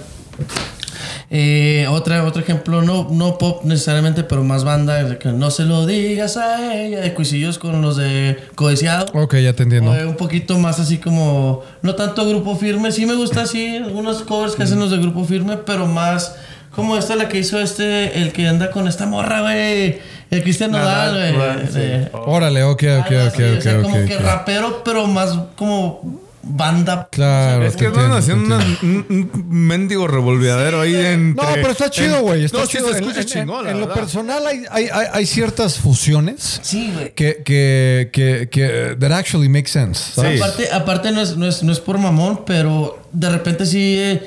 Eh, 1.35 1.87
otra, 1.89 2.25
otro 2.25 2.43
ejemplo, 2.43 2.83
no, 2.83 3.09
no 3.11 3.39
pop 3.39 3.65
necesariamente, 3.65 4.23
pero 4.23 4.45
más 4.45 4.65
banda, 4.65 5.19
que 5.19 5.31
no 5.31 5.51
se 5.51 5.65
lo 5.65 5.87
digas 5.87 6.37
a 6.37 6.75
ella, 6.75 7.01
de 7.01 7.15
cuisillos 7.15 7.59
con 7.59 7.81
los 7.81 7.97
de 7.97 8.39
Codiciado. 8.55 9.07
Ok, 9.15 9.37
ya 9.37 9.55
te 9.55 9.63
entiendo. 9.63 9.97
Eh, 9.97 10.05
un 10.05 10.17
poquito 10.17 10.59
más 10.59 10.79
así 10.79 10.99
como, 10.99 11.63
no 11.81 11.95
tanto 11.95 12.29
grupo 12.29 12.55
firme, 12.57 12.93
sí 12.93 13.07
me 13.07 13.15
gusta 13.15 13.43
así, 13.43 13.77
algunos 13.77 14.23
covers 14.25 14.57
que 14.57 14.65
hacen 14.65 14.79
los 14.79 14.91
de 14.91 14.99
grupo 14.99 15.25
firme, 15.25 15.57
pero 15.57 15.87
más 15.87 16.37
como 16.71 16.99
esta 16.99 17.17
la 17.17 17.29
que 17.29 17.39
hizo 17.39 17.59
este, 17.61 18.21
el 18.21 18.33
que 18.33 18.47
anda 18.47 18.71
con 18.71 18.87
esta 18.87 19.07
morra, 19.07 19.41
güey, 19.41 20.01
el 20.33 20.43
Cristian 20.43 20.71
Nodal, 20.73 21.35
güey. 21.35 21.67
Sí. 21.69 21.79
de- 21.79 22.11
Órale, 22.13 22.63
ok, 22.65 22.83
ok, 23.01 23.07
ok, 23.07 23.13
así, 23.13 23.43
o 23.69 23.77
ok, 23.79 23.83
como 23.83 24.05
que 24.07 24.19
rapero, 24.19 24.83
pero 24.85 25.07
más 25.07 25.31
como 25.57 26.21
banda. 26.45 27.07
Claro. 27.13 27.65
Es 27.67 27.77
que 27.77 27.85
entiendo, 27.85 28.17
haciendo 28.17 28.57
un, 28.83 29.07
un 29.09 29.49
mendigo 29.49 30.09
revolveadero 30.09 30.81
ahí 30.81 30.95
entre... 30.97 31.45
No, 31.47 31.53
pero 31.55 31.71
está 31.71 31.89
chido, 31.89 32.21
güey. 32.23 32.45
Está 32.45 32.59
no, 32.59 32.67
sí 32.67 32.79
chido. 32.79 32.89
se 32.91 32.99
En- 32.99 33.03
escucha 33.05 33.21
en- 33.21 33.27
chingón, 33.27 33.65
la 33.65 33.71
En, 33.71 33.81
lo 33.81 33.93
personal 33.95 34.45
hay, 34.47 34.65
hay, 34.71 34.89
hay, 34.93 35.07
hay 35.13 35.27
ciertas 35.27 35.79
fusiones 35.79 36.59
Sí, 36.63 36.91
güey. 36.95 37.13
que, 37.15 37.43
que, 37.45 38.11
que, 38.13 38.49
que 38.51 38.97
that 38.99 39.13
actually 39.13 39.49
make 39.49 39.69
sense. 39.69 40.15
¿sabes? 40.15 40.33
Sí. 40.33 40.43
Aparte, 40.43 40.69
aparte 40.73 41.13
no, 41.13 41.21
es, 41.21 41.37
no, 41.37 41.47
es, 41.47 41.63
no 41.63 41.71
es 41.71 41.79
por 41.79 41.99
mamón, 41.99 42.41
pero 42.45 43.01
de 43.13 43.29
repente 43.31 43.65
sí 43.65 43.97
eh, 43.99 44.23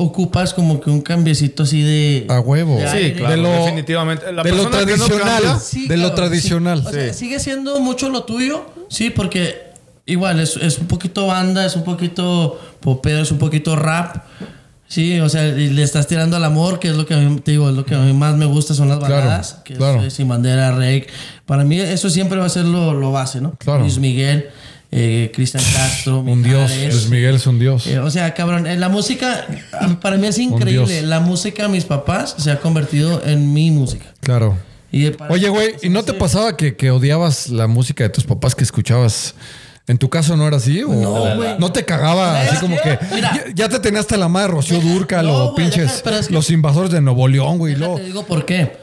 ocupas 0.00 0.54
como 0.54 0.80
que 0.80 0.90
un 0.90 1.00
cambiecito 1.00 1.64
así 1.64 1.82
de... 1.82 2.24
A 2.28 2.38
huevo. 2.38 2.76
de 2.78 2.88
Sí, 2.88 3.12
claro, 3.16 3.30
De 3.34 3.42
lo- 3.42 3.50
definitivamente. 3.64 4.32
La 4.32 4.44
de 4.44 4.52
lo 4.52 4.62
no 4.62 4.70
tradicional. 4.70 5.42
cambia- 5.42 5.58
Sí, 5.58 5.88
de 5.88 5.96
lo 5.96 6.12
tradicional. 6.14 6.80
sí. 6.82 6.86
O 6.86 6.90
sea, 6.92 7.12
Sí. 7.12 7.18
sigue 7.18 7.40
siendo 7.40 7.80
mucho 7.80 8.08
lo 8.08 8.22
tuyo, 8.22 8.64
sí, 8.88 9.10
porque 9.10 9.72
igual 10.06 10.38
es, 10.38 10.56
es 10.56 10.78
un 10.78 10.86
poquito 10.86 11.26
banda, 11.26 11.66
es 11.66 11.74
un 11.74 11.82
poquito 11.82 12.60
popeo, 12.80 13.20
es 13.22 13.32
un 13.32 13.38
poquito 13.38 13.74
rap. 13.74 14.18
Sí, 14.86 15.18
o 15.20 15.28
sea, 15.28 15.46
y 15.48 15.68
le 15.70 15.82
estás 15.82 16.06
tirando 16.06 16.36
al 16.36 16.44
amor, 16.44 16.78
que 16.78 16.88
es 16.88 16.96
lo 16.96 17.04
que 17.04 17.14
a 17.14 17.18
mí, 17.18 17.40
te 17.40 17.50
digo, 17.50 17.68
es 17.68 17.74
lo 17.74 17.84
que 17.84 17.94
a 17.94 17.98
mí 17.98 18.12
más 18.14 18.36
me 18.36 18.46
gusta 18.46 18.72
son 18.74 18.88
las 18.88 18.98
Claro, 18.98 19.16
baladas, 19.16 19.58
que 19.64 19.72
es, 19.74 19.78
claro. 19.78 20.02
eh, 20.02 20.10
Sin 20.10 20.28
Bandera, 20.28 20.70
Rake. 20.70 21.08
Para 21.44 21.64
mí 21.64 21.78
eso 21.78 22.08
siempre 22.08 22.38
va 22.38 22.46
a 22.46 22.48
ser 22.48 22.64
lo, 22.64 22.94
lo 22.94 23.10
base, 23.12 23.40
¿no? 23.40 23.52
Claro. 23.58 23.80
Luis 23.80 23.98
Miguel, 23.98 24.48
eh, 24.90 25.30
Cristian 25.34 25.62
Castro, 25.74 26.20
Un 26.20 26.42
dios. 26.42 26.70
Luis 26.76 27.08
Miguel 27.08 27.34
es 27.36 27.46
un 27.46 27.58
dios. 27.58 27.86
Eh, 27.86 27.98
o 27.98 28.10
sea, 28.10 28.32
cabrón, 28.34 28.66
eh, 28.66 28.76
la 28.76 28.88
música, 28.88 29.46
para 30.00 30.16
mí 30.16 30.26
es 30.26 30.38
increíble. 30.38 31.02
La 31.02 31.20
música 31.20 31.64
de 31.64 31.68
mis 31.68 31.84
papás 31.84 32.34
se 32.38 32.50
ha 32.50 32.60
convertido 32.60 33.22
en 33.24 33.52
mi 33.52 33.70
música. 33.70 34.06
Claro. 34.20 34.56
Y 34.90 35.12
Oye, 35.28 35.50
güey, 35.50 35.74
¿y 35.82 35.90
no 35.90 36.02
te 36.02 36.14
pasaba 36.14 36.56
que, 36.56 36.74
que 36.74 36.90
odiabas 36.90 37.50
la 37.50 37.66
música 37.66 38.04
de 38.04 38.10
tus 38.10 38.24
papás 38.24 38.54
que 38.54 38.64
escuchabas? 38.64 39.34
¿En 39.86 39.96
tu 39.98 40.08
caso 40.08 40.36
no 40.36 40.46
era 40.46 40.56
así? 40.58 40.82
¿O 40.82 40.88
No, 40.92 41.36
güey. 41.36 41.58
¿No 41.58 41.72
te 41.72 41.84
cagaba 41.84 42.32
¿Sabes 42.34 42.50
así 42.52 42.60
como 42.60 42.76
que 42.82 42.98
Mira. 43.14 43.32
ya, 43.34 43.44
ya 43.54 43.68
te 43.70 43.78
tenías 43.80 44.00
hasta 44.02 44.16
la 44.18 44.28
madre 44.28 44.48
Rocío 44.48 44.80
Durcal 44.80 45.26
no, 45.26 45.44
o 45.46 45.54
pinches 45.54 45.84
deja- 45.84 46.00
pero 46.04 46.16
es 46.16 46.28
que- 46.28 46.34
los 46.34 46.50
invasores 46.50 46.90
de 46.90 47.00
Nuevo 47.00 47.26
León, 47.28 47.56
güey? 47.58 47.74
Te 47.74 48.04
digo 48.04 48.24
por 48.26 48.44
qué. 48.46 48.78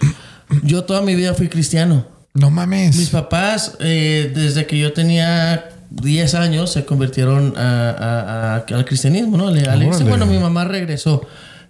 Yo 0.63 0.83
toda 0.83 1.01
mi 1.01 1.15
vida 1.15 1.33
fui 1.35 1.47
cristiano. 1.47 2.07
No 2.33 2.49
mames. 2.51 2.95
Mis 2.97 3.09
papás, 3.09 3.73
eh, 3.79 4.31
desde 4.33 4.65
que 4.67 4.77
yo 4.79 4.93
tenía 4.93 5.69
10 6.01 6.35
años, 6.35 6.71
se 6.71 6.85
convirtieron 6.85 7.53
a- 7.57 7.89
a- 7.89 8.55
a- 8.57 8.75
al 8.77 8.85
cristianismo, 8.85 9.37
¿no? 9.37 9.49
Le- 9.51 9.61
bueno, 10.09 10.25
mi 10.25 10.37
mamá 10.37 10.65
regresó. 10.65 11.21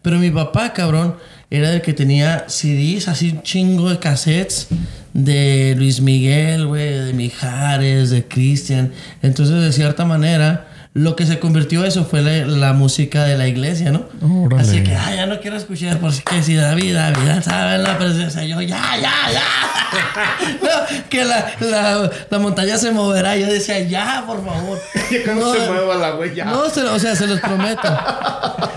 Pero 0.01 0.19
mi 0.19 0.29
papá, 0.31 0.73
cabrón, 0.73 1.15
era 1.49 1.71
el 1.73 1.81
que 1.81 1.93
tenía 1.93 2.45
CDs, 2.47 3.07
así 3.07 3.31
un 3.31 3.41
chingo 3.43 3.89
de 3.89 3.97
cassettes 3.99 4.67
de 5.13 5.73
Luis 5.77 6.01
Miguel, 6.01 6.65
güey, 6.67 6.89
de 7.05 7.13
Mijares, 7.13 8.09
de 8.09 8.25
Cristian. 8.25 8.91
Entonces, 9.21 9.61
de 9.61 9.71
cierta 9.71 10.05
manera, 10.05 10.67
lo 10.95 11.17
que 11.17 11.25
se 11.25 11.39
convirtió 11.39 11.83
eso 11.83 12.05
fue 12.05 12.21
la, 12.21 12.45
la 12.47 12.71
música 12.73 13.25
de 13.25 13.37
la 13.37 13.47
iglesia, 13.49 13.91
¿no? 13.91 14.05
Órale. 14.21 14.61
Así 14.63 14.81
que, 14.81 14.95
ah, 14.95 15.13
ya 15.13 15.25
no 15.25 15.41
quiero 15.41 15.57
escuchar, 15.57 15.99
por 15.99 16.13
si 16.13 16.21
que 16.23 16.41
si 16.41 16.55
David, 16.55 16.95
David, 16.95 17.41
¿saben 17.43 17.83
la 17.83 17.97
presencia? 17.97 18.43
Yo, 18.45 18.61
ya, 18.61 18.81
ya, 19.01 19.11
ya. 19.33 19.43
No, 20.61 21.03
que 21.09 21.25
la, 21.25 21.47
la, 21.59 22.09
la 22.29 22.39
montaña 22.39 22.77
se 22.77 22.91
moverá. 22.91 23.35
Yo 23.37 23.45
decía, 23.47 23.79
ya, 23.81 24.23
por 24.25 24.43
favor. 24.45 24.79
no 25.35 25.53
se 25.53 25.67
mueva 25.69 25.95
la 25.95 26.11
güey, 26.11 26.33
ya. 26.33 26.45
No, 26.45 26.69
se 26.69 26.81
lo- 26.81 26.93
o 26.93 26.99
sea, 26.99 27.15
se 27.15 27.27
los 27.27 27.39
prometo. 27.41 27.87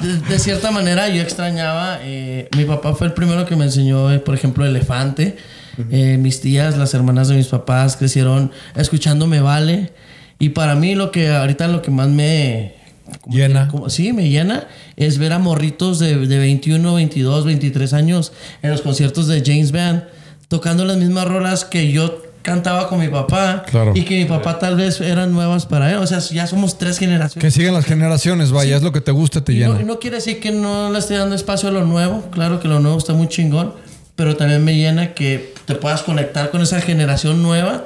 De, 0.00 0.16
de 0.18 0.38
cierta 0.40 0.70
manera, 0.72 1.08
yo 1.08 1.22
extrañaba. 1.22 1.98
eh, 2.02 2.48
mi 2.56 2.64
papá 2.64 2.94
fue 2.94 3.06
el 3.06 3.12
primero 3.14 3.46
que 3.46 3.54
me 3.56 3.64
enseñó, 3.64 4.10
eh, 4.12 4.18
por 4.18 4.34
ejemplo, 4.34 4.64
Elefante. 4.66 5.36
Eh, 5.92 6.16
mis 6.18 6.40
tías, 6.40 6.76
las 6.76 6.92
hermanas 6.94 7.28
de 7.28 7.36
mis 7.36 7.46
papás, 7.46 7.96
crecieron 7.96 8.50
escuchando 8.74 9.28
Me 9.28 9.40
Vale. 9.40 9.92
Y 10.38 10.50
para 10.50 10.74
mí, 10.74 10.94
lo 10.94 11.10
que 11.10 11.28
ahorita 11.30 11.68
lo 11.68 11.82
que 11.82 11.90
más 11.90 12.08
me. 12.08 12.74
como- 13.22 13.36
Llena. 13.36 13.68
como- 13.68 13.88
sí, 13.90 14.12
me 14.12 14.28
llena. 14.28 14.66
Es 14.96 15.18
ver 15.18 15.32
a 15.32 15.38
morritos 15.38 15.98
de, 15.98 16.26
de 16.26 16.38
21, 16.38 16.94
22, 16.94 17.44
23 17.46 17.92
años 17.94 18.32
en 18.62 18.70
los 18.70 18.82
conciertos 18.82 19.26
de 19.28 19.42
James 19.44 19.72
Band 19.72 20.04
tocando 20.48 20.84
las 20.84 20.96
mismas 20.98 21.26
rolas 21.26 21.64
que 21.64 21.90
yo 21.90 22.22
cantaba 22.42 22.88
con 22.88 23.00
mi 23.00 23.08
papá. 23.08 23.64
Claro. 23.68 23.92
Y 23.94 24.02
que 24.02 24.16
mi 24.18 24.24
papá 24.26 24.58
tal 24.58 24.76
vez 24.76 25.00
eran 25.00 25.32
nuevas 25.32 25.66
para 25.66 25.90
él. 25.90 25.96
O 25.98 26.06
sea, 26.06 26.18
ya 26.20 26.46
somos 26.46 26.78
tres 26.78 26.98
generaciones. 26.98 27.42
Que 27.42 27.50
siguen 27.50 27.74
las 27.74 27.84
generaciones, 27.84 28.50
vaya, 28.52 28.76
es 28.76 28.82
lo 28.82 28.92
que 28.92 29.00
te 29.00 29.10
gusta, 29.10 29.42
te 29.42 29.52
Y 29.52 29.58
no, 29.60 29.68
llena. 29.72 29.82
y 29.82 29.84
no 29.84 29.98
quiere 29.98 30.16
decir 30.16 30.38
que 30.40 30.50
no 30.52 30.90
le 30.92 30.98
esté 30.98 31.14
dando 31.14 31.34
espacio 31.34 31.68
a 31.68 31.72
lo 31.72 31.84
nuevo. 31.84 32.28
Claro 32.30 32.60
que 32.60 32.68
lo 32.68 32.78
nuevo 32.80 32.96
está 32.98 33.12
muy 33.14 33.28
chingón. 33.28 33.74
Pero 34.16 34.36
también 34.36 34.64
me 34.64 34.74
llena 34.76 35.14
que 35.14 35.54
te 35.64 35.74
puedas 35.76 36.02
conectar 36.02 36.50
con 36.50 36.60
esa 36.60 36.80
generación 36.80 37.42
nueva 37.42 37.84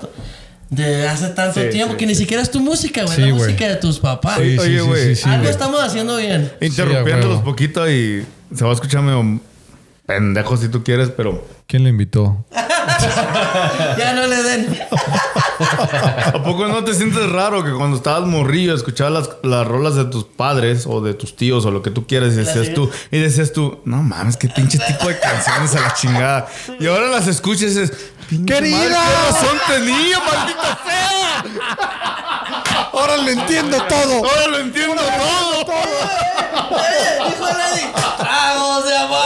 de 0.73 1.07
hace 1.07 1.29
tanto 1.29 1.61
Sí, 1.61 1.69
tiempo 1.69 1.93
sí, 1.93 1.99
que 1.99 2.07
ni 2.07 2.15
siquiera 2.15 2.43
es 2.43 2.51
tu 2.51 2.61
música, 2.61 3.05
güey. 3.05 3.15
Sí, 3.15 3.23
la 3.23 3.35
música 3.35 3.69
de 3.69 3.77
tus 3.77 4.01
papás. 4.01 4.39
Sí, 4.39 4.53
sí, 4.53 4.59
Oye, 4.59 4.79
sí, 4.79 4.87
güey, 4.87 5.15
sí, 5.15 5.23
sí, 5.23 5.29
Algo 5.29 5.49
estamos 5.49 5.81
haciendo 5.83 6.17
bien. 6.17 6.51
Interrumpiéndolos 6.61 7.43
poquito 7.43 7.89
y 7.89 8.25
se 8.55 8.65
va 8.65 8.71
a 8.71 8.75
escuchar 8.75 9.03
medio 9.03 9.41
pendejo 10.07 10.57
si 10.57 10.69
tú 10.69 10.83
quieres, 10.83 11.11
pero 11.15 11.45
¿Quién 11.73 11.85
le 11.85 11.91
invitó? 11.91 12.45
Ya 13.99 14.13
no 14.13 14.27
le 14.27 14.43
den. 14.43 14.79
¿a 16.35 16.43
poco 16.43 16.67
no 16.69 16.85
te 16.85 16.95
sientes 16.95 17.31
raro 17.31 17.65
que 17.65 17.73
cuando 17.73 17.97
estabas 17.97 18.29
morrillo 18.29 18.75
escuchabas 18.75 19.13
las, 19.13 19.31
las 19.43 19.67
rolas 19.67 19.95
de 19.95 20.05
tus 20.05 20.25
padres 20.25 20.87
o 20.87 21.01
de 21.01 21.15
tus 21.15 21.37
tíos 21.37 21.65
o 21.65 21.71
lo 21.71 21.83
que 21.83 21.91
tú 21.91 22.07
quieras 22.07 22.35
y 22.35 22.37
decías 22.37 22.75
tú, 22.75 22.91
y 23.11 23.19
decías 23.19 23.53
tú, 23.53 23.81
no 23.85 24.03
mames, 24.03 24.37
qué 24.37 24.49
pinche 24.49 24.79
tipo 24.79 25.09
de 25.09 25.19
canciones 25.19 25.75
a 25.75 25.81
la 25.81 25.95
chingada. 25.95 26.49
Y 26.79 26.87
ahora 26.87 27.09
las 27.09 27.27
escuchas 27.27 27.63
y 27.63 27.67
dices, 27.67 27.93
¡Querida! 28.47 28.79
madre, 28.79 28.91
¿qué 28.91 29.33
razón 29.33 29.59
tenía, 29.69 30.19
maldita 30.21 30.79
sea? 30.87 31.45
Ahora 32.93 33.17
le 33.17 33.33
entiendo 33.33 33.83
todo. 33.85 34.25
Ahora 34.29 34.47
lo 34.49 34.59
entiendo 34.59 35.03
todo. 35.03 35.63
Eh, 36.79 37.19
Dijo 37.29 37.47
Lady. 37.47 37.87
Tragos 38.19 38.85
de 38.85 38.97
amor. 38.97 39.19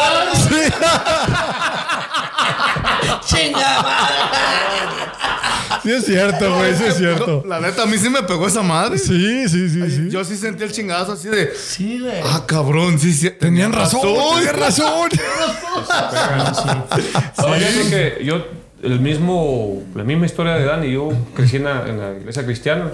Chinga 3.26 3.82
madre. 3.82 4.16
Sí 5.82 5.90
es 5.92 6.04
cierto, 6.04 6.54
güey, 6.56 6.76
sí 6.76 6.84
es 6.84 6.96
cierto. 6.96 7.42
La 7.46 7.60
neta, 7.60 7.82
a 7.82 7.86
mí 7.86 7.96
sí 7.98 8.08
me 8.10 8.22
pegó 8.22 8.46
esa 8.48 8.62
madre. 8.62 8.98
Sí, 8.98 9.48
sí, 9.48 9.68
sí, 9.68 9.90
sí. 9.90 10.08
Yo 10.10 10.24
sí 10.24 10.36
sentí 10.36 10.62
el 10.64 10.72
chingazo 10.72 11.12
así 11.12 11.28
de, 11.28 11.52
Sí, 11.56 12.00
güey. 12.00 12.20
ah, 12.24 12.42
cabrón, 12.46 12.98
sí, 12.98 13.12
sí. 13.12 13.30
Tenían 13.30 13.72
razón, 13.72 14.00
tenían 14.02 14.56
razón. 14.56 15.08
No, 17.38 17.44
fíjate 17.54 17.90
que 17.90 18.18
yo, 18.24 18.44
el 18.86 19.00
mismo, 19.00 19.82
la 19.94 20.04
misma 20.04 20.26
historia 20.26 20.54
de 20.54 20.64
Dani, 20.64 20.92
yo 20.92 21.10
crecí 21.34 21.56
en 21.56 21.64
la, 21.64 21.84
en 21.88 22.00
la 22.00 22.12
iglesia 22.18 22.44
cristiana 22.44 22.90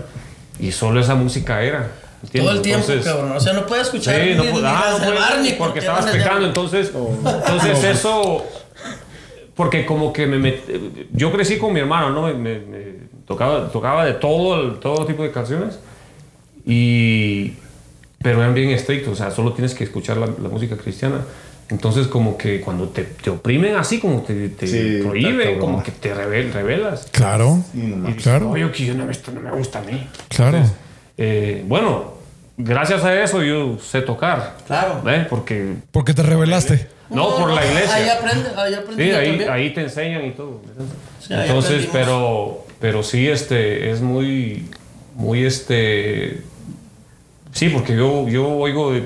y 0.59 0.73
solo 0.73 1.01
esa 1.01 1.15
música 1.15 1.63
era. 1.63 1.91
¿entiendes? 2.23 2.49
Todo 2.51 2.57
el 2.59 2.63
tiempo, 2.63 2.87
Entonces, 2.89 3.13
cabrón. 3.13 3.33
O 3.37 3.41
sea, 3.41 3.53
no 3.53 3.67
puedes 3.67 3.87
escuchar 3.87 4.15
Sí, 4.15 4.31
ni, 4.31 4.35
no, 4.37 4.43
ni 4.45 4.51
ah, 4.65 4.97
las 4.99 5.01
no 5.09 5.15
Barney 5.15 5.55
porque 5.59 5.79
estabas 5.81 6.07
pecando, 6.07 6.47
entonces, 6.47 6.93
entonces 6.95 7.85
eso, 7.85 8.45
porque 9.55 9.85
como 9.87 10.13
que 10.13 10.27
me 10.27 10.39
met- 10.39 11.07
yo 11.13 11.33
crecí 11.33 11.59
con 11.59 11.73
mi 11.73 11.81
hermano, 11.81 12.11
¿no? 12.11 12.23
Me, 12.23 12.35
me- 12.35 12.59
me 12.61 12.83
tocaba, 13.27 13.69
tocaba 13.71 14.05
de 14.05 14.15
todo, 14.15 14.61
el- 14.63 14.79
todo 14.79 15.05
tipo 15.07 15.23
de 15.23 15.31
canciones 15.31 15.79
y, 16.65 17.55
pero 18.23 18.41
eran 18.41 18.55
bien 18.55 18.71
estrictos, 18.71 19.13
o 19.15 19.17
sea, 19.17 19.31
solo 19.31 19.53
tienes 19.53 19.75
que 19.75 19.85
escuchar 19.85 20.17
la, 20.17 20.27
la 20.27 20.49
música 20.49 20.77
cristiana. 20.77 21.17
Entonces 21.69 22.07
como 22.07 22.37
que 22.37 22.61
cuando 22.61 22.89
te, 22.89 23.03
te 23.05 23.31
oprimen 23.31 23.77
así, 23.77 23.99
como 23.99 24.21
te, 24.23 24.49
te 24.51 24.67
Sí, 24.67 25.01
prohíben, 25.03 25.59
como 25.59 25.83
que 25.83 25.91
te 25.91 26.15
rebel- 26.15 26.53
rebelas. 26.53 27.09
Claro. 27.13 27.65
Y 27.73 27.81
dices, 27.81 28.23
Claro. 28.23 28.51
Oye, 28.51 28.71
que 28.73 28.85
yo 28.87 28.95
no, 28.95 29.11
esto 29.11 29.33
no 29.33 29.41
me 29.41 29.51
gusta 29.51 29.79
a 29.79 29.83
mí. 29.83 30.07
Claro. 30.29 30.59
Entonces, 30.59 30.77
eh, 31.17 31.65
bueno, 31.67 32.15
gracias 32.59 33.05
a 33.05 33.23
eso 33.23 33.43
yo 33.43 33.79
sé 33.79 34.03
tocar. 34.03 34.57
Claro. 34.67 35.03
¿eh? 35.11 35.27
Porque. 35.31 35.75
Porque 35.91 36.13
te 36.13 36.23
revelaste. 36.23 36.89
No, 37.09 37.37
por 37.37 37.51
la 37.51 37.65
iglesia. 37.65 37.95
Ahí 37.95 38.09
aprende, 38.09 38.51
ahí 38.57 38.75
aprende. 38.75 39.05
Sí, 39.05 39.45
ahí, 39.49 39.75
te 39.75 39.83
enseñan 39.83 40.27
y 40.27 40.31
todo. 40.31 40.61
Sí, 41.21 41.35
Entonces, 41.35 41.89
pero, 41.93 42.65
pero 42.81 43.03
sí, 43.03 43.29
este, 43.29 43.91
es 43.91 44.01
muy, 44.01 44.67
muy, 45.15 45.45
este, 45.45 46.41
sí, 47.53 47.69
porque 47.69 47.95
yo, 47.97 48.29
yo 48.29 48.49
oigo 48.49 48.93
de 48.93 49.05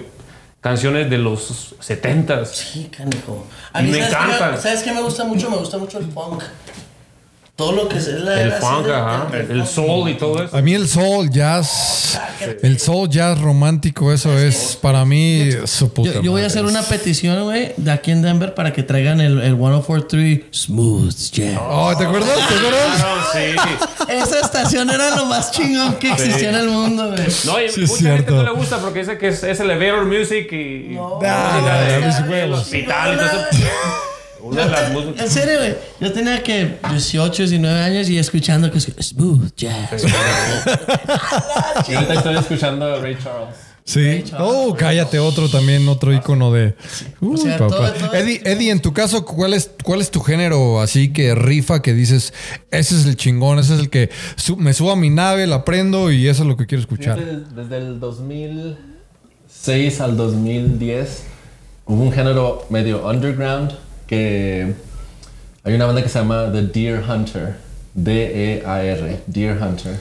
canciones 0.61 1.09
de 1.11 1.19
los 1.19 1.77
70s. 1.81 2.47
Sí, 2.47 2.91
canijo. 2.97 3.47
A 3.73 3.83
mí, 3.83 3.91
me 3.91 4.09
¿sabes 4.09 4.37
qué. 4.37 4.61
¿Sabes 4.61 4.83
qué 4.83 4.93
me 4.93 5.03
gusta 5.03 5.25
mucho? 5.25 5.51
Me 5.51 5.57
gusta 5.57 5.79
mucho 5.79 5.99
el 5.99 6.07
punk. 6.07 6.43
Todo 7.57 7.73
lo 7.73 7.89
que 7.89 7.97
es 7.97 8.07
la 8.09 8.39
El 8.43 8.51
la- 8.51 8.57
funk, 8.57 8.87
ajá, 8.91 9.29
del- 9.33 9.51
el 9.63 9.67
soul 9.67 10.11
y 10.11 10.15
todo 10.15 10.43
eso. 10.45 10.55
A 10.55 10.61
mí 10.61 10.75
el 10.75 10.87
soul 10.87 11.31
jazz, 11.31 12.21
el 12.63 12.79
soul 12.79 13.09
jazz 13.09 13.41
romántico, 13.41 14.13
eso 14.13 14.37
es 14.39 14.79
para 14.79 15.07
mí 15.07 15.49
su 15.65 15.91
puta 15.91 16.13
Yo, 16.13 16.21
yo 16.23 16.33
voy 16.33 16.43
a 16.43 16.47
hacer 16.49 16.67
una 16.67 16.83
petición, 16.83 17.45
güey, 17.45 17.73
de 17.79 17.91
aquí 17.91 18.11
en 18.11 18.21
Denver 18.21 18.55
para 18.55 18.75
que 18.75 18.83
traigan 18.83 19.23
el, 19.23 19.41
el 19.41 19.57
1043 19.57 20.41
Smooth 20.53 21.15
Jazz. 21.33 21.59
Oh, 21.67 21.95
¿te 21.97 22.05
acuerdas? 22.05 22.37
¿Te 22.47 22.55
acuerdas? 22.57 22.97
Claro, 22.97 23.21
sí. 23.33 24.13
Esa 24.13 24.41
estación 24.41 24.91
era 24.91 25.17
lo 25.17 25.25
más 25.25 25.51
chingón 25.51 25.95
que 25.97 26.13
existía 26.13 26.51
en 26.51 26.57
el 26.57 26.69
mundo, 26.69 27.07
güey. 27.11 27.27
No, 27.47 27.59
y 27.63 27.71
Sí, 27.71 27.85
es 27.85 27.91
mucha 27.91 28.17
gente 28.17 28.33
no 28.33 28.43
le 28.43 28.51
gusta 28.51 28.79
porque 28.81 28.99
dice 28.99 29.17
que 29.17 29.29
es, 29.29 29.43
es 29.43 29.59
elevator 29.61 30.05
music 30.05 30.53
y, 30.53 30.89
No. 30.95 31.21
Ah, 31.25 31.59
no, 31.63 31.71
no, 31.71 31.79
del 31.81 32.13
Una 34.43 34.65
de 34.65 34.71
las 34.71 34.93
músicas. 34.93 35.23
En 35.25 35.31
serio, 35.31 35.59
güey. 35.59 35.75
Yo 36.01 36.13
tenía 36.13 36.43
que 36.43 36.79
18, 36.91 37.43
19 37.45 37.81
años 37.81 38.09
y 38.09 38.19
escuchando 38.19 38.71
que 38.71 38.79
es 38.79 38.93
Smooth 39.01 39.53
Jazz. 39.57 40.03
Y 41.89 41.95
ahorita 41.95 42.15
estoy 42.15 42.37
escuchando 42.37 42.95
a 42.95 43.01
Ray 43.01 43.17
Charles. 43.23 43.55
Sí. 43.85 44.25
Oh, 44.41 44.75
cállate, 44.77 45.21
otro 45.21 45.49
también, 45.49 45.89
otro 45.89 46.13
icono 46.13 46.53
de. 46.53 46.75
Uy, 47.21 47.39
sea, 47.39 47.57
papá. 47.57 47.77
todo- 47.77 47.93
todo- 47.93 48.15
Eddie, 48.15 48.41
Eddie, 48.45 48.73
en 48.73 48.81
tu 48.81 48.93
caso, 48.93 49.25
¿cuál 49.25 49.55
es, 49.55 49.71
¿cuál 49.85 50.01
es 50.01 50.11
tu 50.11 50.21
género 50.21 50.81
así 50.81 51.13
que 51.13 51.37
rifa 51.37 51.83
que 51.83 51.95
dices, 51.95 52.35
ese 52.73 52.97
es 52.97 53.07
el 53.07 53.15
chingón, 53.17 53.61
ese 53.61 53.75
es 53.75 53.81
el 53.81 53.89
que 53.89 54.11
su- 54.35 54.57
me 54.57 54.73
subo 54.73 54.91
a 54.91 54.97
mi 54.97 55.09
nave, 55.11 55.47
la 55.47 55.65
prendo 55.65 56.11
y 56.11 56.27
eso 56.27 56.43
es 56.43 56.49
lo 56.49 56.57
que 56.57 56.67
quiero 56.67 56.81
escuchar? 56.83 57.17
Fíjate, 57.17 57.45
Desde 57.55 57.77
el 57.79 58.01
2006 58.01 60.01
al 60.01 60.17
2010 60.17 61.23
hubo 61.87 62.03
un 62.03 62.13
género 62.13 62.67
medio 62.71 63.07
underground 63.09 63.71
que 64.07 64.75
hay 65.65 65.75
una 65.75 65.87
banda 65.87 66.03
que 66.03 66.09
se 66.09 66.19
llama 66.19 66.51
The 66.53 66.63
Deer 66.63 67.03
Hunter, 67.09 67.57
D-E-A-R, 67.95 69.21
Deer 69.27 69.61
Hunter, 69.61 69.99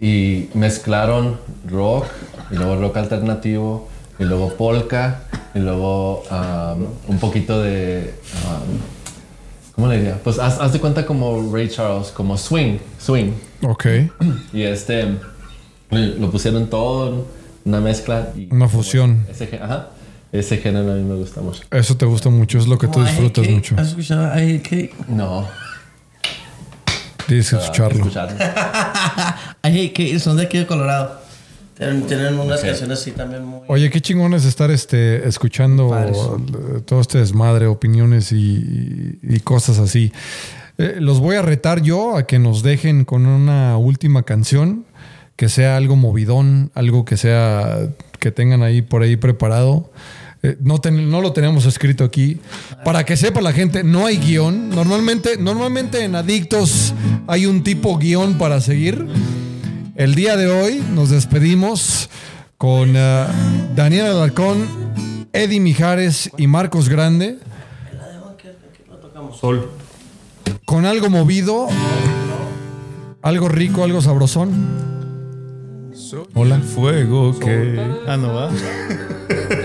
y 0.00 0.48
mezclaron 0.54 1.38
rock 1.68 2.06
y 2.50 2.56
luego 2.56 2.76
rock 2.76 2.96
alternativo 2.96 3.88
y 4.18 4.24
luego 4.24 4.54
polka 4.54 5.20
y 5.54 5.60
luego 5.60 6.24
um, 6.30 6.86
un 7.08 7.18
poquito 7.20 7.62
de 7.62 8.14
um, 8.44 8.78
¿cómo 9.74 9.86
le 9.88 9.98
diría? 9.98 10.18
Pues 10.22 10.38
haz, 10.38 10.58
haz 10.60 10.72
de 10.72 10.80
cuenta 10.80 11.06
como 11.06 11.52
Ray 11.52 11.68
Charles, 11.68 12.08
como 12.08 12.36
swing, 12.36 12.78
swing. 12.98 13.32
Ok. 13.62 13.86
Y 14.52 14.62
este 14.62 15.06
lo 15.90 16.30
pusieron 16.30 16.68
todo 16.68 17.08
en 17.08 17.24
una 17.64 17.80
mezcla 17.80 18.28
y 18.36 18.52
Una 18.52 18.68
fusión. 18.68 19.26
ese, 19.30 19.60
ajá, 19.62 19.90
ese 20.32 20.56
género 20.56 20.92
a 20.92 20.96
mí 20.96 21.02
me 21.04 21.14
gusta 21.14 21.40
mucho. 21.40 21.62
Eso 21.70 21.96
te 21.96 22.06
gusta 22.06 22.30
mucho, 22.30 22.58
es 22.58 22.66
lo 22.66 22.78
que 22.78 22.88
tú 22.88 23.02
disfrutas 23.04 23.48
mucho. 23.48 23.76
¿Has 23.78 23.88
escuchado? 23.88 24.32
No, 25.08 25.46
Tienes 27.26 27.50
que 27.50 27.56
escucharlo. 27.56 27.98
escucharlo. 27.98 28.36
I 29.64 29.68
Hate 29.68 29.92
Cake 29.92 30.18
son 30.18 30.36
de 30.36 30.44
aquí 30.44 30.58
de 30.58 30.66
Colorado. 30.66 31.20
Tienen, 31.76 32.06
tienen 32.06 32.38
unas 32.38 32.60
canciones 32.60 33.00
así 33.00 33.12
también 33.12 33.44
muy... 33.44 33.60
Oye, 33.68 33.90
qué 33.90 34.00
chingón 34.00 34.34
es 34.34 34.44
estar 34.44 34.70
este, 34.70 35.26
escuchando 35.26 35.90
todo 36.84 37.00
este 37.00 37.18
desmadre, 37.18 37.66
opiniones 37.66 38.32
y, 38.32 39.18
y 39.22 39.40
cosas 39.40 39.78
así. 39.78 40.12
Eh, 40.78 40.96
los 40.98 41.20
voy 41.20 41.36
a 41.36 41.42
retar 41.42 41.82
yo 41.82 42.16
a 42.16 42.26
que 42.26 42.38
nos 42.38 42.62
dejen 42.62 43.04
con 43.04 43.26
una 43.26 43.76
última 43.78 44.22
canción 44.22 44.84
que 45.36 45.48
sea 45.48 45.76
algo 45.76 45.96
movidón, 45.96 46.70
algo 46.74 47.04
que 47.04 47.16
sea 47.16 47.88
que 48.18 48.30
tengan 48.30 48.62
ahí 48.62 48.82
por 48.82 49.02
ahí 49.02 49.16
preparado. 49.16 49.90
Eh, 50.44 50.56
no, 50.60 50.78
ten- 50.80 51.08
no 51.10 51.20
lo 51.20 51.32
tenemos 51.32 51.66
escrito 51.66 52.02
aquí. 52.04 52.38
Para 52.84 53.04
que 53.04 53.16
sepa 53.16 53.40
la 53.40 53.52
gente, 53.52 53.84
no 53.84 54.06
hay 54.06 54.16
guion. 54.18 54.70
Normalmente, 54.70 55.36
normalmente 55.36 56.04
en 56.04 56.16
Adictos 56.16 56.94
hay 57.28 57.46
un 57.46 57.62
tipo 57.62 57.96
guion 57.98 58.38
para 58.38 58.60
seguir. 58.60 59.06
El 59.94 60.14
día 60.14 60.36
de 60.36 60.48
hoy 60.50 60.82
nos 60.94 61.10
despedimos 61.10 62.08
con 62.58 62.94
eh, 62.96 63.26
Daniel 63.76 64.06
Alarcón, 64.06 64.66
Eddie 65.32 65.60
Mijares 65.60 66.30
y 66.36 66.46
Marcos 66.46 66.88
Grande 66.88 67.38
Sol. 69.40 69.68
con 70.64 70.84
algo 70.86 71.08
movido, 71.10 71.68
algo 73.22 73.48
rico, 73.48 73.82
algo 73.84 74.00
sabrosón. 74.02 74.50
Hola. 76.34 76.58
Fuego 76.60 77.38
que. 77.38 77.80
Ah, 78.06 78.16
no 78.16 78.34
va. 78.34 78.50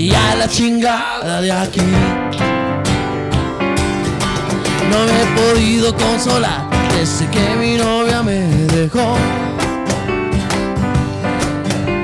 y 0.00 0.14
a 0.14 0.34
la 0.34 0.48
chingada 0.48 1.42
de 1.42 1.52
aquí. 1.52 1.82
No 4.90 4.98
me 5.06 5.22
he 5.22 5.26
podido 5.38 5.94
consolar 5.94 6.62
desde 6.96 7.26
que 7.28 7.54
mi 7.58 7.76
novia 7.76 8.22
me 8.22 8.40
dejó. 8.74 9.16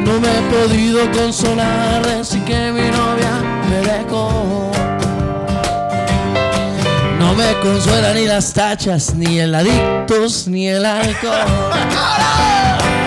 No 0.05 0.21
me 0.21 0.29
he 0.29 0.43
podido 0.55 1.11
consolar 1.11 2.07
desde 2.07 2.45
que 2.45 2.71
mi 2.73 2.91
novia 2.91 3.33
me 3.71 3.77
dejó. 3.77 4.71
No 7.19 7.35
me 7.35 7.55
consuela 7.63 8.13
ni 8.13 8.27
las 8.27 8.53
tachas, 8.53 9.15
ni 9.15 9.41
el 9.41 9.55
adictos, 9.55 10.47
ni 10.49 10.69
el 10.69 10.85
alcohol. 10.85 11.33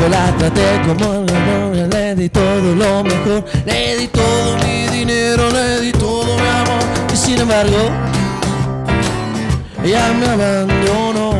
Yo 0.00 0.08
la 0.08 0.36
traté 0.38 0.80
como 0.86 1.24
la 1.26 1.38
novia, 1.46 1.71
le 2.14 2.24
di 2.24 2.28
todo 2.28 2.74
lo 2.74 3.02
mejor, 3.02 3.42
le 3.64 3.96
di 3.96 4.08
todo 4.08 4.58
mi 4.58 4.86
dinero, 4.88 5.48
le 5.50 5.80
di 5.80 5.92
todo 5.92 6.36
mi 6.36 6.48
amor. 6.60 6.82
Y 7.10 7.16
sin 7.16 7.38
embargo, 7.40 7.90
ella 9.82 10.12
me 10.20 10.26
abandonó. 10.26 11.32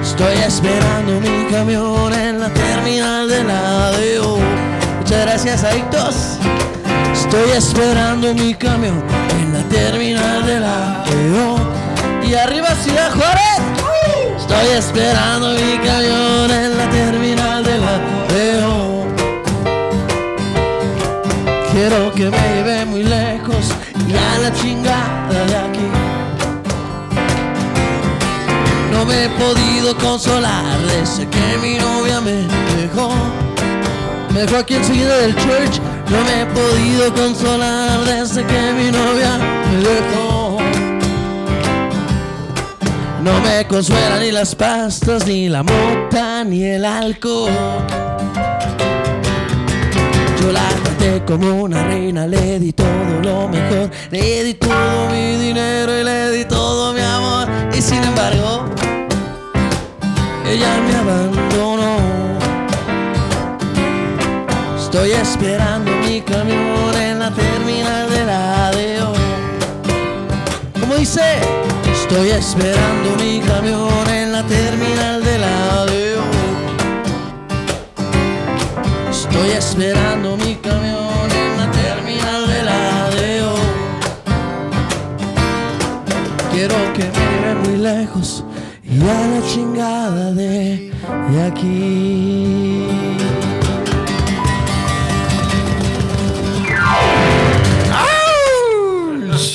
Estoy 0.00 0.36
esperando 0.46 1.20
mi 1.20 1.50
camión 1.50 2.12
en 2.12 2.40
la 2.40 2.50
terminal 2.50 3.28
de 3.28 3.42
la 3.42 3.88
ADO. 3.88 4.38
Muchas 5.00 5.20
gracias, 5.26 5.64
adictos. 5.64 6.38
Estoy 7.14 7.50
esperando 7.56 8.32
mi 8.32 8.54
camión 8.54 9.02
en 9.40 9.52
la 9.54 9.62
terminal 9.68 10.46
de 10.46 10.60
la 10.60 11.04
EO. 11.04 11.58
Y 12.28 12.34
arriba 12.34 12.68
Ciudad 12.76 13.10
Juárez. 13.10 13.58
Estoy 14.38 14.68
esperando 14.76 15.50
mi 15.50 15.78
camión 15.78 16.50
en 16.50 16.78
la 16.78 16.90
terminal 16.90 17.37
Quiero 21.72 22.12
que 22.12 22.30
me 22.30 22.38
lleve 22.54 22.84
muy 22.84 23.02
lejos 23.02 23.72
y 24.08 24.12
a 24.14 24.38
la 24.38 24.52
chingada 24.52 25.44
de 25.46 25.56
aquí. 25.56 25.88
No 28.92 29.04
me 29.04 29.24
he 29.24 29.28
podido 29.30 29.96
consolar 29.96 30.78
desde 30.86 31.26
que 31.28 31.58
mi 31.60 31.78
novia 31.78 32.20
me 32.20 32.46
dejó. 32.80 33.10
Me 34.32 34.40
dejó 34.42 34.56
aquí 34.58 34.74
enseguida 34.74 35.16
del 35.18 35.34
church. 35.34 35.80
No 36.08 36.22
me 36.24 36.42
he 36.42 36.46
podido 36.46 37.12
consolar 37.14 38.04
desde 38.04 38.44
que 38.44 38.72
mi 38.72 38.92
novia 38.92 39.38
me 39.70 39.78
dejó. 39.78 40.58
No 43.22 43.40
me 43.40 43.66
consuela 43.66 44.20
ni 44.20 44.30
las 44.30 44.54
pastas, 44.54 45.26
ni 45.26 45.48
la 45.48 45.64
mota, 45.64 46.44
ni 46.44 46.64
el 46.64 46.84
alcohol. 46.84 48.07
Como 51.26 51.62
una 51.62 51.84
reina, 51.84 52.26
le 52.26 52.58
di 52.58 52.72
todo 52.72 53.20
lo 53.22 53.48
mejor, 53.48 53.90
le 54.10 54.44
di 54.44 54.54
todo 54.54 55.08
mi 55.10 55.36
dinero 55.36 55.98
y 55.98 56.04
le 56.04 56.30
di 56.30 56.44
todo 56.44 56.92
mi 56.92 57.00
amor. 57.00 57.48
Y 57.72 57.80
sin 57.80 58.02
embargo, 58.02 58.64
ella 60.46 60.80
me 60.86 60.94
abandonó. 60.96 61.96
Estoy 64.78 65.12
esperando 65.12 65.90
mi 66.04 66.20
camión 66.20 66.94
en 67.00 67.18
la 67.18 67.30
terminal 67.30 68.10
de 68.10 68.24
la 68.24 68.68
ADO. 68.68 69.12
Como 70.80 70.94
dice, 70.94 71.40
estoy 71.92 72.30
esperando 72.30 73.16
mi 73.22 73.40
camión 73.40 74.08
en 74.10 74.32
la 74.32 74.42
terminal 74.44 75.22
de 75.22 75.38
la 75.38 75.82
ADO. 75.82 76.38
Estoy 79.10 79.50
esperando 79.50 80.36
mi 80.36 80.57
Quiero 86.58 86.92
que 86.92 87.04
me 87.04 87.12
lleve 87.12 87.54
muy 87.68 87.76
lejos 87.76 88.42
y 88.82 89.00
a 89.00 89.28
la 89.28 89.46
chingada 89.46 90.32
de, 90.32 90.90
de 91.30 91.42
aquí. 91.46 92.84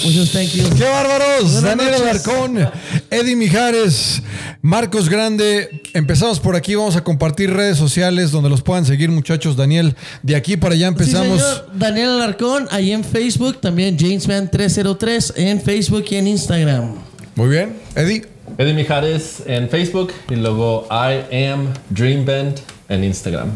Muchas 0.06 0.32
thank 0.32 0.52
you. 0.52 0.64
¡Qué 0.78 0.86
bárbaros! 0.86 1.52
Buenas 1.52 1.62
Daniel 1.64 1.92
noches. 1.92 2.02
Alarcón, 2.02 2.72
Eddie 3.10 3.36
Mijares, 3.36 4.22
Marcos 4.66 5.10
Grande. 5.10 5.82
Empezamos 5.94 6.40
por 6.40 6.56
aquí, 6.56 6.74
vamos 6.74 6.96
a 6.96 7.04
compartir 7.04 7.52
redes 7.52 7.78
sociales 7.78 8.32
donde 8.32 8.50
los 8.50 8.62
puedan 8.62 8.86
seguir, 8.86 9.12
muchachos. 9.12 9.58
Daniel, 9.58 9.94
de 10.22 10.38
aquí 10.38 10.56
para 10.56 10.74
allá 10.74 10.88
empezamos. 10.88 11.42
Sí, 11.42 11.46
señor. 11.46 11.70
Daniel 11.74 12.10
Alarcón, 12.12 12.70
ahí 12.72 12.94
en 12.94 13.04
Facebook, 13.04 13.60
también 13.60 13.98
Jamesman303 13.98 15.34
en 15.36 15.62
Facebook 15.62 16.06
y 16.12 16.16
en 16.16 16.28
Instagram. 16.28 16.96
Muy 17.36 17.50
bien. 17.50 17.76
Eddie, 17.94 18.26
Eddie 18.58 18.74
Mijares 18.74 19.44
en 19.46 19.68
Facebook 19.68 20.14
y 20.30 20.36
luego 20.38 20.88
I 20.90 21.46
am 21.46 21.68
Dream 21.90 22.26
Band 22.26 22.62
en 22.88 23.04
Instagram. 23.04 23.50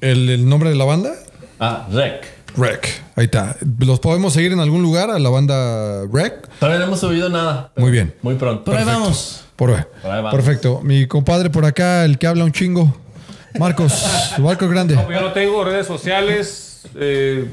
¿el, 0.00 0.30
el 0.30 0.48
nombre 0.48 0.70
de 0.70 0.76
la 0.76 0.84
banda? 0.84 1.14
Ah, 1.58 1.88
Rec. 1.90 2.26
Rec. 2.56 3.02
Ahí 3.16 3.24
está. 3.24 3.56
¿Los 3.80 3.98
podemos 3.98 4.32
seguir 4.32 4.52
en 4.52 4.60
algún 4.60 4.82
lugar 4.82 5.10
a 5.10 5.18
la 5.18 5.30
banda 5.30 6.06
Rec? 6.12 6.48
Todavía 6.60 6.78
no 6.78 6.84
hemos 6.86 7.00
subido 7.00 7.28
nada. 7.28 7.72
pero 7.74 7.84
Muy 7.86 7.90
bien. 7.90 8.14
Muy 8.22 8.36
pronto. 8.36 8.70
Ahí 8.70 8.84
vamos. 8.84 9.43
Por 9.56 9.70
ahí. 9.70 9.82
Por 10.02 10.10
ahí 10.10 10.16
vamos. 10.22 10.34
Perfecto. 10.34 10.80
Mi 10.82 11.06
compadre 11.06 11.50
por 11.50 11.64
acá, 11.64 12.04
el 12.04 12.18
que 12.18 12.26
habla 12.26 12.44
un 12.44 12.52
chingo. 12.52 12.94
Marcos, 13.58 14.04
Marcos 14.38 14.68
Grande. 14.70 14.94
Yo 14.96 15.20
no 15.20 15.32
tengo 15.32 15.64
redes 15.64 15.86
sociales. 15.86 16.82
eh, 16.96 17.48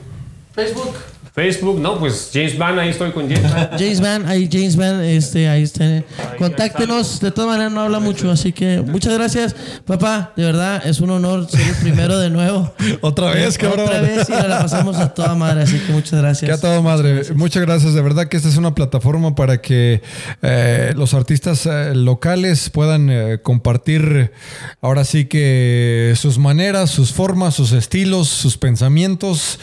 Facebook. 0.53 0.93
Facebook, 1.33 1.79
no, 1.79 1.97
pues 1.97 2.29
James 2.33 2.57
Van, 2.57 2.77
ahí 2.77 2.89
estoy 2.89 3.11
con 3.11 3.29
James 3.29 3.53
Van. 3.53 3.69
James 3.79 4.01
Van, 4.01 4.25
ahí 4.25 4.49
James 4.51 4.75
Van, 4.75 5.01
este, 5.01 5.47
ahí 5.47 5.63
está. 5.63 6.03
Contáctenos, 6.37 7.21
de 7.21 7.31
todas 7.31 7.51
maneras 7.51 7.71
no 7.71 7.79
habla 7.79 8.01
mucho, 8.01 8.29
así 8.29 8.51
que 8.51 8.81
muchas 8.81 9.13
gracias, 9.13 9.55
papá. 9.85 10.33
De 10.35 10.43
verdad, 10.43 10.85
es 10.85 10.99
un 10.99 11.09
honor 11.09 11.49
ser 11.49 11.61
el 11.61 11.75
primero 11.75 12.19
de 12.19 12.29
nuevo. 12.29 12.73
Otra 13.01 13.31
vez, 13.31 13.57
cabrón. 13.57 13.85
Otra 13.85 14.01
vez 14.01 14.27
y 14.27 14.31
la 14.33 14.59
pasamos 14.61 14.97
a 14.97 15.13
toda 15.13 15.33
madre, 15.35 15.63
así 15.63 15.79
que 15.79 15.93
muchas 15.93 16.19
gracias. 16.19 16.49
Que 16.49 16.53
a 16.53 16.59
todo 16.59 16.83
madre. 16.83 17.21
Muchas 17.33 17.61
gracias. 17.61 17.93
De 17.93 18.01
verdad 18.01 18.27
que 18.27 18.35
esta 18.35 18.49
es 18.49 18.57
una 18.57 18.75
plataforma 18.75 19.33
para 19.33 19.61
que 19.61 20.01
eh, 20.41 20.93
los 20.97 21.13
artistas 21.13 21.65
eh, 21.65 21.95
locales 21.95 22.69
puedan 22.69 23.09
eh, 23.09 23.39
compartir 23.41 24.33
ahora 24.81 25.05
sí 25.05 25.25
que 25.25 26.13
sus 26.17 26.37
maneras, 26.37 26.89
sus 26.89 27.13
formas, 27.13 27.55
sus 27.55 27.71
estilos, 27.71 28.27
sus 28.27 28.57
pensamientos. 28.57 29.59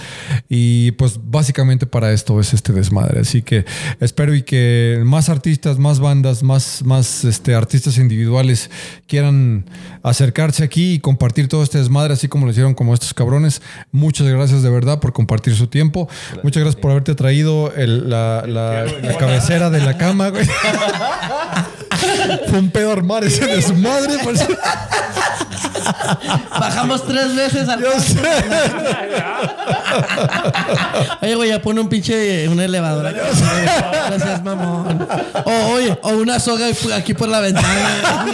Y 0.48 0.92
pues 0.92 1.20
básicamente 1.22 1.58
para 1.76 2.12
esto 2.12 2.40
es 2.40 2.54
este 2.54 2.72
desmadre. 2.72 3.20
Así 3.20 3.42
que 3.42 3.64
espero 4.00 4.34
y 4.34 4.42
que 4.42 5.00
más 5.04 5.28
artistas, 5.28 5.78
más 5.78 6.00
bandas, 6.00 6.42
más, 6.42 6.82
más 6.84 7.24
este, 7.24 7.54
artistas 7.54 7.98
individuales 7.98 8.70
quieran 9.06 9.66
acercarse 10.02 10.64
aquí 10.64 10.94
y 10.94 10.98
compartir 11.00 11.48
todo 11.48 11.62
este 11.62 11.78
desmadre, 11.78 12.14
así 12.14 12.28
como 12.28 12.46
lo 12.46 12.52
hicieron 12.52 12.74
como 12.74 12.94
estos 12.94 13.12
cabrones. 13.14 13.60
Muchas 13.92 14.26
gracias 14.26 14.62
de 14.62 14.70
verdad 14.70 15.00
por 15.00 15.12
compartir 15.12 15.54
su 15.54 15.66
tiempo. 15.66 16.08
Muchas 16.42 16.62
gracias 16.62 16.80
por 16.80 16.90
haberte 16.92 17.14
traído 17.14 17.72
el- 17.74 18.08
la, 18.08 18.44
la- 18.46 18.84
la 18.84 19.16
cabecera 19.18 19.68
de 19.70 19.80
la 19.80 19.98
cama, 19.98 20.30
güey. 20.30 20.46
Fue 22.48 22.58
un 22.60 22.70
pedo 22.70 22.92
armar 22.92 23.24
ese 23.24 23.44
desmadre. 23.46 24.14
Bajamos 26.50 27.06
tres 27.06 27.34
veces 27.34 27.68
al 27.68 27.80
Yo 27.80 28.00
sé. 28.00 28.18
Oye, 31.22 31.34
güey, 31.34 31.48
ya 31.50 31.60
pone 31.60 31.80
un 31.80 31.88
pinche 31.88 32.48
un 32.48 32.60
elevador 32.60 33.06
aquí. 33.06 33.18
Gracias, 34.08 34.42
mamón. 34.42 35.06
O, 35.44 35.74
oye, 35.74 35.98
o 36.02 36.08
una 36.10 36.40
soga 36.40 36.66
aquí 36.94 37.14
por 37.14 37.28
la 37.28 37.40
ventana. 37.40 38.26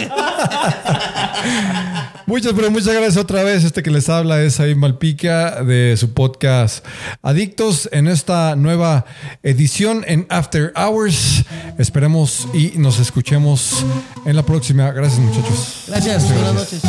Muchas, 2.27 2.53
pero 2.53 2.71
muchas 2.71 2.93
gracias 2.93 3.17
otra 3.17 3.43
vez. 3.43 3.63
Este 3.63 3.83
que 3.83 3.91
les 3.91 4.09
habla 4.09 4.41
es 4.41 4.59
ahí 4.59 4.73
Malpica 4.73 5.63
de 5.63 5.95
su 5.95 6.13
podcast 6.13 6.83
Adictos 7.21 7.87
en 7.91 8.07
esta 8.07 8.55
nueva 8.55 9.05
edición 9.43 10.03
en 10.07 10.25
After 10.29 10.73
Hours. 10.75 11.43
Esperemos 11.77 12.47
y 12.51 12.73
nos 12.77 12.99
escuchemos 12.99 13.85
en 14.25 14.35
la 14.35 14.43
próxima. 14.43 14.91
Gracias, 14.91 15.19
muchachos. 15.19 15.83
Gracias, 15.87 16.33
buenas 16.33 16.53
noches. 16.55 16.81